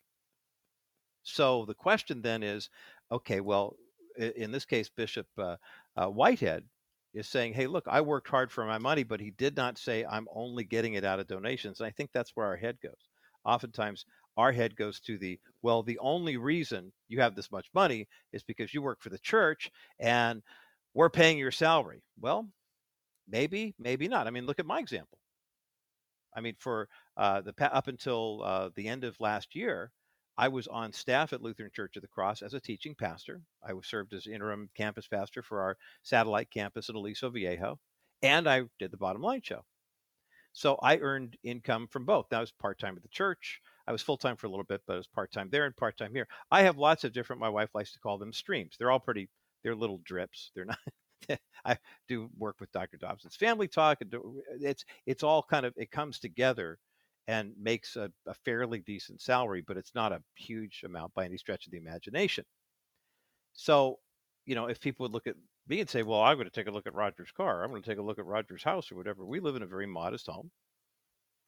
So 1.23 1.65
the 1.65 1.73
question 1.73 2.21
then 2.21 2.43
is 2.43 2.69
okay, 3.11 3.41
well, 3.41 3.75
in 4.17 4.51
this 4.51 4.65
case, 4.65 4.89
Bishop 4.89 5.27
uh, 5.37 5.57
uh, 5.95 6.07
Whitehead 6.07 6.63
is 7.13 7.27
saying, 7.27 7.53
hey, 7.53 7.67
look, 7.67 7.85
I 7.87 8.01
worked 8.01 8.29
hard 8.29 8.51
for 8.51 8.65
my 8.65 8.77
money, 8.77 9.03
but 9.03 9.19
he 9.19 9.31
did 9.31 9.55
not 9.55 9.77
say 9.77 10.05
I'm 10.05 10.27
only 10.33 10.63
getting 10.63 10.93
it 10.93 11.03
out 11.03 11.19
of 11.19 11.27
donations. 11.27 11.79
And 11.79 11.87
I 11.87 11.91
think 11.91 12.11
that's 12.13 12.31
where 12.35 12.47
our 12.47 12.55
head 12.55 12.77
goes. 12.81 13.09
Oftentimes, 13.43 14.05
our 14.37 14.51
head 14.51 14.75
goes 14.75 14.99
to 15.01 15.17
the 15.17 15.39
well 15.61 15.83
the 15.83 15.99
only 15.99 16.37
reason 16.37 16.91
you 17.07 17.19
have 17.19 17.35
this 17.35 17.51
much 17.51 17.67
money 17.73 18.07
is 18.33 18.43
because 18.43 18.73
you 18.73 18.81
work 18.81 19.01
for 19.01 19.09
the 19.09 19.19
church 19.19 19.69
and 19.99 20.41
we're 20.93 21.09
paying 21.09 21.37
your 21.37 21.51
salary. 21.51 22.03
Well, 22.19 22.47
maybe, 23.27 23.73
maybe 23.79 24.07
not. 24.07 24.27
I 24.27 24.29
mean, 24.29 24.45
look 24.45 24.59
at 24.59 24.65
my 24.65 24.79
example. 24.79 25.17
I 26.35 26.41
mean, 26.41 26.55
for 26.59 26.87
uh, 27.17 27.41
the 27.41 27.53
up 27.73 27.87
until 27.87 28.41
uh, 28.43 28.69
the 28.75 28.87
end 28.87 29.03
of 29.03 29.19
last 29.19 29.55
year, 29.55 29.91
I 30.37 30.47
was 30.47 30.67
on 30.67 30.93
staff 30.93 31.33
at 31.33 31.41
Lutheran 31.41 31.71
Church 31.73 31.97
of 31.97 32.01
the 32.01 32.07
Cross 32.07 32.41
as 32.41 32.53
a 32.53 32.59
teaching 32.59 32.95
pastor. 32.95 33.41
I 33.65 33.73
was 33.73 33.87
served 33.87 34.13
as 34.13 34.27
interim 34.27 34.69
campus 34.75 35.07
pastor 35.07 35.43
for 35.43 35.61
our 35.61 35.77
satellite 36.03 36.49
campus 36.49 36.89
in 36.89 36.95
Aliso 36.95 37.29
Viejo, 37.29 37.79
and 38.21 38.47
I 38.47 38.63
did 38.79 38.91
the 38.91 38.97
Bottom 38.97 39.21
Line 39.21 39.41
show. 39.43 39.65
So 40.53 40.77
I 40.81 40.97
earned 40.97 41.37
income 41.43 41.87
from 41.87 42.05
both. 42.05 42.27
That 42.29 42.39
was 42.39 42.51
part 42.51 42.79
time 42.79 42.95
at 42.95 43.03
the 43.03 43.09
church. 43.09 43.61
I 43.91 43.93
was 43.93 44.01
full 44.01 44.15
time 44.15 44.37
for 44.37 44.47
a 44.47 44.49
little 44.49 44.63
bit, 44.63 44.81
but 44.87 44.93
I 44.93 44.97
was 44.97 45.07
part 45.07 45.33
time 45.33 45.49
there 45.51 45.65
and 45.65 45.75
part 45.75 45.97
time 45.97 46.15
here. 46.15 46.25
I 46.49 46.61
have 46.61 46.77
lots 46.77 47.03
of 47.03 47.11
different. 47.11 47.41
My 47.41 47.49
wife 47.49 47.75
likes 47.75 47.91
to 47.91 47.99
call 47.99 48.17
them 48.17 48.31
streams. 48.31 48.77
They're 48.79 48.89
all 48.89 49.01
pretty. 49.01 49.27
They're 49.63 49.75
little 49.75 49.99
drips. 50.05 50.49
They're 50.55 50.63
not. 50.63 50.79
I 51.65 51.77
do 52.07 52.29
work 52.37 52.61
with 52.61 52.71
Dr. 52.71 52.95
Dobson's 52.95 53.35
family 53.35 53.67
talk. 53.67 53.97
It's 54.61 54.85
it's 55.05 55.23
all 55.23 55.43
kind 55.43 55.65
of 55.65 55.73
it 55.75 55.91
comes 55.91 56.19
together 56.19 56.79
and 57.27 57.51
makes 57.59 57.97
a, 57.97 58.09
a 58.27 58.33
fairly 58.45 58.79
decent 58.79 59.19
salary, 59.19 59.61
but 59.67 59.75
it's 59.75 59.93
not 59.93 60.13
a 60.13 60.23
huge 60.35 60.83
amount 60.85 61.13
by 61.13 61.25
any 61.25 61.35
stretch 61.35 61.65
of 61.67 61.73
the 61.73 61.77
imagination. 61.77 62.45
So, 63.51 63.99
you 64.45 64.55
know, 64.55 64.67
if 64.67 64.79
people 64.79 65.03
would 65.03 65.11
look 65.11 65.27
at 65.27 65.35
me 65.67 65.81
and 65.81 65.89
say, 65.89 66.01
"Well, 66.01 66.21
I'm 66.21 66.37
going 66.37 66.47
to 66.47 66.51
take 66.53 66.67
a 66.67 66.71
look 66.71 66.87
at 66.87 66.93
Roger's 66.93 67.31
car. 67.33 67.61
I'm 67.61 67.71
going 67.71 67.83
to 67.83 67.89
take 67.89 67.99
a 67.99 68.01
look 68.01 68.19
at 68.19 68.25
Roger's 68.25 68.63
house 68.63 68.89
or 68.89 68.95
whatever." 68.95 69.25
We 69.25 69.41
live 69.41 69.57
in 69.57 69.63
a 69.63 69.67
very 69.67 69.85
modest 69.85 70.27
home, 70.27 70.49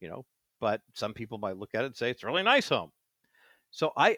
you 0.01 0.09
know, 0.09 0.25
but 0.63 0.79
some 0.93 1.13
people 1.13 1.37
might 1.37 1.57
look 1.57 1.71
at 1.73 1.83
it 1.83 1.87
and 1.87 1.95
say 1.95 2.09
it's 2.09 2.23
a 2.23 2.25
really 2.25 2.41
nice 2.41 2.69
home. 2.69 2.89
So 3.71 3.91
I 3.97 4.15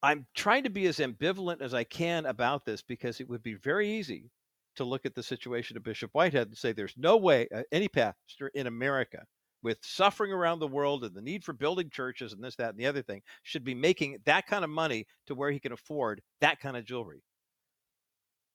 I'm 0.00 0.24
trying 0.36 0.62
to 0.62 0.70
be 0.70 0.86
as 0.86 0.98
ambivalent 0.98 1.60
as 1.60 1.74
I 1.74 1.82
can 1.82 2.26
about 2.26 2.64
this 2.64 2.80
because 2.80 3.20
it 3.20 3.28
would 3.28 3.42
be 3.42 3.54
very 3.54 3.90
easy 3.90 4.30
to 4.76 4.84
look 4.84 5.04
at 5.04 5.16
the 5.16 5.22
situation 5.22 5.76
of 5.76 5.82
Bishop 5.82 6.10
Whitehead 6.12 6.46
and 6.46 6.56
say 6.56 6.70
there's 6.70 6.94
no 6.96 7.16
way 7.16 7.48
uh, 7.52 7.64
any 7.72 7.88
pastor 7.88 8.52
in 8.54 8.68
America 8.68 9.24
with 9.64 9.78
suffering 9.82 10.30
around 10.32 10.60
the 10.60 10.68
world 10.68 11.02
and 11.02 11.12
the 11.12 11.20
need 11.20 11.42
for 11.42 11.52
building 11.52 11.90
churches 11.90 12.32
and 12.32 12.42
this, 12.42 12.54
that, 12.54 12.70
and 12.70 12.78
the 12.78 12.86
other 12.86 13.02
thing 13.02 13.20
should 13.42 13.64
be 13.64 13.74
making 13.74 14.18
that 14.24 14.46
kind 14.46 14.62
of 14.62 14.70
money 14.70 15.06
to 15.26 15.34
where 15.34 15.50
he 15.50 15.58
can 15.58 15.72
afford 15.72 16.22
that 16.40 16.60
kind 16.60 16.76
of 16.76 16.84
jewelry. 16.84 17.24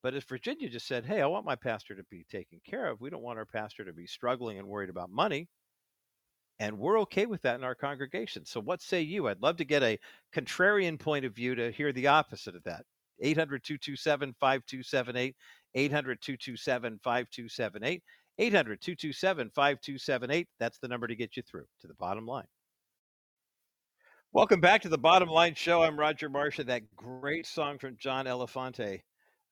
But 0.03 0.13
if 0.13 0.23
Virginia 0.23 0.69
just 0.69 0.87
said, 0.87 1.05
hey, 1.05 1.21
I 1.21 1.27
want 1.27 1.45
my 1.45 1.57
pastor 1.57 1.95
to 1.95 2.03
be 2.09 2.25
taken 2.31 2.61
care 2.65 2.87
of, 2.87 3.01
we 3.01 3.09
don't 3.09 3.23
want 3.23 3.39
our 3.39 3.45
pastor 3.45 3.83
to 3.83 3.91
be 3.91 4.07
struggling 4.07 4.57
and 4.57 4.69
worried 4.69 4.89
about 4.89 5.09
money. 5.09 5.49
And 6.59 6.79
we're 6.79 6.99
okay 7.01 7.27
with 7.27 7.43
that 7.43 7.55
in 7.55 7.63
our 7.63 7.75
congregation. 7.75 8.45
So, 8.45 8.59
what 8.59 8.81
say 8.81 9.01
you? 9.01 9.27
I'd 9.27 9.41
love 9.41 9.57
to 9.57 9.65
get 9.65 9.83
a 9.83 9.99
contrarian 10.35 10.99
point 10.99 11.25
of 11.25 11.35
view 11.35 11.53
to 11.55 11.71
hear 11.71 11.93
the 11.93 12.07
opposite 12.07 12.55
of 12.55 12.63
that. 12.63 12.83
800 13.21 13.63
227 13.63 14.35
5278. 14.39 15.35
800 15.75 16.21
227 16.21 16.99
5278. 17.03 18.03
800 18.39 18.81
227 18.81 19.51
5278. 19.53 20.47
That's 20.59 20.79
the 20.79 20.87
number 20.87 21.07
to 21.07 21.15
get 21.15 21.37
you 21.37 21.43
through 21.43 21.65
to 21.81 21.87
the 21.87 21.95
bottom 21.95 22.25
line. 22.25 22.47
Welcome 24.33 24.59
back 24.59 24.81
to 24.81 24.89
the 24.89 24.97
Bottom 24.97 25.29
Line 25.29 25.55
Show. 25.55 25.81
I'm 25.81 25.97
Roger 25.97 26.29
Marsha. 26.29 26.65
That 26.65 26.83
great 26.95 27.47
song 27.47 27.79
from 27.79 27.97
John 27.97 28.25
Elefante, 28.25 29.01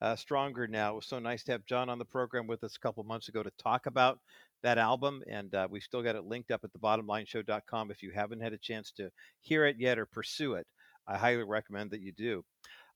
uh, 0.02 0.16
Stronger 0.16 0.68
Now. 0.68 0.92
It 0.92 0.96
was 0.96 1.08
so 1.08 1.18
nice 1.18 1.44
to 1.46 1.54
have 1.54 1.66
John 1.66 1.90
on 1.90 1.98
the 1.98 2.06
program 2.06 2.46
with 2.46 2.64
us 2.64 2.76
a 2.76 2.80
couple 2.80 3.04
months 3.04 3.30
ago 3.30 3.42
to 3.42 3.52
talk 3.58 3.86
about 3.86 4.20
that 4.66 4.78
album. 4.78 5.24
And 5.30 5.54
uh, 5.56 5.68
we 5.70 5.80
still 5.80 6.04
got 6.04 6.16
it 6.16 6.26
linked 6.26 6.52
up 6.52 6.62
at 6.64 6.74
the 6.74 6.80
thebottomlineshow.com 6.80 7.92
if 7.92 8.04
you 8.04 8.12
haven't 8.12 8.42
had 8.42 8.54
a 8.54 8.58
chance 8.58 8.92
to 8.98 9.10
hear 9.42 9.66
it 9.66 9.78
yet 9.80 9.98
or 9.98 10.06
pursue 10.06 10.56
it. 10.56 10.68
I 11.08 11.18
highly 11.18 11.44
recommend 11.44 11.92
that 11.92 12.02
you 12.02 12.12
do. 12.12 12.44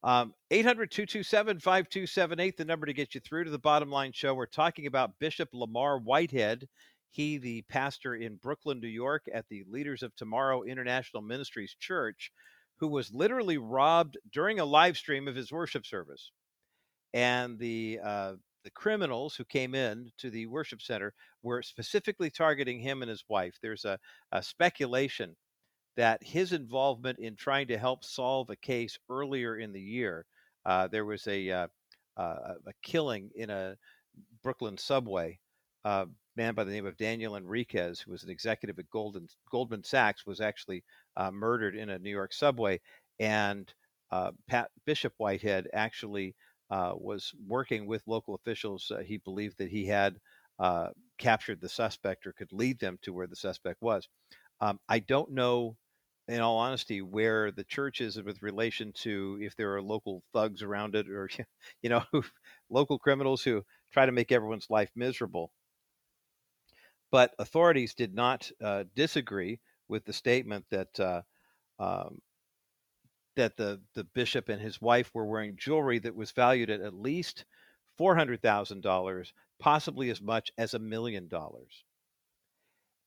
Um, 0.04 0.34
800 0.50 0.92
227 0.92 1.60
5278, 1.60 2.58
the 2.58 2.66
number 2.66 2.86
to 2.86 2.94
get 2.94 3.14
you 3.14 3.22
through 3.22 3.44
to 3.44 3.52
the 3.52 3.60
bottom 3.60 3.90
line 3.90 4.12
show. 4.14 4.34
We're 4.34 4.46
talking 4.46 4.88
about 4.88 5.20
Bishop 5.20 5.50
Lamar 5.54 6.00
Whitehead. 6.00 6.68
He, 7.12 7.38
the 7.38 7.64
pastor 7.64 8.16
in 8.16 8.36
Brooklyn, 8.36 8.80
New 8.80 8.88
York, 8.88 9.24
at 9.34 9.46
the 9.50 9.64
Leaders 9.70 10.04
of 10.04 10.16
Tomorrow 10.16 10.64
International 10.64 11.22
Ministries 11.22 11.76
Church, 11.80 12.32
who 12.78 12.88
was 12.88 13.14
literally 13.14 13.58
robbed 13.58 14.18
during 14.32 14.60
a 14.60 14.66
live 14.66 14.96
stream 14.96 15.28
of 15.28 15.36
his 15.36 15.52
worship 15.52 15.86
service. 15.86 16.32
And 17.14 17.60
the 17.60 18.00
uh, 18.04 18.34
the 18.64 18.72
criminals 18.72 19.36
who 19.36 19.46
came 19.46 19.76
in 19.76 20.12
to 20.18 20.30
the 20.30 20.46
worship 20.48 20.82
center 20.82 21.14
were 21.44 21.62
specifically 21.62 22.30
targeting 22.30 22.80
him 22.80 23.02
and 23.02 23.10
his 23.10 23.24
wife. 23.28 23.56
There's 23.62 23.86
a, 23.86 24.00
a 24.32 24.44
speculation 24.44 25.36
that 25.98 26.24
his 26.24 26.54
involvement 26.54 27.20
in 27.20 27.36
trying 27.36 27.68
to 27.68 27.78
help 27.78 28.04
solve 28.04 28.50
a 28.50 28.56
case 28.56 28.98
earlier 29.10 29.58
in 29.58 29.74
the 29.74 29.82
year, 29.82 30.26
uh, 30.66 30.88
there 30.88 31.06
was 31.06 31.26
a, 31.28 31.50
uh, 31.50 31.68
uh, 32.18 32.54
a 32.68 32.74
killing 32.84 33.30
in 33.36 33.50
a 33.50 33.76
Brooklyn 34.44 34.78
subway. 34.78 35.40
A 35.86 36.08
man 36.36 36.56
by 36.56 36.64
the 36.64 36.72
name 36.72 36.86
of 36.86 36.98
Daniel 36.98 37.36
Enriquez, 37.36 38.00
who 38.00 38.12
was 38.12 38.24
an 38.24 38.30
executive 38.30 38.80
at 38.80 38.90
Golden, 38.90 39.28
Goldman 39.52 39.84
Sachs, 39.84 40.26
was 40.26 40.42
actually 40.42 40.84
uh, 41.18 41.32
murdered 41.32 41.76
in 41.76 41.90
a 41.90 42.00
New 42.00 42.10
York 42.10 42.34
subway. 42.34 42.80
And 43.20 43.72
uh, 44.12 44.32
Pat 44.48 44.70
Bishop 44.86 45.14
Whitehead 45.18 45.68
actually 45.74 46.36
uh, 46.70 46.94
was 46.96 47.34
working 47.48 47.88
with 47.88 48.08
local 48.08 48.36
officials. 48.36 48.92
he 49.06 49.18
believed 49.18 49.58
that 49.58 49.70
he 49.70 49.86
had 49.86 50.20
captured 51.18 51.62
the 51.62 51.70
suspect 51.70 52.26
or 52.26 52.34
could 52.34 52.52
lead 52.52 52.80
them 52.80 52.98
to 53.04 53.14
where 53.14 53.28
the 53.28 53.36
suspect 53.36 53.82
was. 53.82 54.08
Um, 54.62 54.80
I 54.90 55.00
don't 55.00 55.32
know 55.32 55.78
in 56.28 56.42
all 56.42 56.58
honesty, 56.58 57.02
where 57.02 57.52
the 57.52 57.64
church 57.64 58.02
is 58.02 58.22
with 58.22 58.44
relation 58.44 58.94
to 58.94 59.40
if 59.42 59.56
there 59.56 59.76
are 59.76 59.82
local 59.82 60.24
thugs 60.32 60.62
around 60.62 60.96
it 60.96 61.10
or, 61.10 61.28
you 61.82 61.90
know, 61.90 62.04
local 62.70 63.00
criminals 63.00 63.44
who 63.44 63.64
try 63.92 64.06
to 64.06 64.12
make 64.12 64.32
everyone's 64.32 64.70
life 64.70 64.92
miserable. 64.96 65.52
But 67.12 67.34
authorities 67.40 67.96
did 67.96 68.14
not 68.14 68.52
uh, 68.62 68.86
disagree 68.96 69.60
with 69.88 70.06
the 70.06 70.14
statement 70.14 70.66
that 70.70 71.00
uh, 71.00 71.22
um, 71.80 72.22
that 73.40 73.58
the 73.58 73.82
the 73.96 74.04
bishop 74.04 74.50
and 74.50 74.62
his 74.62 74.82
wife 74.82 75.10
were 75.14 75.26
wearing 75.26 75.58
jewelry 75.58 76.00
that 76.00 76.16
was 76.16 76.32
valued 76.32 76.70
at 76.70 76.82
at 76.82 76.94
least 76.94 77.46
four 77.98 78.16
hundred 78.16 78.42
thousand 78.42 78.82
dollars, 78.82 79.34
possibly 79.60 80.10
as 80.10 80.22
much 80.22 80.52
as 80.58 80.74
a 80.74 80.80
million 80.80 81.28
dollars. 81.28 81.84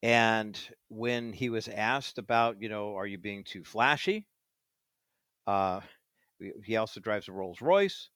And 0.03 0.59
when 0.89 1.33
he 1.33 1.49
was 1.51 1.69
asked 1.69 2.19
about, 2.19 2.61
you 2.61 2.69
know, 2.69 2.97
are 2.97 3.07
you 3.07 3.19
being 3.19 3.45
too 3.45 3.63
flashy? 3.63 4.27
Uh, 5.47 5.81
he 6.65 6.77
also 6.77 7.01
drives 7.01 7.29
a 7.29 7.33
Rolls 7.33 7.61
Royce. 7.61 8.11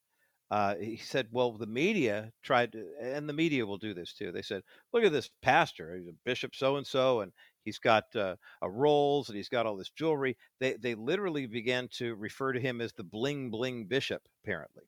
Uh, 0.50 0.74
he 0.76 0.96
said, 0.96 1.28
well, 1.30 1.52
the 1.52 1.66
media 1.66 2.32
tried 2.42 2.72
to, 2.72 2.86
and 3.00 3.28
the 3.28 3.32
media 3.32 3.66
will 3.66 3.78
do 3.78 3.94
this 3.94 4.14
too. 4.14 4.32
They 4.32 4.42
said, 4.42 4.62
look 4.92 5.04
at 5.04 5.12
this 5.12 5.30
pastor, 5.42 5.96
he's 5.96 6.08
a 6.08 6.14
bishop 6.24 6.54
so 6.54 6.76
and 6.76 6.86
so, 6.86 7.20
and 7.20 7.32
he's 7.66 7.78
got 7.78 8.04
uh, 8.16 8.36
a 8.62 8.70
Rolls 8.70 9.28
and 9.28 9.36
he's 9.36 9.50
got 9.50 9.66
all 9.66 9.76
this 9.76 9.90
jewelry. 9.90 10.38
They, 10.60 10.74
they 10.74 10.94
literally 10.94 11.46
began 11.46 11.88
to 11.98 12.14
refer 12.14 12.52
to 12.52 12.60
him 12.60 12.80
as 12.80 12.94
the 12.94 13.04
bling 13.04 13.50
bling 13.50 13.84
bishop, 13.84 14.22
apparently. 14.42 14.84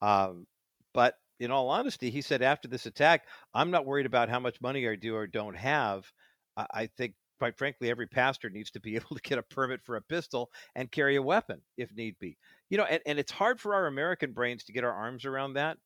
Um, 0.00 0.46
but 0.94 1.14
in 1.40 1.50
all 1.50 1.68
honesty, 1.68 2.08
he 2.10 2.22
said 2.22 2.40
after 2.40 2.68
this 2.68 2.86
attack, 2.86 3.26
I'm 3.52 3.70
not 3.70 3.84
worried 3.84 4.06
about 4.06 4.30
how 4.30 4.40
much 4.40 4.60
money 4.60 4.88
I 4.88 4.94
do 4.94 5.14
or 5.14 5.26
don't 5.26 5.56
have. 5.56 6.10
I, 6.56 6.66
I 6.72 6.86
think, 6.86 7.14
quite 7.38 7.58
frankly, 7.58 7.90
every 7.90 8.06
pastor 8.06 8.48
needs 8.48 8.70
to 8.70 8.80
be 8.80 8.96
able 8.96 9.16
to 9.16 9.22
get 9.22 9.38
a 9.38 9.42
permit 9.42 9.80
for 9.84 9.96
a 9.96 10.02
pistol 10.02 10.50
and 10.74 10.90
carry 10.90 11.16
a 11.16 11.22
weapon 11.22 11.60
if 11.76 11.92
need 11.94 12.16
be. 12.18 12.38
You 12.70 12.78
know, 12.78 12.84
and, 12.84 13.00
and 13.04 13.18
it's 13.18 13.32
hard 13.32 13.60
for 13.60 13.74
our 13.74 13.86
American 13.86 14.32
brains 14.32 14.64
to 14.64 14.72
get 14.72 14.84
our 14.84 14.92
arms 14.94 15.24
around 15.24 15.54
that. 15.54 15.78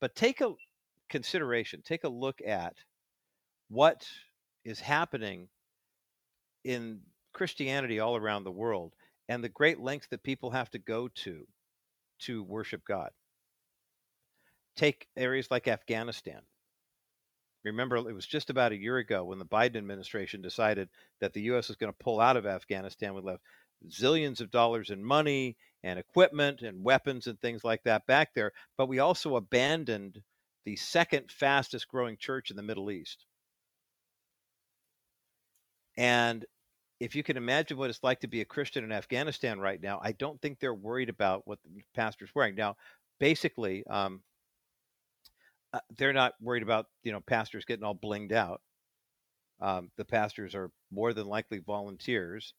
But 0.00 0.14
take 0.14 0.40
a 0.40 0.54
consideration, 1.10 1.82
take 1.84 2.04
a 2.04 2.08
look 2.08 2.40
at 2.46 2.74
what 3.68 4.06
is 4.64 4.80
happening 4.80 5.48
in 6.64 7.00
Christianity 7.32 8.00
all 8.00 8.16
around 8.16 8.44
the 8.44 8.50
world 8.50 8.94
and 9.28 9.42
the 9.42 9.48
great 9.48 9.78
lengths 9.80 10.08
that 10.08 10.22
people 10.22 10.50
have 10.50 10.70
to 10.70 10.78
go 10.78 11.08
to 11.08 11.46
to 12.20 12.42
worship 12.42 12.84
God. 12.84 13.10
Take 14.76 15.08
areas 15.16 15.48
like 15.50 15.68
Afghanistan. 15.68 16.40
Remember, 17.64 17.96
it 17.96 18.14
was 18.14 18.26
just 18.26 18.50
about 18.50 18.72
a 18.72 18.80
year 18.80 18.96
ago 18.96 19.24
when 19.24 19.38
the 19.38 19.44
Biden 19.44 19.76
administration 19.76 20.40
decided 20.40 20.88
that 21.20 21.34
the 21.34 21.42
U.S. 21.42 21.68
was 21.68 21.76
going 21.76 21.92
to 21.92 22.04
pull 22.04 22.20
out 22.20 22.36
of 22.36 22.46
Afghanistan. 22.46 23.14
We 23.14 23.20
left 23.20 23.42
zillions 23.88 24.40
of 24.40 24.50
dollars 24.50 24.90
in 24.90 25.04
money 25.04 25.56
and 25.82 25.98
equipment 25.98 26.62
and 26.62 26.82
weapons 26.82 27.26
and 27.26 27.38
things 27.40 27.62
like 27.62 27.82
that 27.84 28.06
back 28.06 28.34
there. 28.34 28.52
But 28.78 28.88
we 28.88 28.98
also 28.98 29.36
abandoned 29.36 30.22
the 30.64 30.76
second 30.76 31.30
fastest 31.30 31.88
growing 31.88 32.16
church 32.16 32.50
in 32.50 32.56
the 32.56 32.62
Middle 32.62 32.90
East. 32.90 33.26
And 36.00 36.46
if 36.98 37.14
you 37.14 37.22
can 37.22 37.36
imagine 37.36 37.76
what 37.76 37.90
it's 37.90 38.02
like 38.02 38.20
to 38.20 38.26
be 38.26 38.40
a 38.40 38.46
Christian 38.46 38.84
in 38.84 38.90
Afghanistan 38.90 39.60
right 39.60 39.78
now, 39.80 40.00
I 40.02 40.12
don't 40.12 40.40
think 40.40 40.58
they're 40.58 40.72
worried 40.72 41.10
about 41.10 41.46
what 41.46 41.58
the 41.62 41.82
pastor's 41.94 42.30
wearing. 42.34 42.54
Now, 42.54 42.76
basically, 43.18 43.86
um, 43.86 44.22
uh, 45.74 45.80
they're 45.98 46.14
not 46.14 46.32
worried 46.40 46.62
about 46.62 46.86
you 47.02 47.12
know 47.12 47.20
pastors 47.20 47.66
getting 47.66 47.84
all 47.84 47.94
blinged 47.94 48.32
out. 48.32 48.62
Um, 49.60 49.90
the 49.98 50.06
pastors 50.06 50.54
are 50.54 50.70
more 50.90 51.12
than 51.12 51.26
likely 51.26 51.58
volunteers, 51.58 52.54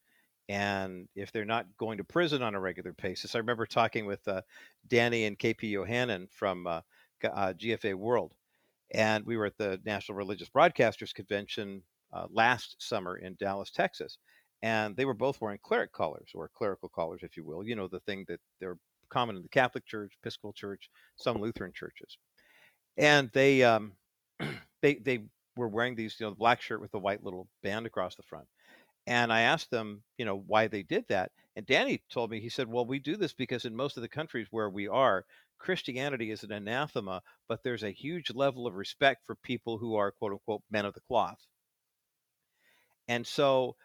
and 0.48 1.08
if 1.16 1.32
they're 1.32 1.44
not 1.44 1.66
going 1.80 1.98
to 1.98 2.04
prison 2.04 2.44
on 2.44 2.54
a 2.54 2.60
regular 2.60 2.94
basis. 2.94 3.34
I 3.34 3.40
remember 3.40 3.66
talking 3.66 4.06
with 4.06 4.28
uh, 4.28 4.42
Danny 4.88 5.26
and 5.26 5.38
KP 5.38 5.72
Yohannan 5.72 6.28
from 6.32 6.68
uh, 6.68 6.82
uh, 7.24 7.54
GFA 7.54 7.96
World, 7.96 8.36
and 8.92 9.26
we 9.26 9.36
were 9.36 9.48
at 9.48 9.58
the 9.58 9.82
National 9.84 10.16
Religious 10.16 10.48
Broadcasters 10.48 11.12
Convention 11.12 11.82
uh, 12.14 12.28
last 12.32 12.76
summer 12.80 13.18
in 13.18 13.36
Dallas, 13.40 13.72
Texas, 13.72 14.18
and 14.62 14.96
they 14.96 15.06
were 15.06 15.14
both 15.14 15.42
wearing 15.42 15.60
cleric 15.64 15.92
collars 15.92 16.30
or 16.36 16.50
clerical 16.56 16.90
collars, 16.90 17.22
if 17.24 17.38
you 17.38 17.44
will. 17.44 17.66
You 17.66 17.76
know 17.76 17.88
the 17.88 18.00
thing 18.02 18.26
that 18.28 18.40
they're 18.60 18.78
common 19.10 19.36
in 19.36 19.42
the 19.42 19.50
Catholic 19.50 19.86
Church, 19.86 20.14
Episcopal 20.22 20.54
Church, 20.54 20.90
some 21.18 21.42
Lutheran 21.42 21.74
churches, 21.74 22.18
and 22.98 23.30
they 23.34 23.64
um, 23.64 23.94
they 24.82 24.96
they 24.96 25.24
were 25.58 25.68
wearing 25.68 25.96
these, 25.96 26.16
you 26.20 26.26
know, 26.26 26.32
the 26.32 26.36
black 26.36 26.62
shirt 26.62 26.82
with 26.82 26.92
the 26.92 27.00
white 27.00 27.24
little 27.24 27.48
band 27.64 27.86
across 27.86 28.16
the 28.16 28.24
front. 28.24 28.48
And 29.08 29.34
I 29.34 29.42
asked 29.42 29.72
them, 29.72 30.04
you 30.18 30.26
know, 30.26 30.38
why 30.48 30.68
they 30.68 30.84
did 30.84 31.06
that. 31.10 31.32
And 31.56 31.66
Danny 31.66 32.02
told 32.12 32.30
me, 32.32 32.40
he 32.40 32.50
said, 32.50 32.68
well, 32.68 32.86
we 32.86 33.00
do 33.00 33.18
this 33.18 33.34
because 33.34 33.66
in 33.66 33.76
most 33.76 33.98
of 33.98 34.02
the 34.02 34.10
countries 34.10 34.48
where 34.52 34.70
we 34.70 34.88
are, 34.88 35.26
Christianity 35.60 36.32
is 36.32 36.44
an 36.44 36.52
anathema, 36.52 37.22
but 37.48 37.64
there's 37.64 37.84
a 37.84 37.92
huge 37.92 38.32
level 38.34 38.68
of 38.68 38.76
respect 38.76 39.26
for 39.26 39.36
people 39.36 39.78
who 39.78 39.96
are, 39.96 40.12
quote 40.12 40.34
unquote, 40.34 40.64
men 40.72 40.86
of 40.86 40.94
the 40.94 41.02
cloth. 41.02 41.40
And 43.08 43.26
so 43.26 43.76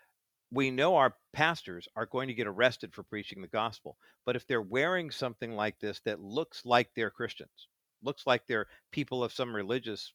we 0.50 0.70
know 0.70 0.96
our 0.96 1.14
pastors 1.32 1.88
are 1.96 2.06
going 2.06 2.28
to 2.28 2.34
get 2.34 2.46
arrested 2.46 2.94
for 2.94 3.02
preaching 3.02 3.42
the 3.42 3.48
gospel. 3.48 3.96
But 4.24 4.36
if 4.36 4.46
they're 4.46 4.62
wearing 4.62 5.10
something 5.10 5.52
like 5.52 5.78
this 5.80 6.00
that 6.04 6.20
looks 6.20 6.64
like 6.64 6.90
they're 6.94 7.10
Christians, 7.10 7.68
looks 8.02 8.26
like 8.26 8.46
they're 8.46 8.68
people 8.92 9.24
of 9.24 9.32
some 9.32 9.54
religious 9.54 10.12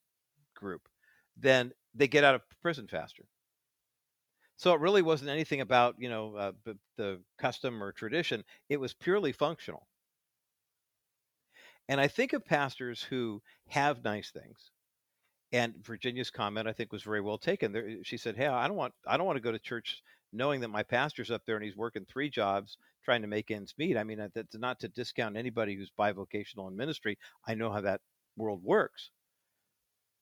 group, 0.55 0.81
then 1.37 1.71
they 1.93 2.07
get 2.07 2.23
out 2.23 2.35
of 2.35 2.41
prison 2.61 2.87
faster. 2.87 3.25
So 4.57 4.73
it 4.73 4.79
really 4.79 5.01
wasn't 5.01 5.31
anything 5.31 5.61
about 5.61 5.95
you 5.97 6.09
know 6.09 6.35
uh, 6.35 6.51
the, 6.65 6.77
the 6.97 7.21
custom 7.39 7.81
or 7.83 7.91
tradition. 7.91 8.43
It 8.69 8.79
was 8.79 8.93
purely 8.93 9.31
functional. 9.31 9.87
And 11.89 11.99
I 11.99 12.07
think 12.07 12.33
of 12.33 12.45
pastors 12.45 13.01
who 13.01 13.41
have 13.67 14.03
nice 14.03 14.31
things. 14.31 14.71
And 15.53 15.75
Virginia's 15.83 16.31
comment, 16.31 16.67
I 16.67 16.73
think, 16.73 16.91
was 16.91 17.03
very 17.03 17.21
well 17.21 17.37
taken. 17.37 17.71
There, 17.71 18.03
she 18.03 18.17
said, 18.17 18.37
"Hey, 18.37 18.47
I 18.47 18.67
don't 18.67 18.77
want, 18.77 18.93
I 19.05 19.17
don't 19.17 19.25
want 19.25 19.37
to 19.37 19.41
go 19.41 19.51
to 19.51 19.59
church 19.59 20.01
knowing 20.33 20.61
that 20.61 20.69
my 20.69 20.83
pastor's 20.83 21.31
up 21.31 21.43
there 21.45 21.55
and 21.55 21.65
he's 21.65 21.75
working 21.75 22.05
three 22.05 22.29
jobs 22.29 22.77
trying 23.03 23.21
to 23.21 23.27
make 23.27 23.51
ends 23.51 23.73
meet. 23.77 23.97
I 23.97 24.03
mean, 24.03 24.29
that's 24.33 24.57
not 24.57 24.79
to 24.79 24.87
discount 24.87 25.35
anybody 25.35 25.75
who's 25.75 25.91
bivocational 25.97 26.69
in 26.69 26.77
ministry. 26.77 27.17
I 27.45 27.55
know 27.55 27.71
how 27.71 27.81
that 27.81 28.01
world 28.37 28.63
works. 28.63 29.11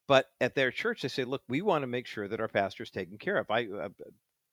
But 0.07 0.26
at 0.41 0.56
their 0.56 0.72
church, 0.72 1.03
they 1.03 1.07
say, 1.07 1.23
look, 1.23 1.43
we 1.47 1.61
want 1.61 1.84
to 1.84 1.88
make 1.88 2.07
sure 2.07 2.27
that 2.27 2.39
our 2.39 2.47
pastor's 2.47 2.89
taken 2.89 3.18
care 3.18 3.38
of. 3.38 3.51
I, 3.51 3.68
uh, 3.68 3.89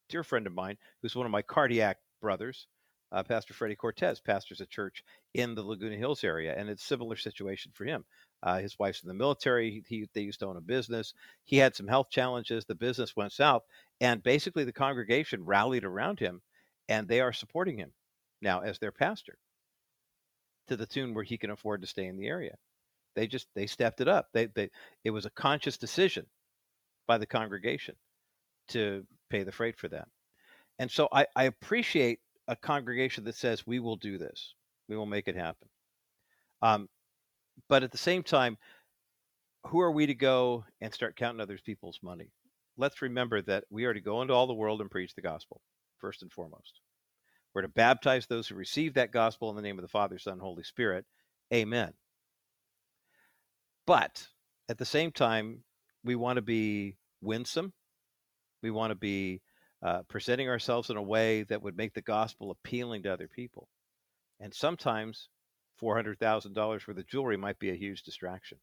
dear 0.09 0.23
friend 0.23 0.47
of 0.47 0.55
mine 0.55 0.77
who's 1.01 1.17
one 1.17 1.27
of 1.27 1.33
my 1.33 1.43
cardiac 1.43 1.97
brothers, 2.21 2.67
uh, 3.13 3.23
Pastor 3.23 3.55
Freddie 3.55 3.77
Cortez, 3.77 4.21
pastors 4.21 4.61
a 4.61 4.67
church 4.67 5.05
in 5.35 5.55
the 5.55 5.63
Laguna 5.63 5.97
Hills 5.97 6.25
area, 6.25 6.55
and 6.57 6.69
it's 6.69 6.85
similar 6.85 7.17
situation 7.17 7.73
for 7.75 7.85
him. 7.85 8.05
Uh, 8.43 8.59
his 8.59 8.79
wife's 8.79 9.03
in 9.03 9.09
the 9.09 9.15
military. 9.15 9.83
He, 9.89 10.09
they 10.13 10.23
used 10.23 10.41
to 10.41 10.47
own 10.47 10.57
a 10.57 10.61
business. 10.61 11.15
He 11.45 11.57
had 11.57 11.75
some 11.75 11.89
health 11.89 12.11
challenges. 12.11 12.65
The 12.65 12.75
business 12.75 13.17
went 13.17 13.33
south, 13.33 13.63
and 14.01 14.23
basically 14.23 14.65
the 14.65 14.73
congregation 14.73 15.45
rallied 15.45 15.85
around 15.85 16.19
him, 16.19 16.43
and 16.89 17.09
they 17.09 17.21
are 17.21 17.33
supporting 17.33 17.79
him 17.79 17.93
now 18.43 18.61
as 18.61 18.79
their 18.79 18.93
pastor 18.93 19.39
to 20.69 20.77
the 20.77 20.87
tune 20.87 21.15
where 21.15 21.25
he 21.25 21.39
can 21.39 21.51
afford 21.51 21.81
to 21.81 21.87
stay 21.87 22.07
in 22.07 22.17
the 22.17 22.27
area. 22.27 22.57
They 23.15 23.27
just 23.27 23.47
they 23.55 23.67
stepped 23.67 24.01
it 24.01 24.09
up. 24.09 24.29
They 24.33 24.47
they 24.47 24.71
it 25.05 25.11
was 25.11 25.25
a 25.27 25.31
conscious 25.31 25.79
decision 25.79 26.27
by 27.07 27.19
the 27.19 27.27
congregation 27.27 27.95
to 28.69 29.07
pay 29.31 29.43
the 29.43 29.53
freight 29.53 29.79
for 29.79 29.89
that. 29.89 30.09
And 30.79 30.91
so 30.91 31.09
I, 31.11 31.27
I 31.35 31.45
appreciate 31.45 32.21
a 32.49 32.57
congregation 32.57 33.25
that 33.25 33.35
says, 33.35 33.67
we 33.67 33.81
will 33.81 33.97
do 33.97 34.19
this, 34.19 34.55
we 34.89 34.97
will 34.97 35.07
make 35.07 35.29
it 35.29 35.37
happen. 35.37 35.69
Um, 36.63 36.89
but 37.69 37.83
at 37.83 37.93
the 37.93 37.99
same 37.99 38.23
time, 38.23 38.59
who 39.67 39.81
are 39.81 39.91
we 39.91 40.07
to 40.07 40.15
go 40.15 40.65
and 40.81 40.93
start 40.93 41.17
counting 41.17 41.41
other 41.41 41.59
people's 41.65 41.99
money? 42.03 42.31
Let's 42.77 43.03
remember 43.03 43.43
that 43.43 43.65
we 43.71 43.85
are 43.85 43.95
to 43.95 44.01
go 44.01 44.23
into 44.23 44.35
all 44.35 44.47
the 44.47 44.55
world 44.55 44.81
and 44.81 44.91
preach 44.91 45.15
the 45.15 45.23
gospel, 45.23 45.61
first 45.99 46.23
and 46.23 46.33
foremost. 46.33 46.81
We're 47.55 47.63
to 47.63 47.69
baptize 47.69 48.27
those 48.27 48.47
who 48.47 48.55
receive 48.55 48.95
that 48.95 49.13
gospel 49.13 49.51
in 49.51 49.57
the 49.57 49.63
name 49.63 49.79
of 49.79 49.83
the 49.83 49.89
Father, 49.89 50.19
Son, 50.19 50.39
Holy 50.39 50.63
Spirit. 50.63 51.07
Amen. 51.53 51.93
But 53.87 54.27
at 54.69 54.79
the 54.79 54.85
same 54.85 55.11
time, 55.11 55.63
we 56.05 56.17
want 56.17 56.37
to 56.37 56.43
be 56.43 56.97
winsome 57.23 57.73
we 58.67 58.71
want 58.71 58.91
to 58.91 58.97
be 58.97 59.41
uh, 59.87 60.03
presenting 60.09 60.49
ourselves 60.49 60.91
in 60.91 60.97
a 60.97 61.03
way 61.03 61.45
that 61.45 61.63
would 61.63 61.77
make 61.77 61.95
the 61.95 62.03
gospel 62.03 62.51
appealing 62.51 63.05
to 63.05 63.13
other 63.13 63.29
people. 63.29 63.69
And 64.41 64.53
sometimes 64.53 65.29
$400,000 65.81 66.57
worth 66.57 66.89
of 66.89 67.07
jewelry 67.07 67.37
might 67.37 67.61
be 67.61 67.71
a 67.71 67.77
huge 67.77 68.03
distraction. 68.03 68.59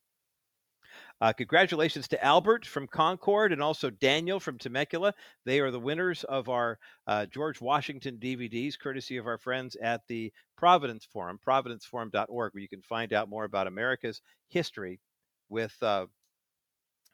Uh, 1.22 1.32
congratulations 1.32 2.10
to 2.10 2.22
Albert 2.22 2.66
from 2.66 2.88
Concord 2.88 3.54
and 3.54 3.64
also 3.64 3.90
Daniel 3.90 4.38
from 4.38 4.58
Temecula. 4.58 5.14
They 5.46 5.62
are 5.62 5.72
the 5.72 5.80
winners 5.80 6.26
of 6.26 6.50
our 6.50 6.78
uh, 7.08 7.26
George 7.28 7.62
Washington 7.62 8.18
DVDs, 8.22 8.78
courtesy 8.78 9.16
of 9.16 9.26
our 9.26 9.38
friends 9.38 9.78
at 9.78 10.02
the 10.10 10.34
Providence 10.58 11.06
Forum, 11.06 11.40
providenceforum.org, 11.48 12.28
where 12.54 12.62
you 12.62 12.68
can 12.68 12.82
find 12.82 13.14
out 13.14 13.30
more 13.30 13.46
about 13.46 13.68
America's 13.68 14.22
history 14.50 15.00
with 15.48 15.74
uh, 15.82 16.06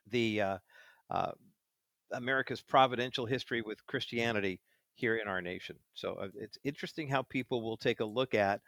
the 0.10 0.41
uh, 0.41 0.57
uh, 1.11 1.31
America's 2.11 2.61
providential 2.61 3.26
history 3.26 3.61
with 3.61 3.86
Christianity 3.88 4.60
here 4.95 5.18
in 5.18 5.27
our 5.27 5.41
nation. 5.41 5.77
So 5.94 6.14
uh, 6.14 6.27
it's 6.36 6.57
interesting 6.64 7.07
how 7.07 7.23
people 7.23 7.61
will 7.61 7.77
take 7.77 7.99
a 7.99 8.06
look 8.06 8.34
at 8.34 8.61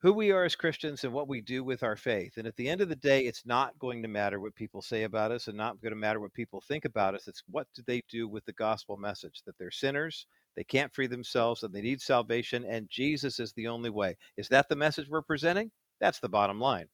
who 0.00 0.12
we 0.12 0.30
are 0.30 0.44
as 0.44 0.54
Christians 0.54 1.02
and 1.02 1.12
what 1.12 1.26
we 1.26 1.40
do 1.40 1.64
with 1.64 1.82
our 1.82 1.96
faith. 1.96 2.36
And 2.36 2.46
at 2.46 2.54
the 2.56 2.68
end 2.68 2.80
of 2.80 2.88
the 2.88 2.96
day, 2.96 3.26
it's 3.26 3.44
not 3.44 3.76
going 3.80 4.02
to 4.02 4.08
matter 4.08 4.38
what 4.38 4.54
people 4.54 4.80
say 4.80 5.02
about 5.02 5.32
us 5.32 5.48
and 5.48 5.56
not 5.56 5.80
going 5.80 5.92
to 5.92 5.98
matter 5.98 6.20
what 6.20 6.32
people 6.34 6.60
think 6.60 6.84
about 6.84 7.16
us. 7.16 7.26
It's 7.26 7.42
what 7.50 7.66
do 7.74 7.82
they 7.86 8.02
do 8.08 8.28
with 8.28 8.44
the 8.44 8.52
gospel 8.52 8.96
message 8.96 9.42
that 9.44 9.58
they're 9.58 9.72
sinners, 9.72 10.26
they 10.54 10.62
can't 10.64 10.94
free 10.94 11.08
themselves, 11.08 11.62
and 11.64 11.74
they 11.74 11.82
need 11.82 12.00
salvation, 12.00 12.64
and 12.64 12.88
Jesus 12.88 13.40
is 13.40 13.52
the 13.54 13.66
only 13.66 13.90
way. 13.90 14.16
Is 14.36 14.48
that 14.48 14.68
the 14.68 14.76
message 14.76 15.08
we're 15.08 15.22
presenting? 15.22 15.70
That's 16.00 16.20
the 16.20 16.28
bottom 16.28 16.60
line. 16.60 16.86